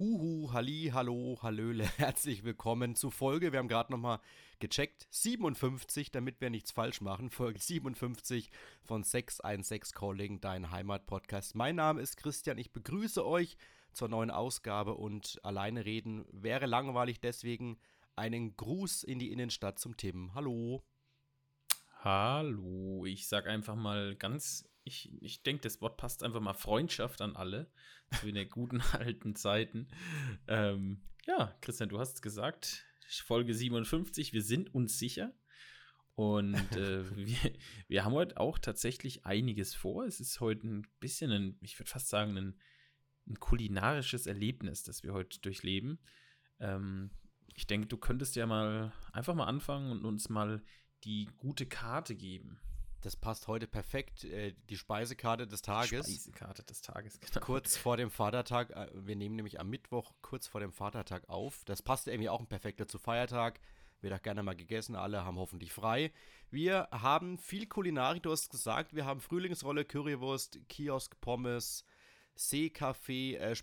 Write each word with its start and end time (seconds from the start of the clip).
Huhu, 0.00 0.50
Halli, 0.54 0.92
Hallo, 0.94 1.38
Hallöle, 1.42 1.84
herzlich 1.98 2.42
willkommen 2.42 2.94
zu 2.94 3.10
Folge, 3.10 3.52
wir 3.52 3.58
haben 3.58 3.68
gerade 3.68 3.92
nochmal 3.92 4.18
gecheckt, 4.58 5.06
57, 5.10 6.10
damit 6.10 6.40
wir 6.40 6.48
nichts 6.48 6.70
falsch 6.70 7.02
machen, 7.02 7.28
Folge 7.28 7.60
57 7.60 8.50
von 8.82 9.02
616 9.02 9.94
Calling, 9.94 10.40
dein 10.40 10.70
Heimatpodcast. 10.70 11.54
Mein 11.54 11.76
Name 11.76 12.00
ist 12.00 12.16
Christian, 12.16 12.56
ich 12.56 12.72
begrüße 12.72 13.26
euch 13.26 13.58
zur 13.92 14.08
neuen 14.08 14.30
Ausgabe 14.30 14.94
und 14.94 15.38
alleine 15.42 15.84
reden 15.84 16.24
wäre 16.32 16.64
langweilig, 16.64 17.20
deswegen 17.20 17.78
einen 18.16 18.56
Gruß 18.56 19.02
in 19.02 19.18
die 19.18 19.30
Innenstadt 19.30 19.78
zum 19.78 19.98
Tim. 19.98 20.34
Hallo. 20.34 20.82
Hallo, 21.98 23.04
ich 23.04 23.28
sag 23.28 23.46
einfach 23.46 23.76
mal 23.76 24.16
ganz 24.16 24.64
ich, 24.84 25.12
ich 25.22 25.42
denke, 25.42 25.62
das 25.62 25.80
Wort 25.80 25.96
passt 25.96 26.22
einfach 26.22 26.40
mal 26.40 26.54
Freundschaft 26.54 27.20
an 27.20 27.36
alle, 27.36 27.70
so 28.20 28.26
in 28.26 28.34
den 28.34 28.48
guten 28.48 28.80
alten 28.92 29.34
Zeiten. 29.34 29.88
Ähm, 30.46 31.02
ja, 31.26 31.54
Christian, 31.60 31.88
du 31.88 31.98
hast 31.98 32.22
gesagt, 32.22 32.84
Folge 33.08 33.54
57, 33.54 34.32
wir 34.32 34.42
sind 34.42 34.74
uns 34.74 34.98
sicher. 34.98 35.34
Und 36.14 36.54
äh, 36.76 37.16
wir, 37.16 37.52
wir 37.88 38.04
haben 38.04 38.12
heute 38.12 38.38
auch 38.38 38.58
tatsächlich 38.58 39.26
einiges 39.26 39.74
vor. 39.74 40.04
Es 40.04 40.20
ist 40.20 40.40
heute 40.40 40.66
ein 40.66 40.86
bisschen 41.00 41.30
ein, 41.30 41.58
ich 41.60 41.78
würde 41.78 41.90
fast 41.90 42.08
sagen, 42.08 42.36
ein, 42.36 42.60
ein, 43.26 43.38
kulinarisches 43.38 44.26
Erlebnis, 44.26 44.82
das 44.82 45.02
wir 45.02 45.12
heute 45.12 45.40
durchleben. 45.40 45.98
Ähm, 46.58 47.10
ich 47.54 47.66
denke, 47.66 47.86
du 47.86 47.96
könntest 47.96 48.36
ja 48.36 48.46
mal 48.46 48.92
einfach 49.12 49.34
mal 49.34 49.46
anfangen 49.46 49.92
und 49.92 50.04
uns 50.04 50.28
mal 50.28 50.62
die 51.04 51.28
gute 51.38 51.66
Karte 51.66 52.14
geben. 52.14 52.60
Das 53.02 53.16
passt 53.16 53.48
heute 53.48 53.66
perfekt. 53.66 54.24
Äh, 54.24 54.54
die 54.68 54.76
Speisekarte 54.76 55.46
des 55.46 55.62
Tages. 55.62 56.06
Speisekarte 56.06 56.62
des 56.62 56.82
Tages, 56.82 57.18
genau. 57.20 57.44
Kurz 57.44 57.76
vor 57.76 57.96
dem 57.96 58.10
Vatertag. 58.10 58.70
Äh, 58.70 58.88
wir 58.94 59.16
nehmen 59.16 59.36
nämlich 59.36 59.58
am 59.58 59.70
Mittwoch 59.70 60.12
kurz 60.22 60.46
vor 60.46 60.60
dem 60.60 60.72
Vatertag 60.72 61.28
auf. 61.28 61.64
Das 61.64 61.82
passt 61.82 62.08
irgendwie 62.08 62.28
auch 62.28 62.40
ein 62.40 62.46
perfekter 62.46 62.86
zu 62.86 62.98
Feiertag. 62.98 63.60
Wird 64.02 64.14
auch 64.14 64.22
gerne 64.22 64.42
mal 64.42 64.56
gegessen. 64.56 64.96
Alle 64.96 65.24
haben 65.24 65.38
hoffentlich 65.38 65.72
frei. 65.72 66.12
Wir 66.50 66.88
haben 66.90 67.38
viel 67.38 67.66
Kulinarik. 67.66 68.22
Du 68.22 68.30
hast 68.30 68.50
gesagt, 68.50 68.94
wir 68.94 69.04
haben 69.04 69.20
Frühlingsrolle, 69.20 69.84
Currywurst, 69.84 70.58
Kiosk, 70.68 71.20
Pommes, 71.20 71.84
Seekaffee, 72.34 73.36
äh. 73.36 73.54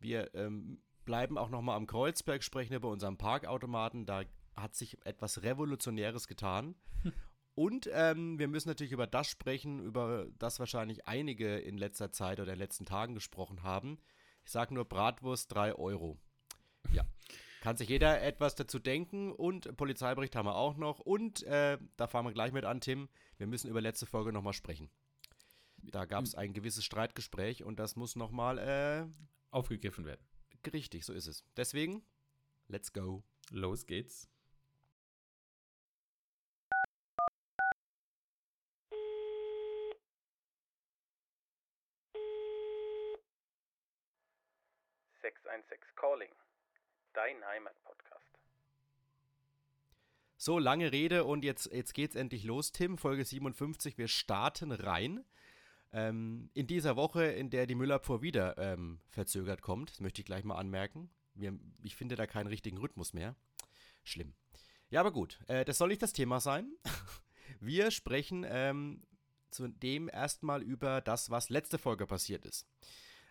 Wir 0.00 0.34
ähm, 0.34 0.80
bleiben 1.04 1.36
auch 1.36 1.50
nochmal 1.50 1.76
am 1.76 1.86
Kreuzberg, 1.86 2.42
sprechen 2.42 2.74
über 2.74 2.88
unseren 2.88 3.18
Parkautomaten. 3.18 4.06
Da 4.06 4.24
hat 4.56 4.74
sich 4.74 5.04
etwas 5.04 5.42
Revolutionäres 5.42 6.26
getan. 6.26 6.74
Und 7.60 7.90
ähm, 7.92 8.38
wir 8.38 8.48
müssen 8.48 8.70
natürlich 8.70 8.92
über 8.92 9.06
das 9.06 9.28
sprechen, 9.28 9.84
über 9.84 10.26
das 10.38 10.58
wahrscheinlich 10.60 11.06
einige 11.06 11.58
in 11.58 11.76
letzter 11.76 12.10
Zeit 12.10 12.40
oder 12.40 12.54
in 12.54 12.58
den 12.58 12.64
letzten 12.64 12.86
Tagen 12.86 13.14
gesprochen 13.14 13.62
haben. 13.62 13.98
Ich 14.46 14.50
sage 14.50 14.72
nur 14.72 14.86
Bratwurst 14.86 15.52
3 15.52 15.74
Euro. 15.74 16.18
Ja. 16.90 17.04
Kann 17.60 17.76
sich 17.76 17.90
jeder 17.90 18.22
etwas 18.22 18.54
dazu 18.54 18.78
denken 18.78 19.30
und 19.30 19.76
Polizeibericht 19.76 20.36
haben 20.36 20.46
wir 20.46 20.54
auch 20.54 20.78
noch. 20.78 21.00
Und 21.00 21.42
äh, 21.42 21.76
da 21.98 22.06
fahren 22.06 22.24
wir 22.24 22.32
gleich 22.32 22.52
mit 22.52 22.64
an, 22.64 22.80
Tim. 22.80 23.10
Wir 23.36 23.46
müssen 23.46 23.68
über 23.68 23.82
letzte 23.82 24.06
Folge 24.06 24.32
nochmal 24.32 24.54
sprechen. 24.54 24.88
Da 25.82 26.06
gab 26.06 26.24
es 26.24 26.34
ein 26.34 26.54
gewisses 26.54 26.86
Streitgespräch 26.86 27.62
und 27.62 27.78
das 27.78 27.94
muss 27.94 28.16
nochmal 28.16 28.56
äh, 28.56 29.06
aufgegriffen 29.50 30.06
werden. 30.06 30.24
Richtig, 30.72 31.04
so 31.04 31.12
ist 31.12 31.26
es. 31.26 31.44
Deswegen, 31.58 32.00
let's 32.68 32.94
go. 32.94 33.22
Los 33.50 33.84
geht's. 33.84 34.30
616 45.50 45.96
Calling, 45.96 46.30
dein 47.12 47.44
Heimatpodcast. 47.44 48.38
So, 50.36 50.58
lange 50.58 50.92
Rede 50.92 51.24
und 51.24 51.44
jetzt, 51.44 51.72
jetzt 51.72 51.92
geht's 51.92 52.14
endlich 52.14 52.44
los, 52.44 52.70
Tim. 52.72 52.96
Folge 52.96 53.24
57. 53.24 53.98
Wir 53.98 54.06
starten 54.06 54.70
rein. 54.70 55.24
Ähm, 55.92 56.50
in 56.54 56.68
dieser 56.68 56.94
Woche, 56.94 57.24
in 57.24 57.50
der 57.50 57.66
die 57.66 57.74
Müllabfuhr 57.74 58.22
wieder 58.22 58.56
ähm, 58.58 59.00
verzögert 59.08 59.60
kommt, 59.60 59.90
das 59.90 60.00
möchte 60.00 60.22
ich 60.22 60.26
gleich 60.26 60.44
mal 60.44 60.54
anmerken. 60.54 61.10
Wir, 61.34 61.58
ich 61.82 61.96
finde 61.96 62.14
da 62.14 62.26
keinen 62.26 62.46
richtigen 62.46 62.78
Rhythmus 62.78 63.12
mehr. 63.12 63.34
Schlimm. 64.04 64.34
Ja, 64.88 65.00
aber 65.00 65.10
gut, 65.10 65.40
äh, 65.48 65.64
das 65.64 65.78
soll 65.78 65.88
nicht 65.88 66.02
das 66.02 66.12
Thema 66.12 66.38
sein. 66.38 66.72
Wir 67.60 67.90
sprechen 67.90 68.46
ähm, 68.48 69.02
zudem 69.50 70.08
erstmal 70.08 70.62
über 70.62 71.00
das, 71.00 71.28
was 71.28 71.50
letzte 71.50 71.76
Folge 71.76 72.06
passiert 72.06 72.46
ist. 72.46 72.68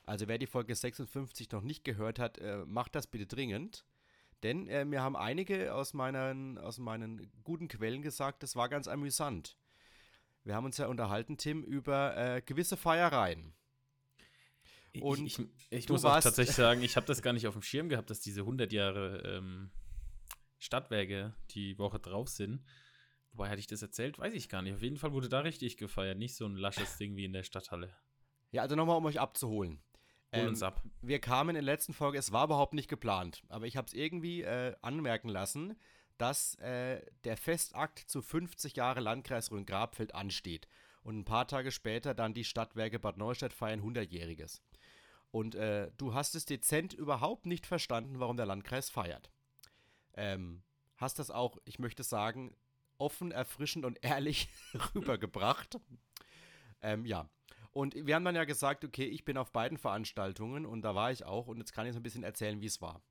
Also 0.10 0.28
wer 0.28 0.40
die 0.40 0.48
Folge 0.48 0.74
56 0.74 1.52
noch 1.52 1.62
nicht 1.62 1.84
gehört 1.84 2.18
hat, 2.18 2.40
äh, 2.40 2.66
macht 2.66 2.96
das 2.96 3.06
bitte 3.06 3.28
dringend. 3.28 3.86
Denn 4.42 4.66
äh, 4.66 4.84
mir 4.84 5.04
haben 5.04 5.16
einige 5.16 5.76
aus 5.76 5.94
meinen, 5.94 6.58
aus 6.58 6.80
meinen 6.80 7.32
guten 7.44 7.68
Quellen 7.68 8.02
gesagt, 8.02 8.42
es 8.42 8.56
war 8.56 8.70
ganz 8.70 8.88
amüsant. 8.88 9.56
Wir 10.44 10.56
haben 10.56 10.66
uns 10.66 10.78
ja 10.78 10.88
unterhalten, 10.88 11.38
Tim, 11.38 11.64
über 11.64 12.18
äh, 12.18 12.42
gewisse 12.42 12.76
Feiereien. 12.76 13.54
Und 15.00 15.28
ich, 15.28 15.38
ich, 15.38 15.48
ich 15.70 15.90
muss 15.90 16.04
auch 16.04 16.20
tatsächlich 16.20 16.56
sagen, 16.56 16.82
ich 16.82 16.96
habe 16.96 17.06
das 17.06 17.22
gar 17.22 17.34
nicht 17.34 17.46
auf 17.46 17.54
dem 17.54 17.62
Schirm 17.62 17.88
gehabt, 17.88 18.10
dass 18.10 18.20
diese 18.20 18.42
100 18.42 18.74
Jahre 18.74 19.22
ähm, 19.24 19.70
Stadtwerke 20.58 21.36
die 21.52 21.78
Woche 21.78 22.00
drauf 22.00 22.30
sind. 22.30 22.64
Wobei 23.32 23.50
hatte 23.50 23.60
ich 23.60 23.68
das 23.68 23.84
erzählt? 23.84 24.18
Weiß 24.18 24.34
ich 24.34 24.50
gar 24.50 24.64
nicht. 24.64 24.74
Auf 24.74 24.82
jeden 24.82 24.98
Fall 24.98 25.14
wurde 25.14 25.30
da 25.30 25.42
richtig 25.42 25.78
gefeiert. 25.78 26.18
Nicht 26.18 26.36
so 26.36 26.48
ein 26.48 26.56
lasches 26.56 26.98
Ding 26.98 27.16
wie 27.16 27.26
in 27.26 27.34
der 27.34 27.44
Stadthalle. 27.44 27.96
Ja, 28.50 28.64
also 28.64 28.76
nochmal, 28.76 28.98
um 28.98 29.06
euch 29.06 29.20
abzuholen. 29.20 29.80
Hol 30.34 30.48
uns 30.48 30.62
ähm, 30.62 30.68
ab. 30.68 30.84
Wir 31.02 31.20
kamen 31.20 31.50
in 31.50 31.66
der 31.66 31.74
letzten 31.74 31.94
Folge, 31.94 32.18
es 32.18 32.32
war 32.32 32.46
überhaupt 32.46 32.74
nicht 32.74 32.90
geplant, 32.90 33.44
aber 33.50 33.66
ich 33.66 33.78
habe 33.78 33.88
es 33.88 33.94
irgendwie 33.94 34.44
äh, 34.44 34.76
anmerken 34.82 35.30
lassen, 35.30 35.76
dass 36.18 36.56
äh, 36.56 37.02
der 37.24 37.38
Festakt 37.38 38.00
zu 38.00 38.22
50 38.22 38.76
Jahre 38.76 39.00
Landkreis 39.00 39.52
Rhön-Grabfeld 39.52 40.14
ansteht. 40.14 40.68
Und 41.02 41.18
ein 41.18 41.26
paar 41.26 41.48
Tage 41.48 41.72
später 41.72 42.14
dann 42.14 42.34
die 42.34 42.44
Stadtwerke 42.44 43.00
Bad 43.00 43.18
Neustadt 43.18 43.54
feiern 43.54 43.82
100-jähriges. 43.82 44.62
Und 45.32 45.56
äh, 45.56 45.92
du 45.98 46.14
hast 46.14 46.36
es 46.36 46.46
dezent 46.46 46.94
überhaupt 46.94 47.46
nicht 47.46 47.66
verstanden, 47.66 48.20
warum 48.20 48.36
der 48.36 48.46
Landkreis 48.46 48.90
feiert. 48.90 49.32
Ähm, 50.14 50.64
hast 50.98 51.20
das 51.20 51.32
auch, 51.32 51.58
ich 51.66 51.80
möchte 51.80 52.04
sagen, 52.04 52.56
offen, 52.98 53.32
erfrischend 53.32 53.86
und 53.86 54.04
ehrlich 54.04 54.50
rübergebracht. 54.96 55.80
Ähm, 56.82 57.06
ja, 57.06 57.30
und 57.72 57.96
wir 57.96 58.16
haben 58.16 58.26
dann 58.26 58.36
ja 58.36 58.46
gesagt, 58.46 58.84
okay, 58.84 59.06
ich 59.06 59.26
bin 59.26 59.38
auf 59.38 59.52
beiden 59.52 59.78
Veranstaltungen 59.78 60.66
und 60.66 60.82
da 60.82 60.96
war 60.96 61.12
ich 61.12 61.24
auch 61.26 61.48
und 61.48 61.58
jetzt 61.58 61.74
kann 61.74 61.86
ich 61.86 61.94
so 61.94 62.00
ein 62.00 62.04
bisschen 62.04 62.24
erzählen, 62.24 62.62
wie 62.62 62.66
es 62.66 62.82
war. 62.82 63.02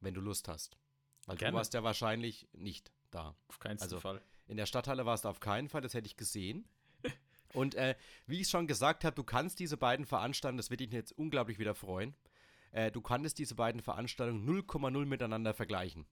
Wenn 0.00 0.14
du 0.14 0.20
Lust 0.20 0.48
hast. 0.48 0.78
Weil 1.26 1.36
Gerne. 1.36 1.52
du 1.52 1.56
warst 1.58 1.74
ja 1.74 1.82
wahrscheinlich 1.82 2.48
nicht 2.52 2.92
da. 3.10 3.36
Auf 3.48 3.58
keinen 3.58 3.80
also, 3.80 4.00
Fall. 4.00 4.22
In 4.46 4.56
der 4.56 4.66
Stadthalle 4.66 5.04
warst 5.04 5.24
du 5.24 5.28
auf 5.28 5.40
keinen 5.40 5.68
Fall, 5.68 5.82
das 5.82 5.94
hätte 5.94 6.06
ich 6.06 6.16
gesehen. 6.16 6.66
und 7.52 7.74
äh, 7.74 7.96
wie 8.26 8.40
ich 8.40 8.48
schon 8.48 8.66
gesagt 8.66 9.04
habe, 9.04 9.14
du 9.14 9.24
kannst 9.24 9.58
diese 9.58 9.76
beiden 9.76 10.06
Veranstaltungen, 10.06 10.58
das 10.58 10.70
wird 10.70 10.80
dich 10.80 10.90
jetzt 10.92 11.12
unglaublich 11.12 11.58
wieder 11.58 11.74
freuen, 11.74 12.14
äh, 12.70 12.90
du 12.90 13.02
kannst 13.02 13.38
diese 13.38 13.54
beiden 13.54 13.82
Veranstaltungen 13.82 14.48
0,0 14.48 15.04
miteinander 15.04 15.52
vergleichen. 15.52 16.06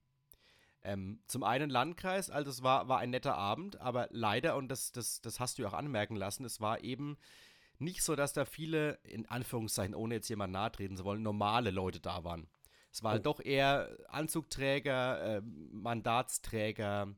Ähm, 0.83 1.19
zum 1.27 1.43
einen 1.43 1.69
Landkreis, 1.69 2.29
also 2.29 2.49
es 2.49 2.63
war, 2.63 2.87
war 2.87 2.99
ein 2.99 3.09
netter 3.09 3.35
Abend, 3.35 3.79
aber 3.81 4.07
leider, 4.11 4.55
und 4.55 4.69
das, 4.69 4.91
das, 4.91 5.21
das 5.21 5.39
hast 5.39 5.57
du 5.57 5.63
ja 5.63 5.69
auch 5.69 5.73
anmerken 5.73 6.15
lassen, 6.15 6.45
es 6.45 6.61
war 6.61 6.83
eben 6.83 7.17
nicht 7.79 8.03
so, 8.03 8.15
dass 8.15 8.33
da 8.33 8.45
viele, 8.45 8.99
in 9.03 9.27
Anführungszeichen, 9.27 9.95
ohne 9.95 10.15
jetzt 10.15 10.29
jemand 10.29 10.53
nahe 10.53 10.71
treten 10.71 10.97
zu 10.97 11.03
wollen, 11.03 11.21
normale 11.21 11.71
Leute 11.71 11.99
da 11.99 12.23
waren. 12.23 12.47
Es 12.91 13.03
war 13.03 13.15
oh. 13.15 13.19
doch 13.19 13.39
eher 13.39 13.95
Anzugträger, 14.07 15.37
äh, 15.37 15.41
Mandatsträger, 15.71 17.13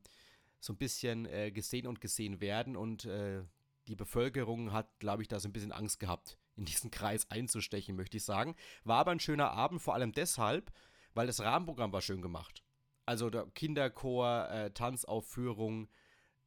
so 0.59 0.73
ein 0.73 0.77
bisschen 0.77 1.25
äh, 1.25 1.51
gesehen 1.51 1.87
und 1.87 2.01
gesehen 2.01 2.41
werden 2.41 2.75
und 2.75 3.05
äh, 3.05 3.43
die 3.87 3.95
Bevölkerung 3.95 4.73
hat, 4.73 4.99
glaube 4.99 5.21
ich, 5.21 5.27
da 5.27 5.39
so 5.39 5.47
ein 5.47 5.53
bisschen 5.53 5.71
Angst 5.71 5.99
gehabt, 5.99 6.37
in 6.55 6.65
diesen 6.65 6.91
Kreis 6.91 7.29
einzustechen, 7.31 7.95
möchte 7.95 8.17
ich 8.17 8.23
sagen. 8.23 8.55
War 8.83 8.99
aber 8.99 9.11
ein 9.11 9.19
schöner 9.19 9.51
Abend, 9.51 9.81
vor 9.81 9.93
allem 9.93 10.11
deshalb, 10.11 10.71
weil 11.13 11.27
das 11.27 11.39
Rahmenprogramm 11.39 11.93
war 11.93 12.01
schön 12.01 12.21
gemacht. 12.21 12.63
Also 13.09 13.29
der 13.29 13.47
Kinderchor, 13.55 14.49
äh, 14.49 14.71
Tanzaufführung, 14.71 15.89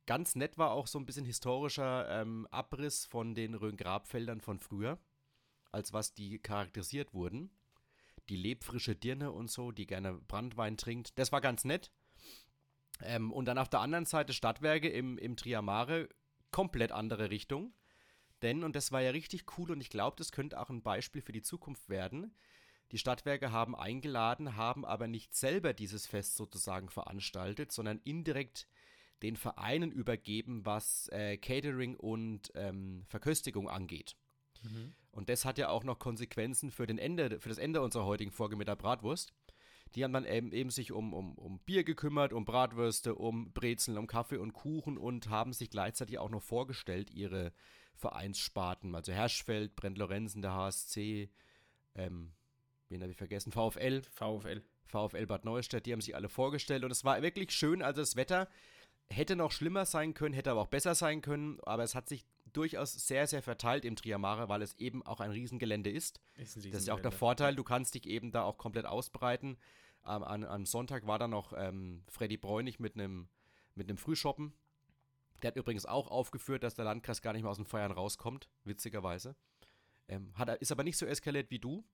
Ganz 0.07 0.35
nett 0.35 0.59
war 0.59 0.73
auch 0.73 0.89
so 0.89 0.99
ein 0.99 1.07
bisschen 1.07 1.25
historischer 1.25 2.21
ähm, 2.21 2.49
Abriss 2.51 3.07
von 3.07 3.35
den 3.35 3.55
Rhön-Grabfeldern 3.55 4.41
von 4.41 4.59
früher, 4.59 4.99
als 5.71 5.93
was 5.93 6.13
die 6.13 6.41
charakterisiert 6.41 7.15
wurden. 7.15 7.51
Die 8.29 8.37
lebfrische 8.37 8.97
Dirne 8.97 9.31
und 9.31 9.49
so, 9.49 9.71
die 9.71 9.87
gerne 9.87 10.15
Brandwein 10.15 10.77
trinkt. 10.77 11.19
Das 11.19 11.31
war 11.31 11.41
ganz 11.41 11.65
nett. 11.65 11.93
Ähm, 13.01 13.33
und 13.33 13.45
dann 13.45 13.59
auf 13.59 13.69
der 13.69 13.81
anderen 13.81 14.07
Seite 14.07 14.33
Stadtwerke 14.33 14.89
im, 14.89 15.19
im 15.19 15.37
Triamare, 15.37 16.09
komplett 16.51 16.91
andere 16.91 17.31
Richtung. 17.31 17.73
Denn, 18.43 18.65
und 18.65 18.75
das 18.75 18.91
war 18.91 19.03
ja 19.03 19.11
richtig 19.11 19.57
cool 19.57 19.71
und 19.71 19.81
ich 19.81 19.91
glaube, 19.91 20.17
das 20.17 20.33
könnte 20.33 20.59
auch 20.59 20.69
ein 20.69 20.83
Beispiel 20.83 21.23
für 21.23 21.33
die 21.33 21.43
Zukunft 21.43 21.89
werden. 21.89 22.35
Die 22.93 22.99
Stadtwerke 22.99 23.53
haben 23.53 23.75
eingeladen, 23.75 24.57
haben 24.57 24.85
aber 24.85 25.09
nicht 25.09 25.35
selber 25.35 25.73
dieses 25.73 26.07
Fest 26.07 26.37
sozusagen 26.37 26.91
veranstaltet, 26.91 27.73
sondern 27.73 28.01
indirekt 28.05 28.69
den 29.23 29.37
Vereinen 29.37 29.91
übergeben, 29.91 30.67
was 30.67 31.09
äh, 31.09 31.39
Catering 31.39 31.97
und 31.97 32.53
ähm, 32.55 33.05
Verköstigung 33.09 33.69
angeht. 33.69 34.17
Mhm. 34.63 34.93
Und 35.11 35.29
das 35.29 35.45
hat 35.45 35.59
ja 35.59 35.69
auch 35.69 35.85
noch 35.85 35.99
Konsequenzen 35.99 36.71
für, 36.71 36.87
den 36.87 36.99
Ende, 36.99 37.41
für 37.41 37.49
das 37.49 37.59
Ende 37.59 37.81
unserer 37.81 38.05
heutigen 38.05 38.31
Folge 38.31 38.57
mit 38.57 38.69
der 38.69 38.77
Bratwurst. 38.77 39.33
Die 39.95 40.05
haben 40.05 40.13
dann 40.13 40.25
eben, 40.25 40.53
eben 40.53 40.71
sich 40.71 40.93
um, 40.93 41.13
um, 41.13 41.35
um 41.37 41.61
Bier 41.61 41.85
gekümmert, 41.85 42.33
um 42.33 42.45
Bratwürste, 42.45 43.15
um 43.15 43.53
Brezeln, 43.53 43.99
um 43.99 44.07
Kaffee 44.07 44.39
und 44.39 44.53
Kuchen 44.53 44.97
und 44.99 45.29
haben 45.29 45.53
sich 45.53 45.71
gleichzeitig 45.71 46.19
auch 46.19 46.31
noch 46.31 46.43
vorgestellt, 46.43 47.11
ihre 47.11 47.53
Vereinssparten. 47.95 48.95
Also 48.95 49.13
Herschfeld, 49.13 49.77
Brent 49.77 49.99
Lorenzen, 49.99 50.41
der 50.41 50.53
HSC, 50.53 51.31
ähm, 51.95 52.33
wen 52.93 53.03
habe 53.03 53.11
ich 53.11 53.19
vergessen? 53.19 53.53
VfL. 53.53 54.03
VfL. 54.13 54.63
VfL 54.85 55.27
Bad 55.27 55.45
Neustadt, 55.45 55.87
die 55.87 55.93
haben 55.93 56.01
sich 56.01 56.15
alle 56.15 56.29
vorgestellt 56.29 56.85
und 56.85 56.91
es 56.91 57.05
war 57.05 57.21
wirklich 57.23 57.51
schön. 57.51 57.83
Also 57.83 58.03
das 58.03 58.17
Wetter 58.17 58.49
hätte 59.09 59.37
noch 59.37 59.53
schlimmer 59.53 59.87
sein 59.87 60.15
können, 60.15 60.35
hätte 60.35 60.51
aber 60.51 60.61
auch 60.61 60.69
besser 60.69 60.95
sein 60.95 61.23
können, 61.23 61.59
aber 61.63 61.83
es 61.83 61.95
hat 61.95 62.09
sich 62.09 62.25
durchaus 62.53 62.93
sehr, 62.93 63.27
sehr 63.27 63.43
verteilt 63.43 63.85
im 63.85 63.97
Triamare, 63.97 64.49
weil 64.49 64.63
es 64.63 64.75
eben 64.79 65.03
auch 65.05 65.21
ein 65.21 65.31
Riesengelände 65.31 65.91
ist. 65.91 66.21
Ist 66.37 66.57
ein 66.57 66.71
Das 66.71 66.83
ist 66.83 66.89
ja 66.89 66.95
auch 66.95 67.01
der 67.01 67.13
Vorteil, 67.13 67.57
du 67.57 67.65
kannst 67.65 67.95
dich 67.95 68.07
eben 68.07 68.31
da 68.31 68.43
auch 68.43 68.59
komplett 68.59 68.87
ausbreiten. 68.87 69.57
Ähm, 70.07 70.23
an, 70.23 70.45
am 70.45 70.67
Sonntag 70.67 71.07
war 71.07 71.19
da 71.19 71.29
noch 71.29 71.53
ähm, 71.57 72.03
Freddy 72.09 72.37
Bräunig 72.37 72.79
mit 72.79 72.95
einem 72.95 73.29
mit 73.75 73.89
einem 73.89 73.97
Frühshoppen. 73.97 74.53
Der 75.43 75.49
hat 75.49 75.57
übrigens 75.57 75.87
auch 75.87 76.11
aufgeführt, 76.11 76.63
dass 76.63 76.75
der 76.75 76.85
Landkreis 76.85 77.23
gar 77.23 77.33
nicht 77.33 77.43
mehr 77.43 77.51
aus 77.51 77.57
den 77.57 77.67
Feiern 77.67 77.91
rauskommt, 77.91 78.49
witzigerweise. 78.65 79.35
Ähm, 80.09 80.33
hat, 80.35 80.49
ist 80.61 80.73
aber 80.73 80.85
nicht 80.85 80.99
so 80.99 81.07
eskaliert 81.07 81.51
wie 81.51 81.59
du, 81.59 81.85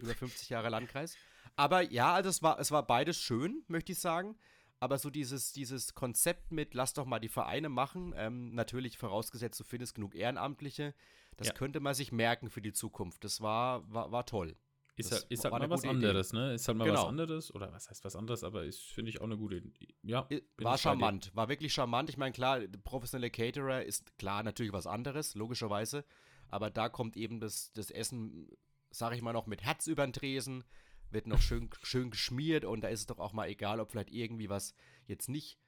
über 0.00 0.14
50 0.14 0.48
Jahre 0.50 0.68
Landkreis. 0.68 1.16
Aber 1.56 1.82
ja, 1.82 2.14
also 2.14 2.30
es 2.30 2.42
war, 2.42 2.58
es 2.58 2.70
war 2.70 2.86
beides 2.86 3.18
schön, 3.18 3.62
möchte 3.68 3.92
ich 3.92 3.98
sagen. 3.98 4.36
Aber 4.80 4.98
so 4.98 5.10
dieses, 5.10 5.52
dieses 5.52 5.94
Konzept 5.94 6.50
mit, 6.50 6.74
lass 6.74 6.92
doch 6.92 7.06
mal 7.06 7.20
die 7.20 7.28
Vereine 7.28 7.68
machen, 7.68 8.12
ähm, 8.16 8.52
natürlich 8.54 8.98
vorausgesetzt, 8.98 9.60
du 9.60 9.64
findest 9.64 9.94
genug 9.94 10.14
Ehrenamtliche, 10.16 10.92
das 11.36 11.48
Ja. 11.48 11.54
könnte 11.54 11.78
man 11.78 11.94
sich 11.94 12.10
merken 12.10 12.50
für 12.50 12.60
die 12.62 12.72
Zukunft. 12.72 13.22
Das 13.22 13.40
war, 13.40 13.88
war, 13.92 14.10
war 14.10 14.26
toll. 14.26 14.56
Ist, 14.96 15.12
halt, 15.12 15.24
ist 15.30 15.44
war 15.44 15.52
halt 15.52 15.62
mal 15.62 15.70
was 15.70 15.82
gute 15.82 15.94
Idee. 15.96 16.06
anderes, 16.08 16.32
ne? 16.32 16.52
Ist 16.54 16.66
halt 16.68 16.76
mal 16.78 16.84
was 16.88 16.90
Genau. 16.98 17.06
anderes. 17.08 17.54
Oder 17.54 17.72
was 17.72 17.88
heißt 17.88 18.04
was 18.04 18.16
anderes, 18.16 18.42
aber 18.44 18.64
ist, 18.64 18.80
finde 18.82 19.10
ich, 19.10 19.20
auch 19.20 19.24
eine 19.24 19.38
gute 19.38 19.56
Idee. 19.58 19.94
Ja, 20.02 20.28
War 20.58 20.76
charmant, 20.76 21.30
war 21.34 21.48
wirklich 21.48 21.72
charmant. 21.72 22.10
Ich 22.10 22.16
meine, 22.18 22.32
klar, 22.32 22.60
professionelle 22.82 23.30
Caterer 23.30 23.84
ist 23.84 24.18
klar 24.18 24.42
natürlich 24.42 24.72
was 24.72 24.86
anderes, 24.88 25.34
logischerweise. 25.36 26.04
Aber 26.48 26.70
da 26.70 26.88
kommt 26.88 27.16
eben 27.16 27.38
das, 27.40 27.72
das 27.72 27.90
Essen, 27.90 28.48
sag 28.92 29.14
ich 29.14 29.22
mal, 29.22 29.32
noch 29.32 29.46
mit 29.46 29.62
Herz 29.62 29.86
über 29.86 30.06
den 30.06 30.12
Tresen, 30.12 30.64
wird 31.10 31.26
noch 31.26 31.40
schön, 31.40 31.70
schön 31.82 32.10
geschmiert 32.10 32.64
und 32.64 32.82
da 32.82 32.88
ist 32.88 33.00
es 33.00 33.06
doch 33.06 33.18
auch 33.18 33.32
mal 33.32 33.48
egal, 33.48 33.80
ob 33.80 33.90
vielleicht 33.90 34.10
irgendwie 34.10 34.48
was 34.48 34.74
jetzt 35.06 35.28
nicht 35.28 35.58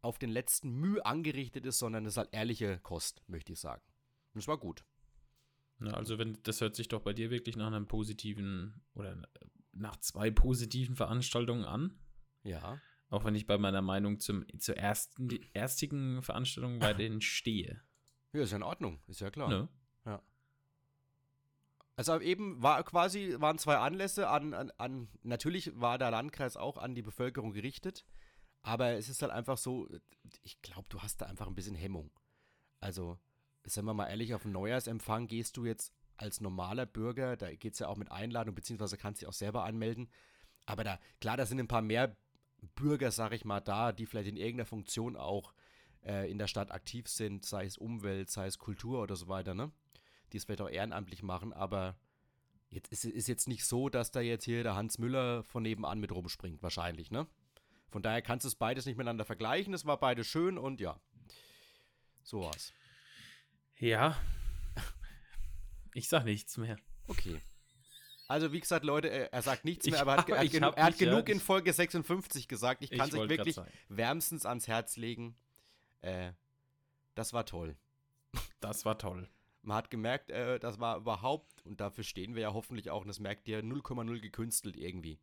auf 0.00 0.18
den 0.18 0.30
letzten 0.30 0.70
Mühe 0.70 1.04
angerichtet 1.04 1.66
ist, 1.66 1.78
sondern 1.78 2.06
es 2.06 2.14
ist 2.14 2.18
halt 2.18 2.32
ehrliche 2.32 2.78
Kost, 2.78 3.22
möchte 3.26 3.52
ich 3.52 3.60
sagen. 3.60 3.82
Und 4.32 4.40
es 4.40 4.48
war 4.48 4.58
gut. 4.58 4.84
Na, 5.80 5.92
also 5.92 6.18
wenn 6.18 6.38
das 6.42 6.60
hört 6.60 6.76
sich 6.76 6.88
doch 6.88 7.02
bei 7.02 7.12
dir 7.12 7.30
wirklich 7.30 7.56
nach 7.56 7.66
einem 7.66 7.86
positiven 7.86 8.82
oder 8.94 9.28
nach 9.72 9.96
zwei 9.96 10.30
positiven 10.30 10.96
Veranstaltungen 10.96 11.64
an. 11.64 11.98
Ja. 12.42 12.80
Auch 13.10 13.24
wenn 13.24 13.34
ich 13.34 13.46
bei 13.46 13.58
meiner 13.58 13.82
Meinung 13.82 14.20
zum, 14.20 14.44
zur 14.58 14.76
ersten, 14.76 15.30
erstigen 15.52 16.22
Veranstaltung 16.22 16.78
bei 16.78 16.92
denen 16.94 17.20
stehe. 17.20 17.80
Ja, 18.32 18.42
ist 18.42 18.50
ja 18.50 18.56
in 18.56 18.62
Ordnung, 18.62 19.00
ist 19.06 19.20
ja 19.20 19.30
klar. 19.30 19.48
Ne? 19.48 19.68
Also 21.98 22.20
eben 22.20 22.62
war 22.62 22.80
quasi, 22.84 23.34
waren 23.40 23.58
zwei 23.58 23.76
Anlässe 23.76 24.28
an, 24.28 24.54
an, 24.54 24.70
an, 24.78 25.08
natürlich 25.24 25.72
war 25.80 25.98
der 25.98 26.12
Landkreis 26.12 26.56
auch 26.56 26.78
an 26.78 26.94
die 26.94 27.02
Bevölkerung 27.02 27.52
gerichtet, 27.52 28.06
aber 28.62 28.92
es 28.92 29.08
ist 29.08 29.20
halt 29.20 29.32
einfach 29.32 29.58
so, 29.58 29.88
ich 30.44 30.62
glaube, 30.62 30.86
du 30.90 31.00
hast 31.00 31.20
da 31.20 31.26
einfach 31.26 31.48
ein 31.48 31.56
bisschen 31.56 31.74
Hemmung. 31.74 32.12
Also, 32.78 33.18
sagen 33.64 33.88
wir 33.88 33.94
mal 33.94 34.06
ehrlich, 34.06 34.32
auf 34.32 34.44
einen 34.44 34.52
Neujahrsempfang 34.52 35.26
gehst 35.26 35.56
du 35.56 35.64
jetzt 35.64 35.92
als 36.16 36.40
normaler 36.40 36.86
Bürger, 36.86 37.36
da 37.36 37.52
geht 37.52 37.72
es 37.72 37.80
ja 37.80 37.88
auch 37.88 37.96
mit 37.96 38.12
Einladung, 38.12 38.54
beziehungsweise 38.54 38.96
kannst 38.96 39.20
dich 39.20 39.28
auch 39.28 39.32
selber 39.32 39.64
anmelden. 39.64 40.08
Aber 40.66 40.84
da, 40.84 41.00
klar, 41.20 41.36
da 41.36 41.46
sind 41.46 41.58
ein 41.58 41.66
paar 41.66 41.82
mehr 41.82 42.16
Bürger, 42.76 43.10
sag 43.10 43.32
ich 43.32 43.44
mal, 43.44 43.58
da, 43.58 43.90
die 43.90 44.06
vielleicht 44.06 44.28
in 44.28 44.36
irgendeiner 44.36 44.66
Funktion 44.66 45.16
auch 45.16 45.52
äh, 46.04 46.30
in 46.30 46.38
der 46.38 46.46
Stadt 46.46 46.70
aktiv 46.70 47.08
sind, 47.08 47.44
sei 47.44 47.64
es 47.64 47.76
Umwelt, 47.76 48.30
sei 48.30 48.46
es 48.46 48.58
Kultur 48.58 49.02
oder 49.02 49.16
so 49.16 49.26
weiter, 49.26 49.54
ne? 49.54 49.72
Die 50.32 50.36
es 50.36 50.44
vielleicht 50.44 50.60
auch 50.60 50.68
ehrenamtlich 50.70 51.22
machen, 51.22 51.52
aber 51.52 51.96
jetzt 52.70 52.92
ist, 52.92 53.04
ist 53.04 53.28
jetzt 53.28 53.48
nicht 53.48 53.64
so, 53.64 53.88
dass 53.88 54.10
da 54.10 54.20
jetzt 54.20 54.44
hier 54.44 54.62
der 54.62 54.74
Hans 54.76 54.98
Müller 54.98 55.42
von 55.42 55.62
nebenan 55.62 56.00
mit 56.00 56.12
rumspringt, 56.12 56.62
wahrscheinlich, 56.62 57.10
ne? 57.10 57.26
Von 57.90 58.02
daher 58.02 58.20
kannst 58.20 58.44
du 58.44 58.48
es 58.48 58.54
beides 58.54 58.84
nicht 58.84 58.96
miteinander 58.98 59.24
vergleichen. 59.24 59.72
Es 59.72 59.86
war 59.86 59.98
beides 59.98 60.26
schön 60.26 60.58
und 60.58 60.80
ja. 60.80 61.00
So 62.22 62.42
war's. 62.42 62.72
Ja. 63.78 64.20
Ich 65.94 66.08
sag 66.08 66.24
nichts 66.24 66.58
mehr. 66.58 66.76
Okay. 67.06 67.40
Also, 68.28 68.52
wie 68.52 68.60
gesagt, 68.60 68.84
Leute, 68.84 69.08
er, 69.08 69.40
sagt 69.40 69.64
nichts 69.64 69.86
mehr, 69.86 69.94
Ich 69.94 70.00
aber 70.02 70.12
er 70.12 70.18
hat, 70.18 70.28
hab- 70.30 70.36
er 70.36 70.40
hat, 70.44 70.50
genu 70.50 70.66
er 70.68 70.84
hat 70.84 70.92
mich, 70.92 71.00
ja, 71.00 71.10
genug 71.10 71.28
in 71.30 71.40
Folge 71.40 71.72
56 71.72 72.46
gesagt. 72.46 72.84
Ich 72.84 72.90
kann 72.90 73.10
wollte 73.12 73.36
grad 73.36 73.46
wirklich 73.46 73.56
wärmstens 73.88 74.44
ans 74.44 74.68
Herz 74.68 74.98
legen. 74.98 75.34
Äh, 76.02 76.32
das 77.14 77.32
war 77.32 77.46
toll. 77.46 77.74
Das 78.60 78.84
war 78.84 78.98
toll. 78.98 79.30
Man 79.68 79.76
hat 79.76 79.90
gemerkt, 79.90 80.30
äh, 80.30 80.58
das 80.58 80.80
war 80.80 80.96
überhaupt, 80.96 81.60
und 81.66 81.78
dafür 81.78 82.02
stehen 82.02 82.34
wir 82.34 82.40
ja 82.40 82.54
hoffentlich 82.54 82.88
auch, 82.88 83.02
und 83.02 83.08
das 83.08 83.20
merkt 83.20 83.46
ihr, 83.48 83.62
0,0 83.62 84.18
gekünstelt 84.20 84.78
irgendwie. 84.78 85.20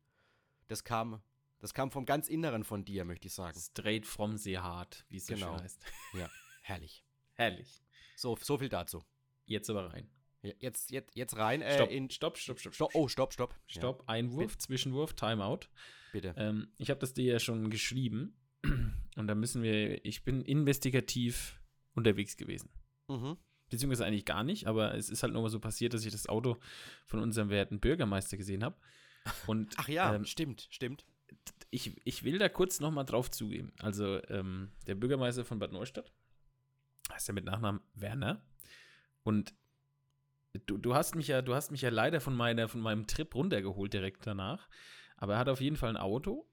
Das 0.67 0.83
kam, 0.83 1.19
das 1.57 1.73
kam 1.73 1.89
vom 1.89 2.05
ganz 2.05 2.27
Inneren 2.27 2.63
von 2.63 2.85
dir, 2.85 3.05
möchte 3.05 3.25
ich 3.27 3.33
sagen. 3.33 3.59
Straight 3.59 4.05
from 4.05 4.37
the 4.37 4.59
heart, 4.59 5.03
wie 5.09 5.17
es 5.17 5.25
so 5.25 5.33
Genau. 5.33 5.47
schön 5.55 5.63
heißt. 5.63 5.83
Ja, 6.13 6.29
herrlich. 6.61 7.03
Herrlich. 7.33 7.81
So, 8.17 8.37
so 8.39 8.59
viel 8.59 8.69
dazu. 8.69 9.03
Jetzt 9.45 9.67
aber 9.71 9.91
rein. 9.91 10.11
Ja, 10.43 10.53
Jetzt, 10.59 10.91
jetzt, 10.91 11.15
jetzt 11.15 11.35
rein 11.37 11.63
äh, 11.63 11.73
Stopp, 11.73 11.89
in. 11.89 12.11
stopp, 12.11 12.37
stopp, 12.37 12.59
stopp, 12.59 12.75
Stopp, 12.75 12.91
oh, 12.93 13.07
stopp, 13.07 13.33
stopp. 13.33 13.55
Stopp, 13.65 14.03
Einwurf, 14.05 14.59
Zwischenwurf, 14.59 15.15
Timeout. 15.15 15.61
Ja, 15.63 15.69
bitte. 16.13 16.35
Ähm, 16.37 16.67
ich 16.77 16.91
habe 16.91 16.99
das 16.99 17.15
dir 17.15 17.25
ja 17.33 17.39
schon 17.39 17.71
geschrieben 17.71 18.37
und 19.15 19.25
da 19.25 19.33
müssen 19.33 19.63
wir, 19.63 20.05
ich 20.05 20.23
bin 20.23 20.41
investigativ 20.43 21.59
unterwegs 21.95 22.37
gewesen. 22.37 22.69
Mhm. 23.07 23.37
Beziehungsweise 23.69 24.05
eigentlich 24.05 24.25
gar 24.25 24.43
nicht, 24.43 24.67
aber 24.67 24.93
es 24.95 25.09
ist 25.09 25.23
halt 25.23 25.33
nur 25.33 25.41
mal 25.41 25.49
so 25.49 25.59
passiert, 25.59 25.93
dass 25.93 26.05
ich 26.05 26.11
das 26.11 26.29
Auto 26.29 26.57
von 27.05 27.19
unserem 27.19 27.49
werten 27.49 27.79
Bürgermeister 27.79 28.37
gesehen 28.37 28.63
habe. 28.63 28.77
Und 29.47 29.73
Ach 29.77 29.87
ja, 29.87 30.13
ähm, 30.13 30.25
stimmt, 30.25 30.67
stimmt. 30.69 31.05
ich, 31.71 31.99
ich 32.05 32.23
will 32.23 32.37
da 32.37 32.47
kurz 32.47 32.79
noch 32.79 32.91
mal 32.91 33.03
drauf 33.03 33.31
zugeben. 33.31 33.73
Also, 33.79 34.21
ähm, 34.29 34.71
der 34.85 34.95
Bürgermeister 34.95 35.45
von 35.45 35.57
Bad 35.57 35.71
Neustadt 35.71 36.11
heißt 37.11 37.27
ja 37.27 37.33
mit 37.33 37.45
Nachnamen 37.45 37.81
Werner. 37.93 38.45
Und 39.23 39.53
du, 40.65 40.77
du 40.77 40.93
hast 40.93 41.15
mich 41.15 41.27
ja, 41.27 41.41
du 41.41 41.55
hast 41.55 41.71
mich 41.71 41.81
ja 41.81 41.89
leider 41.89 42.21
von 42.21 42.35
meiner, 42.35 42.67
von 42.67 42.81
meinem 42.81 43.07
Trip 43.07 43.33
runtergeholt 43.33 43.93
direkt 43.93 44.25
danach. 44.27 44.67
Aber 45.17 45.33
er 45.33 45.39
hat 45.39 45.49
auf 45.49 45.61
jeden 45.61 45.77
Fall 45.77 45.89
ein 45.89 45.97
Auto 45.97 46.49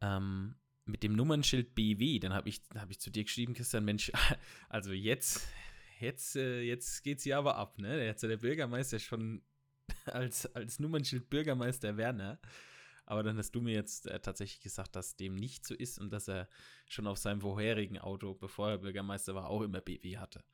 ähm, 0.00 0.56
mit 0.84 1.02
dem 1.02 1.14
Nummernschild 1.14 1.74
BW. 1.74 2.18
Dann 2.18 2.34
habe 2.34 2.48
ich, 2.48 2.62
hab 2.74 2.90
ich 2.90 3.00
zu 3.00 3.10
dir 3.10 3.24
geschrieben, 3.24 3.54
Christian, 3.54 3.84
Mensch, 3.84 4.12
also 4.68 4.92
jetzt, 4.92 5.46
jetzt, 6.00 6.36
äh, 6.36 6.60
jetzt 6.62 7.02
geht's 7.02 7.22
hier 7.24 7.38
aber 7.38 7.56
ab, 7.56 7.78
ne? 7.78 8.04
Jetzt 8.04 8.22
hat 8.22 8.30
der 8.30 8.36
Bürgermeister 8.38 8.98
schon 8.98 9.42
als, 10.06 10.46
als 10.54 10.78
Nummernschild 10.80 11.28
Bürgermeister 11.30 11.96
Werner. 11.96 12.38
Aber 13.06 13.24
dann 13.24 13.36
hast 13.38 13.50
du 13.56 13.60
mir 13.60 13.74
jetzt 13.74 14.06
äh, 14.06 14.20
tatsächlich 14.20 14.60
gesagt, 14.60 14.94
dass 14.94 15.16
dem 15.16 15.34
nicht 15.34 15.66
so 15.66 15.74
ist 15.74 15.98
und 15.98 16.12
dass 16.12 16.28
er 16.28 16.48
schon 16.88 17.08
auf 17.08 17.18
seinem 17.18 17.40
vorherigen 17.40 17.98
Auto, 17.98 18.34
bevor 18.34 18.70
er 18.70 18.78
Bürgermeister 18.78 19.34
war, 19.34 19.48
auch 19.50 19.62
immer 19.62 19.80
BW 19.80 20.18
hatte. 20.18 20.44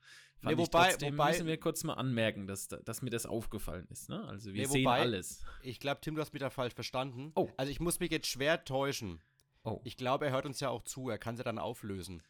Nee, 0.41 0.53
ich 0.53 0.57
wobei- 0.57 0.89
trotzdem 0.89 1.13
wobei- 1.13 1.31
müssen 1.31 1.45
wir 1.45 1.59
kurz 1.59 1.83
mal 1.83 1.93
anmerken, 1.95 2.47
dass, 2.47 2.67
dass 2.67 3.01
mir 3.03 3.11
das 3.11 3.27
aufgefallen 3.27 3.87
ist. 3.91 4.09
Ne? 4.09 4.23
Also 4.27 4.53
wir 4.53 4.61
Nee, 4.65 4.71
sehen 4.73 4.85
wobei- 4.85 5.01
alles. 5.01 5.43
Ich 5.61 5.79
glaube, 5.79 6.01
Tim, 6.01 6.15
du 6.15 6.21
hast 6.21 6.33
mich 6.33 6.39
da 6.41 6.49
falsch 6.49 6.73
verstanden. 6.73 7.31
Oh. 7.35 7.47
Also 7.57 7.71
ich 7.71 7.79
muss 7.79 7.99
mich 7.99 8.09
jetzt 8.11 8.27
schwer 8.27 8.63
täuschen. 8.65 9.21
Oh, 9.63 9.81
Ich 9.83 9.95
glaube, 9.97 10.25
er 10.25 10.31
hört 10.31 10.45
uns 10.47 10.59
ja 10.59 10.69
auch 10.69 10.83
zu, 10.83 11.09
er 11.09 11.17
kann 11.19 11.37
sie 11.37 11.43
dann 11.43 11.59
auflösen. 11.59 12.23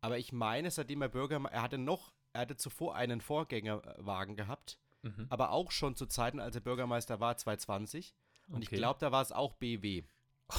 Aber 0.00 0.18
ich 0.18 0.32
meine, 0.32 0.70
seitdem 0.70 1.02
er 1.02 1.08
Bürgermeister, 1.10 1.54
er 1.56 1.62
hatte 1.62 1.78
noch, 1.78 2.12
er 2.32 2.42
hatte 2.42 2.56
zuvor 2.56 2.94
einen 2.94 3.20
Vorgängerwagen 3.20 4.36
gehabt, 4.36 4.78
mhm. 5.02 5.26
aber 5.28 5.50
auch 5.50 5.70
schon 5.70 5.96
zu 5.96 6.06
Zeiten, 6.06 6.40
als 6.40 6.54
er 6.54 6.60
Bürgermeister 6.60 7.20
war, 7.20 7.36
2020. 7.36 8.14
Und 8.48 8.62
ich 8.62 8.68
Okay. 8.68 8.76
glaube, 8.76 9.00
da 9.00 9.12
war 9.12 9.22
es 9.22 9.32
auch 9.32 9.54
BW. 9.54 10.02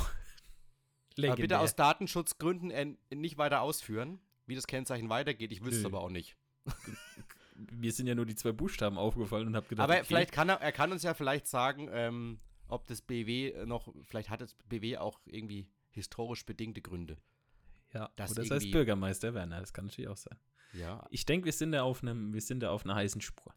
Aber 1.17 1.35
bitte 1.35 1.59
aus 1.59 1.75
Datenschutzgründen 1.75 2.71
äh, 2.71 2.95
nicht 3.13 3.37
weiter 3.37 3.61
ausführen, 3.61 4.21
wie 4.45 4.55
das 4.55 4.65
Kennzeichen 4.65 5.09
weitergeht. 5.09 5.51
Ich 5.51 5.61
wüsste 5.61 5.81
es 5.81 5.85
aber 5.85 5.99
auch 5.99 6.09
nicht. 6.09 6.37
Mir 7.71 7.91
sind 7.91 8.07
ja 8.07 8.15
nur 8.15 8.25
die 8.25 8.35
zwei 8.35 8.53
Buchstaben 8.53 8.97
aufgefallen 8.97 9.47
und 9.47 9.55
habe 9.57 9.67
gedacht, 9.67 9.83
aber 9.83 9.95
okay, 9.95 10.05
vielleicht 10.05 10.31
kann 10.31 10.47
er, 10.47 10.61
er 10.61 10.71
kann 10.71 10.91
uns 10.91 11.03
ja 11.03 11.13
vielleicht 11.13 11.47
sagen, 11.47 11.89
ähm, 11.91 12.39
ob 12.69 12.87
das 12.87 13.01
BW 13.01 13.65
noch, 13.65 13.93
vielleicht 14.03 14.29
hat 14.29 14.39
das 14.39 14.55
BW 14.69 14.97
auch 14.97 15.19
irgendwie 15.25 15.67
historisch 15.89 16.45
bedingte 16.45 16.81
Gründe. 16.81 17.17
Ja, 17.93 18.09
das 18.15 18.31
oder 18.31 18.43
irgendwie- 18.43 18.55
heißt 18.65 18.71
Bürgermeister 18.71 19.33
Werner, 19.33 19.59
das 19.59 19.73
kann 19.73 19.85
natürlich 19.85 20.09
auch 20.09 20.17
sein. 20.17 20.37
Ja, 20.73 21.05
Ich 21.11 21.25
denke, 21.25 21.45
wir 21.45 21.51
sind 21.53 21.73
da 21.73 21.81
auf 21.83 22.01
einem, 22.01 22.33
wir 22.33 22.41
sind 22.41 22.61
da 22.61 22.71
auf 22.71 22.85
einer 22.85 22.95
heißen 22.95 23.21
Spur. 23.21 23.53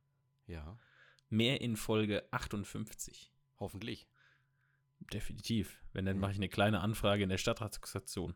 ja, 0.47 0.77
Mehr 1.31 1.61
in 1.61 1.77
Folge 1.77 2.27
58. 2.33 3.33
hoffentlich. 3.59 4.07
Definitiv. 5.13 5.83
Wenn, 5.93 6.07
dann 6.07 6.19
mache 6.19 6.33
ich 6.33 6.39
eine 6.39 6.49
kleine 6.49 6.81
Anfrage 6.81 7.23
in 7.25 7.29
der 7.29 7.39
Stadtratsstation. 7.39 8.35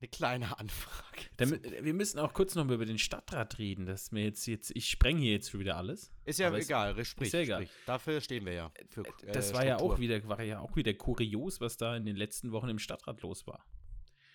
eine 0.00 0.08
kleine 0.08 0.58
Anfrage. 0.58 1.26
Damit, 1.36 1.84
wir 1.84 1.92
müssen 1.92 2.18
auch 2.18 2.32
kurz 2.32 2.54
noch 2.54 2.64
mal 2.64 2.72
über 2.74 2.86
den 2.86 2.96
Stadtrat 2.98 3.58
reden, 3.58 3.84
dass 3.84 4.12
mir 4.12 4.24
jetzt, 4.24 4.46
jetzt 4.46 4.70
ich 4.74 4.88
spreng 4.88 5.18
hier 5.18 5.32
jetzt 5.32 5.50
schon 5.50 5.60
wieder 5.60 5.76
alles. 5.76 6.10
Ist 6.24 6.38
ja 6.38 6.48
es- 6.56 6.64
egal, 6.66 7.04
sprich, 7.04 7.26
ist 7.28 7.32
ja 7.34 7.40
egal. 7.40 7.62
sprich. 7.66 7.76
Dafür 7.84 8.20
stehen 8.22 8.46
wir 8.46 8.54
ja. 8.54 8.72
Für, 8.88 9.02
äh, 9.02 9.32
Das 9.32 9.52
war 9.52 9.64
ja 9.66 9.74
auch 9.76 9.80
Struktur. 9.80 9.98
wieder, 10.00 10.26
war 10.28 10.42
ja 10.42 10.60
auch 10.60 10.74
wieder 10.74 10.94
kurios, 10.94 11.60
was 11.60 11.76
da 11.76 11.96
in 11.96 12.06
den 12.06 12.16
letzten 12.16 12.50
Wochen 12.52 12.70
im 12.70 12.78
Stadtrat 12.78 13.20
los 13.20 13.46
war. 13.46 13.62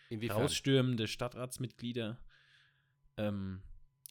Inwiefern? 0.10 0.42
Rausstürmende 0.42 1.08
Stadtratsmitglieder. 1.08 2.20
Ähm, 3.18 3.62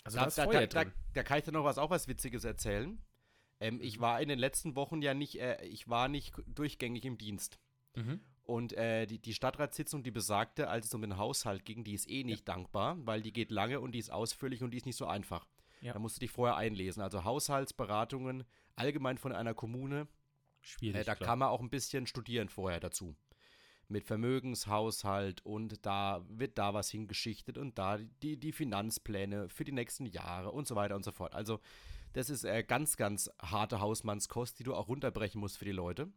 also 0.04 0.18
da, 0.18 0.26
da, 0.28 0.46
da, 0.46 0.66
da, 0.66 0.90
da, 1.14 1.22
kann 1.22 1.38
ich 1.38 1.44
dir 1.44 1.52
noch 1.52 1.64
was 1.64 1.78
auch 1.78 1.90
was 1.90 2.08
Witziges 2.08 2.44
erzählen. 2.44 2.98
Ähm, 3.60 3.80
ich 3.80 4.00
war 4.00 4.20
in 4.20 4.28
den 4.28 4.38
letzten 4.38 4.76
Wochen 4.76 5.02
ja 5.02 5.14
nicht, 5.14 5.40
äh, 5.40 5.64
ich 5.64 5.88
war 5.88 6.08
nicht 6.08 6.34
durchgängig 6.46 7.04
im 7.04 7.18
Dienst. 7.18 7.58
Mhm. 7.94 8.20
Und 8.42 8.74
äh, 8.74 9.06
die, 9.06 9.18
die 9.18 9.32
Stadtratssitzung, 9.32 10.02
die 10.02 10.10
besagte, 10.10 10.68
als 10.68 10.86
es 10.86 10.94
um 10.94 11.00
den 11.00 11.16
Haushalt 11.16 11.64
ging, 11.64 11.82
die 11.82 11.94
ist 11.94 12.10
eh 12.10 12.24
nicht 12.24 12.46
dankbar, 12.46 12.98
weil 13.06 13.22
die 13.22 13.32
geht 13.32 13.50
lange 13.50 13.80
und 13.80 13.92
die 13.92 13.98
ist 13.98 14.10
ausführlich 14.10 14.62
und 14.62 14.72
die 14.72 14.76
ist 14.76 14.86
nicht 14.86 14.96
so 14.96 15.06
einfach. 15.06 15.48
Ja. 15.80 15.94
Da 15.94 15.98
musst 15.98 16.16
du 16.16 16.20
dich 16.20 16.30
vorher 16.30 16.56
einlesen. 16.56 17.02
Also 17.02 17.24
Haushaltsberatungen 17.24 18.44
allgemein 18.76 19.16
von 19.16 19.32
einer 19.32 19.54
Kommune, 19.54 20.08
Schwierig. 20.60 21.00
äh, 21.00 21.04
da 21.04 21.14
klar. 21.14 21.28
kann 21.28 21.38
man 21.38 21.48
auch 21.48 21.60
ein 21.60 21.70
bisschen 21.70 22.06
studieren 22.06 22.50
vorher 22.50 22.80
dazu. 22.80 23.16
Mit 23.88 24.04
Vermögenshaushalt 24.06 25.44
und 25.44 25.84
da 25.84 26.24
wird 26.28 26.58
da 26.58 26.72
was 26.74 26.90
hingeschichtet 26.90 27.58
und 27.58 27.78
da 27.78 27.98
die, 28.22 28.38
die 28.38 28.52
Finanzpläne 28.52 29.48
für 29.48 29.64
die 29.64 29.72
nächsten 29.72 30.06
Jahre 30.06 30.52
und 30.52 30.66
so 30.66 30.74
weiter 30.74 30.96
und 30.96 31.04
so 31.04 31.12
fort. 31.12 31.34
Also 31.34 31.60
das 32.12 32.30
ist 32.30 32.44
äh, 32.44 32.62
ganz, 32.62 32.96
ganz 32.96 33.30
harte 33.42 33.80
Hausmannskost, 33.80 34.58
die 34.58 34.62
du 34.64 34.74
auch 34.74 34.88
runterbrechen 34.88 35.40
musst 35.40 35.58
für 35.58 35.64
die 35.64 35.72
Leute. 35.72 36.12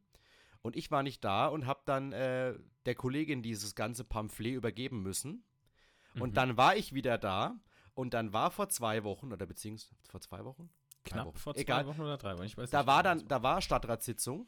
Und 0.62 0.75
ich 0.75 0.91
war 0.91 1.03
nicht 1.03 1.24
da 1.24 1.47
und 1.47 1.65
habe 1.65 1.81
dann 1.86 2.12
äh, 2.13 2.55
der 2.86 2.95
Kollegin 2.95 3.41
dieses 3.41 3.75
ganze 3.75 4.03
Pamphlet 4.03 4.53
übergeben 4.55 5.01
müssen. 5.01 5.43
Und 6.19 6.31
Mhm. 6.31 6.33
dann 6.36 6.57
war 6.57 6.75
ich 6.75 6.93
wieder 6.93 7.17
da 7.17 7.59
und 7.93 8.13
dann 8.13 8.33
war 8.33 8.50
vor 8.51 8.69
zwei 8.69 9.03
Wochen 9.03 9.31
oder 9.31 9.45
beziehungsweise 9.45 9.95
vor 10.09 10.21
zwei 10.21 10.43
Wochen? 10.45 10.69
Knapp 11.03 11.27
Wochen. 11.27 11.38
vor 11.38 11.53
zwei 11.53 11.62
Egal. 11.62 11.88
Wochen 11.88 12.01
oder 12.01 12.17
drei 12.17 12.36
Wochen, 12.38 12.45
ich 12.45 12.57
weiß 12.57 12.69
Da 12.69 12.79
nicht 12.79 12.88
war 12.88 13.03
genau, 13.03 13.15
dann, 13.15 13.27
da 13.27 13.43
war 13.43 13.62
Stadtratssitzung 13.62 14.47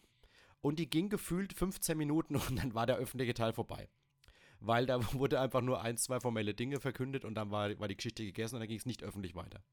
und 0.61 0.79
die 0.79 0.89
ging 0.89 1.09
gefühlt 1.09 1.53
15 1.53 1.97
Minuten 1.97 2.35
und 2.49 2.55
dann 2.57 2.73
war 2.73 2.85
der 2.85 2.97
öffentliche 2.97 3.33
Teil 3.33 3.53
vorbei. 3.53 3.89
Weil 4.59 4.85
da 4.85 4.99
wurde 5.13 5.39
einfach 5.39 5.61
nur 5.61 5.81
ein, 5.81 5.97
zwei 5.97 6.19
formelle 6.19 6.53
Dinge 6.53 6.79
verkündet 6.79 7.25
und 7.25 7.35
dann 7.35 7.51
war, 7.51 7.77
war 7.79 7.87
die 7.87 7.95
Geschichte 7.95 8.23
gegessen 8.23 8.55
und 8.55 8.61
dann 8.61 8.67
ging 8.67 8.77
es 8.77 8.85
nicht 8.85 9.03
öffentlich 9.03 9.35
weiter. 9.35 9.63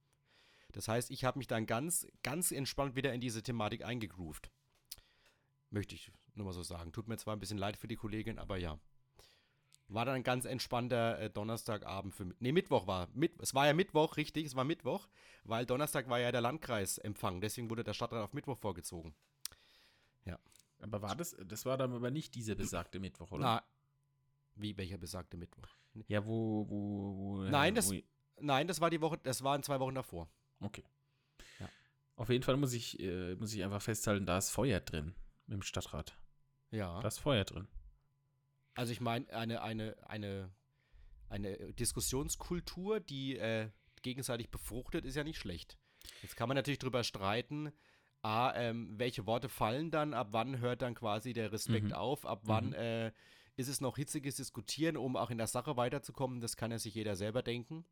Das 0.73 0.89
heißt, 0.89 1.11
ich 1.11 1.25
habe 1.25 1.39
mich 1.39 1.47
dann 1.47 1.67
ganz, 1.67 2.07
ganz 2.23 2.51
entspannt 2.51 2.97
wieder 2.97 3.13
in 3.15 3.21
diese 3.21 3.43
Thematik 3.43 3.85
eingegroovt. 3.85 4.51
Möchte 5.71 5.95
ich 5.95 6.13
nur 6.35 6.47
mal 6.47 6.53
so 6.53 6.63
sagen. 6.63 6.93
Tut 6.93 7.09
mir 7.09 7.17
zwar 7.17 7.35
ein 7.35 7.41
bisschen 7.41 7.59
leid 7.59 7.77
für 7.77 7.89
die 7.89 7.97
Kollegin, 7.97 8.39
aber 8.39 8.57
ja. 8.57 8.79
War 9.89 10.05
dann 10.05 10.17
ein 10.17 10.23
ganz 10.23 10.45
entspannter 10.45 11.19
äh, 11.21 11.31
Donnerstagabend 11.31 12.15
für 12.15 12.25
mich. 12.25 12.37
Nee, 12.41 12.53
Mittwoch 12.53 12.87
war. 12.87 13.09
Mit, 13.15 13.41
es 13.41 13.55
war 13.55 13.67
ja 13.67 13.73
Mittwoch, 13.73 14.17
richtig, 14.17 14.47
es 14.47 14.57
war 14.57 14.65
Mittwoch, 14.65 15.07
weil 15.45 15.65
Donnerstag 15.65 16.09
war 16.09 16.19
ja 16.19 16.33
der 16.33 16.41
Landkreisempfang. 16.41 17.41
Deswegen 17.41 17.71
wurde 17.71 17.85
der 17.85 17.95
Stadtrat 17.95 18.23
auf 18.23 18.33
Mittwoch 18.33 18.59
vorgezogen. 18.59 19.15
Aber 20.81 21.03
war 21.03 21.17
das, 21.17 21.37
das 21.47 21.65
war 21.65 21.77
dann 21.77 21.93
aber 21.93 22.11
nicht 22.11 22.35
diese 22.35 22.55
besagte 22.57 22.99
Mittwoch, 23.01 23.33
oder? 23.33 23.43
Na, 23.43 23.63
wie, 24.55 24.77
welcher 24.77 24.99
besagte 24.99 25.37
Mittwoch? 25.37 25.69
Ja, 26.09 26.25
wo, 26.27 26.67
wo, 26.69 27.17
wo 27.17 27.43
Nein, 27.45 27.75
das- 27.75 27.91
wo, 27.91 27.95
Nein, 28.39 28.69
das 28.69 28.81
war 28.83 28.91
die 28.91 29.01
Woche, 29.01 29.19
das 29.23 29.43
waren 29.43 29.63
zwei 29.63 29.81
Wochen 29.81 29.95
davor. 29.95 30.29
Okay. 30.61 30.85
Ja. 31.59 31.69
Auf 32.17 32.29
jeden 32.29 32.45
Fall 32.45 32.57
muss 32.59 32.75
ich, 32.75 33.01
äh, 33.01 33.35
muss 33.37 33.55
ich 33.55 33.65
einfach 33.65 33.81
festhalten, 33.81 34.27
da 34.27 34.37
ist 34.37 34.51
Feuer 34.51 34.81
drin 34.81 35.15
im 35.49 35.63
Stadtrat. 35.63 36.19
Ja. 36.71 37.01
Da 37.01 37.09
ist 37.09 37.19
Feuer 37.19 37.45
drin. 37.45 37.67
Also 38.75 38.93
ich 38.93 39.01
meine, 39.01 39.27
eine, 39.31 39.63
eine, 39.63 39.97
eine, 40.07 40.51
eine 41.31 41.73
Diskussionskultur, 41.73 43.01
die 43.01 43.39
äh, 43.39 43.71
gegenseitig 44.03 44.51
befruchtet, 44.51 45.07
ist 45.07 45.15
ja 45.17 45.25
nicht 45.25 45.39
schlecht. 45.39 45.79
Jetzt 46.23 46.37
kann 46.37 46.49
man 46.49 46.57
natürlich 46.57 46.79
drüber 46.79 47.03
streiten, 47.05 47.73
A, 48.23 48.53
ähm, 48.55 48.95
welche 48.99 49.27
Worte 49.27 49.49
fallen 49.49 49.91
dann, 49.91 50.15
ab 50.15 50.29
wann 50.33 50.59
hört 50.59 50.83
dann 50.83 50.95
quasi 50.95 51.33
der 51.33 51.53
Respekt 51.53 51.87
Mhm. 51.89 51.93
auf, 51.93 52.27
ab 52.27 52.41
wann 52.45 52.69
Mhm. 52.69 52.73
äh, 52.75 53.13
ist 53.57 53.69
es 53.69 53.81
noch 53.81 53.97
hitziges 53.97 54.37
Diskutieren, 54.37 54.97
um 54.97 55.17
auch 55.17 55.31
in 55.31 55.39
der 55.39 55.47
Sache 55.47 55.77
weiterzukommen, 55.77 56.41
das 56.41 56.57
kann 56.57 56.71
ja 56.71 56.79
sich 56.79 56.95
jeder 56.95 57.17
selber 57.17 57.43
denken. 57.43 57.85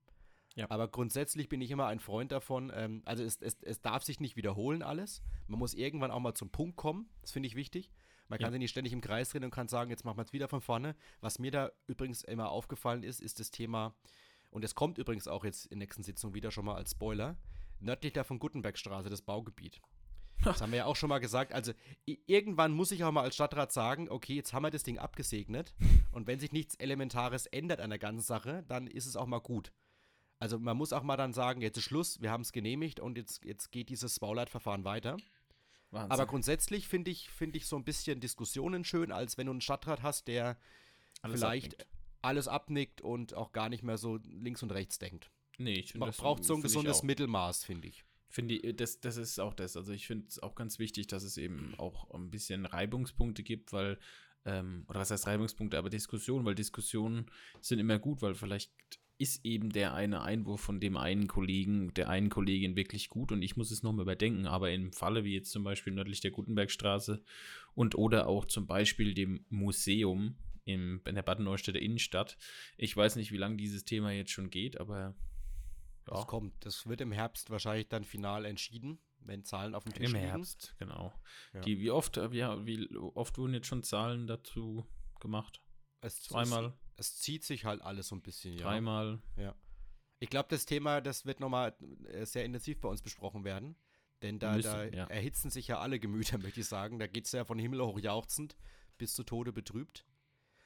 Ja. 0.57 0.71
Aber 0.71 0.88
grundsätzlich 0.88 1.49
bin 1.49 1.61
ich 1.61 1.71
immer 1.71 1.87
ein 1.87 1.99
Freund 2.00 2.31
davon, 2.33 2.71
ähm, 2.75 3.02
also 3.04 3.25
es, 3.25 3.40
es, 3.40 3.57
es 3.62 3.81
darf 3.81 4.02
sich 4.04 4.21
nicht 4.21 4.37
wiederholen 4.37 4.83
alles. 4.83 5.23
Man 5.49 5.59
muss 5.59 5.75
irgendwann 5.75 6.11
auch 6.11 6.21
mal 6.21 6.35
zum 6.35 6.50
Punkt 6.50 6.76
kommen, 6.76 7.09
das 7.23 7.33
finde 7.33 7.47
ich 7.49 7.54
wichtig. 7.57 7.90
Man 8.28 8.38
kann 8.38 8.47
Ja. 8.49 8.52
sich 8.52 8.61
nicht 8.61 8.71
ständig 8.71 8.93
im 8.93 9.00
Kreis 9.00 9.31
drehen 9.31 9.45
und 9.45 9.50
kann 9.50 9.69
sagen, 9.69 9.90
jetzt 9.90 10.04
machen 10.04 10.16
wir 10.19 10.23
es 10.23 10.33
wieder 10.33 10.49
von 10.49 10.61
vorne. 10.61 10.97
Was 11.21 11.38
mir 11.38 11.50
da 11.50 11.71
übrigens 11.87 12.23
immer 12.23 12.50
aufgefallen 12.50 13.02
ist, 13.02 13.21
ist 13.21 13.38
das 13.40 13.50
Thema, 13.50 13.95
und 14.50 14.64
es 14.64 14.75
kommt 14.75 14.99
übrigens 14.99 15.26
auch 15.28 15.45
jetzt 15.45 15.66
in 15.66 15.78
der 15.81 15.87
nächsten 15.87 16.02
Sitzung 16.04 16.35
wieder 16.35 16.50
schon 16.50 16.64
mal 16.64 16.76
als 16.76 16.93
Spoiler, 16.93 17.37
nördlich 17.81 18.12
der 18.12 18.25
von 18.25 18.38
Gutenbergstraße, 18.38 19.11
das 19.11 19.23
Baugebiet. 19.23 19.81
Das 20.45 20.61
haben 20.61 20.73
wir 20.73 20.79
ja 20.79 20.85
auch 20.87 20.97
schon 20.97 21.09
mal 21.09 21.19
gesagt. 21.19 21.53
Also 21.53 21.73
irgendwann 22.05 22.73
muss 22.73 22.91
ich 22.91 23.05
auch 23.05 23.13
mal 23.13 23.23
als 23.23 23.35
Stadtrat 23.35 23.73
sagen, 23.73 24.09
okay, 24.09 24.35
jetzt 24.35 24.53
haben 24.53 24.63
wir 24.63 24.71
das 24.71 24.83
Ding 24.83 24.99
abgesegnet 24.99 25.75
und 26.13 26.27
wenn 26.27 26.39
sich 26.41 26.53
nichts 26.53 26.75
Elementares 26.77 27.47
ändert 27.47 27.81
an 27.81 27.91
der 27.91 27.99
ganzen 27.99 28.25
Sache, 28.25 28.65
dann 28.69 28.87
ist 28.87 29.07
es 29.07 29.17
auch 29.17 29.27
mal 29.27 29.41
gut. 29.41 29.73
Also 30.39 30.59
man 30.59 30.77
muss 30.77 30.93
auch 30.93 31.03
mal 31.03 31.17
dann 31.17 31.33
sagen, 31.33 31.61
jetzt 31.63 31.79
ist 31.79 31.85
Schluss, 31.85 32.21
wir 32.21 32.31
haben 32.31 32.43
es 32.43 32.53
genehmigt 32.53 33.01
und 33.01 33.17
jetzt, 33.17 33.45
jetzt 33.45 33.71
geht 33.73 33.89
dieses 33.89 34.19
Bauleitverfahren 34.21 34.85
weiter. 34.85 35.17
Wahnsinn. 35.91 36.11
Aber 36.11 36.27
grundsätzlich 36.27 36.89
finde 36.89 37.11
ich, 37.11 37.31
finde 37.31 37.57
ich 37.57 37.67
so 37.67 37.77
ein 37.77 37.85
bisschen 37.85 38.21
Diskussionen 38.21 38.85
schön, 38.85 39.13
als 39.13 39.39
wenn 39.39 39.47
du 39.47 39.53
einen 39.53 39.61
Stadtrat 39.61 40.03
hast, 40.03 40.27
der 40.29 40.59
Alles 41.23 41.41
vielleicht 41.41 41.75
abnickt. 41.81 41.87
alles 42.23 42.49
abnickt 42.49 43.01
und 43.01 43.35
auch 43.35 43.53
gar 43.53 43.69
nicht 43.69 43.83
mehr 43.85 43.97
so 43.97 44.19
links 44.25 44.63
und 44.63 44.73
rechts 44.73 44.99
denkt. 44.99 45.31
Nee, 45.57 45.75
ich 45.75 45.93
finde 45.93 46.01
Man 46.01 46.09
das 46.09 46.17
braucht 46.17 46.45
so 46.45 46.57
ein 46.57 46.63
gesundes. 46.63 47.05
Mittelmaß, 47.05 47.65
finde 47.65 47.89
ich. 47.89 48.05
Finde 48.35 48.57
ich, 48.57 48.75
das, 48.75 48.99
das 48.99 49.17
ist 49.17 49.38
auch 49.38 49.55
das. 49.55 49.76
Also 49.76 49.93
ich 49.93 50.09
finde 50.09 50.26
es 50.26 50.43
auch 50.43 50.57
ganz 50.57 50.81
wichtig, 50.81 51.07
dass 51.07 51.23
es 51.23 51.37
eben 51.37 51.73
auch 51.79 52.11
ein 52.11 52.33
bisschen 52.33 52.67
Reibungspunkte 52.67 53.45
gibt, 53.45 53.73
weil, 53.73 53.97
ähm, 54.45 54.85
oder 54.88 54.99
was 54.99 55.12
heißt 55.12 55.29
Reibungspunkte, 55.29 55.79
aber 55.79 55.88
Diskussionen, 55.88 56.45
weil 56.45 56.57
Diskussionen 56.57 57.26
sind 57.61 57.79
immer 57.79 58.00
gut, 58.00 58.23
weil 58.23 58.35
vielleicht 58.35 58.73
ist 59.19 59.45
eben 59.45 59.71
der 59.71 59.95
eine 59.95 60.23
Einwurf 60.23 60.61
von 60.61 60.81
dem 60.81 60.97
einen 60.97 61.29
Kollegen, 61.29 61.95
der 61.95 62.09
einen 62.09 62.29
Kollegin 62.29 62.75
wirklich 62.75 63.09
gut 63.09 63.31
und 63.31 63.41
ich 63.41 63.57
muss 63.57 63.71
es 63.71 63.85
nochmal 63.85 64.03
überdenken, 64.03 64.47
aber 64.49 64.73
im 64.73 64.93
Falle 64.93 65.23
wie 65.23 65.35
jetzt 65.35 65.53
zum 65.53 65.62
Beispiel 65.62 65.93
nördlich 65.93 66.21
der 66.21 66.33
Gutenbergstraße 66.33 67.23
und 67.76 67.95
oder 67.95 68.26
auch 68.26 68.47
zum 68.47 68.67
Beispiel 68.67 69.14
dem 69.14 69.45
Museum 69.49 70.35
im, 70.64 71.00
in 71.07 71.14
der 71.14 71.23
Bad 71.23 71.38
Neustädter 71.38 71.81
Innenstadt, 71.81 72.37
ich 72.79 72.97
weiß 72.97 73.14
nicht, 73.14 73.31
wie 73.31 73.37
lange 73.37 73.59
dieses 73.59 73.85
Thema 73.85 74.11
jetzt 74.11 74.33
schon 74.33 74.50
geht, 74.50 74.81
aber 74.81 75.14
Das 76.04 76.20
ja. 76.20 76.25
kommt. 76.26 76.64
Das 76.64 76.87
wird 76.87 77.00
im 77.00 77.12
Herbst 77.12 77.50
wahrscheinlich 77.50 77.88
dann 77.88 78.04
final 78.04 78.44
entschieden, 78.44 78.99
wenn 79.20 79.44
Zahlen 79.44 79.75
auf 79.75 79.84
dem 79.84 79.94
Tisch 79.94 80.11
Im 80.11 80.14
liegen. 80.14 80.26
Herbst, 80.26 80.75
genau. 80.78 81.12
Ja. 81.52 81.61
Die, 81.61 81.78
wie 81.80 81.90
oft, 81.90 82.16
äh, 82.16 82.28
ja, 82.32 82.64
wie 82.66 82.88
oft 82.96 83.38
wurden 83.38 83.54
jetzt 83.54 83.66
schon 83.66 83.82
Zahlen 83.82 84.26
dazu 84.26 84.87
gemacht? 85.20 85.62
Es, 86.00 86.23
Zweimal, 86.23 86.75
Es, 86.96 87.08
es 87.08 87.16
zieht 87.20 87.44
sich 87.44 87.64
halt 87.64 87.80
alles 87.80 88.08
so 88.08 88.16
ein 88.16 88.23
bisschen, 88.23 88.54
ja. 88.54 88.64
dreimal. 88.64 89.23
Ich 90.20 90.30
glaube, 90.30 90.49
das 90.50 90.66
Thema, 90.66 91.00
das 91.00 91.26
wird 91.26 91.40
nochmal 91.40 91.75
äh, 92.08 92.25
sehr 92.25 92.44
intensiv 92.44 92.80
bei 92.80 92.88
uns 92.88 93.02
besprochen 93.02 93.44
werden. 93.44 93.76
Denn 94.23 94.38
da, 94.38 94.54
Müssen, 94.54 94.73
da 94.73 94.84
ja. 94.84 95.04
erhitzen 95.04 95.50
sich 95.50 95.68
ja 95.68 95.80
alle 95.80 95.99
Gemüter, 95.99 96.38
möchte 96.42 96.61
ich 96.61 96.66
sagen. 96.66 96.99
Da 96.99 97.06
geht 97.06 97.26
es 97.26 97.32
ja 97.32 97.44
von 97.44 97.58
Himmel 97.58 97.82
hoch 97.82 97.99
jauchzend 97.99 98.56
bis 98.96 99.14
zu 99.14 99.23
Tode 99.23 99.52
betrübt. 99.52 100.06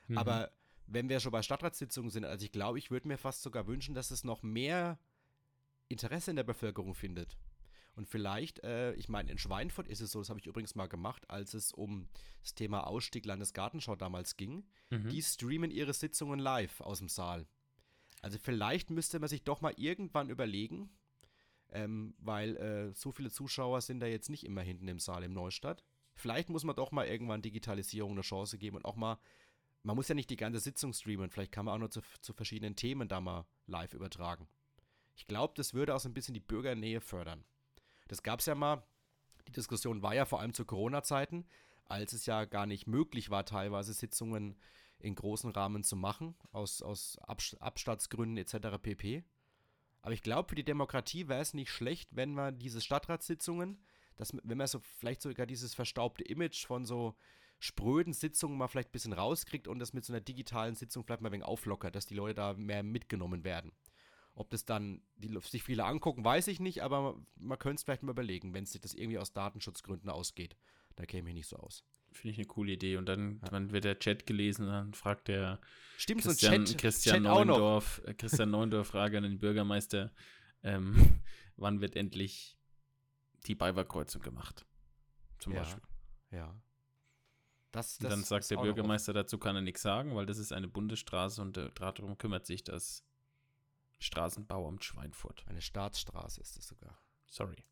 Mhm. 0.07 0.18
Aber 0.18 0.52
wenn 0.87 1.09
wir 1.09 1.21
schon 1.21 1.33
bei 1.33 1.42
Stadtratssitzungen 1.42 2.11
sind, 2.11 2.25
also 2.25 2.45
ich 2.45 2.52
glaube, 2.52 2.78
ich 2.78 2.90
würde 2.90 3.09
mir 3.09 3.18
fast 3.18 3.42
sogar 3.42 3.66
wünschen, 3.66 3.95
dass 3.95 4.11
es 4.11 4.25
noch 4.25 4.42
mehr 4.42 4.99
Interesse 5.88 6.30
in 6.30 6.37
der 6.37 6.45
Bevölkerung 6.45 6.95
findet. 6.95 7.37
Und 7.99 8.07
vielleicht, 8.07 8.62
äh, 8.62 8.95
ich 8.95 9.09
meine, 9.09 9.33
in 9.33 9.38
Schweinfurt 9.38 9.88
ist 9.88 10.00
es 10.00 10.12
so, 10.12 10.21
das 10.21 10.28
habe 10.28 10.38
ich 10.38 10.47
übrigens 10.47 10.76
mal 10.76 10.87
gemacht, 10.87 11.28
als 11.28 11.52
es 11.52 11.73
um 11.73 12.09
das 12.42 12.54
Thema 12.54 12.87
Ausstieg 12.87 13.26
Landesgartenschau 13.26 13.97
damals 13.97 14.37
ging. 14.37 14.64
Mhm. 14.90 15.09
Die 15.09 15.21
streamen 15.21 15.73
ihre 15.73 15.92
Sitzungen 15.92 16.38
live 16.38 16.80
aus 16.80 16.99
dem 16.99 17.09
Saal. 17.09 17.49
Also 18.23 18.38
vielleicht 18.38 18.90
müsste 18.90 19.18
man 19.18 19.28
sich 19.28 19.42
doch 19.42 19.61
mal 19.62 19.75
irgendwann 19.76 20.30
überlegen, 20.30 20.90
ähm, 21.71 22.14
weil 22.18 22.57
äh, 22.57 22.95
so 22.95 23.11
viele 23.11 23.30
Zuschauer 23.30 23.80
sind 23.80 23.99
da 23.99 24.07
jetzt 24.07 24.30
nicht 24.30 24.45
immer 24.45 24.62
hinten 24.62 24.87
im 24.87 25.00
Saal 25.00 25.25
im 25.25 25.33
Neustadt. 25.33 25.85
Vielleicht 26.14 26.50
muss 26.50 26.64
man 26.64 26.76
doch 26.76 26.92
mal 26.92 27.07
irgendwann 27.07 27.42
Digitalisierung 27.42 28.12
eine 28.12 28.23
Chance 28.23 28.59
geben 28.59 28.76
und 28.76 28.85
auch 28.85 28.97
mal, 28.97 29.18
man 29.83 29.97
muss 29.97 30.09
ja 30.09 30.14
nicht 30.14 30.30
die 30.30 30.37
ganze 30.37 30.61
Sitzung 30.61 30.92
streamen, 30.92 31.30
vielleicht 31.30 31.50
kann 31.52 31.64
man 31.64 31.75
auch 31.75 31.78
nur 31.78 31.90
zu, 31.90 32.00
zu 32.21 32.33
verschiedenen 32.33 32.76
Themen 32.76 33.09
da 33.09 33.21
mal 33.21 33.45
live 33.66 33.95
übertragen. 33.95 34.49
Ich 35.19 35.27
glaube, 35.27 35.53
das 35.57 35.75
würde 35.75 35.97
auch 35.97 36.01
so 36.01 36.09
ein 36.09 36.15
bisschen 36.15 36.35
die 36.35 36.41
Bürgernähe 36.41 37.01
fördern. 37.01 37.45
Das 38.07 38.23
gab 38.23 38.39
es 38.39 38.47
ja 38.47 38.55
mal, 38.55 38.85
die 39.49 39.53
Diskussion 39.53 40.01
war 40.01 40.15
ja 40.15 40.25
vor 40.25 40.39
allem 40.39 40.55
zu 40.55 40.65
Corona-Zeiten, 40.65 41.45
als 41.87 42.13
es 42.13 42.25
ja 42.25 42.45
gar 42.45 42.67
nicht 42.67 42.87
möglich 42.87 43.29
war, 43.29 43.45
teilweise 43.45 43.93
Sitzungen 43.93 44.57
in 45.01 45.17
großen 45.17 45.51
Rahmen 45.51 45.83
zu 45.83 45.97
machen, 45.97 46.37
aus, 46.53 46.83
aus 46.83 47.19
Abs 47.19 47.57
Abstandsgründen 47.59 48.37
etc. 48.37 48.79
pp. 48.81 49.25
Aber 50.03 50.13
ich 50.13 50.23
glaube, 50.23 50.51
für 50.51 50.55
die 50.55 50.65
Demokratie 50.65 51.27
wäre 51.27 51.41
es 51.41 51.53
nicht 51.53 51.71
schlecht, 51.71 52.15
wenn 52.15 52.33
man 52.33 52.57
diese 52.61 52.81
Stadtratssitzungen, 52.81 53.83
dass, 54.15 54.33
wenn 54.45 54.59
man 54.59 54.69
so 54.69 54.79
vielleicht 54.79 55.23
sogar 55.23 55.47
dieses 55.47 55.75
verstaubte 55.75 56.23
Image 56.23 56.65
von 56.65 56.85
so 56.85 57.17
spröden 57.59 58.13
Sitzungen 58.13 58.57
mal 58.57 58.69
vielleicht 58.69 58.91
ein 58.91 58.93
bisschen 58.93 59.13
rauskriegt 59.13 59.67
und 59.67 59.81
das 59.81 59.95
mit 59.95 60.05
so 60.05 60.13
einer 60.13 60.21
digitalen 60.21 60.77
Sitzung 60.77 61.03
vielleicht 61.03 61.23
mal 61.23 61.31
ein 61.31 61.33
wenig 61.33 61.47
auflockert, 61.47 61.97
dass 61.97 62.07
die 62.07 62.15
Leute 62.15 62.35
da 62.35 62.55
mehr 62.55 62.85
mitgenommen 62.85 63.43
werden. 63.43 63.73
Ob 64.38 64.50
das 64.50 64.64
dann 64.64 65.02
die, 65.16 65.37
sich 65.42 65.64
viele 65.64 65.85
angucken, 65.85 66.25
weiß 66.25 66.47
ich 66.47 66.61
nicht, 66.61 66.85
aber 66.85 67.21
man 67.40 67.59
könnte 67.59 67.80
es 67.80 67.83
vielleicht 67.83 68.04
mal 68.04 68.12
überlegen, 68.12 68.54
wenn 68.54 68.62
es 68.62 68.71
sich 68.71 68.80
das 68.80 68.95
irgendwie 68.95 69.18
aus 69.18 69.33
Datenschutzgründen 69.33 70.09
ausgeht. 70.09 70.57
Da 70.95 71.07
käme 71.07 71.30
ich 71.30 71.35
nicht 71.35 71.49
so 71.49 71.57
aus. 71.57 71.83
Finde 72.12 72.30
ich 72.30 72.38
eine 72.38 72.47
coole 72.47 72.71
Idee. 72.71 72.99
Und 72.99 73.07
dann, 73.07 73.40
ja. 73.42 73.49
dann 73.49 73.73
wird 73.73 73.83
der 73.83 73.99
Chat 73.99 74.26
gelesen 74.26 74.66
und 74.66 74.71
dann 74.71 74.95
fragt 74.95 75.26
der 75.26 75.61
Stimmt, 75.97 76.23
Christian, 76.23 76.66
so 76.66 76.73
Chat, 76.73 76.80
Christian 76.80 77.14
Chat 77.16 77.23
Neundorf, 77.25 78.00
äh, 78.07 78.14
Christian 78.14 78.52
Neundorf 78.52 78.87
Frage 78.92 79.16
an 79.16 79.25
den 79.25 79.40
Bürgermeister, 79.40 80.12
ähm, 80.62 81.21
wann 81.57 81.80
wird 81.80 81.97
endlich 81.97 82.57
die 83.49 83.57
Beiwerkreuzung 83.57 84.23
gemacht? 84.23 84.66
Zum 85.40 85.52
ja, 85.52 85.62
Beispiel. 85.62 85.83
Ja. 86.30 86.54
Das, 87.73 87.99
das 87.99 88.04
und 88.04 88.11
dann 88.11 88.23
sagt 88.23 88.49
der 88.52 88.59
Bürgermeister, 88.59 89.12
dazu 89.12 89.37
kann 89.37 89.57
er 89.57 89.62
nichts 89.62 89.83
sagen, 89.83 90.14
weil 90.14 90.26
das 90.26 90.38
ist 90.38 90.52
eine 90.52 90.68
Bundesstraße 90.68 91.42
und 91.42 91.57
darum 91.75 92.16
kümmert 92.18 92.47
sich 92.47 92.62
das 92.62 93.04
Straßenbauamt 93.99 94.85
Schweinfurt. 94.85 95.45
Eine 95.49 95.61
Staatsstraße 95.61 96.40
ist 96.40 96.57
es 96.57 96.67
sogar. 96.67 96.99
Sorry. 97.26 97.64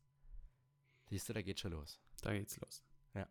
Siehst 1.09 1.29
du, 1.29 1.33
da 1.33 1.41
geht 1.41 1.59
schon 1.59 1.71
los. 1.71 1.99
Da 2.21 2.33
geht's 2.33 2.59
los. 2.59 2.83
Ja. 3.13 3.27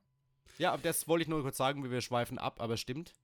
Ja, 0.58 0.76
das 0.76 1.06
wollte 1.06 1.22
ich 1.22 1.28
nur 1.28 1.42
kurz 1.42 1.56
sagen, 1.56 1.84
wie 1.84 1.90
wir 1.90 2.00
schweifen 2.00 2.38
ab, 2.38 2.60
aber 2.60 2.76
stimmt. 2.76 3.14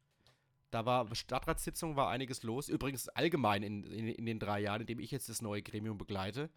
Da 0.70 0.86
war 0.86 1.14
Stadtratssitzung, 1.14 1.96
war 1.96 2.08
einiges 2.08 2.42
los. 2.42 2.68
Übrigens 2.68 3.08
allgemein 3.08 3.62
in, 3.62 3.84
in, 3.84 4.08
in 4.08 4.26
den 4.26 4.38
drei 4.38 4.60
Jahren, 4.60 4.82
in 4.82 4.86
denen 4.86 5.00
ich 5.00 5.10
jetzt 5.10 5.28
das 5.28 5.42
neue 5.42 5.62
Gremium 5.62 5.98
begleite, 5.98 6.50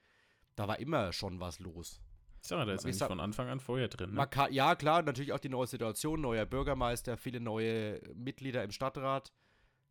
da 0.56 0.68
war 0.68 0.80
immer 0.80 1.12
schon 1.14 1.40
was 1.40 1.60
los. 1.60 2.02
Ja, 2.50 2.64
da 2.64 2.74
ist 2.74 2.86
eigentlich 2.86 3.04
von 3.04 3.20
Anfang 3.20 3.50
an 3.50 3.60
vorher 3.60 3.88
drin. 3.88 4.14
Ne? 4.14 4.28
Kann, 4.28 4.54
ja, 4.54 4.76
klar, 4.76 5.02
natürlich 5.02 5.34
auch 5.34 5.40
die 5.40 5.50
neue 5.50 5.68
Situation, 5.68 6.22
neuer 6.22 6.46
Bürgermeister, 6.46 7.18
viele 7.18 7.40
neue 7.40 8.02
Mitglieder 8.14 8.64
im 8.64 8.72
Stadtrat. 8.72 9.34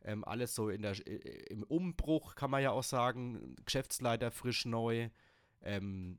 Ähm, 0.05 0.25
alles 0.25 0.55
so 0.55 0.69
in 0.69 0.83
der, 0.83 0.93
äh, 1.07 1.47
im 1.51 1.63
Umbruch, 1.63 2.35
kann 2.35 2.51
man 2.51 2.63
ja 2.63 2.71
auch 2.71 2.85
sagen. 2.85 3.57
Geschäftsleiter 3.65 4.31
frisch 4.31 4.67
neu. 4.67 5.09
Ähm, 5.63 6.19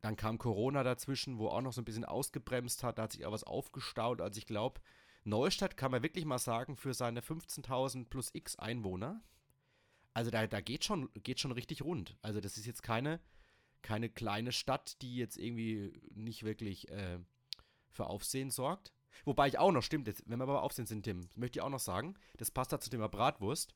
dann 0.00 0.16
kam 0.16 0.36
Corona 0.36 0.82
dazwischen, 0.82 1.38
wo 1.38 1.48
auch 1.48 1.62
noch 1.62 1.72
so 1.72 1.80
ein 1.80 1.84
bisschen 1.86 2.04
ausgebremst 2.04 2.82
hat. 2.82 2.98
Da 2.98 3.04
hat 3.04 3.12
sich 3.12 3.24
auch 3.24 3.32
was 3.32 3.44
aufgestaut. 3.44 4.20
Also 4.20 4.38
ich 4.38 4.46
glaube, 4.46 4.80
Neustadt 5.24 5.76
kann 5.76 5.90
man 5.90 6.02
wirklich 6.02 6.26
mal 6.26 6.38
sagen, 6.38 6.76
für 6.76 6.92
seine 6.92 7.20
15.000 7.20 8.08
plus 8.10 8.30
x 8.34 8.56
Einwohner. 8.56 9.22
Also 10.12 10.30
da, 10.30 10.46
da 10.46 10.60
geht, 10.60 10.84
schon, 10.84 11.08
geht 11.14 11.40
schon 11.40 11.52
richtig 11.52 11.82
rund. 11.82 12.16
Also 12.20 12.40
das 12.40 12.58
ist 12.58 12.66
jetzt 12.66 12.82
keine, 12.82 13.20
keine 13.80 14.10
kleine 14.10 14.52
Stadt, 14.52 15.00
die 15.00 15.16
jetzt 15.16 15.38
irgendwie 15.38 16.00
nicht 16.14 16.44
wirklich 16.44 16.90
äh, 16.90 17.18
für 17.90 18.06
Aufsehen 18.06 18.50
sorgt. 18.50 18.92
Wobei 19.24 19.48
ich 19.48 19.58
auch 19.58 19.72
noch, 19.72 19.82
stimmt, 19.82 20.06
jetzt, 20.06 20.22
wenn 20.26 20.38
wir 20.38 20.44
aber 20.44 20.62
aufsehen 20.62 20.86
sind, 20.86 21.02
Tim, 21.04 21.28
möchte 21.36 21.58
ich 21.58 21.62
auch 21.62 21.70
noch 21.70 21.80
sagen, 21.80 22.14
das 22.36 22.50
passt 22.50 22.72
da 22.72 22.80
zu 22.80 22.90
Thema 22.90 23.08
Bratwurst. 23.08 23.74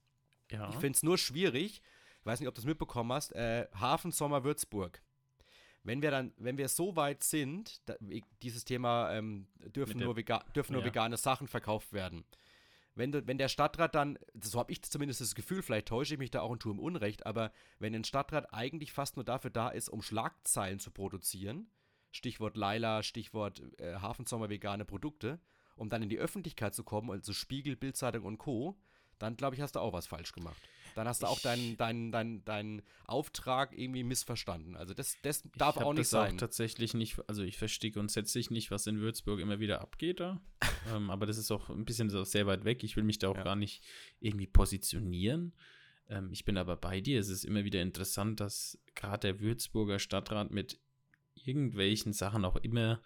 Ja. 0.51 0.69
Ich 0.71 0.77
finde 0.77 0.97
es 0.97 1.03
nur 1.03 1.19
schwierig, 1.19 1.83
ich 2.21 2.27
weiß 2.27 2.41
nicht, 2.41 2.49
ob 2.49 2.55
du 2.55 2.61
es 2.61 2.67
mitbekommen 2.67 3.13
hast, 3.13 3.33
äh, 3.33 3.67
Hafen 3.79 4.11
Sommer 4.11 4.45
Würzburg. 4.45 5.03
Wenn 5.85 6.03
wir 6.03 6.11
dann, 6.11 6.33
wenn 6.37 6.59
wir 6.59 6.69
so 6.69 6.97
weit 6.97 7.23
sind, 7.23 7.81
da, 7.89 7.95
dieses 8.43 8.65
Thema 8.65 9.13
ähm, 9.13 9.47
dürfen, 9.59 9.99
nur, 9.99 10.17
vega 10.17 10.41
dürfen 10.55 10.75
nur 10.75 10.85
vegane 10.85 11.17
Sachen 11.17 11.49
verkauft 11.49 11.93
werden. 11.93 12.25
Wenn, 12.95 13.13
du, 13.13 13.27
wenn 13.29 13.39
der 13.39 13.49
Stadtrat 13.49 13.95
dann, 13.95 14.19
so 14.43 14.59
habe 14.59 14.73
ich 14.73 14.83
zumindest 14.83 15.21
das 15.21 15.37
Gefühl, 15.37 15.63
vielleicht 15.63 15.87
täusche 15.87 16.15
ich 16.15 16.19
mich 16.19 16.33
da 16.33 16.41
auch 16.41 16.51
und 16.51 16.61
tue 16.61 16.73
im 16.73 16.81
Unrecht, 16.81 17.27
aber 17.27 17.53
wenn 17.79 17.95
ein 17.95 18.03
Stadtrat 18.03 18.53
eigentlich 18.53 18.93
fast 18.93 19.15
nur 19.15 19.25
dafür 19.25 19.51
da 19.51 19.69
ist, 19.69 19.89
um 19.89 20.03
Schlagzeilen 20.03 20.81
zu 20.81 20.91
produzieren, 20.91 21.71
Stichwort 22.19 22.57
Laila, 22.57 23.03
Stichwort 23.03 23.63
äh, 23.79 23.95
Hafensommer 23.95 24.51
vegane 24.51 24.85
Produkte, 24.85 25.41
um 25.77 25.89
dann 25.89 26.03
in 26.03 26.09
die 26.09 26.19
Öffentlichkeit 26.19 26.75
zu 26.75 26.85
kommen, 26.85 27.11
also 27.11 27.33
Spiegel, 27.33 27.77
Bildzeitung 27.77 28.25
und 28.25 28.39
Co., 28.39 28.77
dann 29.19 29.37
glaube 29.37 29.57
ich, 29.57 29.63
hast 29.63 29.75
du 29.75 29.81
auch 29.81 29.93
was 29.93 30.07
falsch 30.07 30.33
gemacht. 30.33 30.63
Dann 30.95 31.09
hast 31.09 31.23
du 31.23 31.27
auch 31.27 31.41
deinen 31.41 31.77
dein, 31.77 32.13
dein, 32.13 32.45
dein 32.45 32.83
Auftrag 33.05 33.77
irgendwie 33.77 34.05
missverstanden. 34.05 34.77
Also 34.77 34.95
das, 34.95 35.17
das 35.23 35.43
darf 35.57 35.77
auch 35.77 35.93
nicht 35.93 36.03
das 36.03 36.11
sein. 36.11 36.35
Auch 36.35 36.39
tatsächlich 36.39 36.95
nicht, 36.95 37.19
also 37.29 37.43
ich 37.43 37.57
verstehe 37.57 37.91
grundsätzlich 37.91 38.51
nicht, 38.51 38.71
was 38.71 38.87
in 38.87 39.01
Würzburg 39.01 39.41
immer 39.41 39.59
wieder 39.59 39.81
abgeht 39.81 40.21
da. 40.21 40.41
ähm, 40.95 41.11
aber 41.11 41.27
das 41.27 41.37
ist 41.37 41.51
auch 41.51 41.69
ein 41.69 41.85
bisschen 41.85 42.11
so 42.11 42.23
sehr 42.25 42.47
weit 42.47 42.65
weg. 42.65 42.85
Ich 42.85 42.97
will 42.97 43.05
mich 43.05 43.19
da 43.19 43.29
auch 43.29 43.37
ja. 43.37 43.43
gar 43.43 43.57
nicht 43.57 43.85
irgendwie 44.21 44.47
positionieren. 44.47 45.53
Ähm, 46.09 46.31
ich 46.33 46.45
bin 46.45 46.57
aber 46.57 46.77
bei 46.77 47.01
dir. 47.01 47.21
Es 47.21 47.29
ist 47.29 47.45
immer 47.45 47.65
wieder 47.65 47.83
interessant, 47.83 48.41
dass 48.41 48.79
gerade 48.95 49.29
der 49.29 49.41
Würzburger 49.41 49.99
Stadtrat 49.99 50.53
mit 50.53 50.79
irgendwelchen 51.47 52.13
Sachen 52.13 52.45
auch 52.45 52.57
immer 52.57 53.03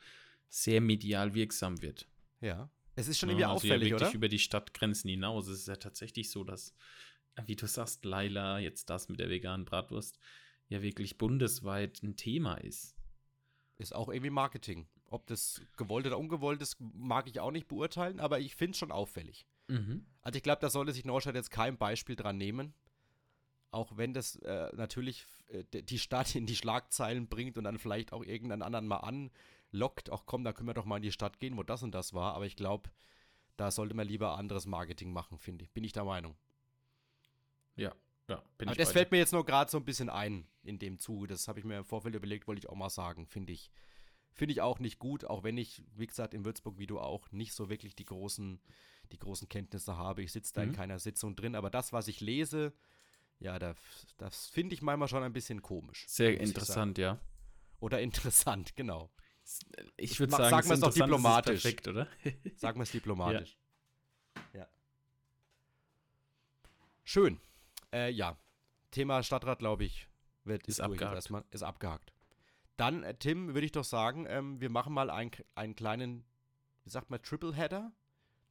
sehr 0.48 0.80
medial 0.80 1.34
wirksam 1.34 1.82
wird. 1.82 2.08
Ja. 2.40 2.70
Es 2.94 3.08
ist 3.08 3.18
schon 3.18 3.30
irgendwie 3.30 3.44
also 3.44 3.56
auffällig, 3.56 3.88
ja, 3.88 3.94
wirklich 3.94 4.08
oder? 4.08 4.16
über 4.16 4.28
die 4.28 4.38
Stadtgrenzen 4.38 5.08
hinaus. 5.08 5.48
Es 5.48 5.60
ist 5.60 5.68
ja 5.68 5.76
tatsächlich 5.76 6.30
so, 6.30 6.44
dass, 6.44 6.74
wie 7.46 7.56
du 7.56 7.66
sagst, 7.66 8.04
Laila, 8.04 8.58
jetzt 8.58 8.90
das 8.90 9.08
mit 9.08 9.18
der 9.18 9.30
veganen 9.30 9.64
Bratwurst, 9.64 10.18
ja 10.68 10.82
wirklich 10.82 11.18
bundesweit 11.18 12.02
ein 12.02 12.16
Thema 12.16 12.56
ist. 12.56 12.96
Ist 13.78 13.94
auch 13.94 14.08
irgendwie 14.08 14.30
Marketing. 14.30 14.88
Ob 15.06 15.26
das 15.26 15.60
gewollt 15.76 16.06
oder 16.06 16.18
ungewollt 16.18 16.62
ist, 16.62 16.76
mag 16.80 17.28
ich 17.28 17.40
auch 17.40 17.50
nicht 17.50 17.68
beurteilen, 17.68 18.20
aber 18.20 18.40
ich 18.40 18.56
finde 18.56 18.72
es 18.72 18.78
schon 18.78 18.92
auffällig. 18.92 19.46
Mhm. 19.68 20.06
Also 20.22 20.36
ich 20.36 20.42
glaube, 20.42 20.60
da 20.60 20.70
sollte 20.70 20.92
sich 20.92 21.04
Neustadt 21.04 21.34
jetzt 21.34 21.50
kein 21.50 21.76
Beispiel 21.76 22.16
dran 22.16 22.36
nehmen. 22.36 22.74
Auch 23.72 23.96
wenn 23.96 24.12
das 24.12 24.36
äh, 24.36 24.70
natürlich 24.76 25.26
äh, 25.48 25.82
die 25.82 25.98
Stadt 25.98 26.34
in 26.34 26.46
die 26.46 26.56
Schlagzeilen 26.56 27.26
bringt 27.26 27.58
und 27.58 27.64
dann 27.64 27.78
vielleicht 27.78 28.12
auch 28.12 28.22
irgendeinen 28.22 28.62
anderen 28.62 28.86
mal 28.86 28.98
anlockt, 28.98 30.10
auch 30.10 30.26
komm, 30.26 30.44
da 30.44 30.52
können 30.52 30.68
wir 30.68 30.74
doch 30.74 30.84
mal 30.84 30.98
in 30.98 31.02
die 31.02 31.10
Stadt 31.10 31.40
gehen, 31.40 31.56
wo 31.56 31.62
das 31.62 31.82
und 31.82 31.94
das 31.94 32.12
war. 32.12 32.34
Aber 32.34 32.46
ich 32.46 32.54
glaube, 32.54 32.90
da 33.56 33.70
sollte 33.70 33.94
man 33.94 34.06
lieber 34.06 34.36
anderes 34.36 34.66
Marketing 34.66 35.12
machen, 35.12 35.38
finde 35.38 35.64
ich. 35.64 35.70
Bin 35.72 35.84
ich 35.84 35.92
der 35.92 36.04
Meinung. 36.04 36.36
Ja, 37.76 37.94
ja. 38.28 38.42
Bin 38.58 38.68
Aber 38.68 38.76
das 38.76 38.92
fällt 38.92 39.10
mir 39.10 39.18
jetzt 39.18 39.32
nur 39.32 39.44
gerade 39.44 39.70
so 39.70 39.78
ein 39.78 39.84
bisschen 39.84 40.10
ein 40.10 40.46
in 40.62 40.78
dem 40.78 40.98
Zuge. 40.98 41.26
Das 41.26 41.48
habe 41.48 41.58
ich 41.58 41.64
mir 41.64 41.78
im 41.78 41.84
Vorfeld 41.84 42.14
überlegt, 42.14 42.46
wollte 42.46 42.60
ich 42.60 42.68
auch 42.68 42.76
mal 42.76 42.90
sagen, 42.90 43.26
finde 43.26 43.52
ich. 43.52 43.70
Finde 44.34 44.52
ich 44.52 44.62
auch 44.62 44.78
nicht 44.78 44.98
gut, 44.98 45.26
auch 45.26 45.42
wenn 45.44 45.58
ich, 45.58 45.82
wie 45.94 46.06
gesagt, 46.06 46.32
in 46.32 46.46
Würzburg, 46.46 46.78
wie 46.78 46.86
du 46.86 46.98
auch, 46.98 47.30
nicht 47.32 47.52
so 47.52 47.68
wirklich 47.68 47.94
die 47.94 48.06
großen, 48.06 48.60
die 49.12 49.18
großen 49.18 49.46
Kenntnisse 49.48 49.98
habe. 49.98 50.22
Ich 50.22 50.32
sitze 50.32 50.54
da 50.54 50.62
mhm. 50.62 50.68
in 50.68 50.74
keiner 50.74 50.98
Sitzung 50.98 51.36
drin, 51.36 51.54
aber 51.54 51.68
das, 51.68 51.92
was 51.92 52.08
ich 52.08 52.20
lese, 52.20 52.72
ja, 53.42 53.58
das, 53.58 53.76
das 54.16 54.46
finde 54.48 54.74
ich 54.74 54.82
manchmal 54.82 55.08
schon 55.08 55.22
ein 55.22 55.32
bisschen 55.32 55.62
komisch. 55.62 56.04
Sehr 56.08 56.40
interessant, 56.40 56.98
ja. 56.98 57.18
Oder 57.80 58.00
interessant, 58.00 58.76
genau. 58.76 59.10
Ich 59.96 60.18
würde 60.20 60.32
sagen, 60.32 60.50
sagen 60.50 60.68
wir 60.68 60.74
es 60.74 60.80
doch 60.80 60.94
diplomatisch. 60.94 61.62
Perfekt, 61.62 61.88
oder? 61.88 62.06
sagen 62.56 62.78
wir 62.78 62.84
es 62.84 62.92
diplomatisch. 62.92 63.58
Ja. 64.52 64.60
ja. 64.60 64.68
Schön. 67.02 67.40
Äh, 67.92 68.10
ja. 68.10 68.38
Thema 68.92 69.22
Stadtrat, 69.22 69.58
glaube 69.58 69.84
ich, 69.84 70.06
wird, 70.44 70.62
ist, 70.66 70.78
ist 70.78 70.80
abgehakt. 70.80 71.14
Erstmal, 71.14 71.44
ist 71.50 71.62
abgehakt. 71.62 72.12
Dann, 72.76 73.02
äh, 73.02 73.14
Tim, 73.14 73.54
würde 73.54 73.64
ich 73.64 73.72
doch 73.72 73.84
sagen, 73.84 74.26
ähm, 74.28 74.60
wir 74.60 74.70
machen 74.70 74.92
mal 74.92 75.10
ein, 75.10 75.30
einen 75.54 75.74
kleinen, 75.74 76.24
wie 76.84 76.90
sagt 76.90 77.10
man, 77.10 77.20
Triple 77.22 77.54
Header? 77.54 77.92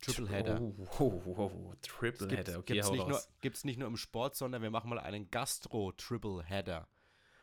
Triple 0.01 0.29
Header. 0.29 0.59
Oh, 0.61 0.75
oh, 0.99 1.23
oh, 1.25 1.51
oh. 1.53 1.73
Triple 1.81 2.27
Header, 2.29 2.59
okay, 2.59 2.73
gibt's 2.73 2.91
nicht, 2.91 3.07
nur, 3.07 3.21
gibt's 3.41 3.63
nicht 3.63 3.79
nur 3.79 3.87
im 3.87 3.97
Sport, 3.97 4.35
sondern 4.35 4.61
wir 4.61 4.71
machen 4.71 4.89
mal 4.89 4.99
einen 4.99 5.29
Gastro-Triple 5.29 6.43
Header. 6.43 6.87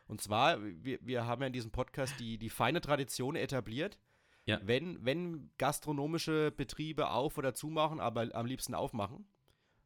Und 0.07 0.21
zwar, 0.21 0.63
wir, 0.63 0.99
wir 1.03 1.27
haben 1.27 1.43
ja 1.43 1.47
in 1.47 1.53
diesem 1.53 1.71
Podcast 1.71 2.19
die, 2.19 2.39
die 2.39 2.51
feine 2.51 2.81
Tradition 2.81 3.37
etabliert, 3.37 3.99
ja. 4.47 4.59
wenn, 4.65 5.05
wenn 5.05 5.51
gastronomische 5.59 6.51
Betriebe 6.51 7.11
auf- 7.11 7.39
oder 7.39 7.55
zumachen, 7.55 8.01
aber 8.01 8.35
am 8.35 8.47
liebsten 8.47 8.75
aufmachen, 8.75 9.29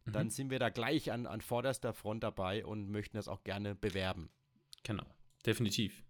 mhm. 0.04 0.12
dann 0.12 0.30
sind 0.30 0.50
wir 0.50 0.58
da 0.58 0.70
gleich 0.70 1.12
an, 1.12 1.26
an 1.26 1.40
vorderster 1.40 1.92
Front 1.92 2.22
dabei 2.22 2.64
und 2.64 2.88
möchten 2.88 3.16
das 3.16 3.28
auch 3.28 3.42
gerne 3.44 3.74
bewerben. 3.74 4.30
Genau, 4.84 5.06
definitiv. 5.44 6.04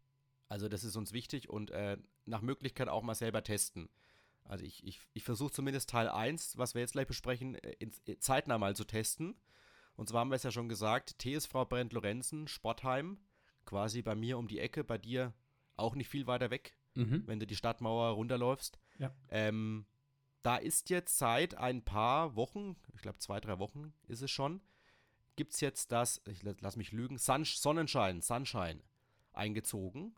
Also 0.49 0.69
das 0.69 0.85
ist 0.85 0.97
uns 0.97 1.15
wichtig 1.15 1.49
und 1.49 1.71
äh, 1.71 1.97
nach 2.27 2.43
Möglichkeit 2.43 2.89
auch 2.89 3.03
mal 3.03 3.15
selber 3.15 3.43
testen. 3.43 3.89
Also 4.45 4.65
ich, 4.65 4.85
ich, 4.87 5.01
ich 5.15 5.25
versuche 5.25 5.53
zumindest 5.53 5.91
Teil 5.91 6.09
1, 6.09 6.59
was 6.59 6.75
wir 6.75 6.83
jetzt 6.83 6.93
gleich 6.93 7.07
besprechen, 7.07 7.55
äh, 7.57 7.73
in, 7.79 7.93
in, 8.05 8.15
äh, 8.15 8.19
zeitnah 8.19 8.59
mal 8.59 8.77
zu 8.77 8.85
testen. 8.85 9.37
Und 9.97 10.09
zwar 10.09 10.21
haben 10.21 10.31
wir 10.31 10.37
es 10.37 10.43
ja 10.43 10.51
schon 10.51 10.69
gesagt, 10.69 11.19
TSV 11.21 11.53
Brent 11.69 11.93
Lorenzen, 11.93 12.49
Sportheim, 12.49 13.19
quasi 13.65 14.03
bei 14.03 14.15
mir 14.15 14.39
um 14.39 14.49
die 14.49 14.59
Ecke, 14.59 14.85
bei 14.85 14.99
dir 14.99 15.33
auch 15.77 15.95
nicht 15.95 16.09
viel 16.09 16.27
weiter 16.27 16.51
weg, 16.51 16.77
mhm. 16.95 17.27
wenn 17.27 17.41
du 17.41 17.47
die 17.47 17.57
Stadtmauer 17.57 18.11
runterläufst. 18.11 18.79
Ja. 18.99 19.15
Ähm, 19.29 19.87
da 20.43 20.57
ist 20.57 20.91
jetzt 20.91 21.19
seit 21.19 21.55
ein 21.55 21.85
paar 21.85 22.35
Wochen, 22.37 22.77
ich 22.95 23.03
glaube 23.03 23.19
zwei, 23.19 23.39
drei 23.39 23.59
Wochen 23.59 23.93
ist 24.09 24.23
es 24.23 24.31
schon, 24.31 24.61
gibt 25.37 25.55
es 25.55 25.61
jetzt 25.61 25.93
das, 25.93 26.21
ich 26.27 26.43
lass 26.43 26.77
mich 26.77 26.93
lügen, 26.93 27.19
Sun 27.19 27.45
Sonnenschein, 27.45 28.21
Sunshine 28.21 28.81
eingezogen. 29.33 30.15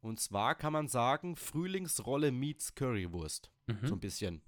Und 0.00 0.20
zwar 0.20 0.54
kann 0.54 0.72
man 0.72 0.88
sagen, 0.88 1.36
Frühlingsrolle 1.36 2.30
meets 2.32 2.74
Currywurst. 2.74 3.50
Mhm. 3.68 3.86
So 3.86 3.94
ein 3.94 4.00
bisschen. 4.00 4.42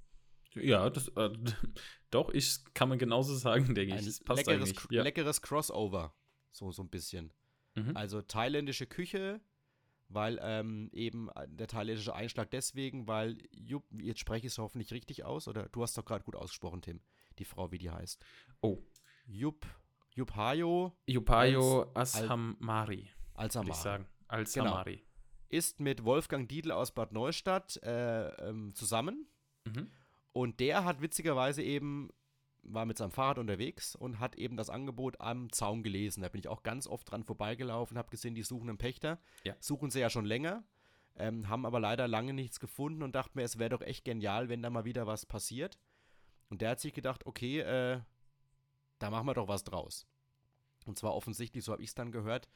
Ja, 0.55 0.91
das, 0.91 1.09
äh, 1.09 1.31
doch, 2.11 2.31
ich 2.31 2.65
kann 2.75 2.89
man 2.89 2.99
genauso 2.99 3.35
sagen, 3.37 3.75
denke 3.75 3.95
ich. 3.97 4.05
Das 4.05 4.21
passt 4.21 4.47
leckeres, 4.47 4.75
ja. 4.91 5.03
leckeres 5.03 5.43
Crossover. 5.43 6.15
So, 6.51 6.73
so 6.73 6.83
ein 6.83 6.91
bisschen. 6.91 7.33
Mhm. 7.77 7.97
Also 7.97 8.21
thailändische 8.23 8.87
Küche, 8.87 9.41
weil 10.09 10.41
ähm, 10.43 10.91
eben 10.93 11.31
der 11.47 11.69
thailändische 11.69 12.15
Einschlag 12.15 12.51
deswegen, 12.51 13.07
weil 13.07 13.39
jetzt 13.53 14.19
spreche 14.19 14.47
ich 14.47 14.53
es 14.53 14.59
hoffentlich 14.59 14.93
richtig 14.93 15.25
aus, 15.25 15.47
oder 15.47 15.69
du 15.69 15.83
hast 15.83 15.97
doch 15.97 16.05
gerade 16.05 16.25
gut 16.25 16.35
ausgesprochen, 16.35 16.83
Tim, 16.83 17.01
die 17.39 17.45
Frau, 17.45 17.71
wie 17.71 17.79
die 17.79 17.91
heißt. 17.91 18.21
Oh. 18.61 18.83
Jupp, 19.27 19.65
Jupphayo 20.17 20.97
Jupayo 21.07 21.93
Ashamari, 21.95 23.09
als 23.35 23.55
ich 23.55 23.75
sagen. 23.75 24.09
Al-Samari. 24.27 25.05
Ist 25.51 25.81
mit 25.81 26.05
Wolfgang 26.05 26.49
Dietl 26.49 26.71
aus 26.71 26.93
Bad 26.93 27.13
Neustadt 27.13 27.83
äh, 27.83 28.29
ähm, 28.49 28.75
zusammen. 28.75 29.27
Mhm. 29.65 29.91
Und 30.33 30.61
der 30.61 30.85
hat 30.85 31.03
witzigerweise 31.03 31.63
eben, 31.63 32.11
war 32.63 32.87
mit 32.87 32.99
seinem 32.99 33.11
Fahrrad 33.11 33.39
unterwegs 33.39 33.97
und 33.97 34.21
hat 34.21 34.37
eben 34.37 34.57
das 34.57 34.71
Angebot 34.71 35.21
am 35.21 35.51
Zaun 35.53 35.83
gelesen. 35.83 36.23
Da 36.23 36.29
bin 36.29 36.39
ich 36.39 36.49
auch 36.49 36.63
ganz 36.63 36.87
oft 36.87 37.11
dran 37.11 37.25
vorbeigelaufen, 37.25 37.99
habe 37.99 38.11
gesehen, 38.11 38.35
die 38.35 38.43
suchen 38.43 38.69
einen 38.69 38.79
Pächter. 38.79 39.19
Ja. 39.45 39.57
Suchen 39.59 39.91
sie 39.91 40.01
ja 40.01 40.09
schon 40.09 40.25
länger, 40.25 40.63
ähm, 41.17 41.49
haben 41.49 41.67
aber 41.67 41.81
leider 41.81 42.07
lange 42.07 42.33
nichts 42.33 42.61
gefunden 42.61 43.03
und 43.03 43.15
dachten 43.15 43.39
mir, 43.39 43.45
es 43.45 43.59
wäre 43.59 43.71
doch 43.71 43.83
echt 43.83 44.05
genial, 44.05 44.49
wenn 44.49 44.63
da 44.63 44.71
mal 44.71 44.85
wieder 44.85 45.07
was 45.07 45.27
passiert. 45.27 45.79
Und 46.49 46.63
der 46.63 46.71
hat 46.71 46.81
sich 46.81 46.93
gedacht, 46.93 47.27
okay, 47.27 47.61
äh, 47.61 48.01
da 48.99 49.11
machen 49.11 49.27
wir 49.27 49.35
doch 49.35 49.49
was 49.49 49.65
draus. 49.65 50.07
Und 50.87 50.99
zwar 50.99 51.15
offensichtlich, 51.15 51.65
so 51.65 51.73
habe 51.73 51.83
ich 51.83 51.91
es 51.91 51.95
dann 51.95 52.13
gehört, 52.13 52.49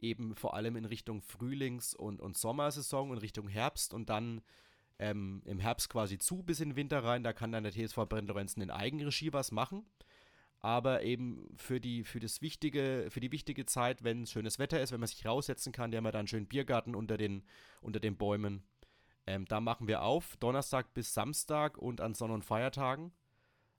eben 0.00 0.34
vor 0.34 0.54
allem 0.54 0.76
in 0.76 0.84
Richtung 0.84 1.20
Frühlings- 1.22 1.94
und, 1.94 2.20
und 2.20 2.36
Sommersaison 2.36 3.10
und 3.10 3.18
Richtung 3.18 3.48
Herbst 3.48 3.94
und 3.94 4.08
dann 4.08 4.42
ähm, 4.98 5.42
im 5.46 5.58
Herbst 5.58 5.88
quasi 5.88 6.18
zu 6.18 6.42
bis 6.42 6.60
in 6.60 6.70
den 6.70 6.76
Winter 6.76 7.02
rein. 7.02 7.22
Da 7.22 7.32
kann 7.32 7.52
dann 7.52 7.64
der 7.64 7.72
TSV 7.72 7.96
Brennlorenzen 8.08 8.62
in 8.62 8.70
Eigenregie 8.70 9.32
was 9.32 9.50
machen. 9.50 9.84
Aber 10.62 11.02
eben 11.02 11.48
für 11.56 11.80
die, 11.80 12.04
für 12.04 12.20
das 12.20 12.42
wichtige, 12.42 13.06
für 13.08 13.20
die 13.20 13.32
wichtige 13.32 13.64
Zeit, 13.64 14.04
wenn 14.04 14.26
schönes 14.26 14.58
Wetter 14.58 14.80
ist, 14.80 14.92
wenn 14.92 15.00
man 15.00 15.06
sich 15.06 15.24
raussetzen 15.24 15.72
kann, 15.72 15.90
die 15.90 15.96
haben 15.96 16.04
ja 16.04 16.10
dann 16.10 16.26
schönen 16.26 16.46
Biergarten 16.46 16.94
unter 16.94 17.16
den, 17.16 17.44
unter 17.80 17.98
den 17.98 18.18
Bäumen. 18.18 18.62
Ähm, 19.26 19.46
da 19.46 19.60
machen 19.60 19.88
wir 19.88 20.02
auf, 20.02 20.36
Donnerstag 20.36 20.92
bis 20.92 21.14
Samstag 21.14 21.78
und 21.78 22.02
an 22.02 22.12
Sonn- 22.12 22.30
und 22.30 22.44
Feiertagen. 22.44 23.12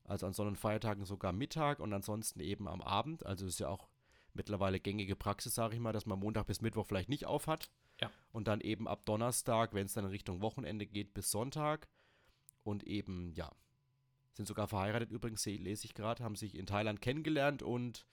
Also 0.03 0.25
an 0.25 0.33
Sonn- 0.33 0.47
und 0.47 0.57
Feiertagen 0.57 1.05
sogar 1.05 1.33
Mittag 1.33 1.79
und 1.79 1.93
ansonsten 1.93 2.39
eben 2.39 2.67
am 2.67 2.81
Abend. 2.81 3.25
Also 3.27 3.45
ist 3.45 3.59
ja 3.59 3.69
auch 3.69 3.87
mittlerweile 4.33 4.79
gängige 4.79 5.15
Praxis, 5.15 5.55
sage 5.55 5.75
ich 5.75 5.79
mal, 5.81 5.93
dass 5.93 6.05
man 6.05 6.19
Montag 6.19 6.47
bis 6.47 6.61
Mittwoch 6.61 6.85
vielleicht 6.87 7.09
nicht 7.09 7.25
auf 7.25 7.47
hat. 7.47 7.69
Ja. 8.01 8.09
Und 8.31 8.47
dann 8.47 8.61
eben 8.61 8.87
ab 8.87 9.05
Donnerstag, 9.05 9.73
wenn 9.73 9.85
es 9.85 9.93
dann 9.93 10.05
in 10.05 10.11
Richtung 10.11 10.41
Wochenende 10.41 10.85
geht, 10.87 11.13
bis 11.13 11.29
Sonntag. 11.31 11.87
Und 12.63 12.83
eben, 12.83 13.31
ja, 13.33 13.51
sind 14.33 14.45
sogar 14.47 14.67
verheiratet 14.67 15.11
übrigens, 15.11 15.43
se- 15.43 15.51
lese 15.55 15.85
ich 15.85 15.93
gerade, 15.93 16.23
haben 16.23 16.35
sich 16.35 16.55
in 16.55 16.65
Thailand 16.65 17.01
kennengelernt 17.01 17.61
und 17.63 18.05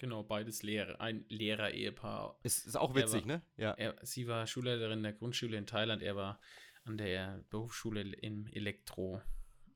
Genau, 0.00 0.22
beides 0.22 0.62
Lehrer. 0.62 1.00
Ein 1.00 1.24
Lehrer-Ehepaar. 1.28 2.38
ist, 2.44 2.68
ist 2.68 2.76
auch 2.76 2.94
witzig, 2.94 3.22
war- 3.22 3.26
ne? 3.38 3.42
Ja. 3.56 3.72
Er, 3.72 3.96
sie 4.06 4.28
war 4.28 4.46
Schulleiterin 4.46 5.02
der 5.02 5.12
Grundschule 5.12 5.56
in 5.56 5.66
Thailand. 5.66 6.02
Er 6.02 6.14
war 6.14 6.38
an 6.84 6.98
der 6.98 7.42
Berufsschule 7.50 8.02
im 8.02 8.46
Elektro. 8.46 9.20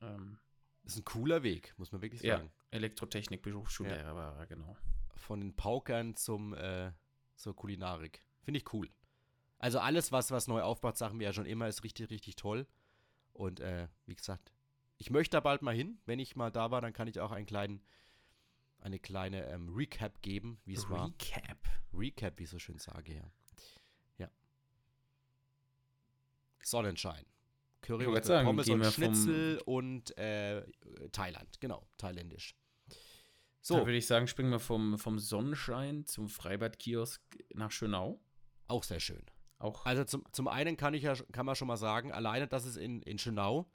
Ähm, 0.01 0.39
Ist 0.85 0.95
ein 0.95 1.03
cooler 1.03 1.43
Weg, 1.43 1.73
muss 1.77 1.91
man 1.91 2.01
wirklich 2.01 2.21
Ja. 2.21 2.37
sagen. 2.37 2.51
Elektrotechnik, 2.71 3.41
Berufsschullehrer 3.41 4.15
war 4.15 4.37
er, 4.39 4.45
genau. 4.47 4.77
Von 5.15 5.39
den 5.39 5.55
Paukern 5.55 6.15
zum, 6.15 6.53
äh, 6.53 6.91
zur 7.35 7.55
Kulinarik. 7.55 8.25
Finde 8.41 8.59
ich 8.59 8.73
cool. 8.73 8.89
Also 9.59 9.79
alles, 9.79 10.11
was, 10.11 10.31
was 10.31 10.47
neu 10.47 10.61
aufbaut, 10.61 10.97
sagen 10.97 11.19
wir 11.19 11.25
ja 11.25 11.33
schon 11.33 11.45
immer, 11.45 11.67
ist 11.67 11.83
richtig, 11.83 12.09
richtig 12.09 12.35
toll. 12.35 12.67
Und 13.31 13.59
äh, 13.61 13.87
wie 14.05 14.15
gesagt, 14.15 14.51
ich 14.97 15.09
möchte 15.09 15.37
da 15.37 15.39
bald 15.39 15.61
mal 15.61 15.73
hin. 15.73 15.99
Wenn 16.05 16.19
ich 16.19 16.35
mal 16.35 16.51
da 16.51 16.71
war, 16.71 16.81
dann 16.81 16.93
kann 16.93 17.07
ich 17.07 17.19
auch 17.19 17.31
einen 17.31 17.45
kleinen, 17.45 17.81
eine 18.79 18.99
kleine 18.99 19.45
ähm, 19.47 19.69
Recap 19.69 20.21
geben, 20.21 20.59
wie 20.65 20.73
es 20.73 20.89
war. 20.89 21.07
Recap. 21.07 21.57
Recap, 21.93 22.39
wie 22.39 22.43
ich 22.43 22.49
so 22.49 22.59
schön 22.59 22.77
sage, 22.77 23.15
ja. 23.15 23.31
Ja. 24.17 24.29
Sonnenschein. 26.61 27.25
Curry 27.81 28.23
sagen, 28.23 28.45
Pommes 28.45 28.69
und 28.69 28.85
Schnitzel 28.85 29.61
und 29.65 30.17
äh, 30.17 30.65
Thailand. 31.11 31.59
Genau, 31.59 31.85
thailändisch. 31.97 32.55
So. 33.65 33.75
Da 33.75 33.79
So, 33.81 33.85
würde 33.85 33.97
ich 33.97 34.05
sagen, 34.07 34.27
springen 34.27 34.51
wir 34.51 34.59
vom, 34.59 34.97
vom 34.99 35.17
Sonnenschein 35.19 36.05
zum 36.05 36.27
Freibad-Kiosk 36.29 37.21
nach 37.55 37.71
Schönau. 37.71 38.19
auch 38.67 38.83
sehr 38.83 38.99
schön. 38.99 39.23
Auch 39.57 39.85
Also 39.85 40.03
zum, 40.03 40.23
zum 40.33 40.47
einen 40.49 40.75
kann 40.77 40.93
ich 40.93 41.03
ja 41.03 41.15
kann 41.31 41.45
man 41.45 41.55
schon 41.55 41.67
mal 41.69 41.77
sagen, 41.77 42.11
alleine, 42.11 42.47
dass 42.47 42.65
es 42.65 42.75
in, 42.75 43.01
in 43.03 43.17
Schönau, 43.17 43.71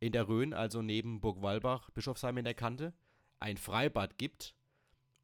in 0.00 0.10
der 0.12 0.26
Rhön, 0.28 0.52
also 0.52 0.82
neben 0.82 1.20
Burg 1.20 1.40
Walbach, 1.42 1.90
Bischofsheim 1.90 2.36
in 2.38 2.44
der 2.44 2.54
Kante, 2.54 2.92
ein 3.38 3.56
Freibad 3.56 4.18
gibt, 4.18 4.56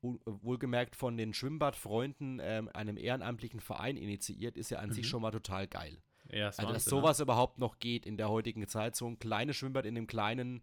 u- 0.02 0.18
wohlgemerkt 0.24 0.94
von 0.94 1.16
den 1.16 1.34
Schwimmbadfreunden, 1.34 2.38
ähm, 2.40 2.68
einem 2.72 2.96
ehrenamtlichen 2.96 3.58
Verein 3.60 3.96
initiiert, 3.96 4.56
ist 4.56 4.70
ja 4.70 4.78
an 4.78 4.92
sich 4.92 5.06
Mhm. 5.06 5.10
schon 5.10 5.22
mal 5.22 5.32
total 5.32 5.66
geil. 5.66 6.00
ja, 6.30 6.48
ist 6.50 6.60
Also, 6.60 6.72
dass 6.72 6.84
Wahnsinn, 6.84 6.94
ne? 6.94 7.00
sowas 7.02 7.18
überhaupt 7.20 7.58
noch 7.58 7.80
geht 7.80 8.06
in 8.06 8.16
der 8.16 8.28
heutigen 8.28 8.68
Zeit, 8.68 8.94
so 8.94 9.06
ein 9.08 9.18
kleines 9.18 9.56
Schwimmbad 9.56 9.84
in 9.86 9.96
einem 9.96 10.06
kleinen, 10.06 10.62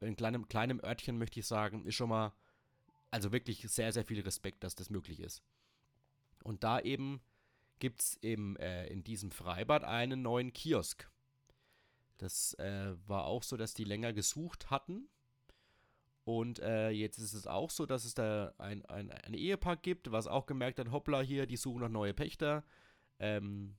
in 0.00 0.16
kleinem, 0.16 0.48
kleinem 0.48 0.80
Örtchen, 0.82 1.18
möchte 1.18 1.38
ich 1.38 1.46
sagen, 1.46 1.84
ist 1.84 1.94
schon 1.94 2.08
mal, 2.08 2.32
also 3.10 3.32
wirklich 3.32 3.62
sehr, 3.68 3.92
sehr 3.92 4.04
viel 4.04 4.20
Respekt, 4.20 4.64
dass 4.64 4.74
das 4.74 4.90
möglich 4.90 5.20
ist. 5.20 5.42
Und 6.42 6.64
da 6.64 6.80
eben 6.80 7.20
gibt 7.78 8.00
es 8.00 8.18
äh, 8.22 8.86
in 8.92 9.04
diesem 9.04 9.30
Freibad 9.30 9.84
einen 9.84 10.22
neuen 10.22 10.52
Kiosk. 10.52 11.10
Das 12.18 12.54
äh, 12.54 12.94
war 13.06 13.24
auch 13.24 13.42
so, 13.42 13.56
dass 13.56 13.74
die 13.74 13.84
länger 13.84 14.12
gesucht 14.12 14.70
hatten. 14.70 15.08
Und 16.24 16.58
äh, 16.58 16.90
jetzt 16.90 17.18
ist 17.18 17.32
es 17.32 17.46
auch 17.46 17.70
so, 17.70 17.86
dass 17.86 18.04
es 18.04 18.12
da 18.12 18.52
ein, 18.58 18.84
ein, 18.86 19.10
ein 19.10 19.34
Ehepaar 19.34 19.76
gibt, 19.76 20.12
was 20.12 20.26
auch 20.26 20.46
gemerkt 20.46 20.78
hat, 20.78 20.90
hoppla 20.90 21.20
hier, 21.20 21.46
die 21.46 21.56
suchen 21.56 21.80
noch 21.80 21.88
neue 21.88 22.12
Pächter. 22.12 22.64
Ähm, 23.18 23.76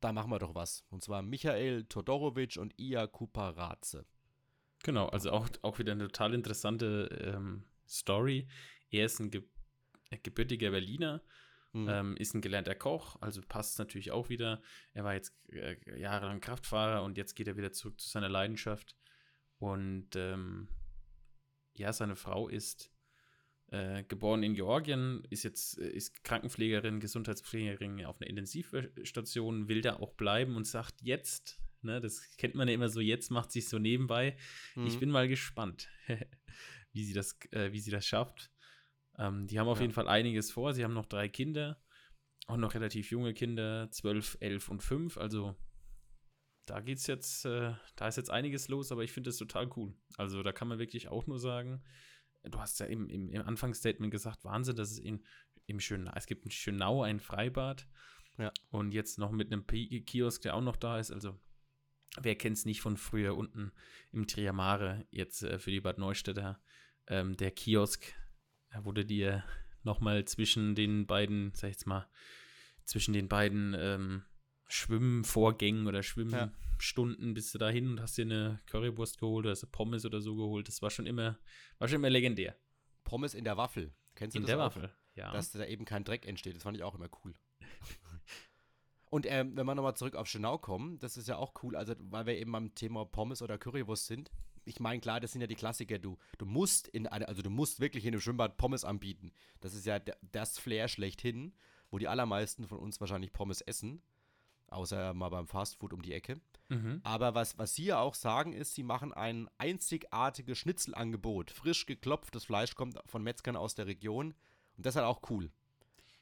da 0.00 0.12
machen 0.12 0.30
wir 0.30 0.38
doch 0.38 0.54
was. 0.54 0.84
Und 0.90 1.02
zwar 1.02 1.22
Michael 1.22 1.84
Todorovic 1.84 2.58
und 2.58 2.78
Ia 2.78 3.06
Kuparadze. 3.06 4.06
Genau, 4.82 5.08
also 5.08 5.32
auch, 5.32 5.48
auch 5.62 5.78
wieder 5.78 5.92
eine 5.92 6.06
total 6.06 6.32
interessante 6.32 7.08
ähm, 7.22 7.64
Story. 7.90 8.48
Er 8.90 9.06
ist 9.06 9.18
ein 9.20 9.30
ge 9.30 9.42
äh, 10.10 10.18
gebürtiger 10.18 10.70
Berliner, 10.70 11.22
Mhm. 11.72 11.88
ähm, 11.88 12.16
ist 12.16 12.34
ein 12.34 12.40
gelernter 12.40 12.74
Koch, 12.74 13.16
also 13.20 13.40
passt 13.42 13.78
natürlich 13.78 14.10
auch 14.10 14.28
wieder. 14.28 14.60
Er 14.92 15.04
war 15.04 15.14
jetzt 15.14 15.32
äh, 15.52 15.76
jahrelang 16.00 16.40
Kraftfahrer 16.40 17.04
und 17.04 17.16
jetzt 17.16 17.34
geht 17.36 17.46
er 17.46 17.56
wieder 17.56 17.70
zurück 17.72 18.00
zu 18.00 18.08
seiner 18.08 18.28
Leidenschaft. 18.28 18.96
Und 19.58 20.16
ähm, 20.16 20.66
ja, 21.76 21.92
seine 21.92 22.16
Frau 22.16 22.48
ist 22.48 22.90
äh, 23.68 24.02
geboren 24.02 24.42
in 24.42 24.54
Georgien, 24.54 25.22
ist 25.30 25.44
jetzt 25.44 25.78
äh, 25.78 25.88
ist 25.90 26.24
Krankenpflegerin, 26.24 26.98
Gesundheitspflegerin 26.98 28.04
auf 28.04 28.20
einer 28.20 28.28
Intensivstation, 28.30 29.68
will 29.68 29.80
da 29.80 29.94
auch 29.96 30.14
bleiben 30.14 30.56
und 30.56 30.64
sagt 30.66 31.02
jetzt, 31.02 31.60
ne, 31.82 32.00
das 32.00 32.36
kennt 32.36 32.56
man 32.56 32.66
ja 32.66 32.74
immer 32.74 32.88
so, 32.88 33.00
jetzt 33.00 33.30
macht 33.30 33.52
sich 33.52 33.68
so 33.68 33.78
nebenbei. 33.78 34.36
Ich 34.84 34.96
Mhm. 34.96 34.98
bin 35.00 35.10
mal 35.10 35.28
gespannt, 35.28 35.88
wie 36.92 37.04
sie 37.04 37.12
das, 37.12 37.38
äh, 37.52 37.72
wie 37.72 37.80
sie 37.80 37.90
das 37.90 38.06
schafft. 38.06 38.50
Ähm, 39.18 39.46
die 39.46 39.58
haben 39.58 39.68
auf 39.68 39.78
Ja. 39.78 39.82
jeden 39.82 39.94
Fall 39.94 40.08
einiges 40.08 40.50
vor. 40.50 40.72
Sie 40.74 40.84
haben 40.84 40.94
noch 40.94 41.06
drei 41.06 41.28
Kinder, 41.28 41.82
auch 42.46 42.56
noch 42.56 42.74
relativ 42.74 43.10
junge 43.10 43.34
Kinder, 43.34 43.90
12, 43.90 44.38
11 44.40 44.68
und 44.68 44.82
5. 44.82 45.18
Also 45.18 45.56
da 46.66 46.80
geht's 46.80 47.06
jetzt, 47.06 47.44
äh, 47.44 47.74
da 47.96 48.08
ist 48.08 48.16
jetzt 48.16 48.30
einiges 48.30 48.68
los, 48.68 48.92
aber 48.92 49.02
ich 49.02 49.12
finde 49.12 49.28
das 49.28 49.36
total 49.36 49.70
cool. 49.76 49.94
Also 50.16 50.42
da 50.42 50.52
kann 50.52 50.68
man 50.68 50.78
wirklich 50.78 51.08
auch 51.08 51.26
nur 51.26 51.38
sagen, 51.38 51.82
du 52.44 52.58
hast 52.60 52.80
ja 52.80 52.86
im, 52.86 53.08
im, 53.08 53.28
im 53.30 53.42
Anfangsstatement 53.42 54.10
gesagt, 54.12 54.44
Wahnsinn, 54.44 54.76
dass 54.76 54.90
es 54.90 54.98
in, 54.98 55.24
im 55.66 55.80
Schönau, 55.80 56.12
es 56.14 56.26
gibt 56.26 56.44
in 56.44 56.50
Schönau 56.50 57.02
ein 57.02 57.20
Freibad. 57.20 57.86
Ja. 58.38 58.52
Und 58.70 58.92
jetzt 58.92 59.18
noch 59.18 59.32
mit 59.32 59.52
einem 59.52 59.66
Kiosk, 59.66 60.42
der 60.42 60.54
auch 60.54 60.62
noch 60.62 60.76
da 60.76 60.98
ist. 60.98 61.10
Also 61.10 61.38
wer 62.20 62.36
kennt 62.36 62.56
es 62.56 62.64
nicht 62.64 62.80
von 62.80 62.96
früher 62.96 63.36
unten 63.36 63.72
im 64.12 64.26
Triamare, 64.26 65.06
jetzt 65.10 65.42
äh, 65.42 65.58
für 65.58 65.70
die 65.70 65.80
Bad 65.80 65.98
Neustädter, 65.98 66.62
ähm, 67.10 67.36
der 67.36 67.50
Kiosk, 67.50 68.14
wurde 68.82 69.04
dir 69.04 69.44
nochmal 69.82 70.24
zwischen 70.24 70.74
den 70.74 71.06
beiden, 71.06 71.52
sag 71.54 71.68
ich 71.68 71.76
jetzt 71.76 71.86
mal, 71.86 72.08
zwischen 72.84 73.12
den 73.12 73.28
beiden 73.28 73.74
ähm, 73.78 74.22
Schwimmvorgängen 74.68 75.86
oder 75.86 76.02
Schwimmstunden 76.02 77.34
bist 77.34 77.52
du 77.52 77.58
da 77.58 77.68
hin 77.68 77.90
und 77.90 78.00
hast 78.00 78.16
dir 78.16 78.24
eine 78.24 78.60
Currywurst 78.66 79.18
geholt 79.18 79.46
oder 79.46 79.56
Pommes 79.72 80.04
oder 80.04 80.20
so 80.20 80.36
geholt. 80.36 80.68
Das 80.68 80.80
war 80.80 80.90
schon 80.90 81.06
immer, 81.06 81.38
war 81.78 81.88
schon 81.88 81.96
immer 81.96 82.10
legendär. 82.10 82.56
Pommes 83.04 83.34
in 83.34 83.44
der 83.44 83.56
Waffel. 83.56 83.92
Kennst 84.14 84.36
du 84.36 84.38
In 84.38 84.42
das 84.42 84.50
der 84.50 84.58
auch? 84.58 84.66
Waffel, 84.66 84.94
ja. 85.14 85.32
Dass 85.32 85.50
da 85.50 85.64
eben 85.64 85.84
kein 85.84 86.04
Dreck 86.04 86.26
entsteht. 86.26 86.54
Das 86.54 86.62
fand 86.62 86.76
ich 86.76 86.84
auch 86.84 86.94
immer 86.94 87.08
cool. 87.24 87.34
Und 89.10 89.26
ähm, 89.28 89.56
wenn 89.56 89.66
wir 89.66 89.74
nochmal 89.74 89.96
zurück 89.96 90.14
auf 90.14 90.28
Schönau 90.28 90.58
kommen, 90.58 91.00
das 91.00 91.16
ist 91.16 91.26
ja 91.26 91.36
auch 91.36 91.52
cool, 91.64 91.74
also 91.74 91.94
weil 91.98 92.26
wir 92.26 92.38
eben 92.38 92.54
am 92.54 92.76
Thema 92.76 93.04
Pommes 93.04 93.42
oder 93.42 93.58
Currywurst 93.58 94.06
sind. 94.06 94.30
Ich 94.64 94.80
meine, 94.80 95.00
klar, 95.00 95.20
das 95.20 95.32
sind 95.32 95.40
ja 95.40 95.46
die 95.46 95.54
Klassiker. 95.54 95.98
Du, 95.98 96.18
du 96.38 96.46
musst 96.46 96.88
in 96.88 97.06
eine, 97.06 97.28
also 97.28 97.42
du 97.42 97.50
musst 97.50 97.80
wirklich 97.80 98.04
in 98.04 98.14
einem 98.14 98.20
Schwimmbad 98.20 98.56
Pommes 98.56 98.84
anbieten. 98.84 99.32
Das 99.60 99.74
ist 99.74 99.86
ja 99.86 99.98
das 100.32 100.58
Flair 100.58 100.88
schlechthin, 100.88 101.54
wo 101.90 101.98
die 101.98 102.08
allermeisten 102.08 102.66
von 102.66 102.78
uns 102.78 103.00
wahrscheinlich 103.00 103.32
Pommes 103.32 103.60
essen. 103.60 104.02
Außer 104.68 105.14
mal 105.14 105.30
beim 105.30 105.48
Fastfood 105.48 105.92
um 105.92 106.02
die 106.02 106.12
Ecke. 106.12 106.40
mhm. 106.68 107.00
Aber 107.02 107.34
was, 107.34 107.58
was 107.58 107.74
sie 107.74 107.86
ja 107.86 107.98
auch 107.98 108.14
sagen, 108.14 108.52
ist, 108.52 108.76
sie 108.76 108.84
machen 108.84 109.12
ein 109.12 109.48
einzigartiges 109.58 110.58
Schnitzelangebot. 110.58 111.50
Frisch 111.50 111.86
geklopftes 111.86 112.44
Fleisch 112.44 112.76
kommt 112.76 112.96
von 113.06 113.22
Metzgern 113.24 113.56
aus 113.56 113.74
der 113.74 113.86
Region. 113.86 114.34
Und 114.76 114.86
das 114.86 114.94
ist 114.94 114.96
halt 114.96 115.08
auch 115.08 115.28
cool. 115.30 115.50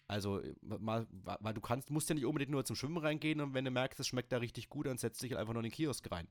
Also, 0.07 0.40
mal, 0.62 1.07
weil 1.11 1.53
du 1.53 1.61
kannst, 1.61 1.90
musst 1.90 2.09
ja 2.09 2.14
nicht 2.14 2.24
unbedingt 2.24 2.51
nur 2.51 2.64
zum 2.64 2.77
Schwimmen 2.77 2.96
reingehen 2.96 3.42
und 3.42 3.53
wenn 3.53 3.66
du 3.66 3.70
merkst, 3.70 4.01
es 4.01 4.09
schmeckt 4.09 4.33
da 4.33 4.38
richtig 4.38 4.70
gut, 4.70 4.87
dann 4.87 4.96
setzt 4.96 5.22
dich 5.22 5.33
halt 5.33 5.40
einfach 5.40 5.53
nur 5.53 5.62
in 5.62 5.68
den 5.68 5.72
Kiosk 5.72 6.11
rein. 6.11 6.27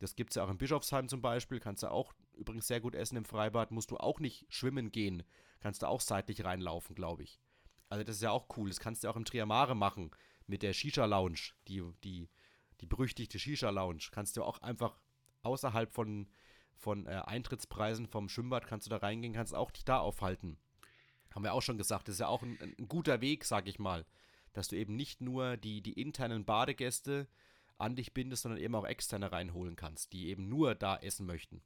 Das 0.00 0.16
gibt 0.16 0.30
es 0.30 0.36
ja 0.36 0.44
auch 0.44 0.50
in 0.50 0.58
Bischofsheim 0.58 1.08
zum 1.08 1.20
Beispiel, 1.20 1.60
kannst 1.60 1.82
du 1.82 1.90
auch 1.90 2.14
übrigens 2.34 2.66
sehr 2.66 2.80
gut 2.80 2.94
essen 2.94 3.16
im 3.16 3.26
Freibad, 3.26 3.70
musst 3.70 3.90
du 3.90 3.98
auch 3.98 4.18
nicht 4.18 4.46
schwimmen 4.48 4.90
gehen, 4.90 5.22
kannst 5.60 5.82
du 5.82 5.86
auch 5.86 6.00
seitlich 6.00 6.42
reinlaufen, 6.44 6.94
glaube 6.94 7.22
ich. 7.22 7.38
Also 7.90 8.02
das 8.02 8.16
ist 8.16 8.22
ja 8.22 8.30
auch 8.30 8.48
cool, 8.56 8.70
das 8.70 8.80
kannst 8.80 9.04
du 9.04 9.08
auch 9.08 9.16
im 9.16 9.26
Triamare 9.26 9.76
machen, 9.76 10.10
mit 10.46 10.62
der 10.62 10.72
Shisha-Lounge, 10.72 11.52
die, 11.68 11.82
die, 12.02 12.30
die 12.80 12.86
berüchtigte 12.86 13.38
Shisha-Lounge, 13.38 14.08
kannst 14.10 14.38
du 14.38 14.42
auch 14.42 14.58
einfach 14.62 14.98
außerhalb 15.42 15.92
von, 15.92 16.28
von 16.76 17.06
äh, 17.06 17.22
Eintrittspreisen 17.26 18.06
vom 18.06 18.30
Schwimmbad, 18.30 18.66
kannst 18.66 18.86
du 18.86 18.90
da 18.90 18.96
reingehen, 18.96 19.34
kannst 19.34 19.54
auch 19.54 19.70
dich 19.70 19.84
da 19.84 19.98
aufhalten. 19.98 20.58
Haben 21.34 21.44
wir 21.44 21.52
auch 21.52 21.62
schon 21.62 21.78
gesagt, 21.78 22.08
das 22.08 22.14
ist 22.14 22.20
ja 22.20 22.28
auch 22.28 22.42
ein, 22.42 22.58
ein 22.78 22.88
guter 22.88 23.20
Weg, 23.20 23.44
sag 23.44 23.68
ich 23.68 23.78
mal, 23.78 24.06
dass 24.54 24.68
du 24.68 24.76
eben 24.76 24.96
nicht 24.96 25.20
nur 25.20 25.58
die, 25.58 25.82
die 25.82 26.00
internen 26.00 26.44
Badegäste 26.44 27.28
an 27.80 27.96
dich 27.96 28.12
bindest, 28.12 28.42
sondern 28.42 28.60
eben 28.60 28.74
auch 28.74 28.86
externe 28.86 29.32
reinholen 29.32 29.76
kannst, 29.76 30.12
die 30.12 30.28
eben 30.28 30.48
nur 30.48 30.74
da 30.74 30.96
essen 30.96 31.26
möchten. 31.26 31.62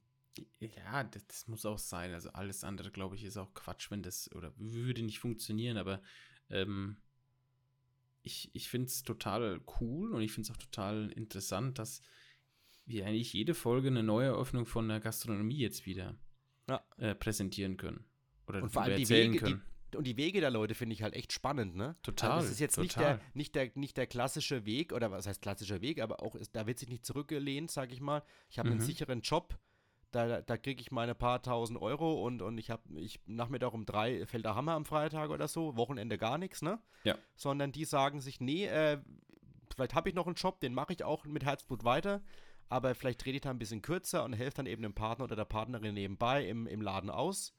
Ja, 0.59 1.03
das, 1.03 1.25
das 1.27 1.47
muss 1.47 1.65
auch 1.65 1.77
sein. 1.77 2.13
Also 2.13 2.29
alles 2.31 2.63
andere, 2.63 2.91
glaube 2.91 3.15
ich, 3.15 3.23
ist 3.23 3.37
auch 3.37 3.53
Quatsch, 3.53 3.89
wenn 3.91 4.01
das 4.03 4.29
oder 4.33 4.53
würde 4.57 5.01
nicht 5.01 5.19
funktionieren, 5.19 5.77
aber 5.77 6.01
ähm, 6.49 6.97
ich, 8.21 8.49
ich 8.53 8.69
finde 8.69 8.87
es 8.87 9.03
total 9.03 9.61
cool 9.79 10.13
und 10.13 10.21
ich 10.21 10.31
finde 10.31 10.49
es 10.49 10.55
auch 10.55 10.61
total 10.61 11.11
interessant, 11.11 11.79
dass 11.79 12.01
wir 12.85 13.05
eigentlich 13.05 13.33
jede 13.33 13.53
Folge 13.53 13.87
eine 13.87 14.03
neue 14.03 14.27
Eröffnung 14.27 14.65
von 14.65 14.87
der 14.87 14.99
Gastronomie 14.99 15.57
jetzt 15.57 15.85
wieder 15.85 16.17
Ja. 16.67 16.85
äh, 16.97 17.15
präsentieren 17.15 17.77
können. 17.77 18.05
Oder 18.47 18.61
Und 18.63 18.69
vor 18.69 18.83
allem 18.83 18.97
die 18.97 19.09
Wege, 19.09 19.37
können. 19.37 19.63
Und 19.95 20.05
die 20.05 20.17
Wege 20.17 20.41
der 20.41 20.51
Leute 20.51 20.75
finde 20.75 20.93
ich 20.93 21.03
halt 21.03 21.13
echt 21.13 21.31
spannend, 21.33 21.75
ne? 21.75 21.95
Total, 22.03 22.31
Also 22.31 22.45
das 22.45 22.51
ist 22.53 22.59
jetzt 22.59 22.77
nicht 22.77 22.95
total. 22.95 23.17
der, 23.17 23.25
nicht, 23.33 23.55
der, 23.55 23.71
nicht 23.75 23.97
der 23.97 24.07
klassische 24.07 24.65
Weg, 24.65 24.93
oder 24.93 25.11
was 25.11 25.27
heißt 25.27 25.41
klassischer 25.41 25.81
Weg, 25.81 26.01
aber 26.01 26.21
auch, 26.21 26.35
ist, 26.35 26.55
da 26.55 26.67
wird 26.67 26.79
sich 26.79 26.89
nicht 26.89 27.05
zurückgelehnt, 27.05 27.71
sag 27.71 27.91
ich 27.91 28.01
mal. 28.01 28.23
Ich 28.49 28.59
habe 28.59 28.69
einen 28.69 28.79
Mhm. 28.79 28.83
sicheren 28.83 29.21
Job, 29.21 29.57
da, 30.11 30.41
da 30.41 30.57
kriege 30.57 30.79
ich 30.81 30.91
meine 30.91 31.13
paar 31.15 31.41
tausend 31.41 31.81
Euro 31.81 32.25
und, 32.25 32.41
und 32.41 32.57
ich 32.57 32.69
habe, 32.69 32.83
ich, 32.99 33.19
Nachmittag 33.25 33.73
um 33.73 33.85
drei 33.85 34.25
fällt 34.25 34.45
der 34.45 34.55
Hammer 34.55 34.73
am 34.73 34.85
Freitag 34.85 35.29
oder 35.29 35.47
so, 35.47 35.75
Wochenende 35.75 36.17
gar 36.17 36.37
nichts, 36.37 36.61
ne? 36.61 36.79
Ja. 37.03 37.17
Sondern 37.35 37.71
die 37.71 37.85
sagen 37.85 38.21
sich, 38.21 38.39
nee, 38.39 38.65
äh, 38.67 38.99
vielleicht 39.73 39.93
habe 39.93 40.09
ich 40.09 40.15
noch 40.15 40.25
einen 40.27 40.35
Job, 40.35 40.59
den 40.61 40.73
mache 40.73 40.93
ich 40.93 41.03
auch 41.03 41.25
mit 41.25 41.43
Herzblut 41.43 41.83
weiter, 41.83 42.21
aber 42.69 42.95
vielleicht 42.95 43.25
rede 43.25 43.35
ich 43.35 43.41
da 43.41 43.49
ein 43.51 43.59
bisschen 43.59 43.81
kürzer 43.81 44.23
und 44.23 44.33
helfe 44.33 44.57
dann 44.57 44.65
eben 44.65 44.81
dem 44.83 44.93
Partner 44.93 45.25
oder 45.25 45.35
der 45.35 45.45
Partnerin 45.45 45.93
nebenbei 45.93 46.45
im, 46.47 46.65
im 46.65 46.81
Laden 46.81 47.09
aus. 47.09 47.54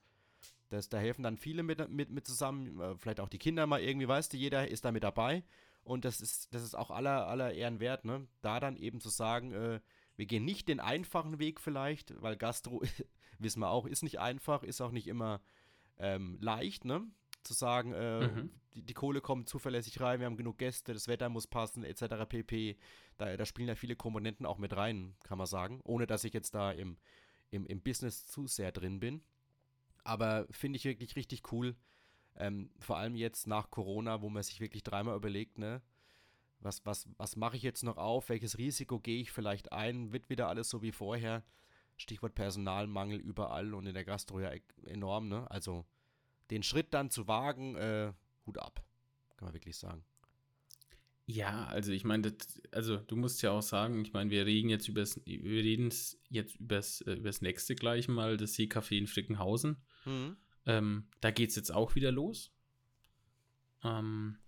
Das, 0.69 0.89
da 0.89 0.99
helfen 0.99 1.23
dann 1.23 1.37
viele 1.37 1.63
mit, 1.63 1.89
mit, 1.89 2.11
mit 2.11 2.27
zusammen, 2.27 2.81
äh, 2.81 2.97
vielleicht 2.99 3.21
auch 3.21 3.29
die 3.29 3.39
Kinder 3.39 3.67
mal 3.67 3.81
irgendwie, 3.81 4.09
weißt 4.09 4.33
du, 4.33 4.37
jeder 4.37 4.69
ist 4.69 4.85
da 4.85 4.93
mit 4.93 5.05
dabei. 5.05 5.45
Und 5.85 6.05
das 6.05 6.21
ist, 6.21 6.53
das 6.53 6.65
ist 6.65 6.75
auch 6.75 6.91
aller, 6.91 7.29
aller 7.29 7.53
Ehren 7.53 7.79
wert, 7.79 8.05
ne? 8.05 8.27
Da 8.43 8.59
dann 8.59 8.77
eben 8.77 9.01
zu 9.01 9.09
sagen, 9.09 9.53
äh, 9.53 9.81
wir 10.17 10.27
gehen 10.27 10.45
nicht 10.45 10.69
den 10.69 10.81
einfachen 10.81 11.39
Weg 11.39 11.61
vielleicht, 11.61 12.21
weil 12.21 12.37
Gastro, 12.37 12.83
wissen 13.39 13.61
wir 13.61 13.71
auch, 13.71 13.87
ist 13.87 14.03
nicht 14.03 14.19
einfach, 14.19 14.65
ist 14.65 14.81
auch 14.81 14.91
nicht 14.91 15.07
immer 15.07 15.41
ähm, 15.99 16.39
leicht, 16.41 16.85
ne? 16.85 17.07
Zu 17.45 17.55
sagen, 17.55 17.93
äh, 17.93 18.27
Mhm. 18.27 18.51
die, 18.75 18.83
die 18.83 18.95
Kohle 18.95 19.21
kommt 19.21 19.49
zuverlässig 19.49 20.01
rein, 20.01 20.19
wir 20.19 20.27
haben 20.27 20.37
genug 20.37 20.59
Gäste, 20.59 20.93
das 20.93 21.07
Wetter 21.07 21.29
muss 21.29 21.47
passen, 21.47 21.85
etc. 21.85 22.27
pp. 22.29 22.77
Da, 23.19 23.37
da 23.37 23.47
spielen 23.47 23.69
ja 23.69 23.77
viele 23.77 23.95
Komponenten 23.95 24.45
auch 24.45 24.59
mit 24.59 24.77
rein, 24.77 25.15
kann 25.23 25.39
man 25.39 25.47
sagen, 25.47 25.81
ohne 25.85 26.09
dass 26.09 26.25
ich 26.25 26.35
jetzt 26.35 26.57
da 26.57 26.73
im, 26.73 26.97
im, 27.51 27.65
im 27.67 27.81
Business 27.81 28.27
zu 28.27 28.49
sehr 28.49 28.73
drin 28.73 28.99
bin. 28.99 29.23
Aber 30.07 30.47
finde 30.51 30.77
ich 30.77 30.85
wirklich 30.85 31.17
richtig 31.17 31.53
cool. 31.53 31.77
Ähm, 32.37 32.71
vor 32.79 32.97
allem 32.97 33.17
jetzt 33.17 33.47
nach 33.47 33.71
Corona, 33.71 34.23
wo 34.23 34.29
man 34.29 34.43
sich 34.43 34.61
wirklich 34.61 34.83
dreimal 34.83 35.17
überlegt, 35.17 35.59
ne? 35.59 35.83
Was, 36.61 36.87
was, 36.87 37.09
was 37.19 37.37
mache 37.37 37.57
ich 37.57 37.63
jetzt 37.63 37.83
noch 37.83 37.97
auf? 37.97 38.29
Welches 38.29 38.57
Risiko 38.57 38.99
gehe 39.01 39.21
ich 39.21 39.31
vielleicht 39.33 39.73
ein? 39.73 40.13
Wird 40.13 40.31
wieder 40.31 40.49
alles 40.49 40.69
so 40.71 40.81
wie 40.81 40.93
vorher? 40.93 41.45
Stichwort 41.97 42.35
Personalmangel 42.35 43.19
überall 43.19 43.75
und 43.75 43.87
in 43.87 43.95
der 43.95 44.05
Gastro 44.05 44.41
ja 44.41 44.53
e- 44.53 44.63
enorm, 44.87 45.29
ne? 45.29 45.51
Also 45.51 45.87
den 46.51 46.63
Schritt 46.63 46.95
dann 46.95 47.11
zu 47.11 47.27
wagen, 47.27 47.75
äh, 47.77 48.13
Hut 48.47 48.59
ab. 48.59 48.85
Kann 49.37 49.47
man 49.47 49.55
wirklich 49.55 49.77
sagen. 49.77 50.05
Ja, 51.27 51.67
also 51.67 51.91
ich 51.91 52.05
meine, 52.05 52.33
also 52.71 52.99
du 52.99 53.17
musst 53.17 53.43
ja 53.43 53.51
auch 53.51 53.63
sagen, 53.63 54.01
ich 54.03 54.13
meine, 54.13 54.31
wir 54.31 54.47
reden 54.47 54.69
jetzt 54.69 54.87
übers, 54.89 55.21
wir 55.25 55.65
äh, 55.65 57.13
übers 57.15 57.43
nächste 57.43 57.75
gleich 57.75 58.07
mal, 58.07 58.37
das 58.37 58.55
Seecafé 58.55 58.97
in 58.97 59.09
Frickenhausen. 59.09 59.77
Ähm, 60.67 61.09
da 61.21 61.31
geht 61.31 61.51
es 61.51 61.57
jetzt 61.57 61.73
auch 61.73 61.95
wieder 61.95 62.13
los. 62.13 62.53
Ähm, 63.85 64.39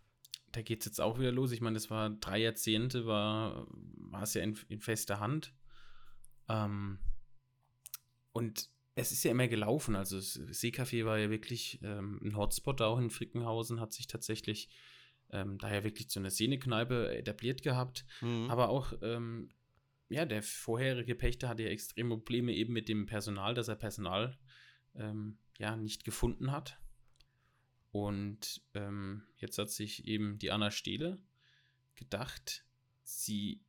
da 0.52 0.62
geht 0.62 0.80
es 0.80 0.86
jetzt 0.86 1.00
auch 1.00 1.18
wieder 1.18 1.32
los. 1.32 1.52
Ich 1.52 1.60
meine, 1.60 1.74
das 1.74 1.90
war 1.90 2.10
drei 2.10 2.38
Jahrzehnte, 2.38 3.06
war, 3.06 3.66
war 3.70 4.22
es 4.22 4.34
ja 4.34 4.42
in, 4.42 4.58
in 4.68 4.80
fester 4.80 5.20
Hand. 5.20 5.54
Ähm, 6.48 6.98
und 8.32 8.68
es 8.94 9.12
ist 9.12 9.22
ja 9.24 9.30
immer 9.30 9.48
gelaufen. 9.48 9.94
Also 9.94 10.16
das 10.16 10.38
Seecafé 10.38 11.04
war 11.04 11.18
ja 11.18 11.30
wirklich 11.30 11.80
ähm, 11.82 12.20
ein 12.22 12.36
Hotspot 12.36 12.80
auch 12.82 12.98
in 12.98 13.10
Frickenhausen, 13.10 13.80
hat 13.80 13.92
sich 13.92 14.06
tatsächlich 14.06 14.68
ähm, 15.30 15.58
daher 15.58 15.84
wirklich 15.84 16.08
zu 16.08 16.18
einer 16.18 16.30
Szenekneipe 16.30 17.16
etabliert 17.16 17.62
gehabt. 17.62 18.04
Mhm. 18.20 18.50
Aber 18.50 18.70
auch, 18.70 18.92
ähm, 19.02 19.50
ja, 20.08 20.24
der 20.24 20.42
vorherige 20.42 21.14
Pächter 21.14 21.48
hatte 21.48 21.64
ja 21.64 21.68
extreme 21.68 22.16
Probleme 22.16 22.52
eben 22.52 22.72
mit 22.72 22.88
dem 22.88 23.06
Personal, 23.06 23.54
dass 23.54 23.68
er 23.68 23.76
Personal 23.76 24.38
ähm, 24.94 25.38
ja 25.58 25.76
nicht 25.76 26.04
gefunden 26.04 26.52
hat. 26.52 26.78
Und 27.90 28.62
ähm, 28.74 29.22
jetzt 29.36 29.58
hat 29.58 29.70
sich 29.70 30.06
eben 30.06 30.38
die 30.38 30.50
Anna 30.50 30.70
Steele 30.70 31.18
gedacht, 31.94 32.64
sie 33.02 33.60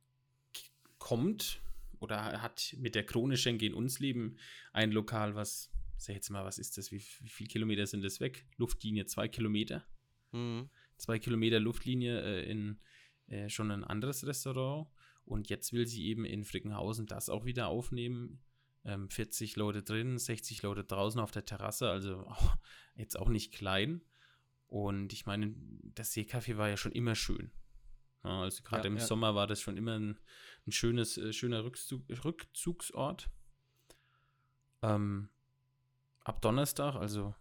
kommt 0.98 1.62
oder 1.98 2.42
hat 2.42 2.74
mit 2.78 2.94
der 2.94 3.04
Krone 3.04 3.36
Schenke 3.36 3.66
in 3.66 3.74
uns 3.74 3.98
Leben 3.98 4.36
ein 4.72 4.92
Lokal, 4.92 5.34
was, 5.34 5.70
sag 5.96 6.14
jetzt 6.14 6.30
mal, 6.30 6.44
was 6.44 6.58
ist 6.58 6.78
das? 6.78 6.92
Wie, 6.92 7.02
wie 7.20 7.28
viele 7.28 7.48
Kilometer 7.48 7.86
sind 7.86 8.02
das 8.02 8.20
weg? 8.20 8.46
Luftlinie 8.56 9.06
zwei 9.06 9.28
Kilometer 9.28 9.84
Mhm. 10.32 10.70
zwei 10.96 11.18
Kilometer 11.18 11.60
Luftlinie 11.60 12.20
äh, 12.20 12.50
in 12.50 12.78
äh, 13.26 13.48
schon 13.48 13.70
ein 13.70 13.84
anderes 13.84 14.26
Restaurant. 14.26 14.88
Und 15.24 15.48
jetzt 15.48 15.72
will 15.72 15.86
sie 15.86 16.06
eben 16.06 16.24
in 16.24 16.44
Frickenhausen 16.44 17.06
das 17.06 17.28
auch 17.28 17.44
wieder 17.44 17.68
aufnehmen. 17.68 18.40
Ähm, 18.84 19.10
40 19.10 19.56
Leute 19.56 19.82
drin, 19.82 20.18
60 20.18 20.62
Leute 20.62 20.84
draußen 20.84 21.20
auf 21.20 21.30
der 21.30 21.44
Terrasse, 21.44 21.90
also 21.90 22.26
auch, 22.26 22.56
jetzt 22.94 23.18
auch 23.18 23.28
nicht 23.28 23.52
klein. 23.52 24.02
Und 24.66 25.12
ich 25.12 25.26
meine, 25.26 25.54
das 25.82 26.12
Seecafé 26.14 26.56
war 26.56 26.68
ja 26.68 26.76
schon 26.76 26.92
immer 26.92 27.14
schön. 27.14 27.50
Ja, 28.24 28.42
also 28.42 28.62
gerade 28.62 28.84
Ja, 28.88 28.92
im 28.92 28.98
ja. 28.98 29.04
Sommer 29.04 29.34
war 29.34 29.46
das 29.46 29.60
schon 29.60 29.76
immer 29.76 29.98
ein, 29.98 30.18
ein 30.66 30.72
schönes, 30.72 31.18
äh, 31.18 31.32
schöner 31.32 31.64
Rückzug, 31.64 32.04
Rückzugsort. 32.24 33.30
Ähm, 34.82 35.28
ab 36.24 36.40
Donnerstag, 36.42 36.94
also 36.94 37.34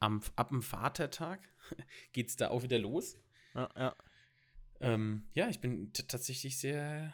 am, 0.00 0.22
ab 0.36 0.48
dem 0.48 0.62
Vatertag, 0.62 1.48
geht 2.12 2.28
es 2.28 2.36
da 2.36 2.48
auch 2.48 2.62
wieder 2.62 2.78
los. 2.78 3.18
Ja, 3.54 3.68
ja. 3.76 3.96
Ähm, 4.80 5.28
ja, 5.34 5.48
ich 5.48 5.60
bin 5.60 5.92
tatsächlich 5.92 6.58
sehr, 6.58 7.12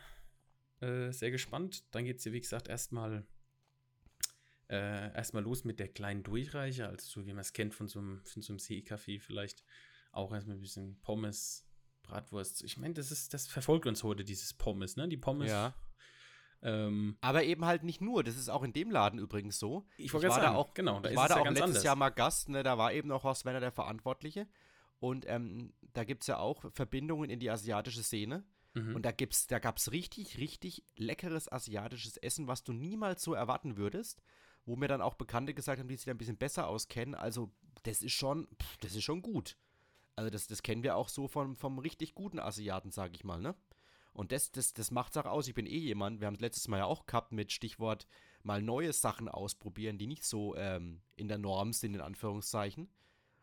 äh, 0.80 1.10
sehr 1.12 1.30
gespannt. 1.30 1.84
Dann 1.94 2.04
geht 2.04 2.18
es 2.18 2.24
ja, 2.24 2.32
wie 2.32 2.40
gesagt, 2.40 2.68
erstmal 2.68 3.26
äh, 4.68 5.12
erstmal 5.14 5.42
los 5.42 5.64
mit 5.64 5.80
der 5.80 5.88
kleinen 5.88 6.22
Durchreiche, 6.22 6.88
also 6.88 7.04
so 7.06 7.26
wie 7.26 7.32
man 7.32 7.40
es 7.40 7.52
kennt 7.52 7.74
von 7.74 7.88
so 7.88 7.98
einem, 7.98 8.22
von 8.24 8.42
so 8.42 8.52
einem 8.52 8.58
Seecafé 8.58 9.20
vielleicht. 9.20 9.64
Auch 10.12 10.32
erstmal 10.32 10.56
ein 10.56 10.60
bisschen 10.60 11.00
Pommes, 11.02 11.64
Bratwurst. 12.02 12.62
Ich 12.64 12.76
meine, 12.76 12.94
das 12.94 13.10
ist, 13.10 13.32
das 13.34 13.46
verfolgt 13.46 13.86
uns 13.86 14.02
heute, 14.02 14.24
dieses 14.24 14.54
Pommes, 14.54 14.96
ne? 14.96 15.08
Die 15.08 15.16
Pommes. 15.16 15.50
ja. 15.50 15.74
Ähm, 16.62 17.16
Aber 17.22 17.42
eben 17.44 17.64
halt 17.64 17.84
nicht 17.84 18.02
nur. 18.02 18.22
Das 18.22 18.36
ist 18.36 18.50
auch 18.50 18.62
in 18.62 18.74
dem 18.74 18.90
Laden 18.90 19.18
übrigens 19.18 19.58
so. 19.58 19.86
ich 19.96 20.12
war 20.12 20.20
gerade 20.20 20.34
da 20.34 20.40
sagen, 20.42 20.56
auch- 20.56 20.74
genau, 20.74 21.00
da 21.00 21.08
ich 21.10 21.16
war 21.16 21.26
da 21.28 21.36
ja 21.36 21.40
auch 21.40 21.46
letztes 21.46 21.62
anders. 21.62 21.84
Jahr 21.84 21.96
mal 21.96 22.10
Gast, 22.10 22.50
ne? 22.50 22.62
da 22.62 22.76
war 22.76 22.92
eben 22.92 23.10
auch 23.12 23.22
Horst 23.24 23.46
Werner 23.46 23.60
der 23.60 23.72
Verantwortliche. 23.72 24.46
Und 24.98 25.24
ähm, 25.26 25.72
da 25.94 26.04
gibt 26.04 26.22
es 26.22 26.26
ja 26.26 26.36
auch 26.38 26.70
Verbindungen 26.72 27.30
in 27.30 27.40
die 27.40 27.50
asiatische 27.50 28.02
Szene. 28.02 28.44
Mhm. 28.74 28.96
Und 28.96 29.02
da, 29.04 29.12
da 29.12 29.58
gab 29.58 29.78
es 29.78 29.92
richtig, 29.92 30.38
richtig 30.38 30.84
leckeres 30.96 31.50
asiatisches 31.50 32.16
Essen, 32.16 32.46
was 32.46 32.62
du 32.62 32.72
niemals 32.72 33.22
so 33.22 33.34
erwarten 33.34 33.76
würdest. 33.76 34.22
Wo 34.66 34.76
mir 34.76 34.88
dann 34.88 35.00
auch 35.00 35.14
Bekannte 35.14 35.54
gesagt 35.54 35.80
haben, 35.80 35.88
die 35.88 35.96
sich 35.96 36.04
da 36.04 36.10
ein 36.10 36.18
bisschen 36.18 36.36
besser 36.36 36.68
auskennen. 36.68 37.14
Also, 37.14 37.50
das 37.82 38.02
ist 38.02 38.12
schon, 38.12 38.46
pff, 38.62 38.76
das 38.78 38.94
ist 38.94 39.04
schon 39.04 39.22
gut. 39.22 39.56
Also, 40.16 40.30
das, 40.30 40.46
das 40.46 40.62
kennen 40.62 40.82
wir 40.82 40.96
auch 40.96 41.08
so 41.08 41.28
vom, 41.28 41.56
vom 41.56 41.78
richtig 41.78 42.14
guten 42.14 42.38
Asiaten, 42.38 42.90
sag 42.90 43.14
ich 43.14 43.24
mal, 43.24 43.40
ne? 43.40 43.54
Und 44.12 44.32
das, 44.32 44.50
das, 44.50 44.74
das 44.74 44.90
macht's 44.90 45.16
auch 45.16 45.24
aus. 45.24 45.48
Ich 45.48 45.54
bin 45.54 45.66
eh 45.66 45.78
jemand, 45.78 46.20
wir 46.20 46.26
haben 46.26 46.34
es 46.34 46.40
letztes 46.40 46.68
Mal 46.68 46.78
ja 46.78 46.84
auch 46.84 47.06
gehabt 47.06 47.32
mit 47.32 47.52
Stichwort 47.52 48.06
mal 48.42 48.60
neue 48.60 48.92
Sachen 48.92 49.28
ausprobieren, 49.28 49.98
die 49.98 50.06
nicht 50.06 50.24
so 50.24 50.56
ähm, 50.56 51.00
in 51.16 51.28
der 51.28 51.38
Norm 51.38 51.72
sind, 51.72 51.94
in 51.94 52.00
Anführungszeichen. 52.00 52.88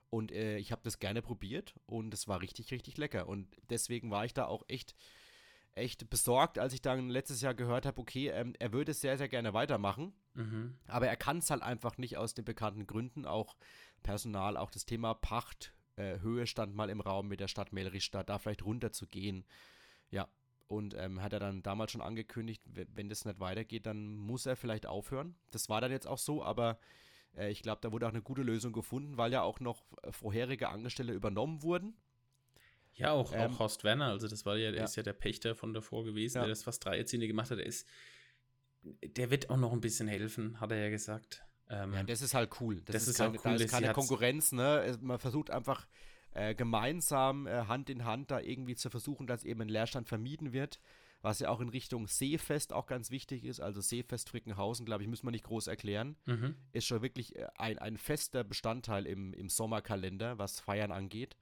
Und 0.10 0.32
äh, 0.32 0.58
ich 0.58 0.72
habe 0.72 0.82
das 0.84 1.00
gerne 1.00 1.22
probiert 1.22 1.76
und 1.86 2.13
es 2.13 2.28
war 2.28 2.41
richtig, 2.41 2.72
richtig 2.72 2.98
lecker. 2.98 3.28
Und 3.28 3.48
deswegen 3.70 4.10
war 4.10 4.26
ich 4.26 4.34
da 4.34 4.46
auch 4.46 4.63
echt, 4.67 4.96
echt 5.76 6.10
besorgt, 6.10 6.60
als 6.60 6.74
ich 6.74 6.82
dann 6.82 7.10
letztes 7.10 7.41
Jahr 7.41 7.54
gehört 7.54 7.86
habe, 7.86 8.00
okay, 8.00 8.30
ähm, 8.30 8.54
er 8.60 8.72
würde 8.72 8.91
es 8.91 9.02
sehr, 9.02 9.17
sehr 9.17 9.28
gerne 9.28 9.54
weitermachen. 9.54 10.13
Mhm. 10.34 10.78
Aber 10.88 11.08
er 11.08 11.17
kann 11.17 11.39
es 11.39 11.50
halt 11.50 11.62
einfach 11.62 11.98
nicht 11.98 12.17
aus 12.17 12.34
den 12.34 12.46
bekannten 12.46 12.88
Gründen, 12.88 13.26
auch 13.26 13.58
Personal, 14.02 14.56
auch 14.56 14.72
das 14.72 14.86
Thema 14.86 15.13
Pacht, 15.13 15.74
äh, 15.98 16.20
Höhe 16.20 16.48
stand 16.48 16.76
mal 16.76 16.89
im 16.89 17.02
Raum 17.02 17.28
mit 17.28 17.39
der 17.39 17.48
Stadt 17.48 17.74
Melrichstadt, 17.74 18.30
da 18.30 18.38
vielleicht 18.38 18.63
runter 18.63 18.91
zu 18.91 19.08
gehen. 19.08 19.46
Ja, 20.10 20.30
und 20.67 20.93
ähm, 20.96 21.22
hat 21.22 21.34
er 21.34 21.39
dann 21.39 21.63
damals 21.63 21.91
schon 21.91 22.02
angekündigt, 22.02 22.62
wenn 22.65 23.10
das 23.10 23.26
nicht 23.26 23.39
weitergeht, 23.39 23.86
dann 23.86 24.15
muss 24.15 24.46
er 24.46 24.56
vielleicht 24.56 24.86
aufhören. 24.86 25.36
Das 25.52 25.70
war 25.70 25.82
dann 25.82 25.91
jetzt 25.91 26.08
auch 26.08 26.17
so, 26.17 26.43
aber 26.43 26.80
äh, 27.38 27.50
ich 27.50 27.62
glaube, 27.62 27.80
da 27.82 27.91
wurde 27.91 28.06
auch 28.08 28.12
eine 28.12 28.21
gute 28.21 28.41
Lösung 28.41 28.73
gefunden, 28.73 29.17
weil 29.17 29.32
ja 29.32 29.41
auch 29.41 29.60
noch 29.60 29.84
äh, 30.04 30.12
vorherige 30.12 30.69
Angestellte 30.69 31.13
übernommen 31.13 31.63
wurden. 31.63 31.95
Ja, 32.93 33.12
auch, 33.12 33.32
ähm, 33.34 33.52
auch 33.52 33.60
Horst 33.60 33.84
Werner, 33.84 34.08
also 34.08 34.28
das 34.28 34.45
war 34.45 34.58
ja, 34.58 34.71
der 34.71 34.80
ja. 34.80 34.86
ist 34.86 34.95
ja 34.95 35.04
der 35.04 35.13
Pächter 35.13 35.56
von 35.56 35.73
davor 35.73 36.04
gewesen, 36.04 36.38
ja. 36.38 36.41
der 36.41 36.50
das 36.50 36.63
fast 36.63 36.84
drei 36.84 36.97
Jahrzehnte 36.97 37.28
gemacht 37.28 37.52
hat. 37.52 37.60
Der 37.60 37.65
ist, 37.65 37.88
der 38.82 39.30
wird 39.30 39.50
auch 39.50 39.58
noch 39.58 39.71
ein 39.71 39.82
bisschen 39.82 40.08
helfen, 40.08 40.60
hat 40.60 40.71
er 40.71 40.78
ja 40.78 40.89
gesagt. 40.89 41.43
Ähm, 41.69 41.93
ja, 41.93 42.04
das 42.04 42.21
ist 42.21 42.34
halt 42.34 42.60
cool. 42.60 42.82
Das, 42.82 42.93
das 42.93 43.04
ist, 43.04 43.10
ist 43.10 43.17
keine, 43.17 43.38
cool, 43.38 43.58
da 43.58 43.63
ist 43.63 43.71
keine 43.71 43.93
Konkurrenz, 43.93 44.52
ne? 44.52 44.97
Man 45.02 45.19
versucht 45.19 45.52
einfach 45.52 45.86
äh, 46.32 46.56
gemeinsam 46.56 47.45
äh, 47.45 47.65
Hand 47.65 47.89
in 47.89 48.06
Hand 48.06 48.32
da 48.32 48.39
irgendwie 48.39 48.76
zu 48.76 48.89
versuchen, 48.89 49.28
dass 49.28 49.43
eben 49.43 49.62
ein 49.62 49.69
Leerstand 49.69 50.08
vermieden 50.08 50.54
wird. 50.54 50.80
Was 51.21 51.39
ja 51.39 51.49
auch 51.49 51.62
in 51.62 51.69
Richtung 51.69 52.08
Seefest 52.08 52.73
auch 52.73 52.86
ganz 52.86 53.10
wichtig 53.10 53.43
ist. 53.43 53.60
Also 53.60 53.82
Seefest 53.82 54.30
Frickenhausen, 54.30 54.86
glaube 54.86 55.03
ich, 55.03 55.10
muss 55.10 55.23
man 55.23 55.32
nicht 55.32 55.45
groß 55.45 55.67
erklären. 55.67 56.15
Mhm. 56.25 56.56
Ist 56.73 56.86
schon 56.86 57.01
wirklich 57.01 57.36
äh, 57.36 57.47
ein, 57.58 57.80
ein 57.80 57.97
fester 57.97 58.43
Bestandteil 58.43 59.06
im, 59.06 59.34
im 59.34 59.49
Sommerkalender, 59.49 60.38
was 60.38 60.60
Feiern 60.60 60.91
angeht. 60.91 61.36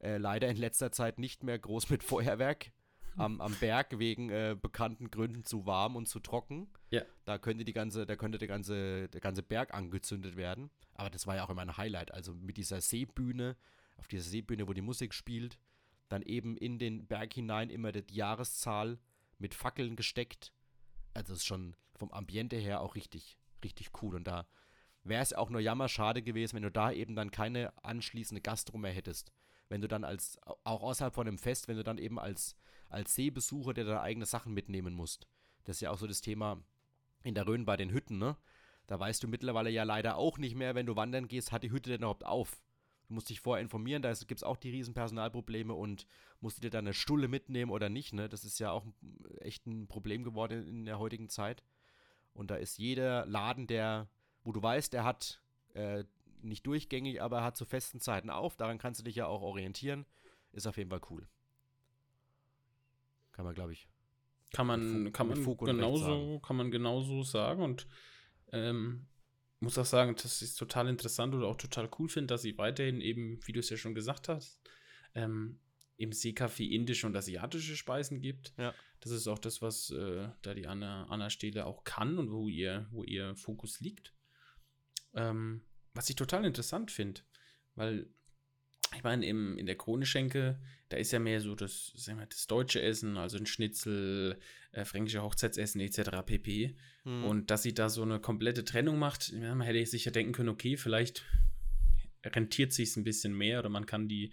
Äh, 0.00 0.18
leider 0.18 0.48
in 0.48 0.56
letzter 0.56 0.92
Zeit 0.92 1.18
nicht 1.18 1.42
mehr 1.42 1.58
groß 1.58 1.90
mit 1.90 2.02
Feuerwerk 2.02 2.72
am, 3.16 3.40
am 3.40 3.54
Berg 3.54 3.98
wegen 3.98 4.30
äh, 4.30 4.56
bekannten 4.60 5.10
Gründen 5.10 5.44
zu 5.44 5.66
warm 5.66 5.96
und 5.96 6.06
zu 6.06 6.20
trocken. 6.20 6.68
Ja. 6.90 7.02
Da 7.24 7.38
könnte 7.38 7.64
die 7.64 7.72
ganze, 7.72 8.06
da 8.06 8.16
könnte 8.16 8.38
der 8.38 8.48
ganze, 8.48 9.08
der 9.08 9.20
ganze 9.20 9.42
Berg 9.42 9.74
angezündet 9.74 10.36
werden. 10.36 10.70
Aber 10.94 11.10
das 11.10 11.26
war 11.26 11.36
ja 11.36 11.44
auch 11.44 11.50
immer 11.50 11.62
ein 11.62 11.76
Highlight. 11.76 12.12
Also 12.12 12.34
mit 12.34 12.56
dieser 12.56 12.80
Seebühne, 12.80 13.56
auf 13.96 14.08
dieser 14.08 14.24
Seebühne, 14.24 14.68
wo 14.68 14.72
die 14.72 14.82
Musik 14.82 15.14
spielt, 15.14 15.58
dann 16.10 16.20
eben 16.20 16.58
in 16.58 16.78
den 16.78 17.06
Berg 17.06 17.32
hinein 17.32 17.70
immer 17.70 17.92
die 17.92 18.14
Jahreszahl 18.14 18.98
mit 19.38 19.54
Fackeln 19.54 19.96
gesteckt. 19.96 20.52
Also 21.14 21.32
ist 21.32 21.46
schon 21.46 21.74
vom 21.94 22.12
Ambiente 22.12 22.56
her 22.56 22.82
auch 22.82 22.94
richtig, 22.94 23.38
richtig 23.64 23.90
cool. 24.02 24.14
Und 24.16 24.24
da 24.24 24.46
wäre 25.02 25.22
es 25.22 25.32
auch 25.32 25.48
nur 25.48 25.62
jammerschade 25.62 26.22
gewesen, 26.22 26.56
wenn 26.56 26.62
du 26.64 26.70
da 26.70 26.92
eben 26.92 27.16
dann 27.16 27.30
keine 27.30 27.72
anschließende 27.82 28.42
Gastro 28.42 28.76
mehr 28.76 28.92
hättest 28.92 29.32
wenn 29.70 29.80
du 29.80 29.88
dann 29.88 30.04
als, 30.04 30.38
auch 30.64 30.82
außerhalb 30.82 31.14
von 31.14 31.26
einem 31.26 31.38
Fest, 31.38 31.68
wenn 31.68 31.76
du 31.76 31.84
dann 31.84 31.96
eben 31.96 32.18
als, 32.18 32.56
als 32.90 33.14
Seebesucher 33.14 33.72
dir 33.72 33.84
deine 33.84 34.02
eigenen 34.02 34.26
Sachen 34.26 34.52
mitnehmen 34.52 34.92
musst. 34.92 35.26
Das 35.64 35.76
ist 35.76 35.80
ja 35.80 35.90
auch 35.90 35.98
so 35.98 36.06
das 36.06 36.20
Thema 36.20 36.62
in 37.22 37.34
der 37.34 37.46
Rhön 37.46 37.64
bei 37.64 37.76
den 37.76 37.92
Hütten, 37.92 38.18
ne? 38.18 38.36
Da 38.88 38.98
weißt 38.98 39.22
du 39.22 39.28
mittlerweile 39.28 39.70
ja 39.70 39.84
leider 39.84 40.16
auch 40.16 40.36
nicht 40.38 40.56
mehr, 40.56 40.74
wenn 40.74 40.86
du 40.86 40.96
wandern 40.96 41.28
gehst, 41.28 41.52
hat 41.52 41.62
die 41.62 41.70
Hütte 41.70 41.90
denn 41.90 42.00
überhaupt 42.00 42.26
auf? 42.26 42.60
Du 43.10 43.14
musst 43.14 43.28
dich 43.28 43.40
vorher 43.40 43.60
informieren, 43.60 44.02
da 44.02 44.12
gibt 44.12 44.38
es 44.38 44.44
auch 44.44 44.56
die 44.56 44.70
riesen 44.70 44.94
Personalprobleme 44.94 45.74
und 45.74 46.06
musst 46.40 46.58
du 46.58 46.60
dir 46.60 46.70
dann 46.70 46.86
eine 46.86 46.94
Stulle 46.94 47.26
mitnehmen 47.26 47.72
oder 47.72 47.88
nicht, 47.88 48.12
ne? 48.12 48.28
Das 48.28 48.44
ist 48.44 48.60
ja 48.60 48.70
auch 48.70 48.86
echt 49.40 49.66
ein 49.66 49.88
Problem 49.88 50.22
geworden 50.22 50.64
in 50.64 50.84
der 50.84 51.00
heutigen 51.00 51.28
Zeit. 51.28 51.64
Und 52.34 52.52
da 52.52 52.54
ist 52.54 52.78
jeder 52.78 53.26
Laden, 53.26 53.66
der, 53.66 54.08
wo 54.44 54.52
du 54.52 54.62
weißt, 54.62 54.92
der 54.92 55.02
hat 55.02 55.42
äh, 55.74 56.04
nicht 56.40 56.64
durchgängig, 56.68 57.20
aber 57.20 57.42
hat 57.42 57.56
zu 57.56 57.64
festen 57.64 57.98
Zeiten 57.98 58.30
auf. 58.30 58.56
Daran 58.56 58.78
kannst 58.78 59.00
du 59.00 59.04
dich 59.04 59.16
ja 59.16 59.26
auch 59.26 59.42
orientieren. 59.42 60.06
Ist 60.52 60.68
auf 60.68 60.76
jeden 60.76 60.90
Fall 60.90 61.02
cool. 61.10 61.26
Kann 63.32 63.44
man, 63.44 63.56
glaube 63.56 63.72
ich. 63.72 63.88
Kann 64.52 64.68
man, 64.68 65.12
kann 65.12 65.26
man 65.26 65.56
genauso, 65.56 66.38
kann 66.38 66.54
man 66.54 66.70
genauso 66.70 67.24
sagen 67.24 67.60
und 67.60 67.88
ähm, 68.52 69.08
muss 69.60 69.78
auch 69.78 69.84
sagen, 69.84 70.14
dass 70.14 70.42
ich 70.42 70.48
es 70.48 70.54
total 70.54 70.88
interessant 70.88 71.34
oder 71.34 71.46
auch 71.46 71.56
total 71.56 71.88
cool 71.98 72.08
finde, 72.08 72.28
dass 72.28 72.42
sie 72.42 72.56
weiterhin 72.58 73.00
eben, 73.00 73.40
wie 73.46 73.52
du 73.52 73.60
es 73.60 73.70
ja 73.70 73.76
schon 73.76 73.94
gesagt 73.94 74.28
hast, 74.28 74.58
ähm, 75.14 75.60
im 75.96 76.12
Seekaffee 76.12 76.74
indische 76.74 77.06
und 77.06 77.14
asiatische 77.14 77.76
Speisen 77.76 78.22
gibt. 78.22 78.54
Ja. 78.56 78.74
Das 79.00 79.12
ist 79.12 79.28
auch 79.28 79.38
das, 79.38 79.60
was 79.60 79.90
äh, 79.90 80.28
da 80.40 80.54
die 80.54 80.66
Anna, 80.66 81.04
Anna 81.10 81.28
Stehle 81.28 81.66
auch 81.66 81.84
kann 81.84 82.18
und 82.18 82.30
wo 82.30 82.48
ihr, 82.48 82.88
wo 82.90 83.04
ihr 83.04 83.36
Fokus 83.36 83.80
liegt. 83.80 84.14
Ähm, 85.12 85.62
was 85.92 86.08
ich 86.08 86.16
total 86.16 86.44
interessant 86.46 86.90
finde, 86.90 87.20
weil 87.74 88.08
ich 88.96 89.02
meine, 89.02 89.24
in 89.24 89.66
der 89.66 89.76
Kronischenke, 89.76 90.58
da 90.88 90.96
ist 90.96 91.12
ja 91.12 91.20
mehr 91.20 91.40
so 91.40 91.54
das, 91.54 91.92
sagen 91.94 92.18
wir, 92.18 92.26
das 92.26 92.46
deutsche 92.46 92.82
Essen, 92.82 93.16
also 93.16 93.38
ein 93.38 93.46
Schnitzel, 93.46 94.38
äh, 94.72 94.84
fränkische 94.84 95.22
Hochzeitsessen 95.22 95.80
etc. 95.80 96.10
pp. 96.26 96.76
Hm. 97.04 97.24
Und 97.24 97.50
dass 97.50 97.62
sie 97.62 97.72
da 97.72 97.88
so 97.88 98.02
eine 98.02 98.20
komplette 98.20 98.64
Trennung 98.64 98.98
macht, 98.98 99.30
ja, 99.30 99.54
man 99.54 99.66
hätte 99.66 99.84
sich 99.86 100.04
ja 100.04 100.10
denken 100.10 100.32
können, 100.32 100.48
okay, 100.48 100.76
vielleicht 100.76 101.24
rentiert 102.24 102.72
sich 102.72 102.96
ein 102.96 103.04
bisschen 103.04 103.32
mehr 103.32 103.60
oder 103.60 103.68
man 103.68 103.86
kann 103.86 104.08
die, 104.08 104.32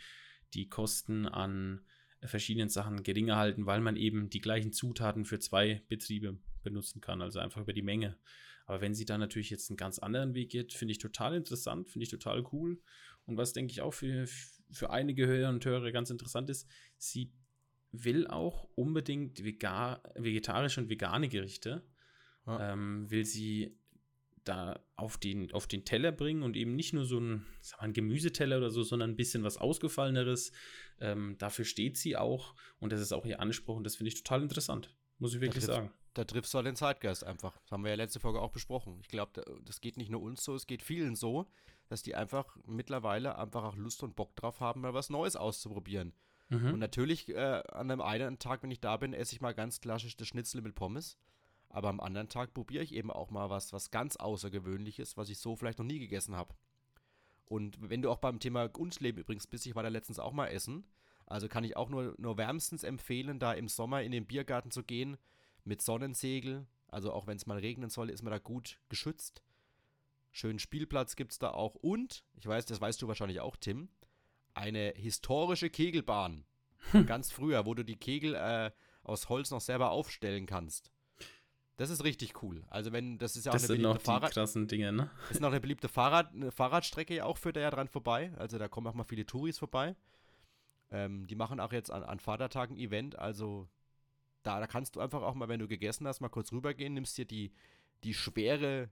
die 0.54 0.68
Kosten 0.68 1.28
an 1.28 1.82
verschiedenen 2.24 2.70
Sachen 2.70 3.04
geringer 3.04 3.36
halten, 3.36 3.66
weil 3.66 3.80
man 3.80 3.96
eben 3.96 4.30
die 4.30 4.42
gleichen 4.42 4.74
Zutaten 4.74 5.24
für 5.24 5.40
zwei 5.40 5.84
Betriebe 5.88 6.38
benutzen 6.64 7.00
kann, 7.00 7.22
also 7.22 7.40
einfach 7.40 7.62
über 7.62 7.74
die 7.74 7.84
Menge. 7.84 8.18
Aber 8.66 8.82
wenn 8.82 8.94
sie 8.94 9.06
da 9.06 9.18
natürlich 9.18 9.50
jetzt 9.50 9.70
einen 9.70 9.78
ganz 9.78 10.00
anderen 10.00 10.34
Weg 10.34 10.50
geht, 10.50 10.74
finde 10.74 10.92
ich 10.92 10.98
total 10.98 11.36
interessant, 11.36 11.90
finde 11.90 12.04
ich 12.04 12.10
total 12.10 12.44
cool. 12.52 12.82
Und 13.28 13.38
was 13.38 13.54
denke 13.54 13.72
ich 13.72 13.82
auch 13.82 13.94
für, 13.94 14.26
für 14.72 14.90
einige 14.90 15.28
Hörer 15.28 15.50
und 15.50 15.64
Hörer 15.64 15.92
ganz 15.92 16.10
interessant 16.10 16.50
ist, 16.50 16.68
sie 16.98 17.32
will 17.92 18.28
auch 18.28 18.68
unbedingt 18.76 19.44
vegan, 19.44 20.00
vegetarische 20.16 20.82
und 20.82 20.90
vegane 20.90 21.30
Gerichte, 21.30 21.84
ja. 22.46 22.74
ähm, 22.74 23.10
will 23.10 23.26
sie 23.26 23.78
da 24.44 24.80
auf 24.96 25.18
den, 25.18 25.52
auf 25.52 25.68
den 25.68 25.84
Teller 25.84 26.12
bringen 26.12 26.42
und 26.42 26.56
eben 26.56 26.76
nicht 26.76 26.94
nur 26.94 27.06
so 27.06 27.20
ein, 27.20 27.46
mal, 27.72 27.80
ein 27.80 27.94
Gemüseteller 27.94 28.58
oder 28.58 28.70
so, 28.70 28.82
sondern 28.82 29.12
ein 29.12 29.16
bisschen 29.18 29.44
was 29.44 29.58
Ausgefalleneres. 29.58 30.54
Ähm, 31.00 31.36
dafür 31.38 31.66
steht 31.66 31.98
sie 31.98 32.16
auch 32.16 32.56
und 32.80 32.92
das 32.92 33.02
ist 33.02 33.12
auch 33.12 33.26
ihr 33.26 33.42
Anspruch 33.42 33.76
und 33.76 33.84
das 33.84 33.98
finde 33.98 34.10
ich 34.10 34.24
total 34.24 34.42
interessant, 34.42 34.96
muss 35.20 35.34
ich 35.34 35.42
wirklich 35.42 35.66
da 35.66 35.74
sagen 35.74 35.92
da 36.18 36.24
triffst 36.24 36.54
du 36.54 36.58
halt 36.58 36.68
den 36.68 36.76
Zeitgeist 36.76 37.24
einfach. 37.24 37.58
Das 37.60 37.72
haben 37.72 37.84
wir 37.84 37.92
ja 37.92 37.96
letzte 37.96 38.20
Folge 38.20 38.42
auch 38.42 38.52
besprochen. 38.52 38.98
Ich 39.02 39.08
glaube, 39.08 39.44
das 39.64 39.82
geht 39.82 39.98
nicht 39.98 40.10
nur 40.10 40.22
uns 40.22 40.44
so, 40.44 40.56
es 40.56 40.66
geht 40.66 40.82
vielen 40.82 41.16
so, 41.16 41.48
dass 41.88 42.04
die 42.04 42.16
einfach 42.16 42.58
mittlerweile 42.66 43.38
einfach 43.38 43.64
auch 43.64 43.76
Lust 43.76 44.04
und 44.04 44.16
Bock 44.16 44.36
drauf 44.36 44.60
haben, 44.60 44.82
mal 44.82 44.94
was 44.94 45.10
Neues 45.10 45.36
auszuprobieren. 45.36 46.14
Mhm. 46.50 46.74
Und 46.74 46.80
natürlich, 46.80 47.30
äh, 47.30 47.64
an 47.70 47.92
einem 47.92 48.02
einen 48.02 48.40
Tag, 48.40 48.64
wenn 48.64 48.72
ich 48.72 48.80
da 48.80 48.98
bin, 48.98 49.14
esse 49.14 49.36
ich 49.36 49.42
mal 49.42 49.54
ganz 49.54 49.82
klassisch 49.82 50.16
das 50.16 50.28
Schnitzel 50.28 50.62
mit 50.62 50.76
Pommes. 50.76 51.18
Aber 51.70 51.90
am 51.90 52.00
anderen 52.00 52.30
Tag 52.30 52.54
probiere 52.54 52.84
ich 52.84 52.94
eben 52.94 53.12
auch 53.12 53.30
mal 53.30 53.50
was, 53.50 53.74
was 53.74 53.92
ganz 53.92 54.16
Außergewöhnliches, 54.16 55.18
was 55.18 55.30
ich 55.30 55.40
so 55.40 55.56
vielleicht 55.56 55.80
noch 55.80 55.86
nie 55.86 56.00
gegessen 56.00 56.36
habe. 56.36 56.56
Und 57.46 57.78
wenn 57.82 58.02
du 58.02 58.10
auch 58.10 58.18
beim 58.18 58.40
Thema 58.40 58.68
Gunsleben 58.68 59.22
übrigens 59.22 59.48
bist, 59.48 59.66
ich 59.66 59.76
war 59.76 59.84
da 59.84 59.90
letztens 59.90 60.20
auch 60.20 60.34
mal 60.34 60.48
essen. 60.48 60.86
Also 61.26 61.50
kann 61.50 61.66
ich 61.66 61.76
auch 61.76 61.90
nur, 61.90 62.16
nur 62.18 62.38
wärmstens 62.38 62.84
empfehlen, 62.84 63.40
da 63.40 63.54
im 63.54 63.68
Sommer 63.68 64.02
in 64.02 64.12
den 64.12 64.26
Biergarten 64.26 64.72
zu 64.72 64.84
gehen 64.84 65.18
mit 65.66 65.82
Sonnensegel. 65.82 66.66
Also 66.88 67.12
auch 67.12 67.28
wenn 67.28 67.36
es 67.36 67.46
mal 67.46 67.58
regnen 67.58 67.90
soll, 67.90 68.10
ist 68.10 68.24
man 68.24 68.32
da 68.32 68.40
gut 68.40 68.80
geschützt. 68.88 69.44
Schönen 70.38 70.60
Spielplatz 70.60 71.16
gibt 71.16 71.32
es 71.32 71.40
da 71.40 71.50
auch. 71.50 71.74
Und, 71.74 72.24
ich 72.36 72.46
weiß, 72.46 72.68
das 72.68 72.80
weißt 72.80 73.02
du 73.02 73.08
wahrscheinlich 73.08 73.40
auch, 73.40 73.56
Tim, 73.56 73.90
eine 74.54 74.94
historische 74.96 75.72
Kegelbahn. 75.72 76.46
Hm. 76.92 77.06
Ganz 77.08 77.32
früher, 77.32 77.66
wo 77.66 77.74
du 77.74 77.84
die 77.84 77.96
Kegel 77.96 78.36
äh, 78.36 78.70
aus 79.02 79.30
Holz 79.30 79.50
noch 79.50 79.62
selber 79.62 79.90
aufstellen 79.90 80.46
kannst. 80.46 80.92
Das 81.78 81.90
ist 81.90 82.04
richtig 82.04 82.44
cool. 82.44 82.64
Also 82.70 82.92
wenn, 82.92 83.18
das 83.18 83.36
ist 83.36 83.46
ja 83.46 83.52
auch 83.52 83.56
das 83.56 83.68
eine 83.68 83.80
beliebte 83.80 84.00
Fahrrad 84.00 84.32
krassen 84.32 84.68
Dinge, 84.68 84.92
ne? 84.92 85.10
Ist 85.32 85.42
noch 85.42 85.50
eine 85.50 85.60
beliebte 85.60 85.90
Fahrrad, 85.90 86.32
eine 86.32 86.52
Fahrradstrecke 86.52 87.26
auch 87.26 87.40
führt 87.40 87.58
er 87.58 87.64
ja 87.64 87.72
dran 87.72 87.88
vorbei. 87.88 88.32
Also 88.38 88.60
da 88.60 88.68
kommen 88.68 88.86
auch 88.86 88.94
mal 88.94 89.06
viele 89.06 89.26
Touris 89.26 89.58
vorbei. 89.58 89.96
Ähm, 90.92 91.26
die 91.26 91.36
machen 91.36 91.60
auch 91.60 91.74
jetzt 91.74 91.90
an, 91.90 92.04
an 92.04 92.20
Vatertagen 92.20 92.78
Event. 92.78 93.18
Also 93.18 93.68
da, 94.44 94.60
da 94.60 94.68
kannst 94.68 94.96
du 94.96 95.00
einfach 95.00 95.24
auch 95.24 95.34
mal, 95.34 95.50
wenn 95.50 95.60
du 95.60 95.68
gegessen 95.68 96.08
hast, 96.08 96.22
mal 96.22 96.30
kurz 96.30 96.52
rübergehen, 96.52 96.94
nimmst 96.94 97.18
dir 97.18 97.26
die, 97.26 97.52
die 98.04 98.14
schwere 98.14 98.92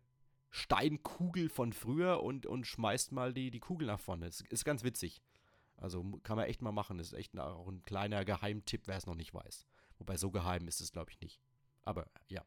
Steinkugel 0.56 1.50
von 1.50 1.74
früher 1.74 2.24
und, 2.24 2.46
und 2.46 2.66
schmeißt 2.66 3.12
mal 3.12 3.34
die, 3.34 3.52
die 3.52 3.60
Kugel 3.60 3.88
nach 3.88 4.00
vorne. 4.00 4.28
Das 4.28 4.40
ist 4.40 4.64
ganz 4.64 4.86
witzig. 4.86 5.22
Also 5.76 6.02
kann 6.24 6.38
man 6.38 6.46
echt 6.46 6.62
mal 6.62 6.72
machen. 6.72 6.98
Das 6.98 7.08
ist 7.08 7.14
echt 7.14 7.38
auch 7.38 7.68
ein 7.68 7.84
kleiner 7.84 8.24
Geheimtipp, 8.24 8.84
wer 8.86 8.96
es 8.96 9.06
noch 9.06 9.16
nicht 9.16 9.34
weiß. 9.34 9.68
Wobei 9.98 10.16
so 10.16 10.32
geheim 10.32 10.70
ist 10.70 10.80
es, 10.80 10.94
glaube 10.94 11.12
ich, 11.12 11.20
nicht. 11.20 11.42
Aber 11.84 12.10
ja, 12.30 12.42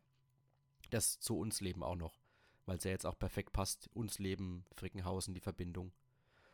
das 0.88 1.20
zu 1.20 1.38
uns 1.38 1.60
Leben 1.60 1.82
auch 1.82 1.96
noch. 1.96 2.18
Weil 2.64 2.78
es 2.78 2.84
ja 2.84 2.92
jetzt 2.92 3.04
auch 3.04 3.18
perfekt 3.18 3.52
passt. 3.52 3.90
Uns 3.92 4.18
Leben, 4.18 4.64
Frickenhausen, 4.72 5.34
die 5.34 5.40
Verbindung. 5.40 5.92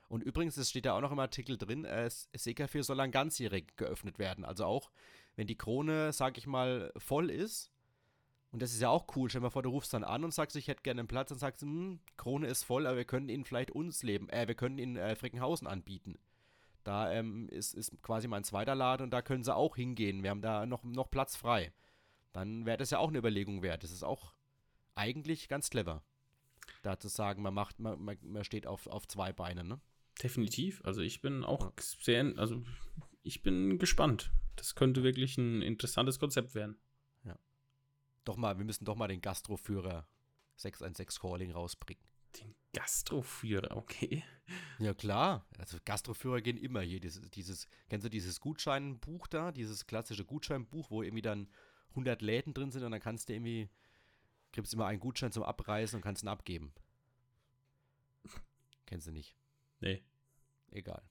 Und 0.08 0.24
übrigens, 0.24 0.56
es 0.56 0.70
steht 0.70 0.86
da 0.86 0.96
auch 0.96 1.00
noch 1.00 1.12
im 1.12 1.20
Artikel 1.20 1.56
drin, 1.56 1.84
äh, 1.84 2.10
Seekafé 2.36 2.82
soll 2.82 2.96
dann 2.96 3.12
ganzjährig 3.12 3.76
geöffnet 3.76 4.18
werden. 4.18 4.44
Also 4.44 4.64
auch 4.64 4.90
wenn 5.36 5.46
die 5.46 5.56
Krone, 5.56 6.12
sag 6.12 6.36
ich 6.36 6.48
mal, 6.48 6.92
voll 6.96 7.30
ist, 7.30 7.72
und 8.54 8.62
das 8.62 8.72
ist 8.72 8.80
ja 8.80 8.88
auch 8.88 9.06
cool, 9.16 9.28
stell 9.28 9.40
dir 9.40 9.46
mal 9.46 9.50
vor, 9.50 9.64
du 9.64 9.70
rufst 9.70 9.92
dann 9.94 10.04
an 10.04 10.22
und 10.22 10.32
sagst, 10.32 10.54
ich 10.54 10.68
hätte 10.68 10.84
gerne 10.84 11.00
einen 11.00 11.08
Platz 11.08 11.32
und 11.32 11.38
sagst, 11.38 11.62
hm, 11.62 11.98
Krone 12.16 12.46
ist 12.46 12.62
voll, 12.62 12.86
aber 12.86 12.96
wir 12.96 13.04
können 13.04 13.28
ihnen 13.28 13.44
vielleicht 13.44 13.72
uns 13.72 14.04
leben, 14.04 14.28
äh, 14.28 14.46
wir 14.46 14.54
können 14.54 14.78
ihnen 14.78 14.94
äh, 14.94 15.16
Frickenhausen 15.16 15.66
anbieten. 15.66 16.20
Da 16.84 17.10
ähm, 17.10 17.48
ist, 17.48 17.74
ist 17.74 18.00
quasi 18.00 18.28
mein 18.28 18.44
zweiter 18.44 18.76
Laden 18.76 19.02
und 19.02 19.10
da 19.10 19.22
können 19.22 19.42
sie 19.42 19.52
auch 19.52 19.74
hingehen. 19.74 20.22
Wir 20.22 20.30
haben 20.30 20.40
da 20.40 20.66
noch, 20.66 20.84
noch 20.84 21.10
Platz 21.10 21.34
frei. 21.34 21.72
Dann 22.32 22.64
wäre 22.64 22.76
das 22.76 22.90
ja 22.90 22.98
auch 22.98 23.08
eine 23.08 23.18
Überlegung 23.18 23.60
wert. 23.62 23.82
Das 23.82 23.90
ist 23.90 24.04
auch 24.04 24.34
eigentlich 24.94 25.48
ganz 25.48 25.68
clever. 25.68 26.04
Da 26.82 27.00
zu 27.00 27.08
sagen, 27.08 27.42
man 27.42 27.54
macht, 27.54 27.80
man, 27.80 27.98
man 28.22 28.44
steht 28.44 28.68
auf, 28.68 28.86
auf 28.86 29.08
zwei 29.08 29.32
Beinen, 29.32 29.66
ne? 29.66 29.80
Definitiv. 30.22 30.80
Also 30.84 31.00
ich 31.00 31.20
bin 31.22 31.42
auch 31.42 31.72
sehr, 31.76 32.32
also 32.36 32.62
ich 33.24 33.42
bin 33.42 33.80
gespannt. 33.80 34.30
Das 34.54 34.76
könnte 34.76 35.02
wirklich 35.02 35.38
ein 35.38 35.60
interessantes 35.60 36.20
Konzept 36.20 36.54
werden. 36.54 36.76
Doch 38.24 38.36
mal, 38.36 38.56
wir 38.58 38.64
müssen 38.64 38.84
doch 38.84 38.96
mal 38.96 39.08
den 39.08 39.20
Gastroführer 39.20 40.08
616 40.56 41.20
Calling 41.20 41.50
rausbringen. 41.52 42.02
Den 42.40 42.54
Gastroführer, 42.72 43.76
okay. 43.76 44.24
Ja, 44.78 44.94
klar. 44.94 45.46
Also 45.58 45.78
Gastroführer 45.84 46.40
gehen 46.40 46.56
immer 46.56 46.80
hier. 46.80 47.00
Dieses, 47.00 47.30
dieses, 47.30 47.68
kennst 47.88 48.04
du 48.04 48.10
dieses 48.10 48.40
Gutscheinbuch 48.40 49.26
da? 49.26 49.52
Dieses 49.52 49.86
klassische 49.86 50.24
Gutscheinbuch, 50.24 50.90
wo 50.90 51.02
irgendwie 51.02 51.22
dann 51.22 51.48
100 51.90 52.22
Läden 52.22 52.54
drin 52.54 52.70
sind 52.70 52.82
und 52.82 52.90
dann 52.90 53.00
kannst 53.00 53.28
du 53.28 53.34
irgendwie, 53.34 53.70
kriegst 54.52 54.74
immer 54.74 54.86
einen 54.86 55.00
Gutschein 55.00 55.32
zum 55.32 55.44
Abreißen 55.44 55.96
und 55.96 56.02
kannst 56.02 56.24
ihn 56.24 56.28
abgeben. 56.28 56.72
Kennst 58.86 59.06
du 59.06 59.12
nicht? 59.12 59.36
Nee. 59.80 60.02
Egal. 60.70 61.02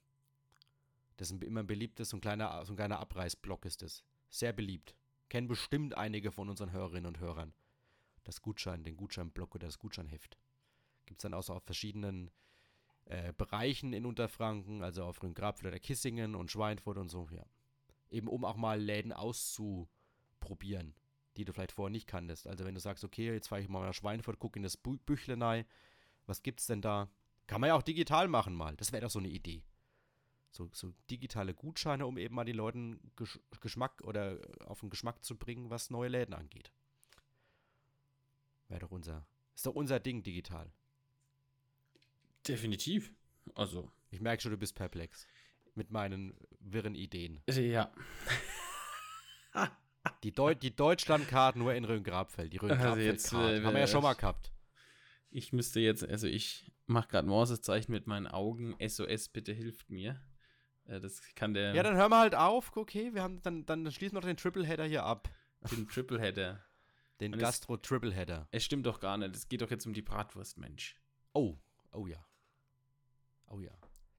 Das 1.16 1.30
ist 1.30 1.42
immer 1.42 1.60
ein 1.60 1.66
beliebtes, 1.66 2.10
so 2.10 2.16
ein 2.16 2.20
kleiner, 2.20 2.64
so 2.66 2.72
ein 2.72 2.76
kleiner 2.76 2.98
Abreißblock 2.98 3.64
ist 3.64 3.82
das. 3.82 4.04
Sehr 4.28 4.52
beliebt. 4.52 4.94
Kennen 5.34 5.48
bestimmt 5.48 5.98
einige 5.98 6.30
von 6.30 6.48
unseren 6.48 6.70
Hörerinnen 6.70 7.06
und 7.06 7.18
Hörern. 7.18 7.54
Das 8.22 8.40
Gutschein, 8.40 8.84
den 8.84 8.96
Gutscheinblock 8.96 9.56
oder 9.56 9.66
das 9.66 9.80
Gutscheinheft. 9.80 10.38
Gibt 11.06 11.18
es 11.18 11.22
dann 11.22 11.34
auch 11.34 11.42
so 11.42 11.54
auf 11.54 11.64
verschiedenen 11.64 12.30
äh, 13.06 13.32
Bereichen 13.32 13.92
in 13.94 14.06
Unterfranken, 14.06 14.84
also 14.84 15.02
auf 15.02 15.18
Grabfeld 15.18 15.72
oder 15.72 15.80
Kissingen 15.80 16.36
und 16.36 16.52
Schweinfurt 16.52 16.98
und 16.98 17.08
so, 17.08 17.26
ja. 17.32 17.44
Eben 18.10 18.28
um 18.28 18.44
auch 18.44 18.54
mal 18.54 18.80
Läden 18.80 19.12
auszuprobieren, 19.12 20.94
die 21.36 21.44
du 21.44 21.52
vielleicht 21.52 21.72
vorher 21.72 21.90
nicht 21.90 22.06
kanntest. 22.06 22.46
Also 22.46 22.64
wenn 22.64 22.76
du 22.76 22.80
sagst, 22.80 23.02
okay, 23.02 23.32
jetzt 23.32 23.48
fahre 23.48 23.60
ich 23.60 23.68
mal 23.68 23.84
nach 23.84 23.92
Schweinfurt, 23.92 24.38
gucke 24.38 24.60
in 24.60 24.62
das 24.62 24.76
Bü 24.76 24.98
Büchlenei, 24.98 25.66
was 26.26 26.44
gibt's 26.44 26.68
denn 26.68 26.80
da? 26.80 27.10
Kann 27.48 27.60
man 27.60 27.66
ja 27.66 27.74
auch 27.74 27.82
digital 27.82 28.28
machen 28.28 28.54
mal. 28.54 28.76
Das 28.76 28.92
wäre 28.92 29.02
doch 29.02 29.10
so 29.10 29.18
eine 29.18 29.30
Idee. 29.30 29.64
So, 30.54 30.70
so 30.72 30.94
digitale 31.10 31.52
Gutscheine, 31.52 32.06
um 32.06 32.16
eben 32.16 32.36
mal 32.36 32.44
den 32.44 32.54
Leuten 32.54 33.00
Gesch 33.16 33.40
Geschmack 33.60 34.00
oder 34.04 34.38
auf 34.66 34.78
den 34.78 34.88
Geschmack 34.88 35.24
zu 35.24 35.36
bringen, 35.36 35.68
was 35.68 35.90
neue 35.90 36.08
Läden 36.08 36.32
angeht. 36.32 36.70
Wäre 38.68 38.78
doch 38.78 38.92
unser, 38.92 39.26
ist 39.56 39.66
doch 39.66 39.74
unser 39.74 39.98
Ding 39.98 40.22
digital. 40.22 40.72
Definitiv. 42.46 43.12
Also. 43.56 43.90
Ich 44.12 44.20
merke 44.20 44.42
schon, 44.42 44.52
du 44.52 44.56
bist 44.56 44.76
perplex. 44.76 45.26
Mit 45.74 45.90
meinen 45.90 46.38
wirren 46.60 46.94
Ideen. 46.94 47.42
Ja. 47.48 47.92
Die, 50.22 50.32
Deu 50.32 50.54
die 50.54 50.74
Deutschlandkarten 50.74 51.60
nur 51.60 51.74
in 51.74 51.84
Rhön-Grabfeld. 51.84 52.52
Die 52.52 52.60
Also 52.60 53.00
jetzt, 53.00 53.32
Rhön-Grabfeld-Karten. 53.32 53.62
äh, 53.62 53.66
Haben 53.66 53.74
wir 53.74 53.80
ja 53.80 53.86
schon 53.86 54.02
mal 54.02 54.14
gehabt. 54.14 54.52
Ich 55.30 55.52
müsste 55.52 55.80
jetzt, 55.80 56.04
also 56.04 56.26
ich 56.26 56.70
mache 56.86 57.08
gerade 57.08 57.26
Morsezeichen 57.26 57.90
mit 57.90 58.06
meinen 58.06 58.26
Augen. 58.26 58.76
SOS, 58.86 59.28
bitte 59.28 59.52
hilft 59.52 59.90
mir. 59.90 60.20
Äh, 60.86 61.00
das 61.00 61.20
kann 61.34 61.54
der 61.54 61.74
Ja, 61.74 61.82
dann 61.82 61.96
hören 61.96 62.10
wir 62.10 62.18
halt 62.18 62.34
auf. 62.34 62.76
Okay, 62.76 63.14
wir 63.14 63.22
haben 63.22 63.42
dann, 63.42 63.64
dann 63.66 63.90
schließen 63.90 64.16
wir 64.16 64.20
doch 64.20 64.28
den 64.28 64.36
Tripleheader 64.36 64.84
hier 64.84 65.04
ab. 65.04 65.28
den 65.70 65.88
Tripleheader. 65.88 66.62
Den 67.20 67.32
Und 67.32 67.38
es- 67.38 67.44
Gastro-Tripleheader. 67.44 68.48
Es 68.50 68.64
stimmt 68.64 68.86
doch 68.86 69.00
gar 69.00 69.16
nicht. 69.16 69.34
Es 69.36 69.48
geht 69.48 69.62
doch 69.62 69.70
jetzt 69.70 69.86
um 69.86 69.94
die 69.94 70.02
Bratwurst, 70.02 70.58
Mensch. 70.58 70.96
Oh, 71.32 71.56
oh 71.92 72.06
ja. 72.06 72.24
Oh 73.46 73.60
ja. 73.60 73.70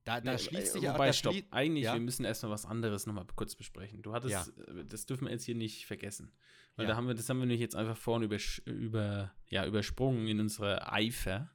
Da, 0.06 0.22
da 0.22 0.34
Nee, 0.34 0.38
schließt 0.38 0.68
äh, 0.68 0.72
sich 0.74 0.82
ja 0.84 0.94
Wobei, 0.94 1.08
da 1.08 1.14
stopp. 1.14 1.36
Eigentlich, 1.52 1.86
ja? 1.86 1.94
wir 1.94 2.00
müssen 2.00 2.26
erstmal 2.26 2.52
was 2.52 2.66
anderes 2.66 3.06
nochmal 3.08 3.26
kurz 3.36 3.56
besprechen. 3.56 4.02
Du 4.04 4.14
hattest, 4.14 4.32
Ja. 4.32 4.46
äh, 4.74 4.86
das 4.86 5.06
dürfen 5.08 5.26
wir 5.26 5.32
jetzt 5.32 5.46
hier 5.46 5.56
nicht 5.56 5.88
vergessen. 5.88 6.32
Weil 6.76 6.86
Ja. 6.86 6.92
da 6.92 6.98
haben 6.98 7.08
wir, 7.08 7.16
das 7.16 7.28
haben 7.28 7.38
wir 7.40 7.46
nämlich 7.48 7.60
jetzt 7.60 7.76
einfach 7.76 7.98
vorhin 7.98 8.24
übersch 8.24 8.60
über, 8.66 9.34
ja, 9.50 9.66
übersprungen 9.66 10.28
in 10.28 10.40
unserer 10.40 10.94
Eifer. 10.94 11.50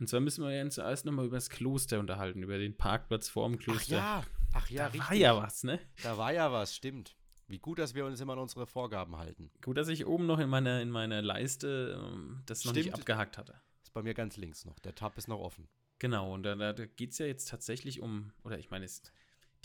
Und 0.00 0.08
zwar 0.08 0.20
müssen 0.20 0.42
wir 0.48 0.60
uns 0.62 0.74
zuerst 0.74 1.04
nochmal 1.04 1.26
über 1.26 1.36
das 1.36 1.50
Kloster 1.50 2.00
unterhalten, 2.00 2.42
über 2.42 2.58
den 2.58 2.76
Parkplatz 2.76 3.28
vor 3.28 3.48
dem 3.48 3.58
Ach 3.60 3.62
Kloster. 3.64 3.96
ja, 3.96 4.24
ach 4.54 4.70
ja, 4.70 4.84
da 4.84 4.86
richtig. 4.86 5.10
war 5.10 5.14
ja 5.16 5.36
was, 5.36 5.62
ne? 5.62 5.78
Da 6.02 6.16
war 6.18 6.32
ja 6.32 6.50
was, 6.50 6.74
stimmt. 6.74 7.16
Wie 7.48 7.58
gut, 7.58 7.78
dass 7.78 7.94
wir 7.94 8.06
uns 8.06 8.20
immer 8.20 8.32
an 8.32 8.38
unsere 8.38 8.66
Vorgaben 8.66 9.16
halten. 9.16 9.50
Gut, 9.62 9.76
dass 9.76 9.88
ich 9.88 10.06
oben 10.06 10.26
noch 10.26 10.38
in 10.38 10.48
meiner, 10.48 10.80
in 10.80 10.88
meiner 10.90 11.20
Leiste 11.20 12.00
ähm, 12.02 12.42
das 12.46 12.64
noch 12.64 12.72
nicht 12.72 12.94
abgehakt 12.94 13.36
hatte. 13.38 13.60
Ist 13.82 13.92
bei 13.92 14.02
mir 14.02 14.14
ganz 14.14 14.36
links 14.36 14.64
noch. 14.64 14.78
Der 14.78 14.94
Tab 14.94 15.18
ist 15.18 15.28
noch 15.28 15.40
offen. 15.40 15.68
Genau, 15.98 16.32
und 16.32 16.44
da, 16.44 16.54
da, 16.54 16.72
da 16.72 16.86
geht 16.86 17.10
es 17.10 17.18
ja 17.18 17.26
jetzt 17.26 17.50
tatsächlich 17.50 18.00
um, 18.00 18.32
oder 18.42 18.58
ich 18.58 18.70
meine, 18.70 18.86
es, 18.86 19.02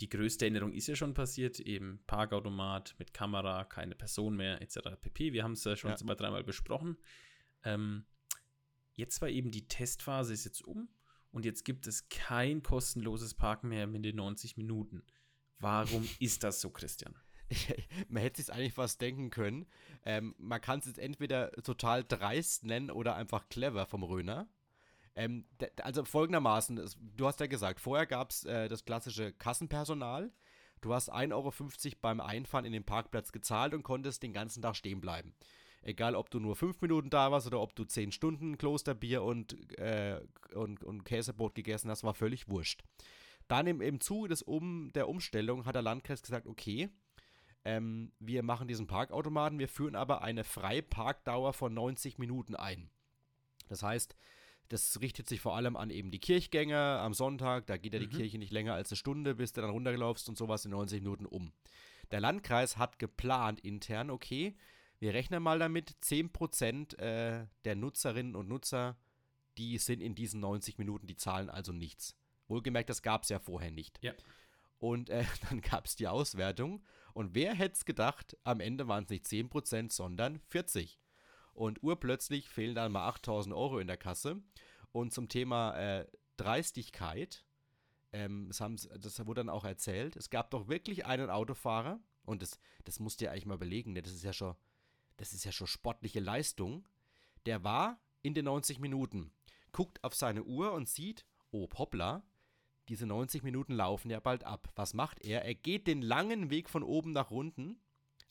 die 0.00 0.08
größte 0.10 0.44
Änderung 0.46 0.72
ist 0.72 0.86
ja 0.88 0.96
schon 0.96 1.14
passiert, 1.14 1.60
eben 1.60 2.00
Parkautomat 2.06 2.94
mit 2.98 3.14
Kamera, 3.14 3.64
keine 3.64 3.94
Person 3.94 4.36
mehr, 4.36 4.60
etc. 4.60 4.80
pp. 5.00 5.32
Wir 5.32 5.44
haben 5.44 5.52
es 5.52 5.64
ja 5.64 5.76
schon 5.76 5.92
Ja. 5.92 5.96
zwei, 5.96 6.14
dreimal 6.14 6.44
besprochen. 6.44 6.98
Ähm, 7.64 8.04
jetzt 8.96 9.20
war 9.22 9.28
eben 9.28 9.50
die 9.50 9.68
Testphase 9.68 10.32
ist 10.32 10.44
jetzt 10.44 10.62
um 10.62 10.88
und 11.30 11.44
jetzt 11.44 11.64
gibt 11.64 11.86
es 11.86 12.08
kein 12.08 12.62
kostenloses 12.62 13.34
Parken 13.34 13.68
mehr 13.68 13.86
mit 13.86 14.04
den 14.04 14.16
90 14.16 14.56
Minuten. 14.56 15.02
Warum 15.58 16.08
ist 16.18 16.42
das 16.42 16.60
so, 16.60 16.70
Christian? 16.70 17.14
man 18.08 18.22
hätte 18.22 18.42
sich 18.42 18.52
eigentlich 18.52 18.74
fast 18.74 19.00
denken 19.00 19.30
können. 19.30 19.66
Ähm, 20.04 20.34
man 20.38 20.60
kann 20.60 20.80
es 20.80 20.86
jetzt 20.86 20.98
entweder 20.98 21.52
total 21.52 22.04
dreist 22.04 22.64
nennen 22.64 22.90
oder 22.90 23.14
einfach 23.14 23.48
clever 23.48 23.86
vom 23.86 24.02
Röner. 24.02 24.48
Ähm, 25.14 25.46
also 25.82 26.04
folgendermaßen, 26.04 26.80
du 27.16 27.26
hast 27.26 27.40
ja 27.40 27.46
gesagt, 27.46 27.80
vorher 27.80 28.06
gab 28.06 28.30
es 28.30 28.44
äh, 28.44 28.68
das 28.68 28.84
klassische 28.84 29.32
Kassenpersonal. 29.32 30.32
Du 30.82 30.92
hast 30.92 31.12
1,50 31.12 31.32
Euro 31.32 31.96
beim 32.02 32.20
Einfahren 32.20 32.66
in 32.66 32.72
den 32.72 32.84
Parkplatz 32.84 33.32
gezahlt 33.32 33.72
und 33.72 33.82
konntest 33.82 34.22
den 34.22 34.34
ganzen 34.34 34.62
Tag 34.62 34.76
stehen 34.76 35.00
bleiben. 35.00 35.34
Egal, 35.86 36.16
ob 36.16 36.30
du 36.30 36.40
nur 36.40 36.56
fünf 36.56 36.80
Minuten 36.80 37.10
da 37.10 37.30
warst 37.30 37.46
oder 37.46 37.60
ob 37.60 37.76
du 37.76 37.84
zehn 37.84 38.10
Stunden 38.10 38.58
Klosterbier 38.58 39.22
und, 39.22 39.78
äh, 39.78 40.20
und, 40.52 40.82
und 40.82 41.04
Käsebrot 41.04 41.54
gegessen 41.54 41.88
hast, 41.88 42.02
war 42.02 42.12
völlig 42.12 42.48
wurscht. 42.48 42.82
Dann 43.46 43.68
im, 43.68 43.80
im 43.80 44.00
Zuge 44.00 44.28
des 44.28 44.42
um, 44.42 44.90
der 44.94 45.08
Umstellung 45.08 45.64
hat 45.64 45.76
der 45.76 45.82
Landkreis 45.82 46.22
gesagt, 46.22 46.48
okay, 46.48 46.88
ähm, 47.64 48.10
wir 48.18 48.42
machen 48.42 48.66
diesen 48.66 48.88
Parkautomaten, 48.88 49.60
wir 49.60 49.68
führen 49.68 49.94
aber 49.94 50.22
eine 50.22 50.42
Freiparkdauer 50.42 51.52
von 51.52 51.72
90 51.72 52.18
Minuten 52.18 52.56
ein. 52.56 52.90
Das 53.68 53.84
heißt, 53.84 54.16
das 54.66 55.00
richtet 55.00 55.28
sich 55.28 55.40
vor 55.40 55.54
allem 55.54 55.76
an 55.76 55.90
eben 55.90 56.10
die 56.10 56.18
Kirchgänger 56.18 57.00
am 57.00 57.14
Sonntag, 57.14 57.68
da 57.68 57.76
geht 57.76 57.94
ja 57.94 58.00
die 58.00 58.08
Mhm. 58.08 58.18
Kirche 58.18 58.38
nicht 58.38 58.52
länger 58.52 58.74
als 58.74 58.90
eine 58.90 58.96
Stunde, 58.96 59.36
bis 59.36 59.52
du 59.52 59.60
dann 59.60 59.70
runterlaufst 59.70 60.28
und 60.28 60.36
sowas 60.36 60.64
in 60.64 60.72
90 60.72 61.02
Minuten 61.02 61.26
um. 61.26 61.52
Der 62.10 62.20
Landkreis 62.20 62.76
hat 62.76 62.98
geplant 62.98 63.60
intern, 63.60 64.10
okay, 64.10 64.56
wir 64.98 65.14
rechnen 65.14 65.42
mal 65.42 65.58
damit, 65.58 65.96
10% 66.02 66.98
äh, 66.98 67.46
der 67.64 67.76
Nutzerinnen 67.76 68.34
und 68.34 68.48
Nutzer, 68.48 68.96
die 69.58 69.78
sind 69.78 70.00
in 70.00 70.14
diesen 70.14 70.40
90 70.40 70.78
Minuten, 70.78 71.06
die 71.06 71.16
zahlen 71.16 71.50
also 71.50 71.72
nichts. 71.72 72.16
Wohlgemerkt, 72.48 72.90
das 72.90 73.02
gab 73.02 73.22
es 73.22 73.28
ja 73.28 73.38
vorher 73.38 73.70
nicht. 73.70 73.98
Ja. 74.02 74.12
Und 74.78 75.10
äh, 75.10 75.24
dann 75.48 75.60
gab 75.60 75.86
es 75.86 75.96
die 75.96 76.08
Auswertung. 76.08 76.84
Und 77.14 77.34
wer 77.34 77.54
hätte 77.54 77.74
es 77.74 77.84
gedacht, 77.84 78.36
am 78.44 78.60
Ende 78.60 78.88
waren 78.88 79.04
es 79.04 79.10
nicht 79.10 79.26
10%, 79.26 79.92
sondern 79.92 80.38
40%. 80.50 80.96
Und 81.54 81.82
urplötzlich 81.82 82.50
fehlen 82.50 82.74
dann 82.74 82.92
mal 82.92 83.08
8000 83.08 83.54
Euro 83.54 83.78
in 83.78 83.86
der 83.86 83.96
Kasse. 83.96 84.42
Und 84.92 85.14
zum 85.14 85.28
Thema 85.28 85.74
äh, 85.76 86.06
Dreistigkeit, 86.36 87.46
ähm, 88.12 88.50
das, 88.50 88.88
das 88.98 89.26
wurde 89.26 89.40
dann 89.40 89.48
auch 89.48 89.64
erzählt, 89.64 90.16
es 90.16 90.28
gab 90.28 90.50
doch 90.50 90.68
wirklich 90.68 91.06
einen 91.06 91.30
Autofahrer, 91.30 91.98
und 92.24 92.42
das, 92.42 92.58
das 92.84 93.00
musst 93.00 93.20
du 93.20 93.24
dir 93.24 93.30
eigentlich 93.30 93.46
mal 93.46 93.54
überlegen, 93.54 93.92
ne? 93.92 94.02
das 94.02 94.12
ist 94.12 94.24
ja 94.24 94.32
schon, 94.32 94.54
das 95.16 95.32
ist 95.32 95.44
ja 95.44 95.52
schon 95.52 95.66
sportliche 95.66 96.20
Leistung. 96.20 96.86
Der 97.46 97.64
war 97.64 98.00
in 98.22 98.34
den 98.34 98.44
90 98.46 98.78
Minuten, 98.80 99.30
guckt 99.72 100.02
auf 100.04 100.14
seine 100.14 100.42
Uhr 100.44 100.72
und 100.72 100.88
sieht, 100.88 101.24
oh 101.50 101.68
hoppla, 101.76 102.22
diese 102.88 103.06
90 103.06 103.42
Minuten 103.42 103.72
laufen 103.74 104.10
ja 104.10 104.20
bald 104.20 104.44
ab. 104.44 104.68
Was 104.76 104.94
macht 104.94 105.20
er? 105.22 105.44
Er 105.44 105.54
geht 105.54 105.86
den 105.86 106.02
langen 106.02 106.50
Weg 106.50 106.68
von 106.70 106.82
oben 106.82 107.12
nach 107.12 107.30
unten 107.30 107.80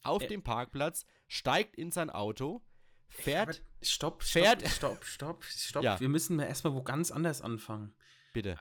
auf 0.04 0.22
Ä- 0.24 0.28
den 0.28 0.44
Parkplatz, 0.44 1.06
steigt 1.28 1.76
in 1.76 1.92
sein 1.92 2.10
Auto, 2.10 2.62
fährt. 3.10 3.64
Stopp, 3.82 4.24
Fährt- 4.24 4.68
stopp, 4.68 5.04
stopp, 5.06 5.44
stopp, 5.44 5.44
stopp. 5.44 5.84
Ja. 5.84 6.00
Wir 6.00 6.10
müssen 6.10 6.40
erstmal 6.40 6.74
wo 6.74 6.84
ganz 6.84 7.12
anders 7.12 7.42
anfangen. 7.42 7.94
Bitte. 8.34 8.58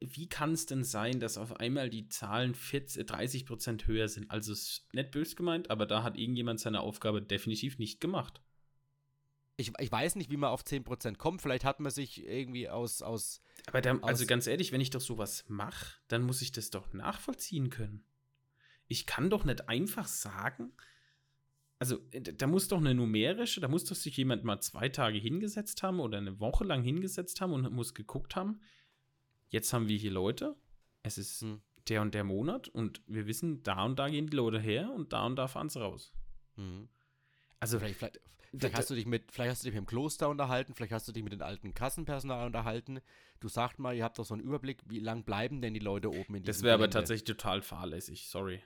Wie 0.00 0.28
kann 0.28 0.52
es 0.52 0.66
denn 0.66 0.84
sein, 0.84 1.18
dass 1.20 1.38
auf 1.38 1.56
einmal 1.56 1.90
die 1.90 2.08
Zahlen 2.08 2.54
40, 2.54 3.06
30 3.06 3.46
Prozent 3.46 3.86
höher 3.86 4.08
sind? 4.08 4.30
Also 4.30 4.52
es 4.52 4.62
ist 4.62 4.94
nicht 4.94 5.10
böse 5.10 5.34
gemeint, 5.34 5.70
aber 5.70 5.86
da 5.86 6.02
hat 6.02 6.16
irgendjemand 6.16 6.60
seine 6.60 6.80
Aufgabe 6.80 7.20
definitiv 7.22 7.78
nicht 7.78 8.00
gemacht. 8.00 8.40
Ich, 9.56 9.72
ich 9.78 9.90
weiß 9.90 10.14
nicht, 10.14 10.30
wie 10.30 10.36
man 10.36 10.50
auf 10.50 10.62
10% 10.62 11.16
kommt. 11.16 11.42
Vielleicht 11.42 11.64
hat 11.64 11.80
man 11.80 11.90
sich 11.90 12.24
irgendwie 12.24 12.68
aus. 12.68 13.02
aus 13.02 13.42
Aber 13.66 13.80
da, 13.80 13.98
also 14.02 14.22
Aus- 14.22 14.28
ganz 14.28 14.46
ehrlich, 14.46 14.70
wenn 14.70 14.80
ich 14.80 14.90
doch 14.90 15.00
sowas 15.00 15.44
mache, 15.48 15.96
dann 16.06 16.22
muss 16.22 16.42
ich 16.42 16.52
das 16.52 16.70
doch 16.70 16.92
nachvollziehen 16.92 17.68
können. 17.68 18.04
Ich 18.86 19.04
kann 19.04 19.30
doch 19.30 19.44
nicht 19.44 19.68
einfach 19.68 20.06
sagen, 20.06 20.72
also 21.80 21.98
äh, 22.12 22.20
da 22.20 22.46
muss 22.46 22.68
doch 22.68 22.78
eine 22.78 22.94
numerische, 22.94 23.60
da 23.60 23.68
muss 23.68 23.84
doch 23.84 23.96
sich 23.96 24.16
jemand 24.16 24.44
mal 24.44 24.60
zwei 24.60 24.88
Tage 24.88 25.18
hingesetzt 25.18 25.82
haben 25.82 25.98
oder 26.00 26.18
eine 26.18 26.38
Woche 26.38 26.64
lang 26.64 26.82
hingesetzt 26.82 27.40
haben 27.40 27.52
und 27.52 27.70
muss 27.72 27.94
geguckt 27.94 28.36
haben, 28.36 28.60
jetzt 29.48 29.72
haben 29.72 29.88
wir 29.88 29.96
hier 29.96 30.10
Leute, 30.10 30.56
es 31.02 31.18
ist 31.18 31.42
Hm. 31.42 31.60
der 31.88 32.02
und 32.02 32.14
der 32.14 32.24
Monat 32.24 32.68
und 32.68 33.00
wir 33.06 33.26
wissen, 33.26 33.62
da 33.62 33.84
und 33.84 33.98
da 33.98 34.08
gehen 34.08 34.26
die 34.26 34.36
Leute 34.36 34.60
her 34.60 34.92
und 34.92 35.12
da 35.12 35.26
und 35.26 35.36
da 35.36 35.48
fahren 35.48 35.68
sie 35.68 35.80
raus. 35.80 36.12
Mhm. 36.56 36.88
Also, 37.60 37.78
Vielleicht, 37.78 37.96
vielleicht, 37.96 38.20
vielleicht, 38.50 38.76
hast 38.76 38.90
du 38.90 38.94
dich 38.94 39.06
mit, 39.06 39.32
vielleicht 39.32 39.50
hast 39.50 39.62
du 39.62 39.66
dich 39.66 39.74
mit 39.74 39.84
dem 39.84 39.86
Kloster 39.86 40.28
unterhalten, 40.28 40.74
vielleicht 40.74 40.92
hast 40.92 41.08
du 41.08 41.12
dich 41.12 41.22
mit 41.22 41.32
den 41.32 41.42
alten 41.42 41.74
Kassenpersonal 41.74 42.46
unterhalten. 42.46 43.00
Du 43.40 43.48
sagst 43.48 43.78
mal, 43.78 43.96
ihr 43.96 44.04
habt 44.04 44.18
doch 44.18 44.24
so 44.24 44.34
einen 44.34 44.42
Überblick, 44.42 44.82
wie 44.86 45.00
lang 45.00 45.24
bleiben 45.24 45.60
denn 45.60 45.74
die 45.74 45.80
Leute 45.80 46.10
oben 46.10 46.34
in 46.34 46.42
diesem 46.42 46.44
das 46.44 46.62
wäre 46.62 46.74
aber 46.74 46.90
tatsächlich 46.90 47.24
total 47.24 47.62
fahrlässig, 47.62 48.28
sorry. 48.28 48.62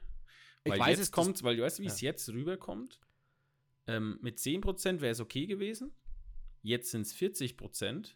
Ich 0.65 0.73
Weil 0.73 0.81
weiß 0.81 0.99
jetzt 0.99 1.07
es, 1.07 1.13
kommt, 1.13 1.43
weil 1.43 1.57
du 1.57 1.63
weißt, 1.63 1.81
wie 1.81 1.87
es 1.87 2.01
jetzt 2.01 2.29
rüberkommt. 2.29 3.01
Ähm, 3.87 4.19
mit 4.23 4.39
10% 4.39 5.01
wäre 5.01 5.11
es 5.13 5.21
okay 5.21 5.47
gewesen. 5.47 5.93
Jetzt 6.63 6.91
sind 6.93 7.03
es 7.03 7.15
40%. 7.15 8.15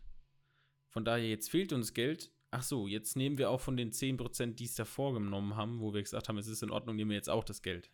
Von 0.88 1.04
daher, 1.04 1.28
jetzt 1.28 1.50
fehlt 1.50 1.72
uns 1.72 1.92
Geld. 1.92 2.30
Ach 2.50 2.62
so, 2.62 2.86
jetzt 2.86 3.16
nehmen 3.16 3.38
wir 3.38 3.50
auch 3.50 3.60
von 3.60 3.76
den 3.76 3.92
10%, 3.92 4.54
die 4.54 4.64
es 4.64 4.74
davor 4.74 5.14
genommen 5.14 5.56
haben, 5.56 5.80
wo 5.80 5.92
wir 5.92 6.02
gesagt 6.02 6.28
haben, 6.28 6.38
es 6.38 6.46
ist 6.46 6.62
in 6.62 6.70
Ordnung, 6.70 6.96
nehmen 6.96 7.10
wir 7.10 7.16
jetzt 7.16 7.30
auch 7.30 7.44
das 7.44 7.62
Geld. 7.62 7.90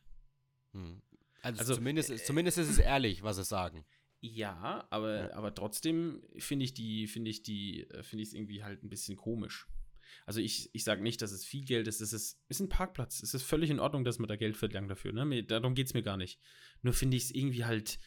Hm. 0.72 1.02
Also, 1.42 1.60
Also, 1.60 1.74
zumindest, 1.76 2.10
äh, 2.10 2.16
zumindest 2.16 2.58
ist 2.58 2.68
es 2.70 2.78
ehrlich, 2.78 3.22
was 3.22 3.36
sie 3.36 3.44
sagen. 3.44 3.84
Ja, 4.20 4.86
aber, 4.90 5.30
Ja. 5.30 5.34
aber 5.34 5.54
trotzdem 5.54 6.22
finde 6.38 6.64
ich 6.64 6.74
die, 6.74 7.08
finde 7.08 7.30
ich 7.30 7.42
die, 7.42 7.88
äh, 7.90 8.02
finde 8.04 8.22
ich 8.22 8.28
es 8.28 8.34
irgendwie 8.34 8.62
halt 8.62 8.84
ein 8.84 8.88
bisschen 8.88 9.16
komisch. 9.16 9.66
Also 10.26 10.40
ich, 10.40 10.70
ich 10.74 10.84
sage 10.84 11.02
nicht, 11.02 11.22
dass 11.22 11.32
es 11.32 11.44
viel 11.44 11.64
Geld 11.64 11.88
ist, 11.88 12.00
es 12.00 12.12
ist, 12.12 12.38
ist 12.48 12.60
ein 12.60 12.68
Parkplatz. 12.68 13.22
Es 13.22 13.34
ist 13.34 13.42
völlig 13.42 13.70
in 13.70 13.80
Ordnung, 13.80 14.04
dass 14.04 14.18
man 14.18 14.28
da 14.28 14.36
Geld 14.36 14.56
verlangt 14.56 14.90
dafür. 14.90 15.12
Ne? 15.12 15.24
Mir, 15.24 15.42
darum 15.42 15.74
geht 15.74 15.86
es 15.88 15.94
mir 15.94 16.02
gar 16.02 16.16
nicht. 16.16 16.38
Nur 16.82 16.92
finde 16.92 17.16
ich 17.16 17.24
es 17.24 17.30
irgendwie 17.32 17.64
halt, 17.64 17.98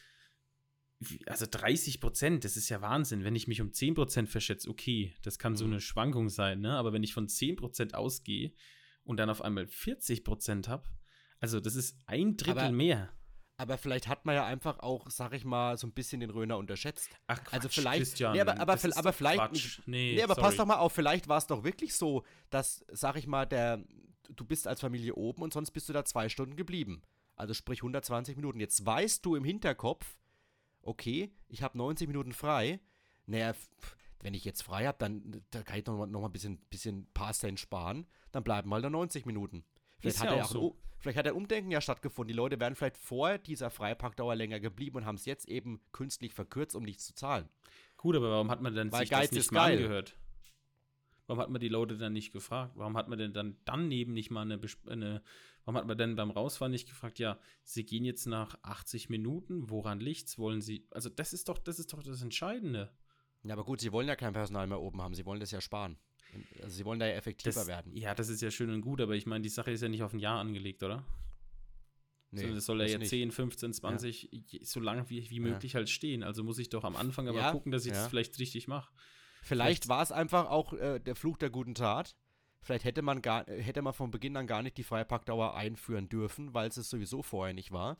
also 1.26 1.46
30 1.50 2.00
Prozent, 2.00 2.44
das 2.44 2.56
ist 2.56 2.68
ja 2.68 2.80
Wahnsinn. 2.80 3.22
Wenn 3.24 3.36
ich 3.36 3.48
mich 3.48 3.60
um 3.60 3.72
10 3.72 3.94
Prozent 3.94 4.28
verschätze, 4.28 4.68
okay, 4.70 5.14
das 5.22 5.38
kann 5.38 5.54
so 5.56 5.66
Mhm. 5.66 5.72
eine 5.72 5.80
Schwankung 5.80 6.28
sein, 6.28 6.60
ne? 6.60 6.72
aber 6.76 6.92
wenn 6.92 7.02
ich 7.02 7.12
von 7.12 7.28
10 7.28 7.56
Prozent 7.56 7.94
ausgehe 7.94 8.52
und 9.04 9.18
dann 9.18 9.28
auf 9.30 9.42
einmal 9.42 9.66
40 9.66 10.24
Prozent 10.24 10.68
habe, 10.68 10.84
also 11.38 11.60
das 11.60 11.74
ist 11.74 11.98
ein 12.06 12.36
Drittel 12.36 12.58
Aber- 12.58 12.72
mehr. 12.72 13.12
Aber 13.58 13.78
vielleicht 13.78 14.06
hat 14.08 14.26
man 14.26 14.34
ja 14.34 14.44
einfach 14.44 14.80
auch, 14.80 15.08
sag 15.10 15.32
ich 15.32 15.46
mal, 15.46 15.78
so 15.78 15.86
ein 15.86 15.92
bisschen 15.94 16.20
den 16.20 16.28
Röner 16.28 16.58
unterschätzt. 16.58 17.08
Ach, 17.26 17.40
Also 17.52 17.68
Quatsch, 17.68 17.74
vielleicht- 17.78 17.98
Christian, 17.98 18.32
Nee, 18.34 18.42
aber- 18.42 18.60
aber 18.60 18.72
das 18.74 18.84
vi- 18.84 18.88
ist 18.88 18.96
aber 18.98 19.12
vielleicht 19.14 19.86
Nee, 19.86 20.14
Nee, 20.16 20.22
aber 20.22 20.34
sorry. 20.34 20.46
pass 20.48 20.56
doch 20.56 20.66
mal 20.66 20.76
auf, 20.76 20.92
vielleicht 20.92 21.26
war 21.28 21.38
es 21.38 21.46
doch 21.46 21.64
wirklich 21.64 21.94
so, 21.94 22.24
dass, 22.50 22.84
sag 22.92 23.16
ich 23.16 23.26
mal, 23.26 23.46
der, 23.46 23.82
du 24.28 24.44
bist 24.44 24.66
als 24.68 24.82
Familie 24.82 25.14
oben 25.14 25.40
und 25.42 25.54
sonst 25.54 25.70
bist 25.70 25.88
du 25.88 25.94
da 25.94 26.04
zwei 26.04 26.28
Stunden 26.28 26.56
geblieben. 26.56 27.00
Also 27.34 27.54
sprich 27.54 27.82
120 27.82 28.36
Minuten. 28.36 28.60
Jetzt 28.60 28.84
weißt 28.84 29.24
du 29.24 29.36
im 29.36 29.44
Hinterkopf, 29.44 30.18
okay, 30.86 31.30
ich 31.48 31.62
habe 31.62 31.76
90 31.78 32.08
Minuten 32.08 32.32
frei. 32.32 32.80
Naja, 33.26 33.54
wenn 34.20 34.34
ich 34.34 34.44
jetzt 34.44 34.62
frei 34.62 34.86
habe, 34.86 34.98
dann 34.98 35.42
da 35.50 35.62
kann 35.62 35.78
ich 35.78 35.86
noch 35.86 35.98
mal, 35.98 36.06
noch 36.06 36.20
mal 36.20 36.28
ein 36.28 36.32
bisschen, 36.32 36.58
bisschen 36.70 37.06
paar 37.12 37.32
Cent 37.32 37.60
sparen. 37.60 38.06
Dann 38.32 38.44
bleiben 38.44 38.68
mal 38.68 38.82
da 38.82 38.90
90 38.90 39.26
Minuten. 39.26 39.64
Vielleicht 39.98 40.16
Ist 40.16 40.22
hat, 40.22 40.30
ja 40.30 40.36
er 40.36 40.44
auch 40.44 40.50
so. 40.50 40.76
vielleicht 40.98 41.18
hat 41.18 41.26
ein 41.26 41.34
Umdenken 41.34 41.70
ja 41.70 41.80
stattgefunden. 41.80 42.28
Die 42.28 42.36
Leute 42.36 42.60
wären 42.60 42.74
vielleicht 42.74 42.96
vor 42.96 43.38
dieser 43.38 43.70
Freiparkdauer 43.70 44.34
länger 44.34 44.60
geblieben 44.60 44.98
und 44.98 45.06
haben 45.06 45.16
es 45.16 45.24
jetzt 45.24 45.48
eben 45.48 45.80
künstlich 45.92 46.34
verkürzt, 46.34 46.76
um 46.76 46.84
nichts 46.84 47.06
zu 47.06 47.14
zahlen. 47.14 47.48
Gut, 47.96 48.16
aber 48.16 48.30
warum 48.30 48.50
hat 48.50 48.60
man 48.60 48.74
denn 48.74 48.92
Weil 48.92 49.00
sich 49.00 49.10
Geiz 49.10 49.30
das 49.30 49.38
nicht 49.38 49.52
mal 49.52 49.68
geil. 49.68 49.78
angehört? 49.78 50.16
Warum 51.26 51.42
hat 51.42 51.50
man 51.50 51.60
die 51.60 51.68
Leute 51.68 51.96
dann 51.96 52.12
nicht 52.12 52.32
gefragt? 52.32 52.72
Warum 52.76 52.96
hat 52.96 53.08
man 53.08 53.18
denn 53.18 53.32
dann 53.32 53.56
daneben 53.64 54.12
nicht 54.12 54.30
mal 54.30 54.42
eine, 54.42 54.60
eine 54.86 55.22
warum 55.66 55.76
hat 55.76 55.86
man 55.86 55.98
denn 55.98 56.16
beim 56.16 56.30
Rausfahren 56.30 56.72
nicht 56.72 56.88
gefragt, 56.88 57.18
ja, 57.18 57.38
sie 57.64 57.84
gehen 57.84 58.04
jetzt 58.06 58.24
nach 58.26 58.56
80 58.62 59.10
Minuten, 59.10 59.68
woran 59.68 60.00
liegt's? 60.00 60.38
Wollen 60.38 60.62
sie, 60.62 60.86
also 60.90 61.10
das 61.10 61.34
ist 61.34 61.48
doch, 61.50 61.58
das 61.58 61.78
ist 61.78 61.92
doch 61.92 62.02
das 62.02 62.22
Entscheidende. 62.22 62.90
Ja, 63.42 63.52
aber 63.52 63.64
gut, 63.64 63.80
sie 63.82 63.92
wollen 63.92 64.08
ja 64.08 64.16
kein 64.16 64.32
Personal 64.32 64.66
mehr 64.66 64.80
oben 64.80 65.02
haben. 65.02 65.14
Sie 65.14 65.26
wollen 65.26 65.40
das 65.40 65.50
ja 65.50 65.60
sparen. 65.60 65.98
Also 66.62 66.74
sie 66.76 66.84
wollen 66.84 66.98
da 66.98 67.06
ja 67.06 67.14
effektiver 67.14 67.60
Das, 67.60 67.66
werden. 67.66 67.94
Ja, 67.96 68.14
das 68.14 68.28
ist 68.28 68.40
ja 68.42 68.50
schön 68.50 68.70
und 68.70 68.80
gut, 68.80 69.00
aber 69.00 69.14
ich 69.14 69.26
meine, 69.26 69.42
die 69.42 69.48
Sache 69.48 69.70
ist 69.70 69.82
ja 69.82 69.88
nicht 69.88 70.02
auf 70.02 70.12
ein 70.12 70.18
Jahr 70.18 70.40
angelegt, 70.40 70.82
oder? 70.82 71.04
Sondern 72.32 72.54
das 72.56 72.66
soll 72.66 72.80
ja 72.80 72.86
jetzt 72.88 72.98
nicht. 73.00 73.10
10, 73.10 73.30
15, 73.30 73.72
20, 73.72 74.28
je- 74.32 74.62
so 74.64 74.80
lange 74.80 75.08
wie, 75.10 75.30
wie 75.30 75.36
Ja. 75.36 75.40
möglich 75.42 75.74
halt 75.74 75.88
stehen. 75.88 76.22
Also 76.22 76.42
muss 76.44 76.58
ich 76.58 76.68
doch 76.68 76.84
am 76.84 76.96
Anfang 76.96 77.28
aber 77.28 77.38
Ja, 77.38 77.52
gucken, 77.52 77.72
dass 77.72 77.86
ich 77.86 77.92
ja. 77.92 77.98
das 78.02 78.08
vielleicht 78.08 78.38
richtig 78.38 78.68
mache. 78.68 78.92
Vielleicht 79.42 79.84
vielleicht- 79.84 79.88
war 79.88 80.02
es 80.02 80.12
einfach 80.12 80.46
auch 80.50 80.72
äh, 80.74 80.98
der 80.98 81.14
Fluch 81.14 81.38
der 81.38 81.50
guten 81.50 81.74
Tat. 81.74 82.16
Vielleicht 82.66 82.84
hätte 82.84 83.00
man 83.00 83.22
gar, 83.22 83.46
äh, 83.48 83.62
hätte 83.62 83.80
man 83.80 83.92
von 83.94 84.10
Beginn 84.10 84.36
an 84.36 84.48
gar 84.48 84.60
nicht 84.60 84.76
die 84.76 84.82
Freiparkdauer 84.82 85.54
einführen 85.54 86.08
dürfen, 86.08 86.52
weil 86.52 86.68
es 86.68 86.76
es 86.76 86.90
sowieso 86.90 87.22
vorher 87.22 87.54
nicht 87.54 87.70
war. 87.70 87.96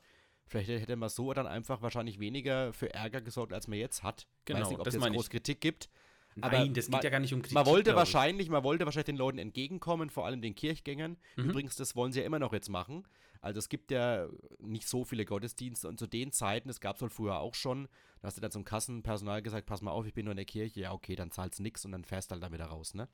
Vielleicht 0.48 0.68
hätte 0.68 0.96
man 0.96 1.08
so 1.08 1.32
dann 1.32 1.46
einfach 1.46 1.82
wahrscheinlich 1.82 2.18
weniger 2.18 2.72
für 2.72 2.92
Ärger 2.92 3.20
gesorgt, 3.20 3.52
als 3.52 3.68
man 3.68 3.78
jetzt 3.78 4.02
hat. 4.02 4.26
Genau, 4.44 4.60
Weiß 4.62 4.68
nicht, 4.70 4.78
ob 4.80 4.84
das 4.84 4.92
es 4.92 4.94
jetzt 4.96 5.00
meine 5.02 5.14
ich. 5.14 5.18
groß 5.20 5.30
Kritik 5.30 5.60
gibt. 5.60 5.88
Nein, 6.34 6.74
das 6.74 6.86
geht 6.86 6.92
man- 6.92 7.02
ja 7.02 7.10
gar 7.10 7.20
nicht 7.20 7.32
um 7.32 7.42
Kritik. 7.42 7.54
man 7.54 7.64
wollte 7.66 7.94
wahrscheinlich, 7.94 8.48
man 8.50 8.64
wollte 8.64 8.84
wahrscheinlich 8.84 9.06
den 9.06 9.16
Leuten 9.16 9.38
entgegenkommen, 9.38 10.10
vor 10.10 10.26
allem 10.26 10.42
den 10.42 10.56
Kirchgängern. 10.56 11.16
Mhm. 11.36 11.50
Übrigens, 11.50 11.76
das 11.76 11.94
wollen 11.94 12.10
sie 12.12 12.18
ja 12.20 12.26
immer 12.26 12.40
noch 12.40 12.52
jetzt 12.52 12.68
machen. 12.68 13.06
Also 13.40 13.58
es 13.60 13.68
gibt 13.68 13.92
ja 13.92 14.26
nicht 14.58 14.88
so 14.88 15.04
viele 15.04 15.24
Gottesdienste 15.24 15.86
und 15.86 15.98
zu 16.00 16.08
den 16.08 16.32
Zeiten, 16.32 16.66
das 16.66 16.80
gab 16.80 16.96
es 16.96 17.02
wohl 17.02 17.10
früher 17.10 17.38
auch 17.38 17.54
schon, 17.54 17.86
da 18.20 18.26
hast 18.26 18.36
du 18.36 18.40
dann 18.40 18.50
zum 18.50 18.64
Kassenpersonal 18.64 19.42
gesagt, 19.42 19.66
pass 19.66 19.80
mal 19.82 19.92
auf, 19.92 20.06
ich 20.06 20.14
bin 20.14 20.24
nur 20.24 20.32
in 20.32 20.36
der 20.36 20.44
Kirche, 20.46 20.80
ja 20.80 20.92
okay, 20.92 21.14
dann 21.14 21.30
zahlst 21.30 21.60
du 21.60 21.62
nix 21.62 21.84
und 21.84 21.92
dann 21.92 22.04
fährst 22.04 22.30
du 22.30 22.34
halt 22.34 22.42
dann 22.42 22.52
wieder 22.52 22.66
raus, 22.66 22.94
ne? 22.94 23.08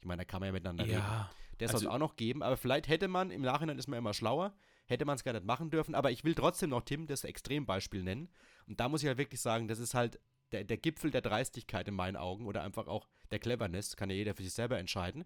Ich 0.00 0.06
meine, 0.06 0.20
da 0.20 0.24
kann 0.24 0.40
man 0.40 0.48
ja 0.48 0.52
miteinander 0.52 0.84
reden. 0.84 0.94
Ja, 0.98 1.30
Der 1.60 1.68
soll 1.68 1.76
es 1.76 1.82
also- 1.86 1.90
auch 1.90 1.98
noch 1.98 2.16
geben, 2.16 2.42
aber 2.42 2.56
vielleicht 2.56 2.88
hätte 2.88 3.08
man, 3.08 3.30
im 3.30 3.42
Nachhinein 3.42 3.78
ist 3.78 3.88
man 3.88 3.98
immer 3.98 4.14
schlauer, 4.14 4.54
hätte 4.86 5.04
man 5.04 5.16
es 5.16 5.24
gar 5.24 5.32
nicht 5.32 5.44
machen 5.44 5.70
dürfen, 5.70 5.94
aber 5.94 6.10
ich 6.10 6.22
will 6.24 6.34
trotzdem 6.34 6.70
noch 6.70 6.82
Tim 6.82 7.06
das 7.06 7.24
Extrembeispiel 7.24 8.02
nennen. 8.02 8.28
Und 8.66 8.78
da 8.80 8.88
muss 8.88 9.02
ich 9.02 9.08
halt 9.08 9.18
wirklich 9.18 9.40
sagen, 9.40 9.66
das 9.68 9.78
ist 9.78 9.94
halt 9.94 10.20
der, 10.52 10.64
der 10.64 10.76
Gipfel 10.76 11.10
der 11.10 11.22
Dreistigkeit 11.22 11.88
in 11.88 11.94
meinen 11.94 12.16
Augen 12.16 12.46
oder 12.46 12.62
einfach 12.62 12.86
auch 12.86 13.08
der 13.30 13.40
Cleverness, 13.40 13.96
kann 13.96 14.10
ja 14.10 14.16
jeder 14.16 14.34
für 14.34 14.44
sich 14.44 14.52
selber 14.52 14.78
entscheiden. 14.78 15.24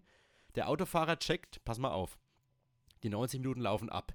Der 0.55 0.67
Autofahrer 0.67 1.19
checkt, 1.19 1.63
pass 1.63 1.77
mal 1.77 1.91
auf, 1.91 2.17
die 3.03 3.09
90 3.09 3.39
Minuten 3.39 3.61
laufen 3.61 3.89
ab. 3.89 4.13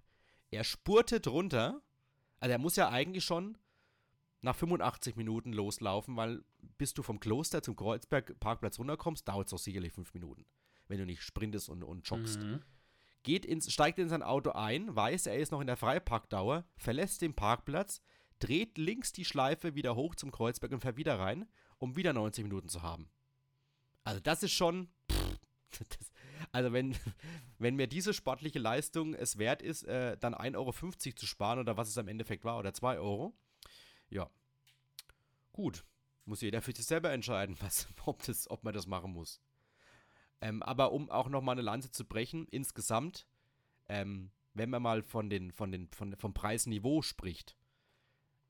Er 0.51 0.65
spurtet 0.65 1.29
runter, 1.29 1.81
also 2.41 2.53
er 2.53 2.59
muss 2.59 2.77
ja 2.77 2.89
eigentlich 2.89 3.25
schon 3.25 3.57
nach 4.47 4.57
85 4.57 5.17
Minuten 5.17 5.53
loslaufen, 5.53 6.17
weil 6.17 6.43
bis 6.79 6.95
du 6.95 7.03
vom 7.03 7.21
Kloster 7.21 7.63
zum 7.63 7.77
Kreuzberg-Parkplatz 7.77 8.79
runterkommst, 8.79 9.29
dauert 9.29 9.49
es 9.49 9.51
doch 9.51 9.59
sicherlich 9.59 9.93
fünf 9.93 10.15
Minuten, 10.15 10.47
wenn 10.89 10.99
du 10.99 11.05
nicht 11.05 11.23
sprintest 11.23 11.69
und, 11.69 11.83
und 11.83 12.09
joggst 12.09 12.41
Mhm. 12.41 12.63
geht 13.23 13.45
ins, 13.45 13.73
steigt 13.73 13.99
in 13.99 14.09
sein 14.09 14.23
Auto 14.23 14.51
ein, 14.53 14.95
weiß, 14.95 15.27
er 15.27 15.37
ist 15.37 15.51
noch 15.51 15.61
in 15.61 15.67
der 15.67 15.77
Freiparkdauer, 15.77 16.65
verlässt 16.77 17.23
den 17.23 17.35
Parkplatz, 17.35 18.01
dreht 18.39 18.79
links 18.79 19.13
die 19.13 19.25
Schleife 19.25 19.75
wieder 19.75 19.97
hoch 19.97 20.15
zum 20.15 20.31
Kreuzberg 20.31 20.73
und 20.73 20.81
fährt 20.81 20.97
wieder 20.97 21.19
rein, 21.19 21.49
um 21.79 21.97
wieder 21.97 22.13
90 22.13 22.45
Minuten 22.45 22.69
zu 22.69 22.83
haben. 22.83 23.11
Also 24.05 24.21
das 24.21 24.43
ist 24.43 24.53
schon. 24.53 24.89
Das, 25.79 26.11
also 26.53 26.73
wenn, 26.73 26.97
wenn 27.59 27.77
mir 27.77 27.87
diese 27.87 28.15
sportliche 28.15 28.59
Leistung 28.61 29.13
es 29.13 29.37
wert 29.37 29.61
ist, 29.61 29.83
äh, 29.83 30.17
dann 30.17 30.35
1,50 30.35 30.57
Euro 30.57 30.73
zu 31.17 31.27
sparen 31.27 31.59
oder 31.59 31.77
was 31.77 31.89
es 31.89 31.99
am 31.99 32.09
Endeffekt 32.09 32.45
war, 32.45 32.59
oder 32.59 32.73
2 32.73 32.99
Euro, 32.99 33.37
ja. 34.11 34.31
Gut. 35.53 35.85
Muss 36.25 36.41
jeder 36.41 36.61
für 36.61 36.73
sich 36.73 36.87
selber 36.87 37.13
entscheiden, 37.13 37.57
was, 37.61 37.89
ob, 38.05 38.23
das, 38.25 38.51
ob 38.51 38.65
man 38.65 38.75
das 38.75 38.87
machen 38.87 39.13
muss. 39.13 39.41
Ähm, 40.41 40.63
aber 40.63 40.93
um 40.93 41.09
auch 41.11 41.29
nochmal 41.29 41.55
eine 41.55 41.63
Lanze 41.63 41.91
zu 41.91 42.05
brechen, 42.05 42.47
insgesamt, 42.49 43.27
ähm, 43.89 44.31
wenn 44.55 44.71
man 44.71 44.83
mal 44.83 45.03
von 45.03 45.31
den, 45.31 45.53
von 45.53 45.71
den, 45.71 45.89
von, 45.93 46.15
vom 46.17 46.35
Preisniveau 46.35 47.03
spricht, 47.03 47.57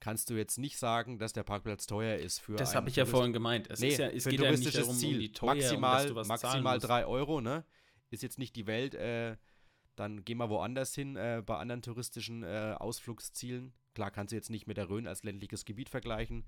kannst 0.00 0.30
du 0.30 0.34
jetzt 0.34 0.58
nicht 0.58 0.78
sagen, 0.78 1.18
dass 1.18 1.32
der 1.32 1.42
Parkplatz 1.44 1.86
teuer 1.86 2.16
ist 2.16 2.40
für 2.40 2.56
Das 2.56 2.74
habe 2.74 2.88
ich 2.88 2.96
ja 2.96 3.06
vorhin 3.06 3.32
gemeint. 3.32 3.68
Es, 3.70 3.80
Nee, 3.80 3.88
ist 3.88 3.98
ja, 3.98 4.08
es 4.08 4.24
für 4.24 4.30
ein 4.30 4.36
geht 4.36 4.40
ja 4.40 4.50
nicht 4.50 4.62
touristisches 4.62 4.86
darum, 4.86 4.96
Ziel. 4.96 5.26
um 5.28 5.32
Teuer, 5.32 5.50
um, 5.74 5.80
maximal 5.80 6.06
zahlen 6.06 6.26
maximal 6.26 6.74
musst. 6.76 6.88
3 6.88 7.06
Euro, 7.06 7.40
ne? 7.40 7.64
Ist 8.10 8.22
jetzt 8.22 8.38
nicht 8.38 8.56
die 8.56 8.66
Welt, 8.66 8.94
äh, 8.94 9.36
dann 9.96 10.24
geh 10.24 10.34
mal 10.34 10.48
woanders 10.48 10.94
hin, 10.94 11.16
äh, 11.16 11.42
bei 11.44 11.56
anderen 11.56 11.82
touristischen 11.82 12.42
äh, 12.42 12.74
Ausflugszielen. 12.78 13.72
Klar 13.96 14.10
kannst 14.10 14.30
du 14.30 14.36
jetzt 14.36 14.50
nicht 14.50 14.66
mit 14.66 14.76
der 14.76 14.90
Rhön 14.90 15.06
als 15.06 15.22
ländliches 15.22 15.64
Gebiet 15.64 15.88
vergleichen, 15.88 16.44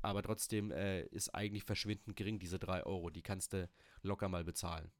aber 0.00 0.22
trotzdem 0.22 0.70
äh, 0.70 1.02
ist 1.06 1.34
eigentlich 1.34 1.64
verschwindend 1.64 2.14
gering, 2.14 2.38
diese 2.38 2.60
3 2.60 2.86
Euro. 2.86 3.10
Die 3.10 3.20
kannst 3.20 3.52
du 3.52 3.68
locker 4.02 4.28
mal 4.28 4.44
bezahlen. 4.44 4.92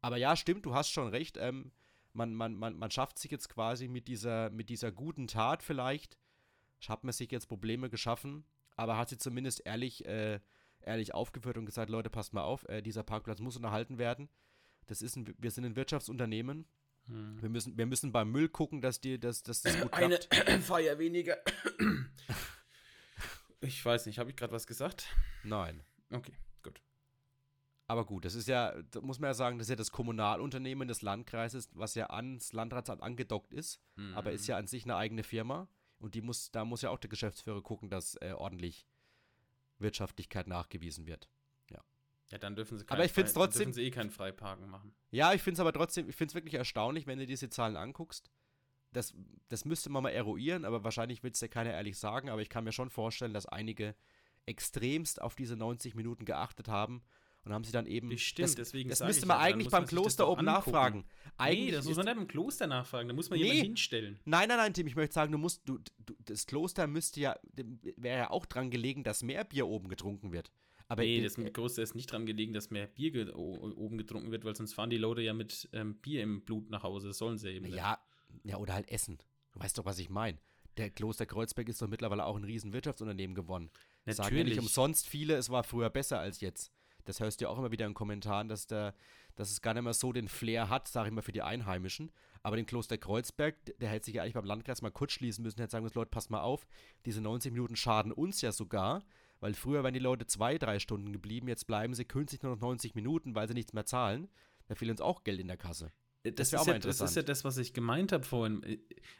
Aber 0.00 0.16
ja, 0.16 0.34
stimmt, 0.34 0.66
du 0.66 0.74
hast 0.74 0.90
schon 0.90 1.06
recht. 1.06 1.36
Ähm, 1.36 1.70
man, 2.12 2.34
man, 2.34 2.56
man, 2.56 2.76
man 2.76 2.90
schafft 2.90 3.20
sich 3.20 3.30
jetzt 3.30 3.48
quasi 3.48 3.86
mit 3.86 4.08
dieser, 4.08 4.50
mit 4.50 4.70
dieser 4.70 4.90
guten 4.90 5.28
Tat 5.28 5.62
vielleicht, 5.62 6.18
hat 6.88 7.04
man 7.04 7.12
sich 7.12 7.30
jetzt 7.30 7.46
Probleme 7.46 7.88
geschaffen, 7.90 8.44
aber 8.74 8.98
hat 8.98 9.08
sie 9.08 9.18
zumindest 9.18 9.64
ehrlich, 9.64 10.04
äh, 10.04 10.40
ehrlich 10.80 11.14
aufgeführt 11.14 11.58
und 11.58 11.66
gesagt, 11.66 11.90
Leute, 11.90 12.10
passt 12.10 12.34
mal 12.34 12.42
auf, 12.42 12.68
äh, 12.68 12.82
dieser 12.82 13.04
Parkplatz 13.04 13.38
muss 13.38 13.54
unterhalten 13.54 13.98
werden. 13.98 14.28
Das 14.86 15.00
ist 15.00 15.14
ein, 15.14 15.32
wir 15.38 15.52
sind 15.52 15.64
ein 15.64 15.76
Wirtschaftsunternehmen. 15.76 16.66
Hm. 17.06 17.40
Wir 17.40 17.48
müssen, 17.48 17.76
wir 17.78 17.86
müssen 17.86 18.12
beim 18.12 18.30
Müll 18.30 18.48
gucken, 18.48 18.80
dass, 18.80 19.00
die, 19.00 19.18
dass, 19.18 19.42
dass 19.42 19.62
das 19.62 19.80
gut 19.80 19.92
Eine 19.92 20.18
klappt. 20.18 20.62
Feier 20.64 20.98
weniger. 20.98 21.36
Ich 23.60 23.84
weiß 23.84 24.06
nicht, 24.06 24.18
habe 24.18 24.30
ich 24.30 24.36
gerade 24.36 24.52
was 24.52 24.66
gesagt? 24.66 25.06
Nein. 25.42 25.82
Okay, 26.12 26.34
gut. 26.62 26.80
Aber 27.88 28.04
gut, 28.04 28.24
das 28.24 28.34
ist 28.34 28.48
ja, 28.48 28.74
da 28.90 29.00
muss 29.00 29.18
man 29.18 29.28
ja 29.28 29.34
sagen, 29.34 29.58
das 29.58 29.66
ist 29.66 29.70
ja 29.70 29.76
das 29.76 29.90
Kommunalunternehmen 29.90 30.86
des 30.88 31.02
Landkreises, 31.02 31.70
was 31.72 31.94
ja 31.94 32.10
ans 32.10 32.52
Landratsamt 32.52 33.02
angedockt 33.02 33.54
ist, 33.54 33.80
aber 34.14 34.30
Mhm. 34.30 34.36
ist 34.36 34.46
ja 34.46 34.56
an 34.56 34.66
sich 34.66 34.84
eine 34.84 34.96
eigene 34.96 35.22
Firma. 35.22 35.68
Und 35.98 36.14
die 36.14 36.20
muss, 36.20 36.50
da 36.50 36.64
muss 36.66 36.82
ja 36.82 36.90
auch 36.90 36.98
der 36.98 37.08
Geschäftsführer 37.08 37.62
gucken, 37.62 37.88
dass 37.88 38.16
äh, 38.20 38.32
ordentlich 38.36 38.86
Wirtschaftlichkeit 39.78 40.46
nachgewiesen 40.46 41.06
wird. 41.06 41.28
Ja, 42.30 42.38
dann 42.38 42.56
dürfen 42.56 42.76
sie 42.78 42.84
Aber 42.88 43.04
ich 43.04 43.12
find's 43.12 43.32
frei- 43.32 43.40
trotzdem- 43.40 43.58
dürfen 43.66 43.72
sie 43.74 43.82
eh 43.84 43.90
kein 43.90 44.10
Freiparken 44.10 44.68
machen. 44.68 44.92
Ja, 45.10 45.32
ich 45.32 45.42
finde 45.42 45.54
es 45.54 45.60
aber 45.60 45.72
trotzdem, 45.72 46.08
ich 46.08 46.16
finde 46.16 46.30
es 46.32 46.34
wirklich 46.34 46.54
erstaunlich, 46.54 47.06
wenn 47.06 47.18
du 47.18 47.26
diese 47.26 47.48
Zahlen 47.48 47.76
anguckst. 47.76 48.30
das, 48.92 49.14
das 49.48 49.64
müsste 49.66 49.90
man 49.90 50.02
mal 50.04 50.08
eruieren, 50.10 50.64
aber 50.64 50.82
wahrscheinlich 50.82 51.22
wird 51.22 51.34
es 51.34 51.40
ja 51.42 51.48
keiner 51.48 51.70
ehrlich 51.72 51.98
sagen. 51.98 52.30
Aber 52.30 52.40
ich 52.40 52.48
kann 52.48 52.64
mir 52.64 52.72
schon 52.72 52.88
vorstellen, 52.90 53.34
dass 53.34 53.44
einige 53.46 53.94
extremst 54.46 55.20
auf 55.20 55.34
diese 55.34 55.56
90 55.56 55.94
Minuten 55.94 56.24
geachtet 56.24 56.68
haben 56.68 57.02
und 57.44 57.52
haben 57.52 57.64
sie 57.64 57.72
dann 57.72 57.86
eben. 57.86 58.08
Bestimmt, 58.08 58.48
das, 58.48 58.54
deswegen 58.54 58.88
das 58.88 59.00
müsste 59.00 59.26
man 59.26 59.38
ja, 59.38 59.42
eigentlich 59.44 59.68
beim 59.70 59.82
man 59.82 59.88
Kloster 59.88 60.28
oben 60.28 60.48
angucken. 60.48 60.70
nachfragen. 60.72 61.04
Eigentlich 61.36 61.64
nee, 61.66 61.70
das 61.72 61.84
muss 61.84 61.96
man 61.96 62.06
nicht 62.06 62.16
im 62.16 62.26
Kloster 62.28 62.66
nachfragen. 62.66 63.08
Da 63.08 63.14
muss 63.14 63.28
man 63.28 63.38
Nee. 63.38 63.44
jemanden 63.46 63.66
hinstellen. 63.66 64.18
Nein, 64.24 64.48
nein, 64.48 64.56
nein, 64.58 64.72
Tim, 64.74 64.86
ich 64.86 64.96
möchte 64.96 65.14
sagen, 65.14 65.30
du 65.32 65.38
musst, 65.38 65.62
du, 65.68 65.78
du 65.98 66.14
das 66.24 66.46
Kloster 66.46 66.86
müsste 66.86 67.20
ja, 67.20 67.36
wäre 67.96 68.18
ja 68.18 68.30
auch 68.30 68.46
dran 68.46 68.70
gelegen, 68.70 69.04
dass 69.04 69.22
mehr 69.22 69.44
Bier 69.44 69.66
oben 69.66 69.88
getrunken 69.88 70.32
wird. 70.32 70.50
Aber 70.88 71.02
nee, 71.02 71.18
äh, 71.18 71.22
das 71.22 71.36
Kloster 71.52 71.82
ist 71.82 71.94
nicht 71.94 72.10
dran 72.12 72.26
gelegen, 72.26 72.52
dass 72.52 72.70
mehr 72.70 72.86
Bier 72.86 73.10
ge 73.10 73.30
oben 73.32 73.98
getrunken 73.98 74.30
wird, 74.30 74.44
weil 74.44 74.54
sonst 74.54 74.74
fahren 74.74 74.90
die 74.90 74.98
Leute 74.98 75.20
ja 75.20 75.34
mit 75.34 75.68
ähm, 75.72 75.96
Bier 75.96 76.22
im 76.22 76.42
Blut 76.42 76.70
nach 76.70 76.82
Hause. 76.82 77.08
Das 77.08 77.18
sollen 77.18 77.38
sie 77.38 77.50
eben. 77.50 77.66
nicht. 77.66 77.76
ja, 77.76 77.98
ja, 78.44 78.56
oder 78.56 78.74
halt 78.74 78.90
Essen. 78.90 79.18
Du 79.52 79.60
weißt 79.60 79.78
doch, 79.78 79.84
was 79.84 79.98
ich 79.98 80.10
meine. 80.10 80.38
Der 80.76 80.90
Kloster 80.90 81.26
Kreuzberg 81.26 81.68
ist 81.68 81.80
doch 81.80 81.88
mittlerweile 81.88 82.24
auch 82.24 82.36
ein 82.36 82.44
riesen 82.44 82.72
Wirtschaftsunternehmen 82.72 83.34
geworden. 83.34 83.70
Sagen 84.04 84.36
ja 84.36 84.44
nicht 84.44 84.56
Natürlich. 84.56 84.58
umsonst 84.58 85.08
viele, 85.08 85.34
es 85.34 85.50
war 85.50 85.64
früher 85.64 85.90
besser 85.90 86.20
als 86.20 86.40
jetzt. 86.40 86.70
Das 87.06 87.20
hörst 87.20 87.40
du 87.40 87.44
ja 87.44 87.48
auch 87.48 87.58
immer 87.58 87.72
wieder 87.72 87.86
in 87.86 87.94
Kommentaren, 87.94 88.48
dass, 88.48 88.66
der, 88.66 88.94
dass 89.36 89.50
es 89.50 89.62
gar 89.62 89.74
nicht 89.74 89.84
mehr 89.84 89.94
so 89.94 90.12
den 90.12 90.28
Flair 90.28 90.68
hat, 90.68 90.88
sage 90.88 91.08
ich 91.08 91.14
mal, 91.14 91.22
für 91.22 91.32
die 91.32 91.42
Einheimischen. 91.42 92.12
Aber 92.42 92.56
den 92.56 92.66
Kloster 92.66 92.98
Kreuzberg, 92.98 93.56
der 93.80 93.88
hätte 93.88 94.06
sich 94.06 94.14
ja 94.16 94.22
eigentlich 94.22 94.34
beim 94.34 94.44
Landkreis 94.44 94.82
mal 94.82 94.90
kurz 94.90 95.12
schließen 95.12 95.42
müssen, 95.42 95.60
hätte 95.60 95.70
sagen 95.70 95.84
müssen, 95.84 95.98
Leute, 95.98 96.10
passt 96.10 96.30
mal 96.30 96.40
auf, 96.40 96.66
diese 97.06 97.20
90 97.20 97.52
Minuten 97.52 97.76
schaden 97.76 98.12
uns 98.12 98.40
ja 98.40 98.52
sogar, 98.52 99.04
weil 99.40 99.54
früher 99.54 99.82
wären 99.82 99.94
die 99.94 100.00
Leute 100.00 100.26
zwei, 100.26 100.58
drei 100.58 100.78
Stunden 100.78 101.12
geblieben, 101.12 101.48
jetzt 101.48 101.66
bleiben 101.66 101.94
sie 101.94 102.04
künstlich 102.04 102.42
nur 102.42 102.52
noch 102.54 102.60
90 102.60 102.94
Minuten, 102.94 103.34
weil 103.34 103.48
sie 103.48 103.54
nichts 103.54 103.72
mehr 103.72 103.86
zahlen. 103.86 104.28
Da 104.68 104.74
fehlt 104.74 104.90
uns 104.90 105.00
auch 105.00 105.24
Geld 105.24 105.40
in 105.40 105.48
der 105.48 105.56
Kasse. 105.56 105.92
Äh, 106.22 106.32
Das 106.32 106.50
Das, 106.50 106.60
auch 106.60 106.62
ist 106.62 106.66
mal 106.66 106.72
ja, 106.74 106.78
das 106.80 107.00
ist 107.00 107.16
ja 107.16 107.22
das, 107.22 107.44
was 107.44 107.58
ich 107.58 107.72
gemeint 107.72 108.12
habe 108.12 108.24
vorhin. 108.24 108.62
Äh, 108.62 108.78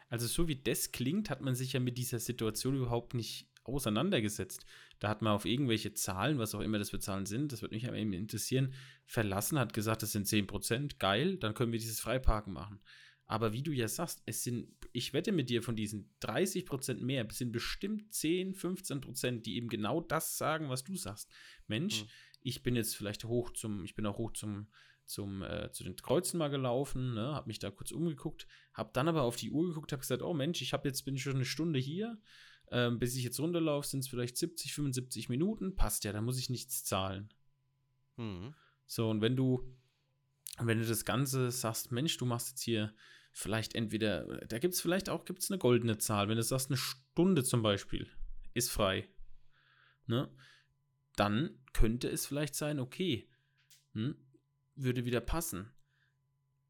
Also, 0.08 0.26
so 0.26 0.48
wie 0.48 0.56
das 0.56 0.92
klingt, 0.92 1.30
hat 1.30 1.40
man 1.40 1.54
sich 1.54 1.72
ja 1.72 1.80
mit 1.80 1.98
dieser 1.98 2.18
Situation 2.18 2.76
überhaupt 2.76 3.14
nicht 3.14 3.48
auseinandergesetzt. 3.64 4.64
Da 4.98 5.08
hat 5.08 5.22
man 5.22 5.32
auf 5.32 5.44
irgendwelche 5.44 5.92
Zahlen, 5.92 6.38
was 6.38 6.54
auch 6.54 6.60
immer 6.60 6.78
das 6.78 6.90
für 6.90 7.00
Zahlen 7.00 7.26
sind, 7.26 7.52
das 7.52 7.62
würde 7.62 7.74
mich 7.74 7.86
aber 7.86 7.96
eben 7.96 8.12
interessieren, 8.12 8.72
verlassen, 9.04 9.58
hat 9.58 9.74
gesagt, 9.74 10.02
das 10.02 10.12
sind 10.12 10.26
10%, 10.26 10.98
geil, 10.98 11.36
dann 11.36 11.54
können 11.54 11.72
wir 11.72 11.78
dieses 11.78 12.00
Freiparken 12.00 12.52
machen. 12.52 12.80
Aber 13.26 13.52
wie 13.52 13.62
du 13.62 13.72
ja 13.72 13.88
sagst, 13.88 14.22
es 14.26 14.44
sind, 14.44 14.68
ich 14.92 15.12
wette 15.12 15.32
mit 15.32 15.50
dir, 15.50 15.62
von 15.62 15.74
diesen 15.74 16.08
30% 16.22 17.02
mehr, 17.02 17.26
es 17.28 17.38
sind 17.38 17.50
bestimmt 17.50 18.14
10, 18.14 18.54
15%, 18.54 19.40
die 19.42 19.56
eben 19.56 19.68
genau 19.68 20.00
das 20.00 20.38
sagen, 20.38 20.68
was 20.68 20.84
du 20.84 20.96
sagst. 20.96 21.30
Mensch, 21.66 22.02
Hm. 22.02 22.08
ich 22.42 22.62
bin 22.62 22.76
jetzt 22.76 22.96
vielleicht 22.96 23.24
hoch 23.24 23.50
zum, 23.52 23.84
ich 23.84 23.96
bin 23.96 24.06
auch 24.06 24.18
hoch 24.18 24.32
zum, 24.32 24.68
zum, 25.06 25.42
äh, 25.42 25.72
zu 25.72 25.82
den 25.82 25.96
Kreuzen 25.96 26.38
mal 26.38 26.48
gelaufen, 26.48 27.14
ne, 27.14 27.34
habe 27.34 27.48
mich 27.48 27.58
da 27.58 27.70
kurz 27.70 27.90
umgeguckt, 27.90 28.46
habe 28.72 28.90
dann 28.92 29.08
aber 29.08 29.22
auf 29.22 29.36
die 29.36 29.50
Uhr 29.50 29.66
geguckt, 29.68 29.90
habe 29.92 30.00
gesagt, 30.00 30.22
oh 30.22 30.34
Mensch, 30.34 30.62
ich 30.62 30.72
habe 30.72 30.88
jetzt 30.88 31.02
bin 31.02 31.16
ich 31.16 31.22
schon 31.22 31.36
eine 31.36 31.44
Stunde 31.44 31.80
hier, 31.80 32.20
ähm, 32.70 33.00
bis 33.00 33.16
ich 33.16 33.24
jetzt 33.24 33.40
runterlaufe, 33.40 33.88
sind 33.88 34.00
es 34.00 34.08
vielleicht 34.08 34.36
70, 34.36 34.72
75 34.72 35.28
Minuten, 35.28 35.74
passt 35.74 36.04
ja, 36.04 36.12
da 36.12 36.20
muss 36.20 36.38
ich 36.38 36.50
nichts 36.50 36.84
zahlen. 36.84 37.32
Hm. 38.16 38.54
So, 38.86 39.10
und 39.10 39.20
wenn 39.20 39.34
du, 39.34 39.68
wenn 40.58 40.78
du 40.78 40.86
das 40.86 41.04
Ganze 41.04 41.50
sagst, 41.50 41.90
Mensch, 41.90 42.16
du 42.18 42.26
machst 42.26 42.50
jetzt 42.50 42.62
hier 42.62 42.94
vielleicht 43.36 43.74
entweder, 43.74 44.24
da 44.46 44.58
gibt 44.58 44.72
es 44.72 44.80
vielleicht 44.80 45.10
auch 45.10 45.26
gibt's 45.26 45.50
eine 45.50 45.58
goldene 45.58 45.98
Zahl, 45.98 46.28
wenn 46.28 46.36
du 46.36 46.42
sagst, 46.42 46.70
eine 46.70 46.78
Stunde 46.78 47.44
zum 47.44 47.60
Beispiel 47.62 48.08
ist 48.54 48.70
frei, 48.70 49.06
ne, 50.06 50.34
dann 51.16 51.62
könnte 51.74 52.08
es 52.08 52.24
vielleicht 52.24 52.54
sein, 52.54 52.80
okay, 52.80 53.28
hm, 53.92 54.16
würde 54.74 55.04
wieder 55.04 55.20
passen. 55.20 55.70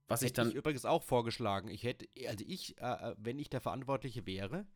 Was 0.08 0.22
ich 0.22 0.30
Hätte 0.30 0.40
dann, 0.40 0.48
ich 0.50 0.56
übrigens 0.56 0.84
auch 0.84 1.04
vorgeschlagen. 1.04 1.68
Ich 1.68 1.84
hätte, 1.84 2.08
also 2.28 2.44
ich, 2.46 2.80
äh, 2.80 3.10
äh, 3.10 3.14
wenn 3.16 3.38
ich 3.38 3.48
der 3.48 3.60
Verantwortliche 3.60 4.26
wäre, 4.26 4.66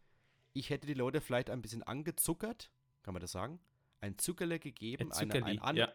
ich 0.53 0.71
hätte 0.71 0.87
die 0.87 0.95
Leute 0.95 1.21
vielleicht 1.21 1.51
ein 1.51 1.61
bisschen 1.61 1.83
angezuckert, 1.83 2.71
kann 3.03 3.15
man 3.15 3.21
das 3.21 3.33
sagen? 3.33 3.59
Ein 4.01 4.17
Zuckerle 4.17 4.61
gegeben, 4.61 5.11
Ein 5.11 5.29
Zuckerli, 5.29 5.51
ein, 5.51 5.59
An, 5.59 5.77
ja. 5.77 5.93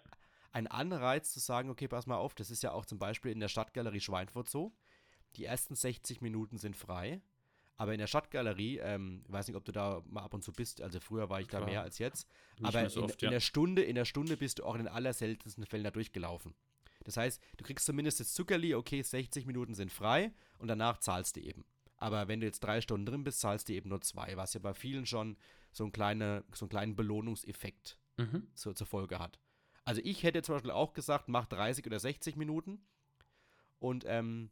ein 0.51 0.67
Anreiz 0.67 1.31
zu 1.31 1.39
sagen, 1.39 1.69
okay, 1.69 1.87
pass 1.87 2.05
mal 2.05 2.17
auf, 2.17 2.35
das 2.35 2.51
ist 2.51 2.63
ja 2.63 2.73
auch 2.73 2.85
zum 2.85 2.99
Beispiel 2.99 3.31
in 3.31 3.39
der 3.39 3.47
Stadtgalerie 3.47 4.01
Schweinfurt 4.01 4.49
so. 4.49 4.75
Die 5.35 5.45
ersten 5.45 5.75
60 5.75 6.21
Minuten 6.21 6.57
sind 6.57 6.75
frei, 6.75 7.21
aber 7.77 7.93
in 7.93 7.99
der 7.99 8.07
Stadtgalerie, 8.07 8.77
ähm, 8.79 9.23
ich 9.25 9.31
weiß 9.31 9.47
nicht, 9.47 9.57
ob 9.57 9.65
du 9.65 9.71
da 9.71 10.01
mal 10.05 10.23
ab 10.23 10.33
und 10.33 10.43
zu 10.43 10.53
bist, 10.53 10.81
also 10.81 10.99
früher 10.99 11.29
war 11.29 11.41
ich 11.41 11.47
da 11.47 11.57
Klar. 11.57 11.69
mehr 11.69 11.81
als 11.81 11.97
jetzt, 11.99 12.27
Nicht 12.59 12.67
aber 12.67 12.89
so 12.89 12.99
in, 13.01 13.05
oft, 13.05 13.21
in 13.21 13.25
ja. 13.27 13.29
der 13.31 13.39
Stunde, 13.41 13.83
in 13.83 13.95
der 13.95 14.05
Stunde 14.05 14.37
bist 14.37 14.59
du 14.59 14.63
auch 14.65 14.75
in 14.75 14.85
den 14.85 14.87
allerseltensten 14.87 15.65
Fällen 15.65 15.83
da 15.83 15.91
durchgelaufen. 15.91 16.55
Das 17.03 17.17
heißt, 17.17 17.41
du 17.57 17.63
kriegst 17.65 17.85
zumindest 17.85 18.19
das 18.19 18.33
Zuckerli, 18.33 18.73
okay, 18.73 19.01
60 19.01 19.45
Minuten 19.45 19.75
sind 19.75 19.91
frei 19.91 20.31
und 20.57 20.67
danach 20.69 20.97
zahlst 20.99 21.35
du 21.35 21.41
eben. 21.41 21.65
Aber 21.97 22.27
wenn 22.27 22.39
du 22.39 22.45
jetzt 22.45 22.61
drei 22.61 22.81
Stunden 22.81 23.05
drin 23.05 23.23
bist, 23.23 23.39
zahlst 23.41 23.69
du 23.69 23.73
eben 23.73 23.89
nur 23.89 24.01
zwei, 24.01 24.35
was 24.37 24.53
ja 24.53 24.59
bei 24.59 24.73
vielen 24.73 25.05
schon 25.05 25.37
so, 25.71 25.83
ein 25.85 25.91
kleine, 25.91 26.43
so 26.53 26.65
einen 26.65 26.69
kleinen 26.69 26.95
Belohnungseffekt 26.95 27.97
Mhm. 28.17 28.47
zu, 28.53 28.73
zur 28.73 28.87
Folge 28.87 29.19
hat. 29.19 29.39
Also 29.83 29.99
ich 30.03 30.23
hätte 30.23 30.41
zum 30.41 30.55
Beispiel 30.55 30.71
auch 30.71 30.93
gesagt, 30.93 31.27
mach 31.27 31.45
30 31.47 31.85
oder 31.85 31.99
60 31.99 32.37
Minuten 32.37 32.79
und 33.79 34.05
ähm, 34.07 34.49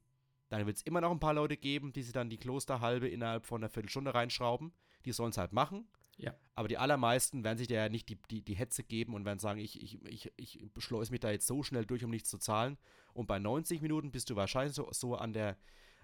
dann 0.53 0.67
wird 0.67 0.77
es 0.77 0.83
immer 0.83 1.01
noch 1.01 1.11
ein 1.11 1.19
paar 1.19 1.33
Leute 1.33 1.57
geben, 1.57 1.93
die 1.93 2.03
sich 2.03 2.13
dann 2.13 2.29
die 2.29 2.37
Klosterhalbe 2.37 3.07
innerhalb 3.07 3.45
von 3.45 3.61
einer 3.61 3.69
Viertelstunde 3.69 4.13
reinschrauben. 4.13 4.71
Die 5.03 5.11
sollen 5.11 5.31
es 5.31 5.37
halt 5.37 5.51
machen. 5.51 5.87
Ja. 6.17 6.35
Aber 6.53 6.67
die 6.67 6.77
allermeisten 6.77 7.43
werden 7.43 7.57
sich 7.57 7.67
da 7.67 7.75
ja 7.75 7.89
nicht 7.89 8.07
die, 8.07 8.19
die, 8.29 8.43
die 8.43 8.53
Hetze 8.53 8.83
geben 8.83 9.15
und 9.15 9.25
werden 9.25 9.39
sagen, 9.39 9.59
ich, 9.59 9.81
ich, 9.81 9.99
ich, 10.05 10.31
ich 10.37 10.69
schleuse 10.77 11.11
mich 11.11 11.21
da 11.21 11.31
jetzt 11.31 11.47
so 11.47 11.63
schnell 11.63 11.85
durch, 11.87 12.03
um 12.03 12.11
nichts 12.11 12.29
zu 12.29 12.37
zahlen. 12.37 12.77
Und 13.13 13.25
bei 13.25 13.39
90 13.39 13.81
Minuten 13.81 14.11
bist 14.11 14.29
du 14.29 14.35
wahrscheinlich 14.35 14.75
so, 14.75 14.87
so 14.91 15.15
an, 15.15 15.33
der, 15.33 15.57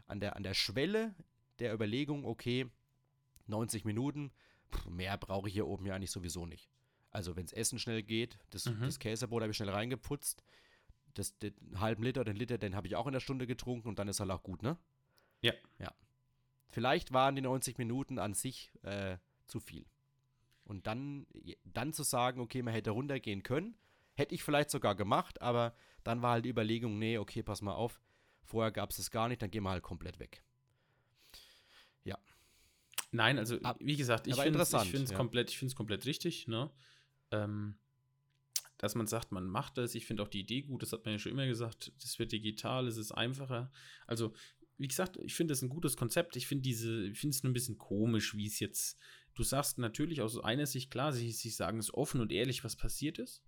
an, 0.07 0.19
der, 0.19 0.35
an 0.35 0.41
der 0.41 0.55
Schwelle 0.55 1.13
der 1.59 1.71
Überlegung, 1.71 2.25
okay, 2.25 2.65
90 3.45 3.85
Minuten, 3.85 4.31
mehr 4.89 5.15
brauche 5.17 5.47
ich 5.47 5.53
hier 5.53 5.67
oben 5.67 5.85
ja 5.85 5.93
eigentlich 5.93 6.11
sowieso 6.11 6.47
nicht. 6.47 6.71
Also 7.11 7.35
wenn 7.35 7.45
es 7.45 7.53
Essen 7.53 7.77
schnell 7.77 8.01
geht, 8.01 8.39
das, 8.49 8.65
Mhm. 8.65 8.81
das 8.81 8.97
Käsebrot 8.97 9.43
habe 9.43 9.51
ich 9.51 9.57
schnell 9.57 9.69
reingeputzt, 9.69 10.43
das, 11.19 11.37
den 11.37 11.53
halben 11.79 12.03
Liter, 12.03 12.23
den 12.23 12.35
Liter, 12.35 12.57
den 12.57 12.75
habe 12.75 12.87
ich 12.87 12.95
auch 12.95 13.07
in 13.07 13.13
der 13.13 13.19
Stunde 13.19 13.47
getrunken 13.47 13.87
und 13.87 13.99
dann 13.99 14.07
ist 14.07 14.19
halt 14.19 14.31
auch 14.31 14.43
gut, 14.43 14.63
ne? 14.63 14.77
Ja. 15.41 15.53
Ja. 15.79 15.93
Vielleicht 16.67 17.13
waren 17.13 17.35
die 17.35 17.41
90 17.41 17.77
Minuten 17.77 18.19
an 18.19 18.33
sich 18.33 18.71
äh, 18.83 19.17
zu 19.45 19.59
viel. 19.59 19.85
Und 20.63 20.87
dann, 20.87 21.25
dann 21.63 21.93
zu 21.93 22.03
sagen, 22.03 22.39
okay, 22.41 22.61
man 22.61 22.73
hätte 22.73 22.91
runtergehen 22.91 23.43
können, 23.43 23.75
hätte 24.13 24.35
ich 24.35 24.43
vielleicht 24.43 24.69
sogar 24.69 24.95
gemacht, 24.95 25.41
aber 25.41 25.73
dann 26.03 26.21
war 26.21 26.31
halt 26.33 26.45
die 26.45 26.49
Überlegung, 26.49 26.99
nee, 26.99 27.17
okay, 27.17 27.41
pass 27.41 27.61
mal 27.61 27.73
auf, 27.73 27.99
vorher 28.43 28.71
gab 28.71 28.91
es 28.91 28.97
das 28.97 29.11
gar 29.11 29.27
nicht, 29.29 29.41
dann 29.41 29.49
gehen 29.49 29.63
wir 29.63 29.71
halt 29.71 29.83
komplett 29.83 30.19
weg. 30.19 30.43
Nein, 33.11 33.39
also 33.39 33.57
wie 33.79 33.97
gesagt, 33.97 34.27
ich 34.27 34.35
finde 34.35 34.59
es 34.59 34.71
ja. 34.71 35.17
komplett, 35.17 35.49
ich 35.49 35.75
komplett 35.75 36.05
richtig, 36.05 36.47
ne? 36.47 36.69
Ähm, 37.31 37.75
dass 38.79 38.95
man 38.95 39.05
sagt, 39.05 39.31
man 39.31 39.45
macht 39.45 39.77
das. 39.77 39.93
Ich 39.93 40.07
finde 40.07 40.23
auch 40.23 40.27
die 40.27 40.39
Idee 40.39 40.63
gut, 40.63 40.81
das 40.81 40.91
hat 40.91 41.05
man 41.05 41.13
ja 41.13 41.19
schon 41.19 41.33
immer 41.33 41.45
gesagt. 41.45 41.91
Das 42.01 42.17
wird 42.17 42.31
digital, 42.31 42.87
es 42.87 42.97
ist 42.97 43.11
einfacher. 43.11 43.71
Also, 44.07 44.33
wie 44.77 44.87
gesagt, 44.87 45.17
ich 45.21 45.35
finde 45.35 45.51
das 45.51 45.61
ein 45.61 45.69
gutes 45.69 45.97
Konzept. 45.97 46.35
Ich 46.37 46.47
finde 46.47 46.63
diese, 46.63 47.07
ich 47.07 47.19
finde 47.19 47.35
es 47.35 47.43
nur 47.43 47.51
ein 47.51 47.53
bisschen 47.53 47.77
komisch, 47.77 48.35
wie 48.35 48.47
es 48.47 48.59
jetzt. 48.59 48.97
Du 49.35 49.43
sagst 49.43 49.77
natürlich 49.77 50.21
aus 50.21 50.39
einer 50.39 50.65
Sicht 50.65 50.89
klar, 50.89 51.11
sie, 51.11 51.31
sie 51.31 51.49
sagen 51.49 51.77
es 51.77 51.93
offen 51.93 52.21
und 52.21 52.31
ehrlich, 52.31 52.63
was 52.63 52.77
passiert 52.77 53.19
ist. 53.19 53.43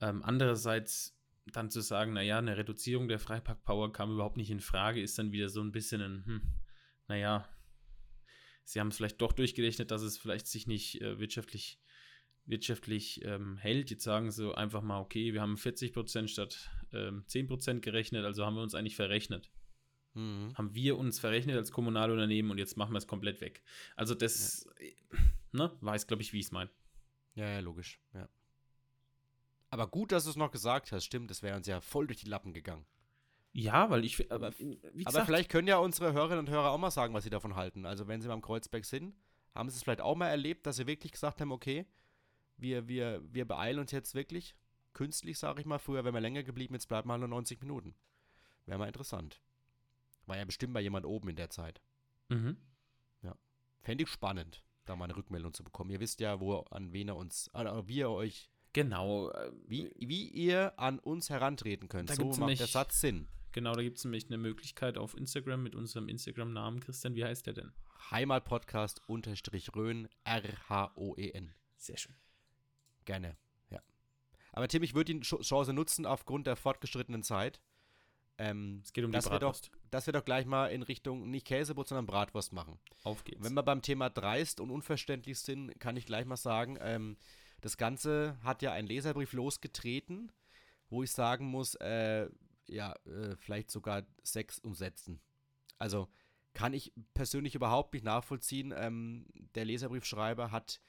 Ähm, 0.00 0.22
andererseits 0.22 1.16
dann 1.52 1.70
zu 1.70 1.80
sagen, 1.80 2.12
naja, 2.12 2.38
eine 2.38 2.56
Reduzierung 2.56 3.08
der 3.08 3.18
Freipark-Power 3.18 3.92
kam 3.92 4.12
überhaupt 4.12 4.36
nicht 4.36 4.50
in 4.50 4.60
Frage, 4.60 5.00
ist 5.00 5.18
dann 5.18 5.32
wieder 5.32 5.48
so 5.48 5.62
ein 5.62 5.72
bisschen 5.72 6.02
ein, 6.02 6.26
hm, 6.26 6.42
naja, 7.08 7.48
sie 8.64 8.80
haben 8.80 8.88
es 8.88 8.96
vielleicht 8.96 9.20
doch 9.20 9.32
durchgerechnet, 9.32 9.90
dass 9.90 10.02
es 10.02 10.18
vielleicht 10.18 10.46
sich 10.46 10.66
nicht 10.66 11.00
äh, 11.00 11.18
wirtschaftlich, 11.18 11.80
wirtschaftlich 12.46 13.24
ähm, 13.24 13.56
hält. 13.56 13.90
Jetzt 13.90 14.04
sagen 14.04 14.30
sie 14.30 14.56
einfach 14.56 14.82
mal, 14.82 15.00
okay, 15.00 15.32
wir 15.32 15.40
haben 15.40 15.56
40% 15.56 16.28
statt 16.28 16.70
ähm, 16.92 17.24
10% 17.28 17.80
gerechnet, 17.80 18.24
also 18.24 18.44
haben 18.46 18.54
wir 18.56 18.62
uns 18.62 18.74
eigentlich 18.74 18.96
verrechnet. 18.96 19.50
Mhm. 20.14 20.52
Haben 20.56 20.74
wir 20.74 20.96
uns 20.96 21.18
verrechnet 21.18 21.56
als 21.56 21.72
Kommunalunternehmen 21.72 22.50
und 22.50 22.58
jetzt 22.58 22.76
machen 22.76 22.92
wir 22.92 22.98
es 22.98 23.06
komplett 23.06 23.40
weg. 23.40 23.62
Also 23.96 24.14
das, 24.14 24.66
äh, 24.78 24.92
ne, 25.52 25.76
weiß, 25.80 26.06
glaube 26.06 26.22
ich, 26.22 26.32
wie 26.32 26.38
ich 26.38 26.46
es 26.46 26.52
meine. 26.52 26.70
Ja, 27.34 27.48
ja, 27.48 27.60
logisch, 27.60 28.00
ja. 28.14 28.28
Aber 29.70 29.88
gut, 29.88 30.12
dass 30.12 30.24
du 30.24 30.30
es 30.30 30.36
noch 30.36 30.52
gesagt 30.52 30.92
hast, 30.92 31.04
stimmt, 31.04 31.30
das 31.30 31.42
wäre 31.42 31.56
uns 31.56 31.66
ja 31.66 31.80
voll 31.80 32.06
durch 32.06 32.20
die 32.20 32.28
Lappen 32.30 32.54
gegangen. 32.54 32.86
Ja, 33.52 33.90
weil 33.90 34.04
ich, 34.04 34.30
Aber- 34.30 34.52
wie 34.58 34.78
Aber 34.82 35.04
gesagt, 35.04 35.26
vielleicht 35.26 35.50
können 35.50 35.66
ja 35.68 35.78
unsere 35.78 36.12
Hörerinnen 36.12 36.40
und 36.46 36.50
Hörer 36.50 36.70
auch 36.70 36.78
mal 36.78 36.90
sagen, 36.90 37.12
was 37.14 37.24
sie 37.24 37.30
davon 37.30 37.56
halten. 37.56 37.84
Also 37.84 38.06
wenn 38.06 38.20
sie 38.22 38.28
beim 38.28 38.42
Kreuzberg 38.42 38.84
sind, 38.84 39.14
haben 39.54 39.68
sie 39.68 39.76
es 39.76 39.82
vielleicht 39.82 40.02
auch 40.02 40.14
mal 40.14 40.28
erlebt, 40.28 40.66
dass 40.66 40.76
sie 40.76 40.86
wirklich 40.86 41.12
gesagt 41.12 41.40
haben, 41.40 41.52
okay, 41.52 41.86
wir, 42.56 42.88
wir, 42.88 43.22
wir 43.32 43.46
beeilen 43.46 43.78
uns 43.78 43.90
jetzt 43.92 44.14
wirklich, 44.14 44.54
künstlich, 44.92 45.38
sage 45.38 45.60
ich 45.60 45.66
mal. 45.66 45.78
Früher 45.78 46.04
wären 46.04 46.14
wir 46.14 46.20
länger 46.20 46.42
geblieben, 46.42 46.74
jetzt 46.74 46.88
bleiben 46.88 47.08
wir 47.08 47.12
halt 47.12 47.20
nur 47.20 47.28
90 47.28 47.60
Minuten. 47.60 47.94
Wäre 48.64 48.78
mal 48.78 48.86
interessant. 48.86 49.40
War 50.26 50.36
ja 50.36 50.44
bestimmt 50.44 50.74
bei 50.74 50.80
jemand 50.80 51.06
oben 51.06 51.28
in 51.28 51.36
der 51.36 51.50
Zeit. 51.50 51.80
mhm. 52.28 52.56
Fände 53.82 54.02
ich 54.02 54.10
spannend, 54.10 54.64
da 54.84 54.96
mal 54.96 55.04
eine 55.04 55.14
Rückmeldung 55.16 55.54
zu 55.54 55.62
bekommen. 55.62 55.90
Ihr 55.90 56.00
wisst 56.00 56.18
ja, 56.18 56.40
wo, 56.40 56.56
an 56.72 56.92
wen 56.92 57.08
ihr 57.08 57.14
uns, 57.14 57.48
äh, 57.54 57.86
wie 57.86 57.98
ihr 57.98 58.10
euch, 58.10 58.50
genau, 58.72 59.30
äh, 59.30 59.52
wie, 59.64 59.92
wie 59.96 60.26
ihr 60.28 60.76
an 60.76 60.98
uns 60.98 61.30
herantreten 61.30 61.88
könnt. 61.88 62.10
Da 62.10 62.14
so 62.16 62.24
macht 62.24 62.38
der 62.40 62.46
nämlich- 62.46 62.72
Satz 62.72 63.00
Sinn. 63.00 63.28
Genau, 63.52 63.74
da 63.74 63.82
gibt 63.82 63.98
es 63.98 64.04
nämlich 64.04 64.26
eine 64.26 64.38
Möglichkeit 64.38 64.98
auf 64.98 65.16
Instagram 65.16 65.62
mit 65.62 65.76
unserem 65.76 66.08
Instagram-Namen. 66.08 66.80
Christian, 66.80 67.14
wie 67.14 67.24
heißt 67.24 67.46
der 67.46 67.54
denn? 67.54 67.72
Heimatpodcast 68.10 69.08
unterstrich 69.08 69.72
Rhön, 69.76 70.08
R-H-O-E-N. 70.24 71.54
Sehr 71.76 71.96
schön. 71.96 72.16
Gerne, 73.06 73.36
ja. 73.70 73.80
Aber 74.52 74.68
Tim, 74.68 74.82
ich 74.82 74.94
würde 74.94 75.14
die 75.14 75.20
Ch- 75.20 75.40
Chance 75.42 75.72
nutzen 75.72 76.04
aufgrund 76.04 76.46
der 76.46 76.56
fortgeschrittenen 76.56 77.22
Zeit. 77.22 77.62
Ähm, 78.38 78.82
Es 78.84 78.92
geht 78.92 79.02
um 79.04 79.10
die 79.10 79.16
dass, 79.16 79.26
wir 79.30 79.38
doch, 79.38 79.52
Bratwurst. 79.54 79.70
dass 79.90 80.04
wir 80.06 80.12
doch 80.12 80.24
gleich 80.24 80.44
mal 80.44 80.66
in 80.66 80.82
Richtung 80.82 81.30
nicht 81.30 81.46
Käsebrot, 81.46 81.88
sondern 81.88 82.04
Bratwurst 82.06 82.52
machen. 82.52 82.78
Auf 83.02 83.24
geht's. 83.24 83.42
Wenn 83.42 83.54
wir 83.54 83.62
beim 83.62 83.80
Thema 83.80 84.10
dreist 84.10 84.60
und 84.60 84.70
unverständlich 84.70 85.38
sind, 85.38 85.80
kann 85.80 85.96
ich 85.96 86.04
gleich 86.04 86.26
mal 86.26 86.36
sagen, 86.36 86.76
ähm, 86.82 87.16
das 87.62 87.78
Ganze 87.78 88.36
hat 88.42 88.60
ja 88.60 88.72
ein 88.72 88.86
Leserbrief 88.86 89.32
losgetreten, 89.32 90.30
wo 90.90 91.02
ich 91.02 91.12
sagen 91.12 91.46
muss, 91.46 91.74
äh, 91.76 92.28
ja, 92.66 92.92
äh, 93.06 93.36
vielleicht 93.36 93.70
sogar 93.70 94.02
sechs 94.22 94.58
Umsätzen. 94.58 95.20
Also 95.78 96.08
kann 96.52 96.74
ich 96.74 96.92
persönlich 97.14 97.54
überhaupt 97.54 97.94
nicht 97.94 98.04
nachvollziehen. 98.04 98.74
Ähm, 98.76 99.26
der 99.54 99.64
Leserbriefschreiber 99.64 100.50
hat 100.50 100.80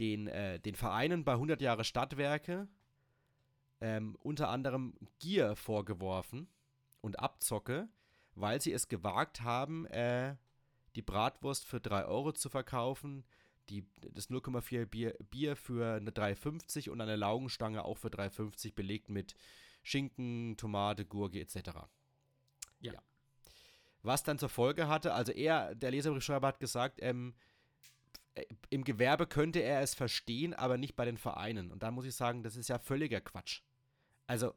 den, 0.00 0.26
äh, 0.26 0.58
den 0.58 0.74
Vereinen 0.74 1.24
bei 1.24 1.32
100 1.32 1.60
Jahre 1.60 1.84
Stadtwerke 1.84 2.68
ähm, 3.80 4.16
unter 4.22 4.48
anderem 4.48 4.94
Gier 5.18 5.56
vorgeworfen 5.56 6.48
und 7.00 7.18
Abzocke, 7.18 7.88
weil 8.34 8.60
sie 8.60 8.72
es 8.72 8.88
gewagt 8.88 9.42
haben, 9.42 9.86
äh, 9.86 10.36
die 10.96 11.02
Bratwurst 11.02 11.66
für 11.66 11.80
3 11.80 12.06
Euro 12.06 12.32
zu 12.32 12.48
verkaufen, 12.48 13.24
die, 13.68 13.86
das 14.00 14.30
0,4 14.30 14.86
Bier, 14.86 15.14
Bier 15.30 15.54
für 15.54 15.96
eine 15.96 16.10
3,50 16.10 16.90
und 16.90 17.00
eine 17.00 17.16
Laugenstange 17.16 17.84
auch 17.84 17.98
für 17.98 18.08
3,50 18.08 18.74
belegt 18.74 19.08
mit 19.08 19.34
Schinken, 19.82 20.56
Tomate, 20.56 21.04
Gurke 21.04 21.40
etc. 21.40 21.70
Ja. 22.80 22.94
Was 24.02 24.22
dann 24.24 24.38
zur 24.38 24.48
Folge 24.48 24.88
hatte, 24.88 25.12
also 25.14 25.32
er, 25.32 25.74
der 25.74 25.90
Leserbriefschreiber 25.90 26.48
hat 26.48 26.58
gesagt, 26.58 26.98
ähm, 27.02 27.34
äh, 27.34 27.49
im 28.70 28.84
Gewerbe 28.84 29.26
könnte 29.26 29.60
er 29.60 29.80
es 29.80 29.94
verstehen, 29.94 30.54
aber 30.54 30.78
nicht 30.78 30.96
bei 30.96 31.04
den 31.04 31.18
Vereinen. 31.18 31.70
Und 31.70 31.82
da 31.82 31.90
muss 31.90 32.04
ich 32.04 32.14
sagen, 32.14 32.42
das 32.42 32.56
ist 32.56 32.68
ja 32.68 32.78
völliger 32.78 33.20
Quatsch. 33.20 33.62
Also, 34.26 34.54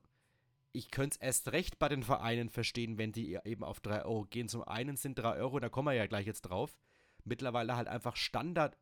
ich 0.71 0.89
könnte 0.91 1.17
es 1.19 1.21
erst 1.21 1.51
recht 1.51 1.80
bei 1.80 1.89
den 1.89 2.03
Vereinen 2.03 2.49
verstehen, 2.49 2.97
wenn 2.97 3.11
die 3.11 3.38
eben 3.43 3.63
auf 3.63 3.80
3 3.80 4.05
Euro 4.05 4.26
gehen. 4.26 4.47
Zum 4.49 4.63
einen 4.63 4.95
sind 4.95 5.19
3 5.19 5.38
Euro, 5.38 5.59
da 5.59 5.69
kommen 5.69 5.88
wir 5.88 5.93
ja 5.93 6.07
gleich 6.07 6.26
jetzt 6.26 6.43
drauf, 6.43 6.78
mittlerweile 7.24 7.76
halt 7.76 7.88
einfach 7.88 8.15
Standard 8.15 8.78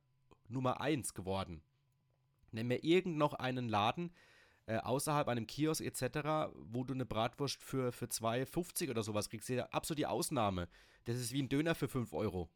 Nummer 0.47 0.81
1 0.81 1.13
geworden. 1.13 1.61
Nenn 2.51 2.67
mir 2.67 2.83
irgend 2.83 3.17
noch 3.17 3.33
einen 3.33 3.69
Laden 3.69 4.11
äh, 4.65 4.77
außerhalb 4.77 5.27
einem 5.27 5.47
Kiosk 5.47 5.81
etc., 5.81 6.51
wo 6.55 6.83
du 6.83 6.93
eine 6.93 7.05
Bratwurst 7.05 7.61
für, 7.63 7.91
für 7.91 8.05
2,50 8.05 8.89
oder 8.89 9.03
sowas 9.03 9.29
kriegst. 9.29 9.49
Das 9.49 9.55
ist 9.55 9.59
ja 9.59 9.65
absolut 9.67 9.99
die 9.99 10.05
Ausnahme. 10.05 10.67
Das 11.05 11.17
ist 11.17 11.33
wie 11.33 11.41
ein 11.41 11.49
Döner 11.49 11.75
für 11.75 11.87
5 11.87 12.13
Euro. 12.13 12.49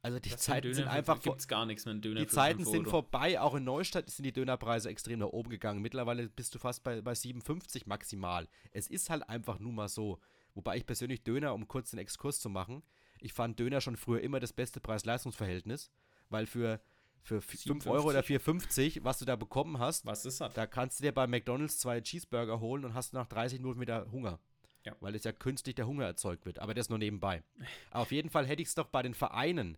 Also 0.00 0.20
die 0.20 0.30
Das 0.30 0.40
Zeiten 0.40 0.72
sind 0.72 0.86
einfach 0.86 1.16
vor, 1.16 1.32
gibt 1.32 1.40
es 1.40 1.48
gar 1.48 1.66
nichts. 1.66 1.86
Ein 1.86 2.00
Döner 2.00 2.20
die 2.20 2.26
Zeiten 2.28 2.58
5 2.60 2.68
sind 2.70 2.80
Euro. 2.82 2.90
vorbei. 2.90 3.40
Auch 3.40 3.54
in 3.56 3.64
Neustadt 3.64 4.08
sind 4.10 4.24
die 4.24 4.32
Dönerpreise 4.32 4.88
extrem 4.88 5.18
nach 5.18 5.28
oben 5.28 5.50
gegangen. 5.50 5.82
Mittlerweile 5.82 6.28
bist 6.28 6.54
du 6.54 6.58
fast 6.58 6.84
bei, 6.84 7.00
bei 7.00 7.14
57 7.14 7.86
maximal. 7.86 8.48
Es 8.70 8.86
ist 8.88 9.10
halt 9.10 9.28
einfach 9.28 9.58
nun 9.58 9.74
mal 9.74 9.88
so. 9.88 10.20
Wobei 10.54 10.76
ich 10.76 10.86
persönlich 10.86 11.24
Döner, 11.24 11.52
um 11.54 11.66
kurz 11.68 11.90
den 11.90 11.98
Exkurs 11.98 12.40
zu 12.40 12.48
machen, 12.48 12.82
ich 13.20 13.32
fand 13.32 13.58
Döner 13.58 13.80
schon 13.80 13.96
früher 13.96 14.20
immer 14.20 14.38
das 14.40 14.52
beste 14.52 14.80
Preis-Leistungs-Verhältnis, 14.80 15.90
weil 16.30 16.46
für, 16.46 16.80
für 17.22 17.40
5 17.40 17.86
Euro 17.86 18.08
oder 18.10 18.20
4,50, 18.20 19.02
was 19.02 19.18
du 19.18 19.24
da 19.24 19.34
bekommen 19.36 19.78
hast, 19.78 20.06
Was 20.06 20.24
ist 20.24 20.40
das? 20.40 20.54
da 20.54 20.66
kannst 20.66 21.00
du 21.00 21.04
dir 21.04 21.12
bei 21.12 21.26
McDonalds 21.26 21.78
zwei 21.78 22.00
Cheeseburger 22.00 22.60
holen 22.60 22.84
und 22.84 22.94
hast 22.94 23.12
nach 23.12 23.26
30 23.26 23.58
Minuten 23.60 23.80
wieder 23.80 24.10
Hunger. 24.12 24.38
Ja. 24.84 24.96
Weil 25.00 25.14
es 25.14 25.24
ja 25.24 25.32
künstlich 25.32 25.74
der 25.74 25.86
Hunger 25.86 26.04
erzeugt 26.04 26.46
wird. 26.46 26.58
Aber 26.60 26.74
das 26.74 26.88
nur 26.88 26.98
nebenbei. 26.98 27.42
Aber 27.90 28.02
auf 28.02 28.12
jeden 28.12 28.30
Fall 28.30 28.46
hätte 28.46 28.62
ich 28.62 28.68
es 28.68 28.74
doch 28.74 28.88
bei 28.88 29.02
den 29.02 29.14
Vereinen, 29.14 29.76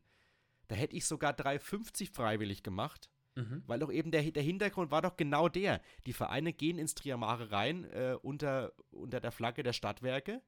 da 0.68 0.76
hätte 0.76 0.96
ich 0.96 1.04
sogar 1.06 1.32
3,50 1.32 2.12
freiwillig 2.12 2.62
gemacht. 2.62 3.10
Mhm. 3.34 3.62
Weil 3.66 3.78
doch 3.78 3.90
eben 3.90 4.10
der, 4.10 4.22
der 4.30 4.42
Hintergrund 4.42 4.90
war 4.90 5.02
doch 5.02 5.16
genau 5.16 5.48
der. 5.48 5.80
Die 6.06 6.12
Vereine 6.12 6.52
gehen 6.52 6.78
ins 6.78 6.94
Triamare 6.94 7.50
rein 7.50 7.84
äh, 7.84 8.16
unter, 8.22 8.72
unter 8.90 9.20
der 9.20 9.32
Flagge 9.32 9.62
der 9.62 9.72
Stadtwerke, 9.72 10.42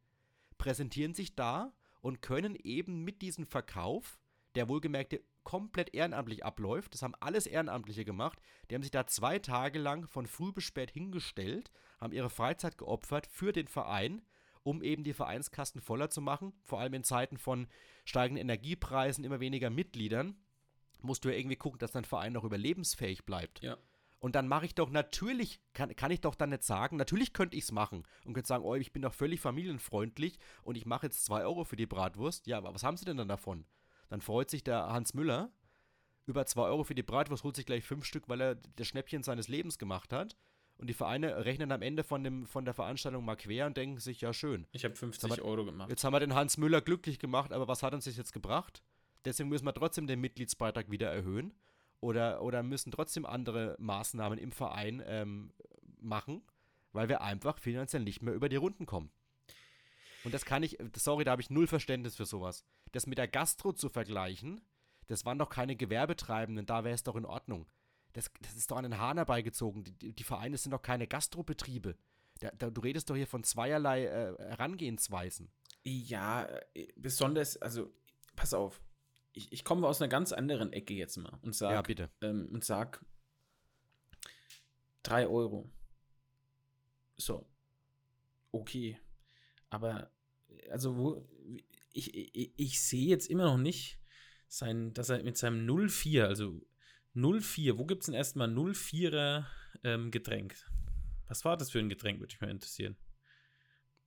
präsentieren 0.58 1.14
sich 1.14 1.34
da 1.34 1.72
und 2.00 2.22
können 2.22 2.56
eben 2.56 3.04
mit 3.04 3.22
diesem 3.22 3.46
Verkauf, 3.46 4.18
der 4.54 4.68
wohlgemerkt 4.68 5.18
komplett 5.44 5.94
ehrenamtlich 5.94 6.44
abläuft, 6.44 6.94
das 6.94 7.02
haben 7.02 7.14
alles 7.20 7.46
Ehrenamtliche 7.46 8.04
gemacht, 8.04 8.40
die 8.70 8.74
haben 8.74 8.82
sich 8.82 8.90
da 8.90 9.06
zwei 9.06 9.38
Tage 9.38 9.78
lang 9.78 10.06
von 10.06 10.26
früh 10.26 10.52
bis 10.52 10.64
spät 10.64 10.90
hingestellt, 10.90 11.70
haben 12.00 12.12
ihre 12.12 12.30
Freizeit 12.30 12.78
geopfert 12.78 13.26
für 13.26 13.52
den 13.52 13.66
Verein, 13.66 14.22
um 14.62 14.82
eben 14.82 15.04
die 15.04 15.12
Vereinskassen 15.12 15.80
voller 15.80 16.10
zu 16.10 16.20
machen, 16.20 16.52
vor 16.62 16.80
allem 16.80 16.94
in 16.94 17.04
Zeiten 17.04 17.36
von 17.36 17.66
steigenden 18.04 18.42
Energiepreisen, 18.42 19.24
immer 19.24 19.40
weniger 19.40 19.70
Mitgliedern 19.70 20.36
musst 21.04 21.24
du 21.24 21.30
ja 21.30 21.36
irgendwie 21.36 21.56
gucken, 21.56 21.78
dass 21.78 21.92
dein 21.92 22.04
Verein 22.04 22.32
noch 22.32 22.44
überlebensfähig 22.44 23.24
bleibt. 23.24 23.60
Ja. 23.62 23.76
Und 24.18 24.36
dann 24.36 24.46
mache 24.46 24.66
ich 24.66 24.76
doch 24.76 24.90
natürlich, 24.90 25.60
kann, 25.72 25.94
kann 25.96 26.12
ich 26.12 26.20
doch 26.20 26.36
dann 26.36 26.50
nicht 26.50 26.62
sagen, 26.62 26.96
natürlich 26.96 27.32
könnte 27.32 27.56
ich 27.56 27.64
es 27.64 27.72
machen 27.72 28.04
und 28.24 28.34
könnte 28.34 28.46
sagen, 28.46 28.64
oh, 28.64 28.76
ich 28.76 28.92
bin 28.92 29.02
doch 29.02 29.14
völlig 29.14 29.40
familienfreundlich 29.40 30.38
und 30.62 30.76
ich 30.76 30.86
mache 30.86 31.06
jetzt 31.06 31.24
2 31.24 31.42
Euro 31.42 31.64
für 31.64 31.74
die 31.74 31.86
Bratwurst. 31.86 32.46
Ja, 32.46 32.58
aber 32.58 32.72
was 32.72 32.84
haben 32.84 32.96
sie 32.96 33.04
denn 33.04 33.16
dann 33.16 33.26
davon? 33.26 33.64
Dann 34.08 34.20
freut 34.20 34.48
sich 34.48 34.62
der 34.62 34.86
Hans 34.86 35.12
Müller 35.14 35.50
über 36.26 36.46
2 36.46 36.62
Euro 36.62 36.84
für 36.84 36.94
die 36.94 37.02
Bratwurst, 37.02 37.42
holt 37.42 37.56
sich 37.56 37.66
gleich 37.66 37.84
fünf 37.84 38.04
Stück, 38.04 38.28
weil 38.28 38.40
er 38.40 38.54
das 38.54 38.86
Schnäppchen 38.86 39.24
seines 39.24 39.48
Lebens 39.48 39.76
gemacht 39.76 40.12
hat. 40.12 40.36
Und 40.82 40.88
die 40.88 40.94
Vereine 40.94 41.44
rechnen 41.44 41.70
am 41.70 41.80
Ende 41.80 42.02
von, 42.02 42.24
dem, 42.24 42.44
von 42.44 42.64
der 42.64 42.74
Veranstaltung 42.74 43.24
mal 43.24 43.36
quer 43.36 43.66
und 43.66 43.76
denken 43.76 44.00
sich, 44.00 44.20
ja 44.20 44.32
schön, 44.32 44.66
Ich 44.72 44.84
habe 44.84 44.96
50 44.96 45.20
Sag 45.20 45.30
mal, 45.30 45.40
Euro 45.40 45.64
gemacht. 45.64 45.88
Jetzt 45.88 46.02
haben 46.02 46.12
wir 46.12 46.18
den 46.18 46.34
Hans 46.34 46.56
Müller 46.56 46.80
glücklich 46.80 47.20
gemacht, 47.20 47.52
aber 47.52 47.68
was 47.68 47.84
hat 47.84 47.94
uns 47.94 48.06
das 48.06 48.16
jetzt 48.16 48.32
gebracht? 48.32 48.82
Deswegen 49.24 49.48
müssen 49.48 49.64
wir 49.64 49.74
trotzdem 49.74 50.08
den 50.08 50.20
Mitgliedsbeitrag 50.20 50.90
wieder 50.90 51.08
erhöhen 51.08 51.54
oder, 52.00 52.42
oder 52.42 52.64
müssen 52.64 52.90
trotzdem 52.90 53.24
andere 53.26 53.76
Maßnahmen 53.78 54.40
im 54.40 54.50
Verein 54.50 55.00
ähm, 55.06 55.52
machen, 56.00 56.42
weil 56.92 57.08
wir 57.08 57.20
einfach 57.20 57.58
finanziell 57.58 58.02
nicht 58.02 58.20
mehr 58.20 58.34
über 58.34 58.48
die 58.48 58.56
Runden 58.56 58.84
kommen. 58.84 59.12
Und 60.24 60.34
das 60.34 60.44
kann 60.44 60.64
ich, 60.64 60.78
sorry, 60.96 61.22
da 61.22 61.30
habe 61.30 61.42
ich 61.42 61.50
null 61.50 61.68
Verständnis 61.68 62.16
für 62.16 62.26
sowas. 62.26 62.64
Das 62.90 63.06
mit 63.06 63.18
der 63.18 63.28
Gastro 63.28 63.72
zu 63.72 63.88
vergleichen, 63.88 64.60
das 65.06 65.24
waren 65.24 65.38
doch 65.38 65.48
keine 65.48 65.76
Gewerbetreibenden, 65.76 66.66
da 66.66 66.82
wäre 66.82 66.96
es 66.96 67.04
doch 67.04 67.14
in 67.14 67.24
Ordnung. 67.24 67.68
Das, 68.12 68.30
das 68.40 68.54
ist 68.56 68.70
doch 68.70 68.76
an 68.76 68.84
den 68.84 68.98
Hahn 68.98 69.16
herbeigezogen. 69.16 69.84
Die, 69.84 70.12
die 70.14 70.24
Vereine 70.24 70.56
sind 70.56 70.72
doch 70.72 70.82
keine 70.82 71.06
Gastrobetriebe. 71.06 71.96
Da, 72.40 72.50
da, 72.50 72.70
du 72.70 72.80
redest 72.80 73.08
doch 73.08 73.16
hier 73.16 73.26
von 73.26 73.44
zweierlei 73.44 74.04
äh, 74.04 74.36
Herangehensweisen. 74.38 75.50
Ja, 75.84 76.46
äh, 76.74 76.88
besonders, 76.96 77.56
also, 77.56 77.92
pass 78.36 78.52
auf. 78.54 78.82
Ich, 79.32 79.50
ich 79.52 79.64
komme 79.64 79.86
aus 79.86 80.00
einer 80.02 80.08
ganz 80.08 80.32
anderen 80.32 80.72
Ecke 80.72 80.94
jetzt 80.94 81.16
mal 81.16 81.38
und 81.42 81.54
sag, 81.54 81.72
Ja, 81.72 81.82
bitte. 81.82 82.10
ähm, 82.20 82.48
und 82.52 82.64
sag 82.64 83.04
3 85.04 85.26
Euro. 85.26 85.70
So. 87.16 87.46
Okay. 88.50 88.98
Aber, 89.70 90.10
also, 90.70 90.96
wo, 90.96 91.28
ich, 91.92 92.14
ich, 92.14 92.52
ich 92.56 92.82
sehe 92.82 93.08
jetzt 93.08 93.30
immer 93.30 93.44
noch 93.44 93.58
nicht, 93.58 93.98
sein, 94.48 94.92
dass 94.92 95.08
er 95.08 95.22
mit 95.22 95.38
seinem 95.38 95.64
04, 95.88 96.28
also 96.28 96.60
04, 97.14 97.78
wo 97.78 97.84
gibt 97.84 98.02
es 98.02 98.06
denn 98.06 98.14
erstmal 98.14 98.48
04er 98.48 99.46
ähm, 99.84 100.10
Getränk? 100.10 100.54
Was 101.28 101.44
war 101.44 101.56
das 101.56 101.70
für 101.70 101.78
ein 101.78 101.88
Getränk, 101.88 102.20
würde 102.20 102.32
mich 102.32 102.40
mal 102.40 102.50
interessieren. 102.50 102.96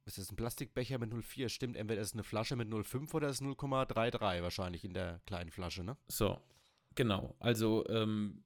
Es 0.06 0.20
ist 0.20 0.32
ein 0.32 0.36
Plastikbecher 0.36 1.00
mit 1.00 1.12
0,4. 1.12 1.50
Stimmt, 1.50 1.76
entweder 1.76 2.02
ist 2.02 2.10
es 2.10 2.14
eine 2.14 2.24
Flasche 2.24 2.56
mit 2.56 2.70
0,5 2.70 3.14
oder 3.16 3.30
es 3.30 3.42
ist 3.42 3.48
0,33 3.48 4.44
wahrscheinlich 4.44 4.86
in 4.86 4.94
der 4.94 5.22
kleinen 5.26 5.50
Flasche, 5.50 5.84
ne? 5.84 5.98
So, 6.08 6.40
genau. 6.94 7.36
Also, 7.40 7.88
ähm, 7.90 8.44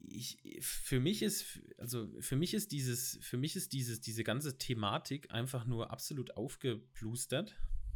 ich, 0.00 0.38
für 0.60 0.98
mich 0.98 1.22
ist, 1.22 1.60
also 1.78 2.08
für 2.20 2.34
mich 2.34 2.54
ist 2.54 2.72
dieses, 2.72 3.18
für 3.22 3.36
mich 3.36 3.54
ist 3.54 3.72
dieses, 3.72 4.00
diese 4.00 4.24
ganze 4.24 4.58
Thematik 4.58 5.32
einfach 5.32 5.64
nur 5.64 5.90
absolut 5.92 6.36
aufgeplustert. 6.36 7.54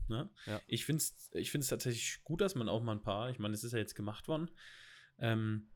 Ne? 0.08 0.30
Ja. 0.46 0.60
Ich 0.68 0.84
finde 0.84 1.02
es 1.02 1.30
ich 1.32 1.50
find's 1.50 1.68
tatsächlich 1.68 2.22
gut, 2.22 2.40
dass 2.40 2.54
man 2.54 2.68
auch 2.68 2.82
mal 2.82 2.92
ein 2.92 3.02
paar, 3.02 3.30
ich 3.30 3.38
meine, 3.38 3.54
es 3.54 3.64
ist 3.64 3.72
ja 3.72 3.78
jetzt 3.78 3.96
gemacht 3.96 4.28
worden, 4.28 4.50
ähm, 5.18 5.68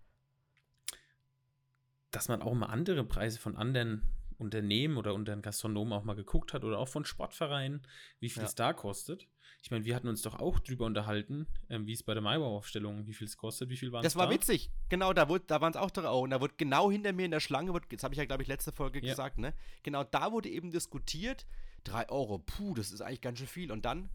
dass 2.11 2.29
man 2.29 2.43
auch 2.43 2.55
mal 2.55 2.67
andere 2.67 3.05
Preise 3.05 3.39
von 3.39 3.57
anderen 3.57 4.03
Unternehmen 4.39 4.97
oder 4.97 5.15
unter 5.15 5.37
Gastronomen 5.37 5.93
auch 5.93 6.05
mal 6.05 6.15
geguckt 6.15 6.53
hat 6.55 6.65
oder 6.65 6.79
auch 6.79 6.89
von 6.89 7.05
Sportvereinen, 7.05 7.83
wie 8.21 8.31
viel 8.31 8.43
Ja. 8.43 8.49
es 8.49 8.55
da 8.55 8.73
kostet. 8.73 9.27
Ich 9.63 9.73
meine, 9.73 9.85
wir 9.85 9.97
hatten 9.97 10.07
uns 10.07 10.23
doch 10.23 10.39
auch 10.39 10.61
drüber 10.61 10.87
unterhalten, 10.87 11.49
ähm, 11.69 11.87
wie 11.87 11.93
es 11.93 12.05
bei 12.05 12.15
der 12.15 12.23
Maibau-Aufstellung, 12.23 13.07
wie 13.09 13.13
viel 13.15 13.27
es 13.27 13.37
kostet, 13.37 13.69
wie 13.71 13.77
viel 13.77 13.91
waren 13.91 14.05
es 14.05 14.13
Das 14.13 14.17
war 14.17 14.27
da? 14.29 14.33
witzig. 14.33 14.71
Genau, 14.89 15.13
da, 15.13 15.29
wurde- 15.29 15.45
da 15.49 15.61
waren 15.61 15.73
es 15.73 15.77
auch 15.77 15.91
drei 15.91 16.05
Euro. 16.07 16.21
Und 16.23 16.31
da 16.31 16.41
wurde 16.41 16.55
genau 16.57 16.91
hinter 16.91 17.13
mir 17.13 17.25
in 17.25 17.33
der 17.33 17.41
Schlange, 17.41 17.73
wurde, 17.73 17.87
das 17.91 18.05
habe 18.05 18.15
ich 18.15 18.19
ja, 18.19 18.25
glaube 18.25 18.43
ich, 18.45 18.49
letzte 18.49 18.71
Folge 18.71 19.01
Ja. 19.01 19.11
gesagt, 19.13 19.39
ne? 19.39 19.53
Genau 19.83 20.05
da 20.05 20.31
wurde 20.31 20.49
eben 20.49 20.71
diskutiert, 20.71 21.45
drei 21.83 22.09
Euro, 22.09 22.39
puh, 22.39 22.75
das 22.75 22.93
ist 22.93 23.01
eigentlich 23.01 23.21
ganz 23.21 23.39
schön 23.39 23.49
viel. 23.49 23.73
Und 23.73 23.85
dann 23.85 24.09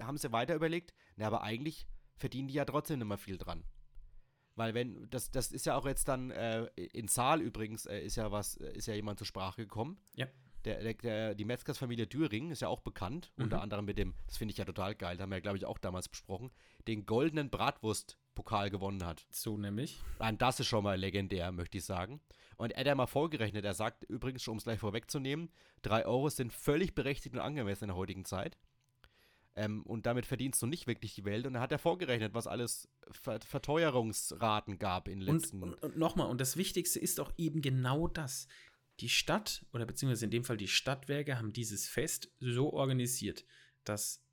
haben 0.00 0.16
sie 0.16 0.30
weiter 0.32 0.54
überlegt, 0.54 0.94
na, 1.16 1.26
aber 1.26 1.42
eigentlich 1.42 1.88
verdienen 2.16 2.46
die 2.46 2.54
ja 2.54 2.64
trotzdem 2.64 3.00
nicht 3.00 3.08
mehr 3.08 3.18
viel 3.18 3.38
dran. 3.38 3.64
Weil 4.56 4.74
wenn, 4.74 5.08
das, 5.10 5.30
das 5.30 5.50
ist 5.52 5.66
ja 5.66 5.76
auch 5.76 5.86
jetzt 5.86 6.06
dann, 6.08 6.30
äh, 6.30 6.66
in 6.76 7.08
Saal 7.08 7.40
übrigens, 7.40 7.86
äh, 7.86 8.00
ist 8.00 8.16
ja 8.16 8.30
was, 8.30 8.56
äh, 8.58 8.72
ist 8.72 8.86
ja 8.86 8.94
jemand 8.94 9.18
zur 9.18 9.26
Sprache 9.26 9.62
gekommen. 9.62 9.98
Ja. 10.14 10.26
der, 10.64 10.80
der, 10.82 10.94
der, 10.94 11.34
die 11.34 11.44
Metzgersfamilie 11.44 12.06
Düring 12.06 12.50
ist 12.50 12.62
ja 12.62 12.68
auch 12.68 12.80
bekannt, 12.80 13.32
Mhm. 13.36 13.44
unter 13.44 13.60
anderem 13.60 13.84
mit 13.84 13.98
dem, 13.98 14.14
das 14.26 14.36
finde 14.38 14.52
ich 14.52 14.58
ja 14.58 14.64
total 14.64 14.94
geil, 14.94 15.18
haben 15.18 15.28
wir 15.30 15.36
ja, 15.36 15.40
glaube 15.42 15.58
ich, 15.58 15.66
auch 15.66 15.76
damals 15.78 16.08
besprochen, 16.08 16.50
den 16.88 17.04
goldenen 17.04 17.50
Bratwurst-Pokal 17.50 18.70
gewonnen 18.70 19.04
hat. 19.04 19.26
So 19.30 19.56
nämlich. 19.58 20.00
Nein, 20.18 20.38
das 20.38 20.60
ist 20.60 20.66
schon 20.66 20.84
mal 20.84 20.98
legendär, 20.98 21.52
möchte 21.52 21.78
ich 21.78 21.84
sagen. 21.84 22.20
Und 22.56 22.70
er 22.72 22.80
hat 22.80 22.86
ja 22.86 22.94
mal 22.94 23.06
vorgerechnet, 23.06 23.64
er 23.64 23.74
sagt 23.74 24.04
übrigens, 24.04 24.42
schon 24.42 24.52
um 24.52 24.58
es 24.58 24.64
gleich 24.64 24.78
vorwegzunehmen, 24.78 25.50
3 25.82 26.06
Euro 26.06 26.28
sind 26.28 26.52
völlig 26.52 26.94
berechtigt 26.94 27.34
und 27.34 27.40
angemessen 27.40 27.84
in 27.84 27.88
der 27.88 27.96
heutigen 27.96 28.24
Zeit. 28.24 28.56
Ähm, 29.56 29.82
und 29.84 30.06
damit 30.06 30.26
verdienst 30.26 30.60
du 30.62 30.66
nicht 30.66 30.86
wirklich 30.86 31.14
die 31.14 31.24
Welt. 31.24 31.46
Und 31.46 31.54
er 31.54 31.60
hat 31.60 31.70
ja 31.70 31.78
vorgerechnet, 31.78 32.34
was 32.34 32.46
alles 32.46 32.88
Ver 33.10 33.40
Verteuerungsraten 33.40 34.78
gab 34.78 35.08
in 35.08 35.20
den 35.20 35.28
Und, 35.28 35.42
letzten. 35.42 35.62
und, 35.62 35.74
und 35.74 35.96
nochmal, 35.96 36.28
und 36.28 36.40
das 36.40 36.56
Wichtigste 36.56 36.98
ist 36.98 37.20
auch 37.20 37.32
eben 37.36 37.62
genau 37.62 38.08
das. 38.08 38.48
Die 39.00 39.08
Stadt, 39.08 39.64
oder 39.72 39.86
beziehungsweise 39.86 40.24
in 40.24 40.30
dem 40.30 40.44
Fall 40.44 40.56
die 40.56 40.68
Stadtwerke, 40.68 41.38
haben 41.38 41.52
dieses 41.52 41.88
Fest 41.88 42.32
so 42.40 42.72
organisiert, 42.72 43.44
dass 43.84 44.24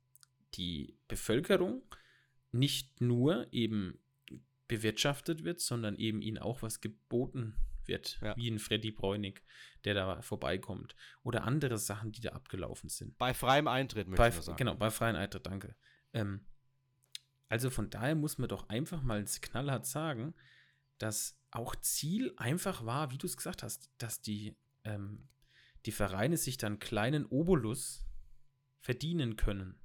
die 0.54 0.96
Bevölkerung 1.08 1.82
nicht 2.50 3.00
nur 3.00 3.46
eben 3.52 3.98
bewirtschaftet 4.68 5.44
wird, 5.44 5.60
sondern 5.60 5.96
eben 5.96 6.22
ihnen 6.22 6.38
auch 6.38 6.62
was 6.62 6.80
geboten 6.80 7.56
wird, 7.88 8.18
Ja. 8.22 8.36
wie 8.36 8.50
ein 8.50 8.58
Freddy 8.58 8.90
Bräunig, 8.90 9.42
der 9.84 9.94
da 9.94 10.22
vorbeikommt. 10.22 10.94
Oder 11.22 11.44
andere 11.44 11.78
Sachen, 11.78 12.12
die 12.12 12.20
da 12.20 12.30
abgelaufen 12.30 12.88
sind. 12.88 13.16
bei 13.18 13.34
freiem 13.34 13.68
Eintritt, 13.68 14.08
möchte 14.08 14.22
Bei, 14.22 14.28
ich 14.28 14.34
sagen. 14.36 14.56
genau, 14.56 14.74
bei 14.74 14.90
freien 14.90 15.16
Eintritt, 15.16 15.46
danke. 15.46 15.74
Ähm, 16.12 16.46
also 17.48 17.68
von 17.70 17.90
daher 17.90 18.14
muss 18.14 18.38
man 18.38 18.48
doch 18.48 18.68
einfach 18.68 19.02
mal 19.02 19.20
ins 19.20 19.40
knallhart 19.40 19.86
sagen, 19.86 20.34
dass 20.98 21.38
auch 21.50 21.76
Ziel 21.76 22.32
einfach 22.36 22.86
war, 22.86 23.10
wie 23.10 23.18
du 23.18 23.26
es 23.26 23.36
gesagt 23.36 23.62
hast, 23.62 23.90
dass 23.98 24.22
die, 24.22 24.56
ähm, 24.84 25.28
die 25.84 25.92
Vereine 25.92 26.36
sich 26.36 26.56
dann 26.56 26.78
kleinen 26.78 27.26
Obolus 27.26 28.06
verdienen 28.80 29.36
können. 29.36 29.78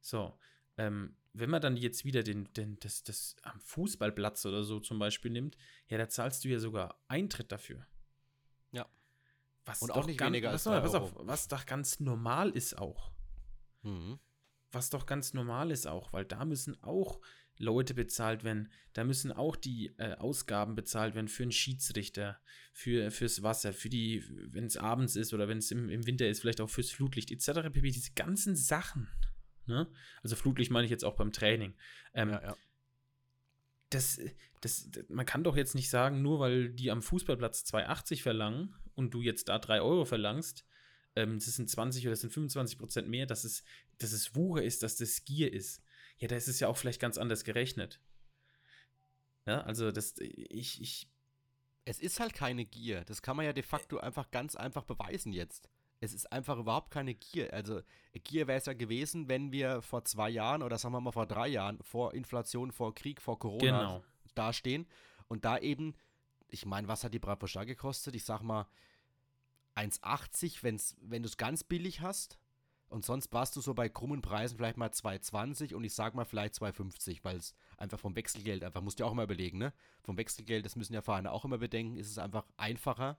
So, 0.00 0.38
ähm, 0.76 1.16
wenn 1.38 1.50
man 1.50 1.60
dann 1.60 1.76
jetzt 1.76 2.04
wieder 2.04 2.22
den, 2.22 2.52
den, 2.54 2.78
das, 2.80 3.02
das 3.02 3.36
am 3.42 3.60
Fußballplatz 3.60 4.46
oder 4.46 4.64
so 4.64 4.80
zum 4.80 4.98
Beispiel 4.98 5.30
nimmt, 5.30 5.56
ja, 5.88 5.98
da 5.98 6.08
zahlst 6.08 6.44
du 6.44 6.48
ja 6.48 6.58
sogar 6.58 6.98
Eintritt 7.08 7.52
dafür. 7.52 7.86
Ja. 8.72 8.86
Was 9.64 9.82
Und 9.82 9.90
auch 9.90 9.96
doch 9.96 10.06
nicht 10.06 10.18
ganz, 10.18 10.28
weniger 10.28 10.50
als 10.50 10.66
was, 10.66 10.72
drei 10.72 10.80
pass 10.80 10.94
auf, 10.94 11.12
was 11.16 11.48
doch 11.48 11.66
ganz 11.66 12.00
normal 12.00 12.50
ist 12.50 12.78
auch. 12.78 13.12
Mhm. 13.82 14.18
Was 14.72 14.90
doch 14.90 15.06
ganz 15.06 15.34
normal 15.34 15.70
ist 15.70 15.86
auch, 15.86 16.12
weil 16.12 16.24
da 16.24 16.44
müssen 16.44 16.82
auch 16.82 17.20
Leute 17.58 17.94
bezahlt 17.94 18.44
werden, 18.44 18.70
da 18.92 19.04
müssen 19.04 19.32
auch 19.32 19.56
die 19.56 19.94
äh, 19.98 20.14
Ausgaben 20.16 20.74
bezahlt 20.74 21.14
werden 21.14 21.28
für 21.28 21.44
einen 21.44 21.52
Schiedsrichter, 21.52 22.38
für, 22.72 23.10
fürs 23.10 23.42
Wasser, 23.42 23.72
für 23.72 23.88
die, 23.88 24.24
wenn 24.28 24.66
es 24.66 24.76
abends 24.76 25.16
ist 25.16 25.32
oder 25.32 25.48
wenn 25.48 25.58
es 25.58 25.70
im, 25.70 25.88
im 25.88 26.06
Winter 26.06 26.28
ist, 26.28 26.40
vielleicht 26.40 26.60
auch 26.60 26.68
fürs 26.68 26.90
Flutlicht 26.90 27.30
etc. 27.30 27.70
pp. 27.72 27.90
Diese 27.90 28.12
ganzen 28.12 28.56
Sachen. 28.56 29.08
Ne? 29.66 29.86
Also 30.22 30.36
Flutlicht 30.36 30.70
meine 30.70 30.84
ich 30.84 30.90
jetzt 30.90 31.04
auch 31.04 31.16
beim 31.16 31.32
Training. 31.32 31.74
Ähm, 32.14 32.30
Ja, 32.30 32.42
ja. 32.42 32.56
das, 33.90 34.20
das, 34.60 34.90
das, 34.90 35.04
man 35.08 35.26
kann 35.26 35.44
doch 35.44 35.56
jetzt 35.56 35.74
nicht 35.74 35.90
sagen, 35.90 36.22
nur 36.22 36.40
weil 36.40 36.70
die 36.70 36.90
am 36.90 37.02
Fußballplatz 37.02 37.64
2,80 37.64 38.22
verlangen 38.22 38.74
und 38.94 39.12
du 39.12 39.22
jetzt 39.22 39.48
da 39.48 39.58
3 39.58 39.80
Euro 39.80 40.04
verlangst, 40.04 40.64
ähm, 41.16 41.38
das 41.38 41.46
sind 41.46 41.68
20 41.68 42.04
oder 42.04 42.12
das 42.12 42.20
sind 42.20 42.32
25 42.32 42.78
Prozent 42.78 43.08
mehr, 43.08 43.26
dass 43.26 43.44
es, 43.44 43.64
dass 43.98 44.12
es 44.12 44.34
Wucher 44.34 44.62
ist, 44.62 44.82
dass 44.82 44.96
das 44.96 45.24
Gier 45.24 45.52
ist. 45.52 45.82
Ja, 46.18 46.28
da 46.28 46.36
ist 46.36 46.48
es 46.48 46.60
ja 46.60 46.68
auch 46.68 46.76
vielleicht 46.76 47.00
ganz 47.00 47.18
anders 47.18 47.44
gerechnet. 47.44 48.00
Ja, 49.46 49.60
also 49.62 49.92
das, 49.92 50.14
ich, 50.18 50.80
ich, 50.80 51.08
Es 51.84 52.00
ist 52.00 52.20
halt 52.20 52.34
keine 52.34 52.64
Gier. 52.64 53.04
Das 53.04 53.22
kann 53.22 53.36
man 53.36 53.46
ja 53.46 53.52
de 53.52 53.62
facto 53.62 53.98
einfach 53.98 54.30
ganz 54.30 54.56
einfach 54.56 54.84
beweisen 54.84 55.32
jetzt. 55.32 55.68
Es 56.00 56.12
ist 56.12 56.30
einfach 56.30 56.58
überhaupt 56.58 56.90
keine 56.90 57.14
Gier. 57.14 57.52
Also 57.52 57.80
Gier 58.12 58.46
wäre 58.46 58.58
es 58.58 58.66
ja 58.66 58.74
gewesen, 58.74 59.28
wenn 59.28 59.50
wir 59.52 59.82
vor 59.82 60.04
zwei 60.04 60.28
Jahren 60.28 60.62
oder 60.62 60.78
sagen 60.78 60.94
wir 60.94 61.00
mal 61.00 61.12
vor 61.12 61.26
drei 61.26 61.48
Jahren 61.48 61.78
vor 61.82 62.14
Inflation, 62.14 62.70
vor 62.70 62.94
Krieg, 62.94 63.20
vor 63.20 63.38
Corona 63.38 63.60
genau. 63.60 64.04
dastehen 64.34 64.86
und 65.28 65.44
da 65.44 65.58
eben, 65.58 65.94
ich 66.48 66.66
meine, 66.66 66.88
was 66.88 67.04
hat 67.04 67.14
die 67.14 67.18
Bratwurst 67.18 67.56
da 67.56 67.64
gekostet? 67.64 68.14
Ich 68.14 68.24
sag 68.24 68.42
mal 68.42 68.66
1,80, 69.76 70.62
wenn's, 70.62 70.96
wenn 71.00 71.22
du 71.22 71.28
es 71.28 71.36
ganz 71.36 71.64
billig 71.64 72.00
hast. 72.00 72.38
Und 72.88 73.04
sonst 73.04 73.32
warst 73.32 73.56
du 73.56 73.60
so 73.60 73.74
bei 73.74 73.88
krummen 73.88 74.22
Preisen 74.22 74.56
vielleicht 74.56 74.76
mal 74.76 74.90
2,20 74.90 75.74
und 75.74 75.82
ich 75.82 75.92
sag 75.92 76.14
mal 76.14 76.24
vielleicht 76.24 76.54
2,50, 76.54 77.18
weil 77.24 77.36
es 77.36 77.52
einfach 77.78 77.98
vom 77.98 78.14
Wechselgeld 78.14 78.62
einfach, 78.62 78.80
musst 78.80 78.98
du 78.98 79.02
ja 79.02 79.08
auch 79.08 79.12
immer 79.12 79.24
überlegen, 79.24 79.58
ne? 79.58 79.72
Vom 80.04 80.16
Wechselgeld, 80.16 80.64
das 80.64 80.76
müssen 80.76 80.94
ja 80.94 81.02
Vereine 81.02 81.32
auch 81.32 81.44
immer 81.44 81.58
bedenken, 81.58 81.96
ist 81.96 82.08
es 82.08 82.18
einfach 82.18 82.46
einfacher, 82.56 83.18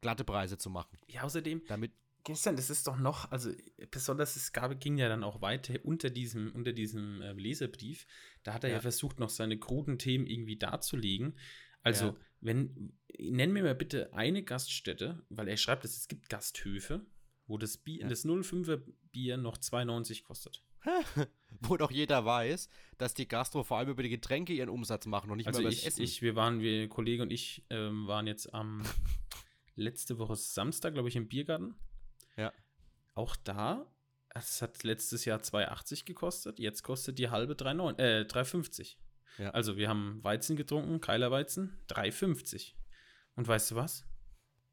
glatte 0.00 0.22
Preise 0.22 0.56
zu 0.56 0.70
machen. 0.70 0.96
Ja, 1.08 1.22
außerdem, 1.22 1.62
Damit, 1.66 1.92
gestern, 2.24 2.56
das 2.56 2.70
ist 2.70 2.86
doch 2.86 2.96
noch, 2.96 3.30
also 3.30 3.50
besonders 3.90 4.36
es 4.36 4.52
gab, 4.52 4.78
ging 4.80 4.96
ja 4.98 5.08
dann 5.08 5.24
auch 5.24 5.40
weiter 5.40 5.74
unter 5.84 6.10
diesem, 6.10 6.52
unter 6.52 6.72
diesem 6.72 7.20
äh, 7.22 7.32
Leserbrief. 7.32 8.06
Da 8.42 8.54
hat 8.54 8.64
er 8.64 8.70
ja. 8.70 8.76
Ja. 8.76 8.80
versucht, 8.82 9.18
noch 9.20 9.30
seine 9.30 9.58
kruden 9.58 9.98
Themen 9.98 10.26
irgendwie 10.26 10.56
darzulegen. 10.56 11.38
Also, 11.82 12.06
Ja. 12.06 12.16
wenn, 12.40 12.92
nenn 13.18 13.52
mir 13.52 13.62
mal 13.62 13.74
bitte 13.74 14.12
eine 14.14 14.42
Gaststätte, 14.42 15.24
weil 15.30 15.48
er 15.48 15.56
schreibt, 15.56 15.84
dass 15.84 15.96
es 15.96 16.08
gibt 16.08 16.28
Gasthöfe, 16.28 17.04
wo 17.46 17.58
das 17.58 17.76
Bier, 17.76 18.02
Ja. 18.02 18.08
das 18.08 18.24
05er 18.24 18.80
Bier 19.12 19.36
noch 19.36 19.58
2,90 19.58 20.22
kostet. 20.24 20.64
wo 21.60 21.76
doch 21.76 21.90
jeder 21.92 22.24
weiß, 22.24 22.68
dass 22.98 23.14
die 23.14 23.28
Gastro 23.28 23.62
vor 23.62 23.78
allem 23.78 23.90
über 23.90 24.02
die 24.02 24.08
Getränke 24.08 24.52
ihren 24.52 24.68
Umsatz 24.68 25.06
machen 25.06 25.30
und 25.30 25.36
nicht 25.36 25.46
Also 25.46 25.60
mehr 25.60 25.68
über 25.68 25.70
das 25.70 25.80
ich, 25.80 25.86
Essen. 25.86 26.02
ich, 26.02 26.22
wir 26.22 26.34
waren, 26.34 26.60
wir, 26.60 26.88
Kollege 26.88 27.22
und 27.22 27.30
ich 27.32 27.64
ähm, 27.70 28.06
waren 28.08 28.26
jetzt 28.26 28.52
am 28.52 28.82
letzte 29.76 30.18
Woche 30.18 30.34
Samstag, 30.36 30.94
glaube 30.94 31.08
ich, 31.08 31.16
im 31.16 31.28
Biergarten. 31.28 31.74
Ja. 32.36 32.52
Auch 33.14 33.36
da, 33.36 33.86
es 34.30 34.62
hat 34.62 34.82
letztes 34.84 35.24
Jahr 35.24 35.40
2,80 35.40 36.04
gekostet, 36.04 36.58
jetzt 36.58 36.82
kostet 36.82 37.18
die 37.18 37.30
halbe 37.30 37.54
3,9 37.54 37.98
äh, 37.98 38.22
3,50. 38.22 38.96
Ja. 39.38 39.50
Also 39.50 39.76
wir 39.76 39.88
haben 39.88 40.22
Weizen 40.22 40.56
getrunken, 40.56 41.00
Keilerweizen, 41.00 41.78
3,50. 41.88 42.72
Und 43.34 43.48
weißt 43.48 43.70
du 43.70 43.76
was? 43.76 44.04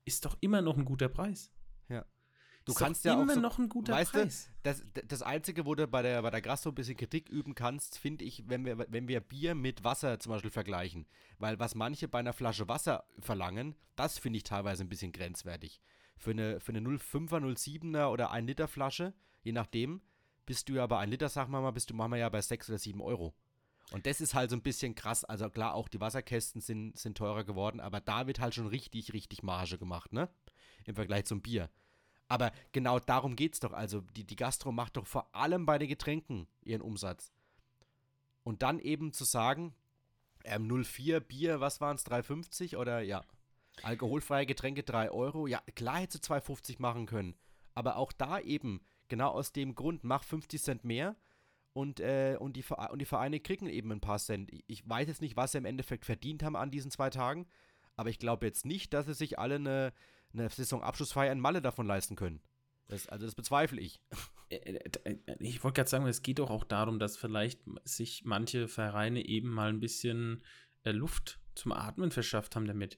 Ist 0.05 0.26
doch 0.26 0.38
immer 0.41 0.62
noch 0.62 0.78
ein 0.78 0.86
guter 0.86 1.10
Preis. 1.10 1.51
du 2.66 2.72
Ist 2.74 2.78
kannst 2.80 3.05
doch 3.05 3.12
ja 3.12 3.18
auch 3.18 3.22
immer 3.22 3.36
so, 3.36 3.39
noch 3.39 3.57
ein 3.57 3.70
guter 3.70 3.93
weißt 3.93 4.12
Preis. 4.12 4.49
Du, 4.64 4.70
das, 4.70 4.84
das 5.07 5.22
Einzige, 5.22 5.66
wo 5.66 5.76
du 5.76 5.88
bei 5.88 6.01
der, 6.01 6.22
bei 6.22 6.30
der 6.30 6.41
Gastro 6.41 6.70
ein 6.70 6.76
bisschen 6.76 6.97
Kritik 6.97 7.30
üben 7.30 7.55
kannst, 7.55 7.97
finde 7.97 8.26
ich, 8.26 8.47
wenn 8.47 8.66
wir, 8.66 8.78
wenn 8.89 9.07
wir 9.07 9.22
Bier 9.22 9.55
mit 9.55 9.84
Wasser 9.84 10.20
zum 10.20 10.32
Beispiel 10.32 10.51
vergleichen. 10.51 11.07
Weil 11.38 11.60
was 11.60 11.76
manche 11.76 12.07
bei 12.07 12.20
einer 12.20 12.34
Flasche 12.34 12.68
Wasser 12.68 13.05
verlangen, 13.20 13.76
das 13.95 14.20
finde 14.20 14.38
ich 14.38 14.43
teilweise 14.43 14.84
ein 14.84 14.89
bisschen 14.89 15.12
grenzwertig. 15.12 15.82
Für 16.20 16.32
eine, 16.32 16.59
für 16.59 16.74
eine 16.74 16.82
05er, 16.82 17.39
07er 17.39 18.11
oder 18.11 18.30
1 18.32 18.45
Liter 18.45 18.67
Flasche, 18.67 19.13
je 19.41 19.53
nachdem, 19.53 20.01
bist 20.45 20.67
du 20.67 20.74
ja 20.74 20.86
bei 20.86 20.99
1 20.99 21.09
Liter, 21.09 21.30
sagen 21.30 21.51
wir 21.51 21.61
mal, 21.61 21.72
bist 21.72 21.89
du 21.89 21.95
wir 21.95 22.17
ja 22.17 22.28
bei 22.28 22.41
6 22.41 22.70
oder 22.70 22.78
7 22.78 23.01
Euro. 23.01 23.34
Und 23.91 24.05
das 24.05 24.22
ist 24.22 24.34
halt 24.34 24.49
so 24.49 24.55
ein 24.57 24.61
bisschen 24.61 24.95
krass. 24.95 25.24
Also 25.24 25.49
klar, 25.49 25.74
auch 25.74 25.88
die 25.88 26.01
Wasserkästen 26.01 26.61
sind, 26.61 26.97
sind 26.99 27.17
teurer 27.17 27.45
geworden, 27.45 27.80
aber 27.80 28.01
da 28.01 28.28
wird 28.28 28.39
halt 28.39 28.53
schon 28.53 28.67
richtig, 28.67 29.13
richtig 29.13 29.43
Marge 29.43 29.78
gemacht, 29.78 30.11
ne? 30.11 30.30
Im 30.86 30.95
Vergleich 30.95 31.26
zum 31.26 31.41
Bier. 31.41 31.70
Aber 32.28 32.51
genau 32.74 32.99
darum 32.99 33.36
geht 33.36 33.53
es 33.53 33.59
doch. 33.61 33.74
Also 33.74 34.01
die, 34.01 34.26
die 34.26 34.36
Gastro 34.36 34.72
macht 34.72 34.97
doch 34.97 35.07
vor 35.07 35.34
allem 35.34 35.65
bei 35.65 35.80
den 35.80 35.88
Getränken 35.88 36.47
ihren 36.61 36.82
Umsatz. 36.82 37.32
Und 38.43 38.61
dann 38.61 38.80
eben 38.80 39.13
zu 39.13 39.24
sagen, 39.24 39.74
ähm, 40.43 40.67
04 40.84 41.22
Bier, 41.22 41.59
was 41.59 41.82
waren 41.82 41.95
es, 41.95 42.05
3,50 42.05 42.78
oder 42.78 43.01
ja, 43.01 43.24
alkoholfreie 43.84 44.45
Getränke 44.45 44.84
3 44.84 45.11
Euro. 45.11 45.47
Ja, 45.47 45.61
klar 45.75 45.99
hätte 45.99 46.17
sie 46.17 46.23
2,50 46.23 46.75
machen 46.80 47.05
können. 47.05 47.36
Aber 47.73 47.97
auch 47.97 48.11
da 48.11 48.39
eben, 48.39 48.82
genau 49.07 49.30
aus 49.30 49.51
dem 49.53 49.75
Grund, 49.75 50.03
mach 50.03 50.23
50 50.23 50.61
Cent 50.61 50.84
mehr 50.84 51.15
und, 51.73 51.99
äh, 51.99 52.36
und, 52.39 52.55
die, 52.57 52.63
und 52.91 52.99
die 52.99 53.05
Vereine 53.05 53.39
kriegen 53.39 53.67
eben 53.67 53.91
ein 53.91 54.01
paar 54.01 54.19
Cent. 54.19 54.51
Ich- 54.67 54.88
weiß 54.89 55.07
jetzt 55.07 55.21
nicht, 55.21 55.38
was 55.38 55.51
sie 55.53 55.59
im 55.59 55.65
Endeffekt 55.65 56.05
verdient 56.05 56.43
haben 56.43 56.55
an 56.55 56.71
diesen 56.71 56.91
zwei 56.91 57.09
Tagen, 57.09 57.47
aber 57.95 58.09
ich 58.09 58.19
glaube 58.19 58.45
jetzt 58.45 58.65
nicht, 58.65 58.93
dass 58.93 59.05
sie 59.05 59.13
sich 59.13 59.39
alle 59.39 59.55
eine, 59.55 59.93
eine 60.34 60.49
Saisonabschlussfeier 60.49 61.32
in 61.32 61.39
Malle 61.39 61.61
davon 61.61 61.86
leisten 61.88 62.15
können. 62.15 62.41
Das, 62.88 63.07
also 63.07 63.25
das 63.25 63.36
bezweifle 63.36 63.80
ich. 63.80 64.01
Ich 65.39 65.63
wollte 65.63 65.75
gerade 65.75 65.89
sagen, 65.89 66.07
es 66.07 66.23
geht 66.23 66.39
doch 66.39 66.49
auch 66.49 66.63
darum, 66.63 66.97
dass 66.99 67.17
vielleicht 67.17 67.61
sich 67.84 68.23
manche 68.25 68.67
Vereine 68.67 69.23
eben 69.25 69.49
mal 69.49 69.69
ein 69.69 69.80
bisschen 69.80 70.43
äh, 70.84 70.91
Luft 70.91 71.39
zum 71.55 71.71
Atmen 71.71 72.09
verschafft 72.11 72.55
haben 72.55 72.65
damit. 72.65 72.97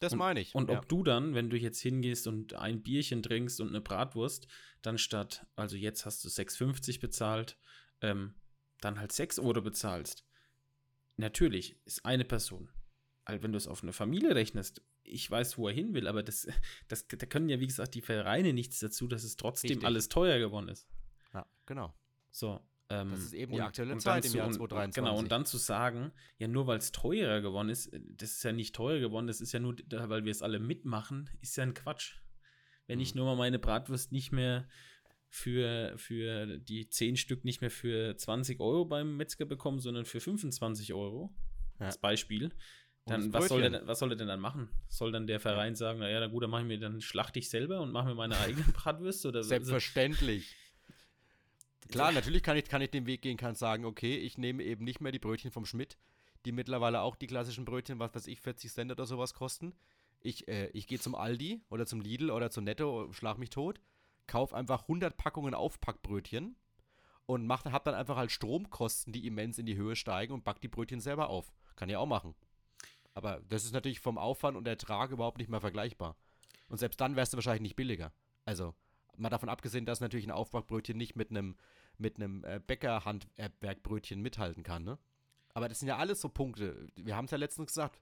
Das 0.00 0.12
Und- 0.12 0.18
meine 0.20 0.40
ich. 0.40 0.54
Und 0.54 0.70
ja. 0.70 0.78
ob 0.78 0.88
du 0.88 1.02
dann, 1.02 1.34
wenn 1.34 1.50
du 1.50 1.56
jetzt 1.56 1.80
hingehst 1.80 2.26
und 2.26 2.54
ein 2.54 2.82
Bierchen 2.82 3.22
trinkst 3.22 3.60
und 3.60 3.68
eine 3.68 3.80
Bratwurst, 3.80 4.46
dann 4.82 4.96
statt, 4.98 5.46
also 5.56 5.76
jetzt 5.76 6.06
hast 6.06 6.24
du 6.24 6.28
6,50 6.28 7.00
bezahlt, 7.00 7.58
ähm, 8.00 8.34
dann 8.80 9.00
halt 9.00 9.10
6 9.12 9.38
Euro 9.40 9.60
bezahlst. 9.60 10.24
Natürlich 11.16 11.76
ist 11.84 12.04
eine 12.04 12.24
Person. 12.24 12.68
Also 13.24 13.42
wenn 13.42 13.52
du 13.52 13.58
es 13.58 13.66
auf 13.66 13.82
eine 13.82 13.92
Familie 13.92 14.34
rechnest, 14.34 14.82
ich 15.02 15.28
weiß, 15.30 15.58
wo 15.58 15.68
er 15.68 15.74
hin 15.74 15.94
will, 15.94 16.06
aber 16.06 16.22
das, 16.22 16.46
das, 16.88 17.08
da 17.08 17.26
können 17.26 17.48
ja, 17.48 17.58
wie 17.60 17.66
gesagt, 17.66 17.94
die 17.94 18.02
Vereine 18.02 18.52
nichts 18.52 18.78
dazu, 18.78 19.08
dass 19.08 19.24
es 19.24 19.36
trotzdem 19.36 19.70
Richtig. 19.70 19.86
alles 19.86 20.08
teuer 20.08 20.38
geworden 20.38 20.68
ist. 20.68 20.86
ja, 21.34 21.46
genau. 21.66 21.92
So. 22.30 22.60
Ähm, 22.90 23.10
Das 23.10 23.20
ist 23.20 23.34
eben 23.34 23.52
die 23.52 23.60
aktuelle 23.60 23.90
dann 23.90 24.00
Zeit 24.00 24.24
im 24.24 24.30
zu- 24.30 24.38
Jahr 24.38 24.46
und- 24.46 24.54
2023. 24.54 25.02
Genau, 25.04 25.18
und 25.18 25.30
dann 25.30 25.44
zu 25.44 25.58
sagen, 25.58 26.10
ja, 26.38 26.48
nur 26.48 26.66
weil 26.66 26.78
es 26.78 26.90
teurer 26.90 27.40
geworden 27.42 27.68
ist, 27.68 27.88
äh, 27.92 28.00
das 28.16 28.30
ist 28.32 28.42
ja 28.44 28.52
nicht 28.52 28.74
teurer 28.74 28.98
geworden, 29.00 29.26
das 29.26 29.40
ist 29.42 29.52
ja 29.52 29.60
nur, 29.60 29.76
weil 29.90 30.24
wir 30.24 30.30
es 30.30 30.40
alle 30.42 30.58
mitmachen, 30.58 31.28
ist 31.42 31.56
ja 31.56 31.64
ein 31.64 31.74
Quatsch. 31.74 32.14
wenn 32.86 33.00
ich 33.00 33.14
nur 33.14 33.26
mal 33.26 33.36
meine 33.36 33.58
Bratwurst 33.58 34.12
nicht 34.12 34.32
mehr 34.32 34.66
für, 35.28 35.92
für 35.98 36.58
die 36.58 36.88
10 36.88 37.16
Stück 37.18 37.44
nicht 37.44 37.60
mehr 37.60 37.70
für 37.70 38.16
20 38.16 38.60
Euro 38.60 38.86
beim 38.86 39.18
Metzger 39.18 39.44
bekomme, 39.44 39.78
sondern 39.80 40.06
für 40.06 40.20
25 40.20 40.94
Euro, 40.94 41.34
Ja. 41.80 41.86
als 41.86 41.98
Beispiel, 41.98 42.50
dann 43.04 43.30
was 43.34 43.48
soll, 43.48 43.60
der, 43.60 43.86
was 43.86 43.98
soll 43.98 44.10
er 44.12 44.16
denn 44.16 44.28
dann 44.28 44.40
machen? 44.40 44.70
Soll 44.88 45.12
dann 45.12 45.26
der 45.26 45.38
Verein 45.38 45.74
sagen, 45.74 45.98
naja, 45.98 46.18
na 46.20 46.28
gut, 46.28 46.42
dann 46.44 46.48
mache 46.50 46.62
ich 46.62 46.68
mir, 46.68 46.78
dann 46.80 47.02
schlachte 47.02 47.38
ich 47.38 47.50
selber 47.50 47.82
und 47.82 47.92
mache 47.92 48.08
mir 48.08 48.14
meine 48.14 48.38
eigene 48.38 48.64
Bratwurst? 48.72 49.26
Oder 49.26 49.42
so? 49.42 49.50
Selbstverständlich. 49.50 50.56
Klar, 51.90 52.12
natürlich 52.12 52.42
kann 52.42 52.56
ich, 52.56 52.64
kann 52.66 52.82
ich 52.82 52.90
den 52.90 53.06
Weg 53.06 53.22
gehen, 53.22 53.36
kann 53.36 53.54
sagen, 53.54 53.84
okay, 53.84 54.16
ich 54.16 54.36
nehme 54.36 54.62
eben 54.62 54.84
nicht 54.84 55.00
mehr 55.00 55.12
die 55.12 55.18
Brötchen 55.18 55.50
vom 55.50 55.64
Schmidt, 55.64 55.96
die 56.44 56.52
mittlerweile 56.52 57.00
auch 57.00 57.16
die 57.16 57.26
klassischen 57.26 57.64
Brötchen, 57.64 57.98
was 57.98 58.14
weiß 58.14 58.26
ich, 58.26 58.40
40 58.40 58.72
Cent 58.72 58.92
oder 58.92 59.06
sowas 59.06 59.32
kosten. 59.32 59.74
Ich, 60.20 60.48
äh, 60.48 60.68
ich 60.68 60.86
gehe 60.86 60.98
zum 60.98 61.14
Aldi 61.14 61.62
oder 61.70 61.86
zum 61.86 62.00
Lidl 62.00 62.30
oder 62.30 62.50
zum 62.50 62.64
Netto, 62.64 63.10
schlag 63.12 63.38
mich 63.38 63.50
tot, 63.50 63.80
kauf 64.26 64.52
einfach 64.52 64.82
100 64.82 65.16
Packungen 65.16 65.54
Aufpackbrötchen 65.54 66.56
und 67.26 67.46
mach, 67.46 67.64
hab 67.64 67.84
dann 67.84 67.94
einfach 67.94 68.16
halt 68.16 68.32
Stromkosten, 68.32 69.12
die 69.12 69.26
immens 69.26 69.58
in 69.58 69.66
die 69.66 69.76
Höhe 69.76 69.96
steigen 69.96 70.32
und 70.32 70.44
back 70.44 70.60
die 70.60 70.68
Brötchen 70.68 71.00
selber 71.00 71.28
auf. 71.28 71.52
Kann 71.76 71.88
ich 71.88 71.96
auch 71.96 72.06
machen. 72.06 72.34
Aber 73.14 73.40
das 73.48 73.64
ist 73.64 73.72
natürlich 73.72 74.00
vom 74.00 74.18
Aufwand 74.18 74.56
und 74.56 74.68
Ertrag 74.68 75.10
überhaupt 75.10 75.38
nicht 75.38 75.50
mehr 75.50 75.60
vergleichbar. 75.60 76.16
Und 76.68 76.78
selbst 76.78 77.00
dann 77.00 77.16
wärst 77.16 77.32
du 77.32 77.36
wahrscheinlich 77.36 77.62
nicht 77.62 77.76
billiger. 77.76 78.12
Also, 78.44 78.74
mal 79.18 79.30
davon 79.30 79.48
abgesehen, 79.48 79.86
dass 79.86 80.00
natürlich 80.00 80.26
ein 80.26 80.32
Aufbackbrötchen 80.32 80.96
nicht 80.96 81.16
mit 81.16 81.30
einem 81.30 81.56
mit 81.98 82.16
einem 82.16 82.44
äh, 82.44 82.60
Bäckerhandwerkbrötchen 82.64 84.20
mithalten 84.20 84.62
kann, 84.62 84.84
ne? 84.84 84.98
Aber 85.54 85.68
das 85.68 85.80
sind 85.80 85.88
ja 85.88 85.96
alles 85.96 86.20
so 86.20 86.28
Punkte. 86.28 86.86
Wir 86.94 87.16
haben 87.16 87.24
es 87.24 87.32
ja 87.32 87.38
letztens 87.38 87.68
gesagt. 87.68 88.00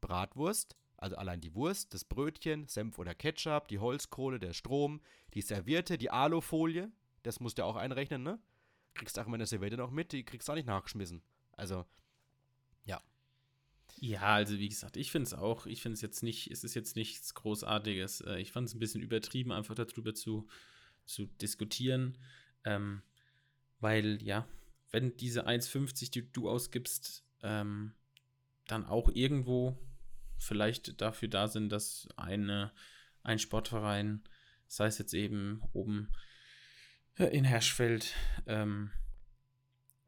Bratwurst, 0.00 0.76
also 0.96 1.16
allein 1.16 1.40
die 1.40 1.54
Wurst, 1.54 1.94
das 1.94 2.04
Brötchen, 2.04 2.68
Senf 2.68 2.98
oder 2.98 3.14
Ketchup, 3.14 3.68
die 3.68 3.78
Holzkohle, 3.78 4.38
der 4.38 4.52
Strom, 4.52 5.00
die 5.32 5.40
Serviette, 5.40 5.98
die 5.98 6.10
Alufolie, 6.10 6.92
das 7.22 7.40
musst 7.40 7.58
du 7.58 7.62
ja 7.62 7.66
auch 7.66 7.76
einrechnen, 7.76 8.22
ne? 8.22 8.38
Kriegst 8.92 9.18
auch 9.18 9.26
immer 9.26 9.34
eine 9.34 9.46
Serviette 9.46 9.76
noch 9.76 9.90
mit, 9.90 10.12
die 10.12 10.24
kriegst 10.24 10.46
du 10.46 10.52
auch 10.52 10.56
nicht 10.56 10.68
nachgeschmissen. 10.68 11.22
Also, 11.52 11.84
Ja, 12.84 13.00
also 14.20 14.58
wie 14.58 14.68
gesagt, 14.68 14.96
ich 14.96 15.10
finde 15.10 15.26
es 15.26 15.34
auch, 15.34 15.66
ich 15.66 15.82
finde 15.82 15.94
es 15.94 16.02
jetzt 16.02 16.22
nicht, 16.22 16.50
es 16.50 16.64
ist 16.64 16.74
jetzt 16.74 16.96
nichts 16.96 17.34
Großartiges. 17.34 18.22
Äh, 18.22 18.40
Ich 18.40 18.52
fand 18.52 18.68
es 18.68 18.74
ein 18.74 18.80
bisschen 18.80 19.02
übertrieben, 19.02 19.52
einfach 19.52 19.74
darüber 19.74 20.14
zu, 20.14 20.46
zu 21.06 21.26
diskutieren. 21.26 22.18
Ähm, 22.64 23.02
weil, 23.80 24.22
ja, 24.22 24.46
wenn 24.90 25.16
diese 25.16 25.46
1,50, 25.46 26.10
die 26.10 26.32
du 26.32 26.48
ausgibst, 26.48 27.24
ähm, 27.42 27.94
dann 28.66 28.86
auch 28.86 29.10
irgendwo 29.12 29.78
vielleicht 30.38 31.00
dafür 31.00 31.28
da 31.28 31.48
sind, 31.48 31.70
dass 31.70 32.08
eine, 32.16 32.72
ein 33.22 33.38
Sportverein, 33.38 34.22
sei 34.66 34.86
es 34.86 34.98
jetzt 34.98 35.14
eben 35.14 35.62
oben 35.72 36.10
äh, 37.16 37.26
in 37.26 37.44
Herschfeld, 37.44 38.14
ähm, 38.46 38.90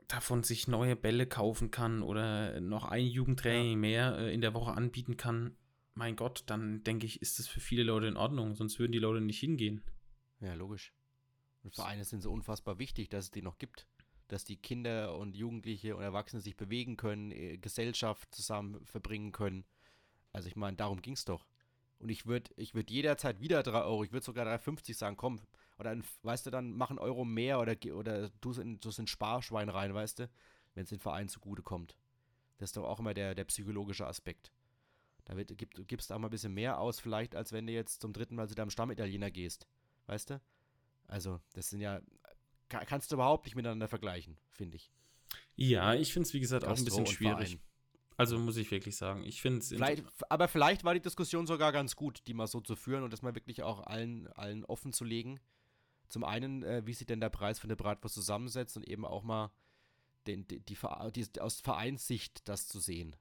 davon 0.08 0.42
sich 0.42 0.68
neue 0.68 0.96
Bälle 0.96 1.26
kaufen 1.26 1.70
kann 1.70 2.02
oder 2.02 2.60
noch 2.60 2.84
ein 2.84 3.06
Jugendtraining 3.06 3.78
mehr 3.78 4.18
äh, 4.18 4.34
in 4.34 4.40
der 4.40 4.54
Woche 4.54 4.72
anbieten 4.72 5.16
kann, 5.16 5.56
mein 5.96 6.14
Gott, 6.14 6.44
dann 6.46 6.84
denke 6.84 7.06
ich, 7.06 7.22
ist 7.22 7.38
das 7.38 7.48
für 7.48 7.60
viele 7.60 7.82
Leute 7.82 8.06
in 8.06 8.16
Ordnung, 8.16 8.54
sonst 8.54 8.78
würden 8.78 8.92
die 8.92 8.98
Leute 8.98 9.22
nicht 9.22 9.40
hingehen. 9.40 9.82
ja, 10.40 10.54
logisch. 10.54 10.92
Und 11.62 11.74
Vereine 11.74 12.04
sind 12.04 12.20
so 12.20 12.30
unfassbar 12.30 12.78
wichtig, 12.78 13.08
dass 13.08 13.24
es 13.24 13.30
die 13.30 13.42
noch 13.42 13.58
gibt. 13.58 13.86
Dass 14.28 14.44
die 14.44 14.56
Kinder 14.56 15.16
und 15.16 15.34
Jugendliche 15.34 15.96
und 15.96 16.02
Erwachsene 16.02 16.42
sich 16.42 16.56
bewegen 16.56 16.96
können, 16.96 17.30
äh, 17.32 17.56
Gesellschaft 17.58 18.34
zusammen 18.34 18.84
verbringen 18.84 19.32
können. 19.32 19.64
Also 20.32 20.48
ich 20.48 20.56
meine, 20.56 20.76
darum 20.76 21.00
ging 21.00 21.14
es 21.14 21.24
doch. 21.24 21.46
Und 21.98 22.10
ich 22.10 22.26
würde 22.26 22.50
ich 22.56 22.74
würd 22.74 22.90
jederzeit 22.90 23.40
wieder 23.40 23.62
3 23.62 23.82
Euro, 23.82 24.04
ich 24.04 24.12
würde 24.12 24.24
sogar 24.24 24.46
3,50 24.46 24.94
sagen, 24.94 25.16
komm, 25.16 25.40
oder 25.78 25.90
ein, 25.90 26.04
weißt 26.22 26.46
du, 26.46 26.50
dann 26.50 26.72
mach 26.72 26.90
einen 26.90 26.98
Euro 26.98 27.24
mehr 27.24 27.60
oder, 27.60 27.76
oder 27.92 28.30
du 28.40 28.50
es 28.50 28.58
in, 28.58 28.78
in 28.98 29.06
Sparschwein 29.06 29.68
rein, 29.68 29.94
weißt 29.94 30.20
du, 30.20 30.30
wenn 30.74 30.84
es 30.84 30.90
den 30.90 30.98
Verein 30.98 31.28
zugute 31.28 31.62
kommt. 31.62 31.96
Das 32.58 32.70
ist 32.70 32.76
doch 32.76 32.84
auch 32.84 32.98
immer 33.00 33.14
der, 33.14 33.34
der 33.34 33.44
psychologische 33.44 34.06
Aspekt. 34.06 34.52
Da 35.24 35.36
wird, 35.36 35.52
gib, 35.58 35.86
gibst 35.88 36.10
du 36.10 36.14
auch 36.14 36.18
mal 36.18 36.28
ein 36.28 36.30
bisschen 36.30 36.54
mehr 36.54 36.78
aus, 36.78 37.00
vielleicht, 37.00 37.34
als 37.34 37.52
wenn 37.52 37.66
du 37.66 37.72
jetzt 37.72 38.00
zum 38.00 38.12
dritten 38.12 38.36
Mal 38.36 38.48
zu 38.48 38.54
deinem 38.54 38.70
Stammitaliener 38.70 39.30
gehst. 39.30 39.66
Weißt 40.06 40.30
du? 40.30 40.40
Also, 41.08 41.40
das 41.52 41.68
sind 41.70 41.80
ja, 41.80 42.00
ka- 42.68 42.84
kannst 42.84 43.10
du 43.10 43.16
überhaupt 43.16 43.44
nicht 43.44 43.56
miteinander 43.56 43.88
vergleichen, 43.88 44.38
finde 44.50 44.76
ich. 44.76 44.90
Ja, 45.56 45.94
ich 45.94 46.12
finde 46.12 46.28
es, 46.28 46.34
wie 46.34 46.40
gesagt, 46.40 46.64
auch 46.64 46.68
ein 46.68 46.76
Gastro 46.76 47.02
bisschen 47.02 47.06
schwierig. 47.16 47.48
Verein. 47.50 47.60
Also 48.16 48.38
muss 48.38 48.56
ich 48.56 48.70
wirklich 48.70 48.96
sagen. 48.96 49.24
Ich 49.24 49.42
finde 49.42 49.58
es. 49.58 50.02
Aber 50.30 50.48
vielleicht 50.48 50.84
war 50.84 50.94
die 50.94 51.00
Diskussion 51.00 51.46
sogar 51.46 51.70
ganz 51.72 51.96
gut, 51.96 52.22
die 52.26 52.32
mal 52.34 52.46
so 52.46 52.60
zu 52.60 52.74
führen 52.74 53.02
und 53.02 53.12
das 53.12 53.20
mal 53.20 53.34
wirklich 53.34 53.62
auch 53.62 53.80
allen, 53.80 54.26
allen 54.28 54.64
offen 54.64 54.92
zu 54.92 55.04
legen. 55.04 55.38
Zum 56.08 56.24
einen, 56.24 56.62
äh, 56.62 56.86
wie 56.86 56.92
sich 56.92 57.06
denn 57.06 57.20
der 57.20 57.30
Preis 57.30 57.58
für 57.58 57.66
eine 57.66 57.76
Bratwurst 57.76 58.14
zusammensetzt 58.14 58.76
und 58.76 58.86
eben 58.86 59.04
auch 59.04 59.22
mal 59.22 59.50
den, 60.26 60.46
die, 60.46 60.60
die, 60.60 60.76
die, 61.14 61.40
aus 61.40 61.60
Vereinssicht 61.60 62.48
das 62.48 62.68
zu 62.68 62.80
sehen. 62.80 63.16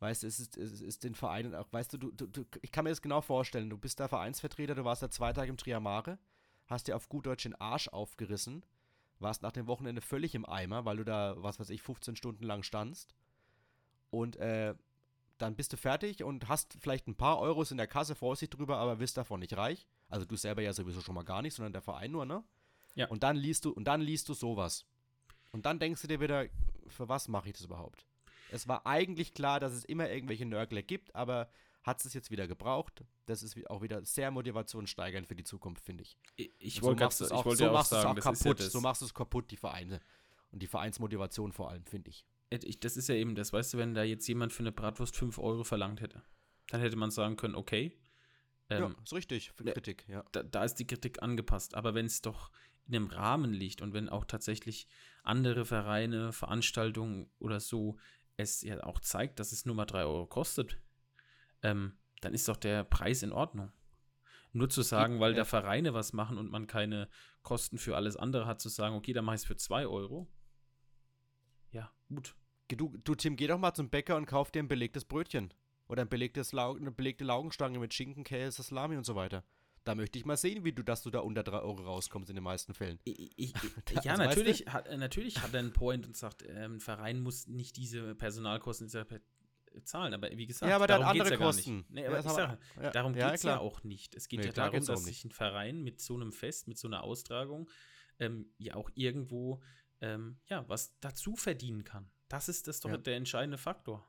Weißt 0.00 0.22
du, 0.24 0.26
es 0.26 0.40
ist, 0.40 0.56
es 0.56 0.80
ist 0.80 1.04
den 1.04 1.14
Vereinen 1.14 1.54
auch, 1.54 1.72
weißt 1.72 1.92
du, 1.92 1.98
du, 1.98 2.26
du, 2.26 2.44
ich 2.60 2.72
kann 2.72 2.84
mir 2.84 2.90
das 2.90 3.02
genau 3.02 3.20
vorstellen, 3.20 3.70
du 3.70 3.78
bist 3.78 4.00
da 4.00 4.08
Vereinsvertreter, 4.08 4.74
du 4.74 4.84
warst 4.84 5.02
da 5.02 5.10
zwei 5.10 5.32
Tage 5.32 5.50
im 5.50 5.56
Triamare, 5.56 6.18
hast 6.66 6.88
dir 6.88 6.96
auf 6.96 7.08
gut 7.08 7.26
Deutsch 7.26 7.44
den 7.44 7.54
Arsch 7.54 7.88
aufgerissen, 7.88 8.64
warst 9.20 9.42
nach 9.42 9.52
dem 9.52 9.68
Wochenende 9.68 10.00
völlig 10.00 10.34
im 10.34 10.44
Eimer, 10.44 10.84
weil 10.84 10.96
du 10.96 11.04
da, 11.04 11.34
was 11.36 11.60
weiß 11.60 11.70
ich, 11.70 11.82
15 11.82 12.16
Stunden 12.16 12.44
lang 12.44 12.64
standst. 12.64 13.14
Und 14.10 14.36
äh, 14.36 14.74
dann 15.38 15.54
bist 15.54 15.72
du 15.72 15.76
fertig 15.76 16.24
und 16.24 16.48
hast 16.48 16.76
vielleicht 16.80 17.06
ein 17.06 17.14
paar 17.14 17.38
Euros 17.38 17.70
in 17.70 17.76
der 17.76 17.86
Kasse, 17.86 18.14
freust 18.14 18.42
dich 18.42 18.50
drüber, 18.50 18.78
aber 18.78 18.96
bist 18.96 19.16
davon 19.16 19.40
nicht 19.40 19.56
reich. 19.56 19.86
Also 20.12 20.26
du 20.26 20.36
selber 20.36 20.62
ja 20.62 20.72
sowieso 20.72 21.00
schon 21.00 21.14
mal 21.14 21.24
gar 21.24 21.42
nicht, 21.42 21.54
sondern 21.54 21.72
der 21.72 21.82
Verein 21.82 22.10
nur, 22.10 22.26
ne? 22.26 22.44
Ja. 22.94 23.08
Und 23.08 23.22
dann 23.22 23.36
liest 23.36 23.64
du, 23.64 23.70
und 23.70 23.84
dann 23.84 24.02
liest 24.02 24.28
du 24.28 24.34
sowas. 24.34 24.84
Und 25.52 25.64
dann 25.64 25.78
denkst 25.78 26.02
du 26.02 26.08
dir 26.08 26.20
wieder, 26.20 26.46
für 26.88 27.08
was 27.08 27.28
mache 27.28 27.48
ich 27.48 27.54
das 27.54 27.64
überhaupt? 27.64 28.06
Es 28.50 28.68
war 28.68 28.86
eigentlich 28.86 29.32
klar, 29.32 29.58
dass 29.58 29.72
es 29.72 29.84
immer 29.84 30.10
irgendwelche 30.10 30.44
Nörgler 30.44 30.82
gibt, 30.82 31.14
aber 31.14 31.48
hat 31.82 32.04
es 32.04 32.12
jetzt 32.12 32.30
wieder 32.30 32.46
gebraucht? 32.46 33.04
Das 33.24 33.42
ist 33.42 33.58
auch 33.70 33.80
wieder 33.80 34.04
sehr 34.04 34.30
motivationssteigernd 34.30 35.26
für 35.26 35.34
die 35.34 35.44
Zukunft, 35.44 35.82
finde 35.84 36.02
ich. 36.02 36.18
ich 36.36 36.82
Und 36.82 37.00
wollte 37.00 37.10
so 37.14 37.24
ja 37.24 37.30
auch 37.32 37.44
machst 37.72 37.92
du 37.92 37.96
es 37.96 38.02
sagen, 38.02 38.20
auch 38.20 38.24
ja 38.24 38.32
kaputt. 38.32 38.60
das. 38.60 38.72
so 38.72 38.80
machst 38.82 39.00
du 39.00 39.06
es 39.06 39.14
kaputt, 39.14 39.50
die 39.50 39.56
Vereine. 39.56 40.00
Und 40.50 40.62
die 40.62 40.66
Vereinsmotivation 40.66 41.52
vor 41.52 41.70
allem, 41.70 41.86
finde 41.86 42.10
ich. 42.10 42.26
Ich, 42.50 42.78
das 42.78 42.98
ist 42.98 43.08
ja 43.08 43.14
eben 43.14 43.34
das, 43.34 43.54
weißt 43.54 43.72
du, 43.72 43.78
wenn 43.78 43.94
da 43.94 44.02
jetzt 44.02 44.28
jemand 44.28 44.52
für 44.52 44.62
eine 44.62 44.72
Bratwurst 44.72 45.16
5 45.16 45.38
Euro 45.38 45.64
verlangt 45.64 46.02
hätte, 46.02 46.22
dann 46.68 46.82
hätte 46.82 46.96
man 46.96 47.10
sagen 47.10 47.36
können, 47.36 47.54
okay, 47.54 47.98
ähm, 48.72 48.94
ja, 48.96 49.02
ist 49.02 49.12
richtig, 49.12 49.52
für 49.52 49.64
ne- 49.64 49.72
Kritik, 49.72 50.06
ja. 50.08 50.24
da, 50.32 50.42
da 50.42 50.64
ist 50.64 50.76
die 50.76 50.86
Kritik 50.86 51.22
angepasst. 51.22 51.74
Aber 51.74 51.94
wenn 51.94 52.06
es 52.06 52.22
doch 52.22 52.50
in 52.86 52.96
einem 52.96 53.06
Rahmen 53.06 53.52
liegt 53.52 53.82
und 53.82 53.94
wenn 53.94 54.08
auch 54.08 54.24
tatsächlich 54.24 54.86
andere 55.22 55.64
Vereine, 55.64 56.32
Veranstaltungen 56.32 57.30
oder 57.38 57.60
so 57.60 57.98
es 58.36 58.62
ja 58.62 58.82
auch 58.82 59.00
zeigt, 59.00 59.38
dass 59.40 59.52
es 59.52 59.66
nur 59.66 59.74
mal 59.74 59.84
3 59.84 60.04
Euro 60.04 60.26
kostet, 60.26 60.78
ähm, 61.62 61.96
dann 62.20 62.34
ist 62.34 62.48
doch 62.48 62.56
der 62.56 62.84
Preis 62.84 63.22
in 63.22 63.32
Ordnung. 63.32 63.72
Nur 64.52 64.68
zu 64.68 64.82
sagen, 64.82 65.18
weil 65.18 65.32
ja. 65.32 65.38
da 65.38 65.44
Vereine 65.44 65.94
was 65.94 66.12
machen 66.12 66.36
und 66.36 66.50
man 66.50 66.66
keine 66.66 67.08
Kosten 67.42 67.78
für 67.78 67.96
alles 67.96 68.16
andere 68.16 68.46
hat, 68.46 68.60
zu 68.60 68.68
sagen, 68.68 68.94
okay, 68.94 69.12
dann 69.12 69.24
mache 69.24 69.36
ich 69.36 69.42
es 69.42 69.46
für 69.46 69.56
2 69.56 69.86
Euro. 69.86 70.28
Ja, 71.70 71.90
gut. 72.08 72.34
Du, 72.68 72.96
du, 73.04 73.14
Tim, 73.14 73.36
geh 73.36 73.46
doch 73.46 73.58
mal 73.58 73.74
zum 73.74 73.90
Bäcker 73.90 74.16
und 74.16 74.26
kauf 74.26 74.50
dir 74.50 74.62
ein 74.62 74.68
belegtes 74.68 75.04
Brötchen. 75.04 75.52
Oder 75.88 76.02
ein 76.02 76.08
belegtes 76.08 76.52
Lau 76.52 76.74
eine 76.76 76.90
belegte 76.92 77.24
Laugenstange 77.24 77.78
mit 77.78 77.92
Schinken, 77.92 78.24
Käse, 78.24 78.62
Salami 78.62 78.96
und 78.96 79.04
so 79.04 79.14
weiter. 79.14 79.44
Da 79.84 79.94
möchte 79.96 80.16
ich 80.18 80.24
mal 80.24 80.36
sehen, 80.36 80.64
wie 80.64 80.72
du, 80.72 80.84
dass 80.84 81.02
du 81.02 81.10
da 81.10 81.18
unter 81.20 81.42
3 81.42 81.58
Euro 81.58 81.82
rauskommst 81.82 82.30
in 82.30 82.36
den 82.36 82.44
meisten 82.44 82.72
Fällen. 82.72 83.00
Ich, 83.04 83.32
ich, 83.36 83.54
Also, 83.96 84.08
ja, 84.08 84.16
natürlich, 84.16 84.66
hat, 84.68 84.86
äh, 84.86 84.96
natürlich 84.96 85.42
hat 85.42 85.52
er 85.54 85.58
einen 85.60 85.72
Point 85.72 86.06
und 86.06 86.16
sagt, 86.16 86.44
ähm, 86.48 86.74
ein 86.76 86.80
Verein 86.80 87.20
muss 87.20 87.48
nicht 87.48 87.76
diese 87.76 88.14
Personalkosten 88.14 88.88
zahlen. 89.84 90.14
Aber 90.14 90.30
wie 90.30 90.46
gesagt, 90.46 90.70
Ja, 90.70 90.76
aber 90.76 90.86
darum 90.86 91.06
geht's 91.06 91.20
andere 91.20 91.30
ja 91.30 91.36
gar 91.36 91.46
Kosten. 91.48 91.76
nicht. 91.78 91.90
Nee, 91.90 92.02
Ja, 92.02 92.08
aber 92.08 92.18
ich 92.20 92.26
haben 92.26 92.34
sage, 92.36 92.58
ja, 92.80 92.90
darum 92.90 93.14
ja, 93.16 93.26
geht 93.28 93.36
es 93.38 93.42
ja 93.42 93.58
auch 93.58 93.82
nicht. 93.82 94.14
Es 94.14 94.28
geht 94.28 94.40
Nee, 94.40 94.46
ja 94.46 94.52
darum, 94.52 94.84
dass 94.84 95.04
sich 95.04 95.24
ein 95.24 95.32
Verein 95.32 95.82
mit 95.82 96.00
so 96.00 96.14
einem 96.14 96.32
Fest, 96.32 96.68
mit 96.68 96.78
so 96.78 96.86
einer 96.86 97.02
Austragung, 97.02 97.68
ähm, 98.20 98.52
ja 98.58 98.74
auch 98.76 98.88
irgendwo 98.94 99.62
ähm, 100.00 100.38
ja, 100.46 100.68
was 100.68 100.96
dazu 101.00 101.34
verdienen 101.36 101.84
kann. 101.84 102.10
Das 102.28 102.48
ist 102.48 102.68
das 102.68 102.80
doch 102.80 102.90
Ja. 102.90 102.96
der 102.98 103.16
entscheidende 103.16 103.58
Faktor. 103.58 104.08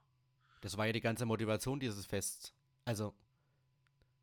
Das 0.63 0.77
war 0.77 0.85
ja 0.85 0.93
die 0.93 1.01
ganze 1.01 1.25
Motivation 1.25 1.81
dieses 1.81 2.05
Fests. 2.05 2.53
Also, 2.85 3.13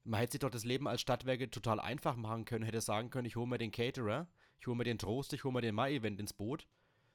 man 0.04 0.20
hätte 0.20 0.32
sich 0.32 0.40
doch 0.40 0.48
das 0.50 0.64
Leben 0.64 0.88
als 0.88 1.02
Stadtwerke 1.02 1.50
total 1.50 1.78
einfach 1.80 2.16
machen 2.16 2.46
können, 2.46 2.64
hätte 2.64 2.80
sagen 2.80 3.10
können, 3.10 3.26
ich 3.26 3.36
hole 3.36 3.46
mir 3.46 3.58
den 3.58 3.70
Caterer, 3.70 4.26
ich 4.58 4.66
hole 4.66 4.76
mir 4.76 4.84
den 4.84 4.96
Trost, 4.96 5.34
ich 5.34 5.44
hole 5.44 5.52
mir 5.52 5.60
den 5.60 5.74
Mai-Event 5.74 6.18
ins 6.18 6.32
Boot. 6.32 6.66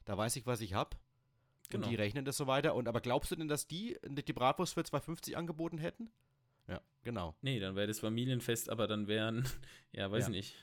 Da 0.06 0.16
weiß 0.16 0.36
ich, 0.36 0.46
was 0.46 0.62
ich 0.62 0.76
hab. 0.76 0.96
Genau. 1.70 1.86
Und 1.86 1.90
die 1.92 1.96
rechnen 1.96 2.24
das 2.24 2.38
so 2.38 2.46
weiter. 2.46 2.76
Und 2.76 2.88
aber 2.88 3.02
glaubst 3.02 3.32
du 3.32 3.36
denn, 3.36 3.48
dass 3.48 3.66
die 3.66 3.98
die 4.08 4.34
Bratwurst 4.34 4.76
für 4.76 4.82
2,50 4.82 5.34
angeboten 5.34 5.80
hätten? 5.80 6.12
Ja, 6.68 6.80
genau. 7.04 7.36
Nee, 7.42 7.60
dann 7.60 7.76
wäre 7.76 7.88
das 7.88 8.00
Familienfest, 8.00 8.70
aber 8.70 8.86
dann 8.86 9.08
wären, 9.08 9.50
ja, 9.92 10.12
weiß 10.12 10.26
Ja. 10.26 10.30
ich 10.30 10.36
nicht. 10.36 10.56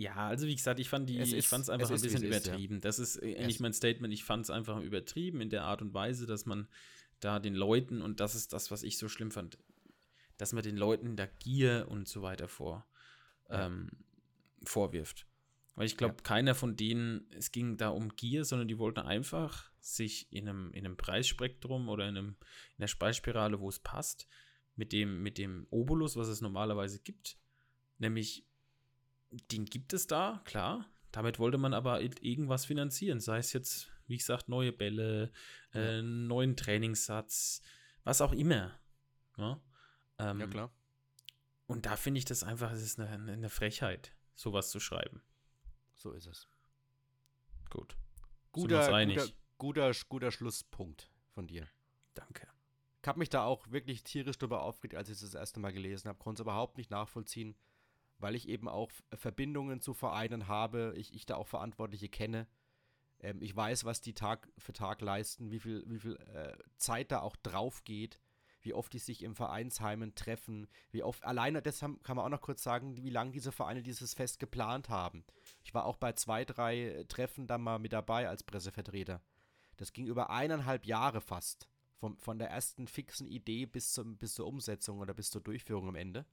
Ja, 0.00 0.14
also 0.28 0.46
wie 0.46 0.54
gesagt, 0.54 0.80
ich 0.80 0.88
fand 0.88 1.08
die, 1.10 1.18
Es 1.18 1.28
ich 1.28 1.34
ist- 1.38 1.46
fand 1.48 1.62
es 1.64 1.68
einfach 1.68 1.90
ein 1.90 1.96
ist, 1.96 2.02
bisschen 2.02 2.22
ist, 2.22 2.46
ja. 2.46 2.52
übertrieben. 2.52 2.80
Das 2.80 2.98
ist 2.98 3.16
äh, 3.16 3.34
Es- 3.34 3.46
nicht 3.46 3.60
mein 3.60 3.72
Statement. 3.74 4.14
Ich 4.14 4.24
fand 4.24 4.44
es 4.44 4.50
einfach 4.50 4.80
übertrieben 4.80 5.40
in 5.40 5.50
der 5.50 5.64
Art 5.64 5.82
und 5.82 5.92
Weise, 5.92 6.26
dass 6.26 6.46
man 6.46 6.68
da 7.20 7.38
den 7.38 7.54
Leuten, 7.54 8.00
und 8.00 8.18
das 8.20 8.34
ist 8.34 8.52
das, 8.54 8.70
was 8.70 8.82
ich 8.82 8.96
so 8.96 9.08
schlimm 9.08 9.30
fand, 9.30 9.58
dass 10.38 10.54
man 10.54 10.62
den 10.62 10.76
Leuten 10.78 11.16
da 11.16 11.26
Gier 11.26 11.86
und 11.88 12.08
so 12.08 12.22
weiter 12.22 12.48
vor, 12.48 12.86
ähm, 13.50 13.90
vorwirft. 14.64 15.26
Weil 15.74 15.84
ich 15.86 15.96
glaube, 15.98 16.14
Ja. 16.16 16.22
keiner 16.22 16.54
von 16.54 16.76
denen, 16.76 17.26
es 17.36 17.52
ging 17.52 17.76
da 17.76 17.90
um 17.90 18.08
Gier, 18.16 18.44
sondern 18.46 18.68
die 18.68 18.78
wollten 18.78 19.00
einfach 19.00 19.70
sich 19.80 20.32
in 20.32 20.48
einem, 20.48 20.72
in 20.72 20.84
einem 20.86 20.96
Preisspektrum 20.96 21.88
oder 21.90 22.08
in, 22.08 22.16
einem, 22.16 22.28
in 22.78 22.86
der 22.86 22.88
Preisspirale, 22.88 23.60
wo 23.60 23.68
es 23.68 23.78
passt, 23.78 24.26
mit 24.76 24.92
dem, 24.92 25.22
mit 25.22 25.36
dem 25.36 25.66
Obolus, 25.70 26.16
was 26.16 26.28
es 26.28 26.40
normalerweise 26.40 27.00
gibt, 27.00 27.36
nämlich 27.98 28.46
den 29.30 29.64
gibt 29.64 29.92
es 29.92 30.06
da, 30.06 30.40
klar. 30.44 30.86
Damit 31.12 31.38
wollte 31.38 31.58
man 31.58 31.74
aber 31.74 32.00
irgendwas 32.00 32.64
finanzieren, 32.64 33.20
sei 33.20 33.38
es 33.38 33.52
jetzt, 33.52 33.90
wie 34.06 34.16
gesagt, 34.16 34.48
neue 34.48 34.72
Bälle, 34.72 35.32
äh, 35.74 36.02
neuen 36.02 36.56
Trainingssatz, 36.56 37.62
was 38.04 38.20
auch 38.20 38.32
immer. 38.32 38.78
Ja, 39.36 39.60
ähm, 40.18 40.40
Ja, 40.40 40.46
klar. 40.46 40.70
Und 41.66 41.86
da 41.86 41.96
finde 41.96 42.18
ich 42.18 42.24
das 42.24 42.42
einfach, 42.42 42.72
es 42.72 42.82
ist 42.82 42.98
eine, 42.98 43.32
eine 43.32 43.48
Frechheit, 43.48 44.12
sowas 44.34 44.70
zu 44.70 44.80
schreiben. 44.80 45.22
So 45.94 46.12
ist 46.12 46.26
es. 46.26 46.48
Gut. 47.70 47.96
Guter, 48.52 48.86
guter, 49.06 49.28
guter, 49.58 49.92
guter 50.08 50.32
Schlusspunkt 50.32 51.10
von 51.28 51.46
dir. 51.46 51.68
Danke. 52.14 52.48
Ich 53.02 53.08
habe 53.08 53.18
mich 53.18 53.28
da 53.30 53.44
auch 53.44 53.70
wirklich 53.70 54.02
tierisch 54.02 54.38
drüber 54.38 54.62
aufgeregt, 54.62 54.96
als 54.96 55.08
ich 55.08 55.14
es 55.14 55.20
das 55.20 55.34
erste 55.34 55.60
Mal 55.60 55.72
gelesen 55.72 56.08
habe. 56.08 56.18
Konnte 56.18 56.42
es 56.42 56.44
überhaupt 56.44 56.76
nicht 56.76 56.90
nachvollziehen, 56.90 57.56
weil 58.20 58.34
ich 58.34 58.48
eben 58.48 58.68
auch 58.68 58.90
Verbindungen 59.14 59.80
zu 59.80 59.94
Vereinen 59.94 60.48
habe, 60.48 60.94
ich, 60.96 61.14
ich 61.14 61.26
da 61.26 61.36
auch 61.36 61.48
Verantwortliche 61.48 62.08
kenne. 62.08 62.46
Ähm, 63.20 63.40
ich 63.42 63.54
weiß, 63.54 63.84
was 63.84 64.00
die 64.00 64.14
Tag 64.14 64.48
für 64.58 64.72
Tag 64.72 65.00
leisten, 65.00 65.50
wie 65.50 65.60
viel, 65.60 65.84
wie 65.86 65.98
viel 65.98 66.16
äh, 66.34 66.56
Zeit 66.76 67.12
da 67.12 67.20
auch 67.20 67.36
drauf 67.36 67.84
geht, 67.84 68.20
wie 68.62 68.74
oft 68.74 68.92
die 68.92 68.98
sich 68.98 69.22
im 69.22 69.34
Vereinsheimen 69.34 70.14
treffen, 70.14 70.68
wie 70.90 71.02
oft, 71.02 71.24
alleine 71.24 71.62
das 71.62 71.82
haben, 71.82 72.02
kann 72.02 72.16
man 72.16 72.26
auch 72.26 72.30
noch 72.30 72.42
kurz 72.42 72.62
sagen, 72.62 72.96
wie 73.02 73.10
lange 73.10 73.32
diese 73.32 73.52
Vereine 73.52 73.82
dieses 73.82 74.14
Fest 74.14 74.38
geplant 74.38 74.88
haben. 74.88 75.24
Ich 75.64 75.74
war 75.74 75.86
auch 75.86 75.96
bei 75.96 76.12
zwei, 76.12 76.44
drei 76.44 76.80
äh, 76.80 77.04
Treffen 77.06 77.46
da 77.46 77.58
mal 77.58 77.78
mit 77.78 77.92
dabei 77.92 78.28
als 78.28 78.42
Pressevertreter. 78.42 79.22
Das 79.76 79.92
ging 79.92 80.06
über 80.06 80.30
eineinhalb 80.30 80.84
Jahre 80.84 81.20
fast. 81.20 81.68
Vom, 81.96 82.18
von 82.18 82.38
der 82.38 82.48
ersten 82.48 82.86
fixen 82.86 83.26
Idee 83.26 83.66
bis, 83.66 83.92
zum, 83.92 84.16
bis 84.16 84.34
zur 84.34 84.46
Umsetzung 84.46 85.00
oder 85.00 85.12
bis 85.12 85.30
zur 85.30 85.42
Durchführung 85.42 85.88
am 85.88 85.96
Ende. 85.96 86.24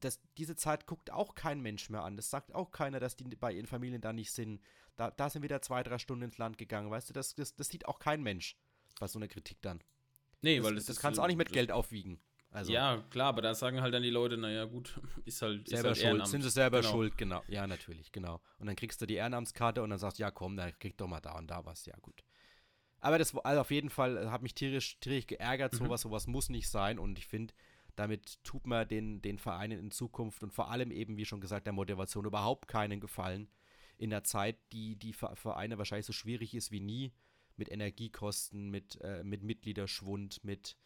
Das, 0.00 0.20
diese 0.36 0.56
Zeit 0.56 0.86
guckt 0.86 1.10
auch 1.12 1.34
kein 1.34 1.60
Mensch 1.60 1.90
mehr 1.90 2.02
an. 2.02 2.16
Das 2.16 2.30
sagt 2.30 2.54
auch 2.54 2.70
keiner, 2.70 3.00
dass 3.00 3.16
die 3.16 3.24
bei 3.24 3.52
ihren 3.52 3.66
Familien 3.66 4.00
da 4.00 4.12
nicht 4.12 4.32
sind. 4.32 4.60
Da, 4.96 5.10
da 5.10 5.30
sind 5.30 5.42
wieder 5.42 5.62
zwei, 5.62 5.82
drei 5.82 5.98
Stunden 5.98 6.24
ins 6.24 6.38
Land 6.38 6.58
gegangen. 6.58 6.90
Weißt 6.90 7.08
du, 7.08 7.12
das, 7.12 7.34
das, 7.34 7.54
das 7.54 7.68
sieht 7.68 7.86
auch 7.86 7.98
kein 7.98 8.22
Mensch 8.22 8.56
bei 8.98 9.06
so 9.06 9.18
einer 9.18 9.28
Kritik 9.28 9.60
dann. 9.62 9.82
Nee, 10.42 10.56
Das, 10.56 10.66
weil 10.66 10.74
das, 10.74 10.86
das, 10.86 10.98
kannst 11.00 11.18
du 11.18 11.22
auch 11.22 11.26
nicht 11.26 11.36
mit 11.36 11.52
Geld 11.52 11.70
aufwiegen. 11.72 12.20
Also 12.50 12.72
ja, 12.72 13.04
klar, 13.10 13.28
aber 13.28 13.42
da 13.42 13.54
sagen 13.54 13.80
halt 13.82 13.92
dann 13.92 14.02
die 14.02 14.10
Leute, 14.10 14.36
naja, 14.38 14.64
gut, 14.64 14.98
ist 15.24 15.42
halt, 15.42 15.68
selber 15.68 15.90
ist 15.90 15.96
halt 15.96 15.96
schuld. 15.98 16.06
Ehrenamt. 16.06 16.28
Sind 16.30 16.42
sie 16.42 16.50
selber 16.50 16.80
Genau. 16.80 16.90
schuld, 16.92 17.18
genau. 17.18 17.42
Ja, 17.48 17.66
natürlich, 17.66 18.12
genau. 18.12 18.40
Und 18.58 18.66
dann 18.66 18.76
kriegst 18.76 19.00
du 19.02 19.06
die 19.06 19.14
Ehrenamtskarte 19.14 19.82
und 19.82 19.90
dann 19.90 19.98
sagst 19.98 20.18
du, 20.18 20.22
ja 20.22 20.30
komm, 20.30 20.56
dann 20.56 20.76
krieg 20.78 20.96
doch 20.96 21.06
mal 21.06 21.20
da 21.20 21.36
und 21.36 21.48
da 21.48 21.64
was. 21.66 21.84
Ja, 21.86 21.94
gut. 22.00 22.22
Aber 23.00 23.18
das 23.18 23.36
also 23.36 23.60
auf 23.60 23.70
jeden 23.70 23.90
Fall 23.90 24.30
hat 24.30 24.42
mich 24.42 24.54
tierisch, 24.54 24.98
tierisch 25.00 25.26
geärgert, 25.26 25.74
Mhm. 25.74 25.78
sowas, 25.78 26.00
sowas 26.00 26.26
muss 26.26 26.48
nicht 26.48 26.68
sein 26.70 26.98
und 26.98 27.18
ich 27.18 27.26
finde, 27.26 27.52
damit 27.96 28.42
tut 28.44 28.66
man 28.66 28.86
den, 28.86 29.22
den 29.22 29.38
Vereinen 29.38 29.78
in 29.78 29.90
Zukunft 29.90 30.42
und 30.42 30.52
vor 30.52 30.70
allem 30.70 30.90
eben, 30.90 31.16
wie 31.16 31.24
schon 31.24 31.40
gesagt, 31.40 31.66
der 31.66 31.72
Motivation 31.72 32.26
überhaupt 32.26 32.68
keinen 32.68 33.00
Gefallen. 33.00 33.48
In 33.98 34.10
der 34.10 34.22
Zeit, 34.22 34.58
die 34.72 34.96
die 34.96 35.14
Ver- 35.14 35.34
Vereine 35.36 35.78
wahrscheinlich 35.78 36.06
so 36.06 36.12
schwierig 36.12 36.54
ist 36.54 36.70
wie 36.70 36.80
nie, 36.80 37.12
mit 37.56 37.70
Energiekosten, 37.70 38.70
mit, 38.70 39.00
äh, 39.00 39.24
mit 39.24 39.42
Mitgliederschwund, 39.42 40.44
mit, 40.44 40.76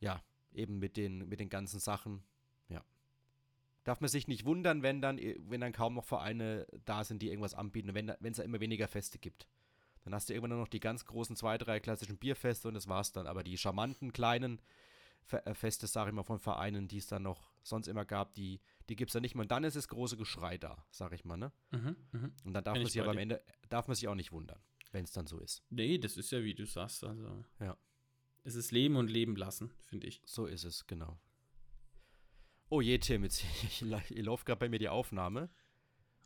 ja, 0.00 0.22
eben 0.52 0.80
mit 0.80 0.96
den, 0.96 1.28
mit 1.28 1.38
den 1.38 1.48
ganzen 1.48 1.78
Sachen. 1.78 2.24
Ja. 2.68 2.84
Darf 3.84 4.00
man 4.00 4.08
sich 4.08 4.26
nicht 4.26 4.44
wundern, 4.44 4.82
wenn 4.82 5.00
dann, 5.00 5.18
äh, 5.18 5.36
wenn 5.38 5.60
dann 5.60 5.72
kaum 5.72 5.94
noch 5.94 6.04
Vereine 6.04 6.66
da 6.84 7.04
sind, 7.04 7.22
die 7.22 7.28
irgendwas 7.28 7.54
anbieten, 7.54 7.94
wenn 7.94 8.08
es 8.08 8.38
da 8.38 8.42
immer 8.42 8.58
weniger 8.58 8.88
Feste 8.88 9.20
gibt. 9.20 9.46
Dann 10.02 10.14
hast 10.14 10.28
du 10.28 10.34
irgendwann 10.34 10.50
nur 10.50 10.58
noch 10.58 10.68
die 10.68 10.80
ganz 10.80 11.04
großen 11.04 11.36
zwei, 11.36 11.56
drei 11.56 11.78
klassischen 11.80 12.18
Bierfeste 12.18 12.68
und 12.68 12.74
das 12.74 12.88
war's 12.88 13.12
dann. 13.12 13.28
Aber 13.28 13.44
die 13.44 13.56
charmanten 13.56 14.12
kleinen 14.12 14.60
Feste, 15.26 15.86
sag 15.86 16.08
ich 16.08 16.12
mal, 16.12 16.22
von 16.22 16.38
Vereinen, 16.38 16.88
die 16.88 16.98
es 16.98 17.06
dann 17.06 17.22
noch 17.22 17.50
sonst 17.62 17.88
immer 17.88 18.04
gab, 18.04 18.34
die, 18.34 18.60
die 18.88 18.96
gibt 18.96 19.10
es 19.10 19.12
dann 19.14 19.22
nicht 19.22 19.34
mehr. 19.34 19.42
Und 19.42 19.50
dann 19.50 19.64
ist 19.64 19.76
das 19.76 19.88
große 19.88 20.16
Geschrei 20.16 20.58
da, 20.58 20.84
sag 20.90 21.12
ich 21.12 21.24
mal, 21.24 21.36
ne? 21.36 21.52
Mhm, 21.70 21.96
mhm. 22.12 22.32
Und 22.44 22.52
dann 22.54 22.64
darf 22.64 22.74
Bin 22.74 22.82
man 22.82 22.86
ich 22.86 22.92
sich 22.92 23.00
aber 23.00 23.12
am. 23.12 23.18
Ende, 23.18 23.42
darf 23.68 23.88
man 23.88 23.94
sich 23.94 24.06
auch 24.08 24.14
nicht 24.14 24.32
wundern, 24.32 24.60
wenn 24.92 25.04
es 25.04 25.12
dann 25.12 25.26
so 25.26 25.38
ist. 25.38 25.62
Nee, 25.70 25.98
das 25.98 26.16
ist 26.16 26.30
ja, 26.30 26.42
wie 26.44 26.54
du 26.54 26.66
sagst, 26.66 27.04
also. 27.04 27.44
Ja. 27.60 27.76
Es 28.44 28.54
ist 28.54 28.72
Leben 28.72 28.96
und 28.96 29.08
Leben 29.08 29.36
lassen, 29.36 29.72
finde 29.80 30.06
ich. 30.06 30.20
So 30.26 30.46
ist 30.46 30.64
es, 30.64 30.86
genau. 30.86 31.18
Oh 32.68 32.80
je, 32.80 32.98
Tim, 32.98 33.24
jetzt 33.24 33.42
ich, 33.62 33.82
ich 33.82 34.22
läuft 34.22 34.46
gerade 34.46 34.58
bei 34.58 34.68
mir 34.68 34.78
die 34.78 34.88
Aufnahme. 34.88 35.50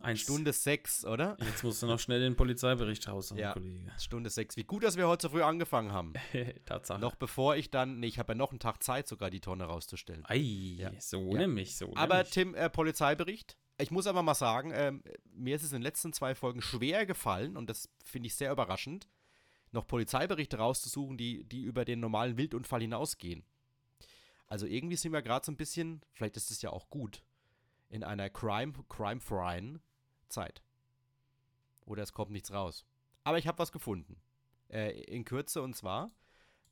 Eins. 0.00 0.20
Stunde 0.20 0.52
sechs, 0.52 1.04
oder? 1.04 1.36
Jetzt 1.40 1.64
musst 1.64 1.82
du 1.82 1.86
noch 1.86 1.98
schnell 1.98 2.20
den 2.20 2.36
Polizeibericht 2.36 3.08
raushauen, 3.08 3.40
Ja. 3.40 3.52
Kollege. 3.52 3.90
Stunde 3.98 4.30
sechs. 4.30 4.56
Wie 4.56 4.62
gut, 4.64 4.84
dass 4.84 4.96
wir 4.96 5.08
heute 5.08 5.22
so 5.26 5.30
früh 5.30 5.42
angefangen 5.42 5.90
haben. 5.92 6.12
Tatsache. 6.66 7.00
Noch 7.00 7.16
bevor 7.16 7.56
ich 7.56 7.70
dann, 7.70 7.98
nee, 7.98 8.06
ich 8.06 8.18
habe 8.20 8.32
ja 8.32 8.36
noch 8.36 8.50
einen 8.50 8.60
Tag 8.60 8.82
Zeit, 8.82 9.08
sogar 9.08 9.28
die 9.30 9.40
Tonne 9.40 9.64
rauszustellen. 9.64 10.24
Ei, 10.28 10.36
Ja. 10.36 10.92
so 11.00 11.32
Ja. 11.32 11.38
nämlich, 11.38 11.76
so 11.76 11.92
Aber 11.96 12.16
nämlich. 12.18 12.30
Tim, 12.32 12.54
äh, 12.54 12.70
Polizeibericht. 12.70 13.56
Ich 13.80 13.90
muss 13.90 14.06
aber 14.06 14.22
mal 14.22 14.34
sagen, 14.34 14.70
ähm, 14.72 15.02
mir 15.32 15.56
ist 15.56 15.62
es 15.62 15.72
in 15.72 15.78
den 15.78 15.82
letzten 15.82 16.12
zwei 16.12 16.34
Folgen 16.34 16.62
schwer 16.62 17.04
gefallen 17.06 17.56
und 17.56 17.68
das 17.70 17.88
finde 18.04 18.26
ich 18.28 18.34
sehr 18.36 18.52
überraschend, 18.52 19.08
noch 19.72 19.86
Polizeiberichte 19.86 20.58
rauszusuchen, 20.58 21.16
die, 21.18 21.44
die 21.44 21.62
über 21.62 21.84
den 21.84 22.00
normalen 22.00 22.36
Wildunfall 22.36 22.80
hinausgehen. 22.80 23.44
Also 24.46 24.64
irgendwie 24.66 24.96
sind 24.96 25.12
wir 25.12 25.22
gerade 25.22 25.44
so 25.44 25.52
ein 25.52 25.56
bisschen, 25.56 26.02
vielleicht 26.12 26.36
ist 26.36 26.50
es 26.50 26.62
ja 26.62 26.70
auch 26.70 26.88
gut, 26.88 27.22
in 27.90 28.02
einer 28.02 28.30
crime, 28.30 28.72
crime-freien 28.88 29.80
Zeit. 30.28 30.62
Oder 31.84 32.02
es 32.02 32.12
kommt 32.12 32.30
nichts 32.30 32.52
raus. 32.52 32.84
Aber 33.24 33.38
ich 33.38 33.46
habe 33.46 33.58
was 33.58 33.72
gefunden. 33.72 34.20
Äh, 34.68 35.00
in 35.02 35.24
Kürze 35.24 35.62
und 35.62 35.74
zwar 35.74 36.10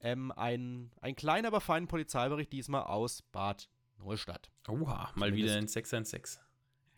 ähm, 0.01 0.31
ein, 0.33 0.91
ein 1.01 1.17
kleiner, 1.17 1.49
aber 1.49 1.61
feiner 1.63 1.87
Polizeibericht, 1.87 2.53
diesmal 2.53 2.83
aus 2.83 3.23
Bad 3.23 3.69
Neustadt. 3.99 4.51
Oha, 4.69 5.11
mal 5.15 5.31
Zumindest- 5.31 5.37
wieder 5.37 5.57
ein 5.57 5.69
616. 5.69 6.43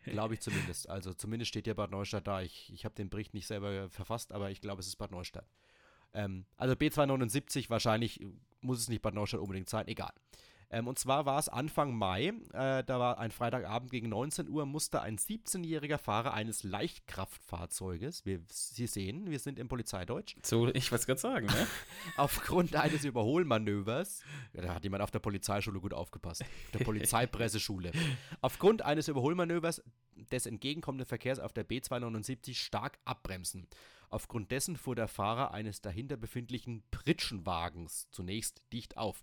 Glaube 0.04 0.34
ich 0.34 0.40
zumindest. 0.40 0.88
Also 0.88 1.14
zumindest 1.14 1.48
steht 1.50 1.66
ja 1.68 1.74
Bad 1.74 1.90
Neustadt 1.92 2.26
da. 2.26 2.40
Ich, 2.42 2.72
ich 2.72 2.84
habe 2.84 2.94
den 2.96 3.08
Bericht 3.10 3.34
nicht 3.34 3.46
selber 3.46 3.88
verfasst, 3.90 4.32
aber 4.32 4.50
ich 4.50 4.60
glaube, 4.60 4.80
es 4.80 4.86
ist 4.88 4.96
Bad 4.96 5.12
Neustadt. 5.12 5.46
Ähm, 6.14 6.46
also 6.56 6.74
B279, 6.74 7.70
wahrscheinlich 7.70 8.26
muss 8.60 8.80
es 8.80 8.88
nicht 8.88 9.02
Bad 9.02 9.14
Neustadt 9.14 9.40
unbedingt 9.40 9.68
sein, 9.68 9.86
egal. 9.86 10.12
Ähm, 10.70 10.86
und 10.86 10.98
zwar 10.98 11.24
war 11.24 11.38
es 11.38 11.48
Anfang 11.48 11.94
Mai, 11.94 12.26
äh, 12.52 12.84
da 12.84 12.98
war 12.98 13.18
ein 13.18 13.30
Freitagabend 13.30 13.90
gegen 13.90 14.10
19 14.10 14.48
Uhr, 14.48 14.66
musste 14.66 15.00
ein 15.00 15.16
17-jähriger 15.16 15.96
Fahrer 15.96 16.34
eines 16.34 16.62
Leichtkraftfahrzeuges, 16.62 18.26
wir, 18.26 18.40
Sie 18.48 18.86
sehen, 18.86 19.30
wir 19.30 19.38
sind 19.38 19.58
im 19.58 19.68
Polizeideutsch, 19.68 20.36
So, 20.42 20.68
ich 20.68 20.92
wollte 20.92 21.06
gerade 21.06 21.20
sagen, 21.20 21.46
ne? 21.46 21.66
aufgrund 22.18 22.76
eines 22.76 23.04
Überholmanövers, 23.04 24.22
ja, 24.52 24.62
da 24.62 24.74
hat 24.74 24.84
jemand 24.84 25.02
auf 25.02 25.10
der 25.10 25.20
Polizeischule 25.20 25.80
gut 25.80 25.94
aufgepasst, 25.94 26.42
auf 26.42 26.70
der 26.74 26.78
Polizeipresseschule, 26.84 27.92
aufgrund 28.42 28.82
eines 28.82 29.08
Überholmanövers 29.08 29.82
des 30.30 30.44
entgegenkommenden 30.44 31.06
Verkehrs 31.06 31.38
auf 31.38 31.52
der 31.52 31.66
B279 31.66 32.54
stark 32.54 32.98
abbremsen. 33.06 33.66
Aufgrund 34.10 34.50
dessen 34.50 34.76
fuhr 34.76 34.94
der 34.94 35.08
Fahrer 35.08 35.52
eines 35.52 35.80
dahinter 35.80 36.16
befindlichen 36.16 36.82
Pritschenwagens 36.90 38.08
zunächst 38.10 38.62
dicht 38.72 38.96
auf. 38.96 39.22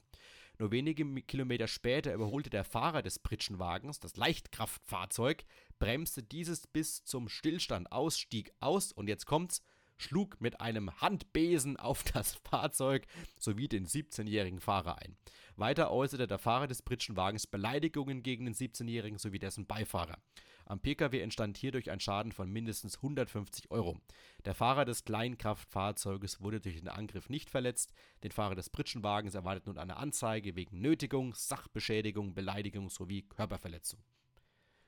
Nur 0.57 0.71
wenige 0.71 1.05
Kilometer 1.21 1.67
später 1.67 2.13
überholte 2.13 2.49
der 2.49 2.63
Fahrer 2.63 3.01
des 3.01 3.19
Pritschenwagens 3.19 3.99
das 3.99 4.15
Leichtkraftfahrzeug, 4.15 5.43
bremste 5.79 6.23
dieses 6.23 6.67
bis 6.67 7.03
zum 7.03 7.29
Stillstand 7.29 7.91
aus, 7.91 8.17
stieg 8.17 8.53
aus 8.59 8.91
und 8.91 9.07
jetzt 9.07 9.25
kommt's, 9.25 9.61
schlug 9.97 10.39
mit 10.41 10.61
einem 10.61 11.01
Handbesen 11.01 11.77
auf 11.77 12.03
das 12.13 12.35
Fahrzeug 12.35 13.05
sowie 13.39 13.67
den 13.67 13.85
17-jährigen 13.85 14.59
Fahrer 14.59 14.99
ein. 14.99 15.17
Weiter 15.55 15.91
äußerte 15.91 16.27
der 16.27 16.37
Fahrer 16.37 16.67
des 16.67 16.81
Pritschenwagens 16.81 17.47
Beleidigungen 17.47 18.23
gegen 18.23 18.45
den 18.45 18.53
17-jährigen 18.53 19.17
sowie 19.17 19.39
dessen 19.39 19.65
Beifahrer. 19.65 20.17
Am 20.65 20.79
Pkw 20.79 21.19
entstand 21.21 21.57
hierdurch 21.57 21.91
ein 21.91 21.99
Schaden 21.99 22.31
von 22.31 22.51
mindestens 22.51 22.97
150 22.97 23.69
Euro. 23.69 23.99
Der 24.45 24.55
Fahrer 24.55 24.83
des 24.83 25.05
Kleinkraftfahrzeuges 25.05 26.41
wurde 26.41 26.59
durch 26.59 26.79
den 26.79 26.87
Angriff 26.87 27.29
nicht 27.29 27.51
verletzt. 27.51 27.93
Den 28.23 28.31
Fahrer 28.31 28.55
des 28.55 28.71
Pritschenwagens 28.71 29.35
erwartet 29.35 29.67
nun 29.67 29.77
eine 29.77 29.97
Anzeige 29.97 30.55
wegen 30.55 30.81
Nötigung, 30.81 31.35
Sachbeschädigung, 31.35 32.33
Beleidigung 32.33 32.89
sowie 32.89 33.21
Körperverletzung. 33.21 33.99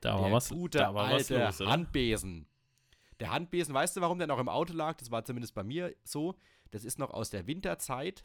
Da 0.00 0.14
war 0.14 0.24
Der 0.24 0.32
was, 0.32 0.48
gute 0.48 0.78
da 0.78 0.94
war 0.94 1.06
was 1.10 1.30
alte 1.30 1.44
los, 1.44 1.60
oder? 1.60 1.70
Handbesen. 1.70 2.46
Der 3.20 3.30
Handbesen, 3.30 3.74
weißt 3.74 3.96
du, 3.96 4.00
warum 4.00 4.18
der 4.18 4.28
noch 4.28 4.38
im 4.38 4.48
Auto 4.48 4.72
lag? 4.72 4.96
Das 4.96 5.10
war 5.10 5.24
zumindest 5.24 5.54
bei 5.54 5.62
mir 5.62 5.94
so. 6.04 6.36
Das 6.70 6.84
ist 6.84 6.98
noch 6.98 7.10
aus 7.10 7.30
der 7.30 7.46
Winterzeit. 7.46 8.24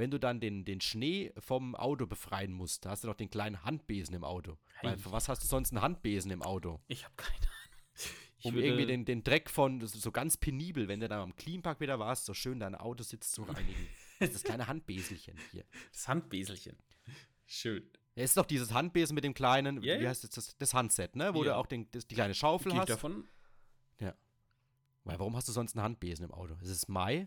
Wenn 0.00 0.10
du 0.10 0.18
dann 0.18 0.40
den, 0.40 0.64
den 0.64 0.80
Schnee 0.80 1.32
vom 1.38 1.74
Auto 1.76 2.06
befreien 2.06 2.52
musst, 2.52 2.84
da 2.84 2.90
hast 2.90 3.04
du 3.04 3.08
noch 3.08 3.14
den 3.14 3.30
kleinen 3.30 3.62
Handbesen 3.64 4.14
im 4.14 4.24
Auto. 4.24 4.58
Weil, 4.82 4.92
Hey. 4.92 4.98
für 4.98 5.12
was 5.12 5.28
hast 5.28 5.42
du 5.44 5.46
sonst 5.46 5.72
einen 5.72 5.82
Handbesen 5.82 6.30
im 6.30 6.42
Auto? 6.42 6.80
Ich 6.88 7.04
habe 7.04 7.14
keine 7.16 7.34
Ahnung. 7.36 8.14
Ich 8.38 8.44
um 8.46 8.56
irgendwie 8.56 8.86
den, 8.86 9.04
den 9.04 9.22
Dreck 9.22 9.50
von, 9.50 9.86
so 9.86 10.10
ganz 10.10 10.38
penibel, 10.38 10.88
wenn 10.88 11.00
du 11.00 11.08
da 11.08 11.22
am 11.22 11.36
Cleanpark 11.36 11.78
wieder 11.80 11.98
warst, 11.98 12.24
so 12.24 12.32
schön 12.34 12.58
dein 12.58 12.74
Autositz 12.74 13.30
zu 13.32 13.42
reinigen. 13.42 13.86
Das 14.18 14.30
ist 14.30 14.34
das 14.36 14.42
kleine 14.44 14.66
Handbeselchen 14.66 15.36
hier. 15.52 15.64
Das 15.92 16.08
Handbeselchen. 16.08 16.76
Schön. 17.46 17.90
Ja, 18.14 18.24
ist 18.24 18.36
doch 18.36 18.46
dieses 18.46 18.72
Handbesen 18.72 19.14
mit 19.14 19.24
dem 19.24 19.34
kleinen, 19.34 19.82
Ja, 19.82 19.98
wie 19.98 20.04
ja. 20.04 20.08
heißt 20.08 20.24
das, 20.24 20.30
das, 20.30 20.56
das 20.56 20.72
Handset, 20.74 21.14
ne? 21.16 21.34
Wo 21.34 21.44
Ja. 21.44 21.50
du 21.52 21.56
auch 21.58 21.66
den, 21.66 21.90
das, 21.90 22.06
die 22.06 22.14
kleine 22.14 22.34
Schaufel 22.34 22.72
Geht 22.72 22.80
hast. 22.82 22.88
davon? 22.90 23.24
Weil 25.04 25.18
warum 25.18 25.34
hast 25.34 25.48
du 25.48 25.52
sonst 25.52 25.74
einen 25.76 25.82
Handbesen 25.82 26.26
im 26.26 26.30
Auto? 26.30 26.54
Es 26.62 26.68
ist 26.68 26.86
Mai, 26.88 27.26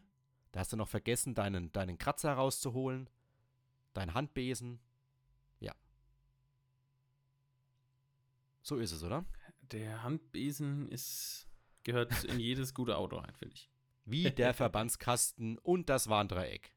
da 0.54 0.60
hast 0.60 0.72
du 0.72 0.78
noch 0.78 0.88
vergessen, 0.88 1.34
deinen, 1.34 1.72
deinen 1.72 1.98
Kratzer 1.98 2.32
rauszuholen, 2.34 3.10
deinen 3.94 4.14
Handbesen. 4.14 4.80
Ja. 5.60 5.74
So 8.62 8.78
ist 8.78 8.92
es, 8.92 9.04
oder? 9.04 9.26
Der 9.64 10.04
Handbesen 10.04 10.88
ist, 10.90 11.48
gehört 11.84 12.24
in 12.26 12.40
jedes 12.40 12.76
gute 12.76 12.98
Auto 12.98 13.18
rein, 13.18 13.34
finde 13.36 13.56
ich. 13.56 13.72
Wie 14.06 14.30
der 14.30 14.54
Verbandskasten 14.54 15.58
und 15.58 15.90
das 15.90 16.08
Warndreieck. 16.08 16.72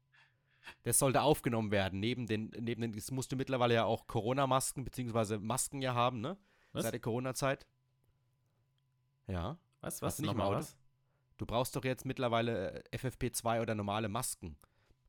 Das 0.82 0.98
sollte 0.98 1.20
aufgenommen 1.20 1.70
werden. 1.70 2.00
Neben 2.00 2.26
den, 2.26 2.50
neben 2.58 2.80
den, 2.80 2.94
es 2.94 3.10
musst 3.10 3.30
du 3.30 3.36
mittlerweile 3.36 3.74
ja 3.74 3.84
auch 3.84 4.06
Corona-Masken 4.06 4.84
bzw. 4.84 5.36
Masken 5.36 5.82
ja 5.82 5.94
haben, 5.94 6.22
ne? 6.22 6.38
Was? 6.72 6.84
Seit 6.84 6.94
der 6.94 7.00
Corona-Zeit. 7.00 7.66
Ja. 9.26 9.58
Was, 9.82 9.96
Hast 9.96 10.02
was, 10.02 10.16
du 10.16 10.22
nicht 10.22 10.30
Auto? 10.30 10.56
was? 10.56 10.76
Du 11.36 11.46
brauchst 11.46 11.76
doch 11.76 11.84
jetzt 11.84 12.04
mittlerweile 12.06 12.82
äh, 12.92 12.96
FFP2 12.96 13.60
oder 13.62 13.74
normale 13.74 14.08
Masken. 14.08 14.56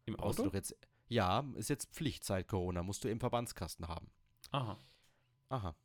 Im 0.05 0.15
Brauchst 0.15 0.39
Auto? 0.39 0.49
doch 0.49 0.55
jetzt. 0.55 0.75
Ja, 1.07 1.45
ist 1.55 1.69
jetzt 1.69 1.93
Pflicht 1.93 2.23
seit 2.25 2.47
Corona. 2.47 2.83
Musst 2.83 3.03
du 3.03 3.09
im 3.09 3.19
Verbandskasten 3.19 3.87
haben. 3.87 4.09
Aha. 4.51 4.77
Aha. 5.49 5.75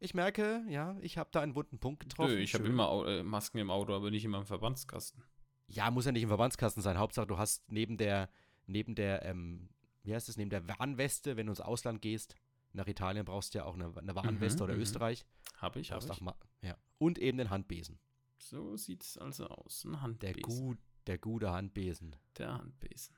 Ich 0.00 0.12
merke, 0.12 0.62
ja, 0.68 0.96
ich 1.00 1.16
habe 1.16 1.30
da 1.32 1.40
einen 1.40 1.54
wunden 1.54 1.78
Punkt 1.78 2.00
getroffen. 2.02 2.32
Nö, 2.34 2.38
ich 2.38 2.52
habe 2.52 2.66
immer 2.66 3.06
äh, 3.06 3.22
Masken 3.22 3.58
im 3.58 3.70
Auto, 3.70 3.94
aber 3.94 4.10
nicht 4.10 4.24
immer 4.24 4.38
im 4.38 4.46
Verbandskasten. 4.46 5.22
Ja, 5.68 5.90
muss 5.90 6.04
ja 6.04 6.12
nicht 6.12 6.22
im 6.24 6.28
Verbandskasten 6.28 6.82
sein. 6.82 6.98
Hauptsache, 6.98 7.26
du 7.26 7.38
hast 7.38 7.70
neben 7.72 7.96
der, 7.96 8.28
neben 8.66 8.94
der, 8.94 9.24
ähm, 9.24 9.70
wie 10.02 10.14
heißt 10.14 10.28
es, 10.28 10.36
neben 10.36 10.50
der 10.50 10.68
Warnweste, 10.68 11.38
wenn 11.38 11.46
du 11.46 11.52
ins 11.52 11.60
Ausland 11.62 12.02
gehst, 12.02 12.34
nach 12.74 12.86
Italien 12.86 13.24
brauchst 13.24 13.54
du 13.54 13.58
ja 13.58 13.64
auch 13.64 13.74
eine, 13.74 13.96
eine 13.96 14.14
Warnweste 14.14 14.58
Mhm, 14.62 14.64
oder 14.64 14.74
mhm. 14.74 14.80
Österreich. 14.82 15.24
Habe 15.56 15.80
ich, 15.80 15.90
habe 15.90 16.00
Brauchst 16.04 16.10
ich. 16.10 16.18
auch 16.18 16.20
ma 16.20 16.36
ja. 16.60 16.76
Und 16.98 17.18
eben 17.18 17.38
den 17.38 17.48
Handbesen. 17.48 17.98
So 18.38 18.76
sieht's 18.76 19.16
also 19.18 19.46
aus. 19.46 19.84
Ein 19.84 19.92
Der, 19.92 20.00
Handbesen. 20.02 20.42
gut, 20.42 20.78
der 21.06 21.18
gute 21.18 21.50
Handbesen. 21.50 22.16
Der 22.38 22.54
Handbesen. 22.54 23.16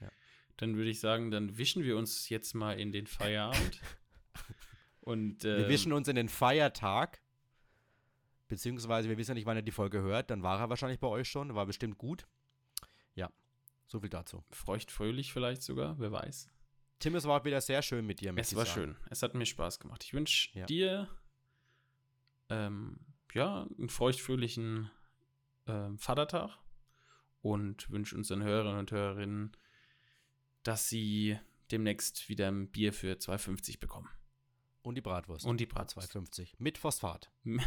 Ja. 0.00 0.10
Dann 0.56 0.76
würde 0.76 0.90
ich 0.90 1.00
sagen, 1.00 1.30
dann 1.30 1.56
wischen 1.58 1.82
wir 1.84 1.96
uns 1.96 2.28
jetzt 2.28 2.54
mal 2.54 2.78
in 2.78 2.92
den 2.92 3.06
Feierabend. 3.06 3.80
Und 5.00 5.42
Wir 5.42 5.64
ähm, 5.64 5.68
wischen 5.68 5.92
uns 5.92 6.06
in 6.08 6.16
den 6.16 6.28
Feiertag. 6.28 7.20
Beziehungsweise, 8.48 9.08
wir 9.08 9.16
wissen 9.18 9.30
ja 9.30 9.34
nicht, 9.34 9.46
wann 9.46 9.56
ihr 9.56 9.62
die 9.62 9.70
Folge 9.72 10.00
hört. 10.02 10.30
Dann 10.30 10.42
war 10.42 10.60
er 10.60 10.68
wahrscheinlich 10.70 11.00
bei 11.00 11.08
euch 11.08 11.28
schon. 11.28 11.54
War 11.54 11.66
bestimmt 11.66 11.98
gut. 11.98 12.26
Ja, 13.14 13.30
so 13.86 13.98
viel 14.00 14.10
dazu. 14.10 14.44
feucht-fröhlich 14.50 15.32
vielleicht 15.32 15.62
sogar, 15.62 15.98
wer 15.98 16.12
weiß. 16.12 16.48
Tim, 16.98 17.16
es 17.16 17.24
war 17.24 17.44
wieder 17.44 17.60
sehr 17.60 17.82
schön 17.82 18.06
mit 18.06 18.20
dir. 18.20 18.32
Es 18.36 18.54
war 18.54 18.64
sagen. 18.64 18.74
schön. 18.94 18.96
Es 19.10 19.22
hat 19.22 19.34
mir 19.34 19.46
Spaß 19.46 19.80
gemacht. 19.80 20.04
Ich 20.04 20.12
wünsche 20.14 20.56
Ja. 20.56 20.66
dir 20.66 21.08
ähm, 22.48 23.00
ja, 23.34 23.66
einen 23.78 23.88
feuchtfröhlichen 23.88 24.90
ähm, 25.66 25.98
Vatertag 25.98 26.58
und 27.40 27.90
wünsche 27.90 28.16
unseren 28.16 28.42
Hörerinnen 28.42 28.78
und 28.78 28.90
Hörerinnen, 28.92 29.56
dass 30.62 30.88
sie 30.88 31.38
demnächst 31.70 32.28
wieder 32.28 32.48
ein 32.48 32.70
Bier 32.70 32.92
für 32.92 33.14
2,50 33.14 33.80
bekommen. 33.80 34.08
Und 34.82 34.96
die 34.96 35.00
Bratwurst. 35.00 35.46
Und 35.46 35.58
die 35.58 35.66
Bratwurst. 35.66 36.14
2,50. 36.14 36.54
Mit 36.58 36.78
Phosphat. 36.78 37.30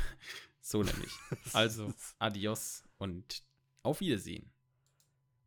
So 0.61 0.81
nämlich. 0.81 1.11
Also, 1.53 1.93
adios 2.17 2.83
und 2.97 3.43
auf 3.83 3.99
Wiedersehen. 3.99 4.51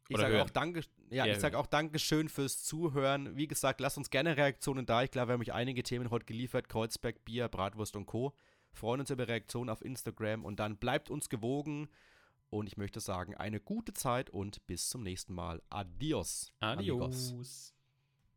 Ich 0.08 0.16
sage 0.16 0.34
hören. 0.34 0.46
auch 0.46 0.50
Danke, 0.50 0.84
ja, 1.10 1.26
Ja, 1.26 1.32
ich 1.32 1.40
sage 1.40 1.58
auch 1.58 1.66
Dankeschön 1.66 2.28
fürs 2.28 2.62
Zuhören. 2.62 3.36
Wie 3.36 3.48
gesagt, 3.48 3.80
lasst 3.80 3.98
uns 3.98 4.10
gerne 4.10 4.36
Reaktionen 4.36 4.86
da. 4.86 5.02
Ich 5.02 5.10
glaube, 5.10 5.30
wir 5.30 5.32
haben 5.34 5.40
euch 5.40 5.52
einige 5.52 5.82
Themen 5.82 6.10
heute 6.10 6.24
geliefert. 6.24 6.68
Kreuzberg, 6.68 7.24
Bier, 7.24 7.48
Bratwurst 7.48 7.96
und 7.96 8.06
Co. 8.06 8.32
Freuen 8.72 9.00
uns 9.00 9.10
über 9.10 9.26
Reaktionen 9.28 9.70
auf 9.70 9.84
Instagram 9.84 10.44
und 10.44 10.60
dann 10.60 10.76
bleibt 10.76 11.10
uns 11.10 11.28
gewogen. 11.28 11.88
Und 12.50 12.66
ich 12.66 12.76
möchte 12.76 13.00
sagen, 13.00 13.34
eine 13.34 13.60
gute 13.60 13.92
Zeit 13.92 14.30
und 14.30 14.66
bis 14.66 14.88
zum 14.88 15.02
nächsten 15.02 15.34
Mal. 15.34 15.62
Adios. 15.68 16.52
amigos. 16.60 17.30
Adios. 17.32 17.77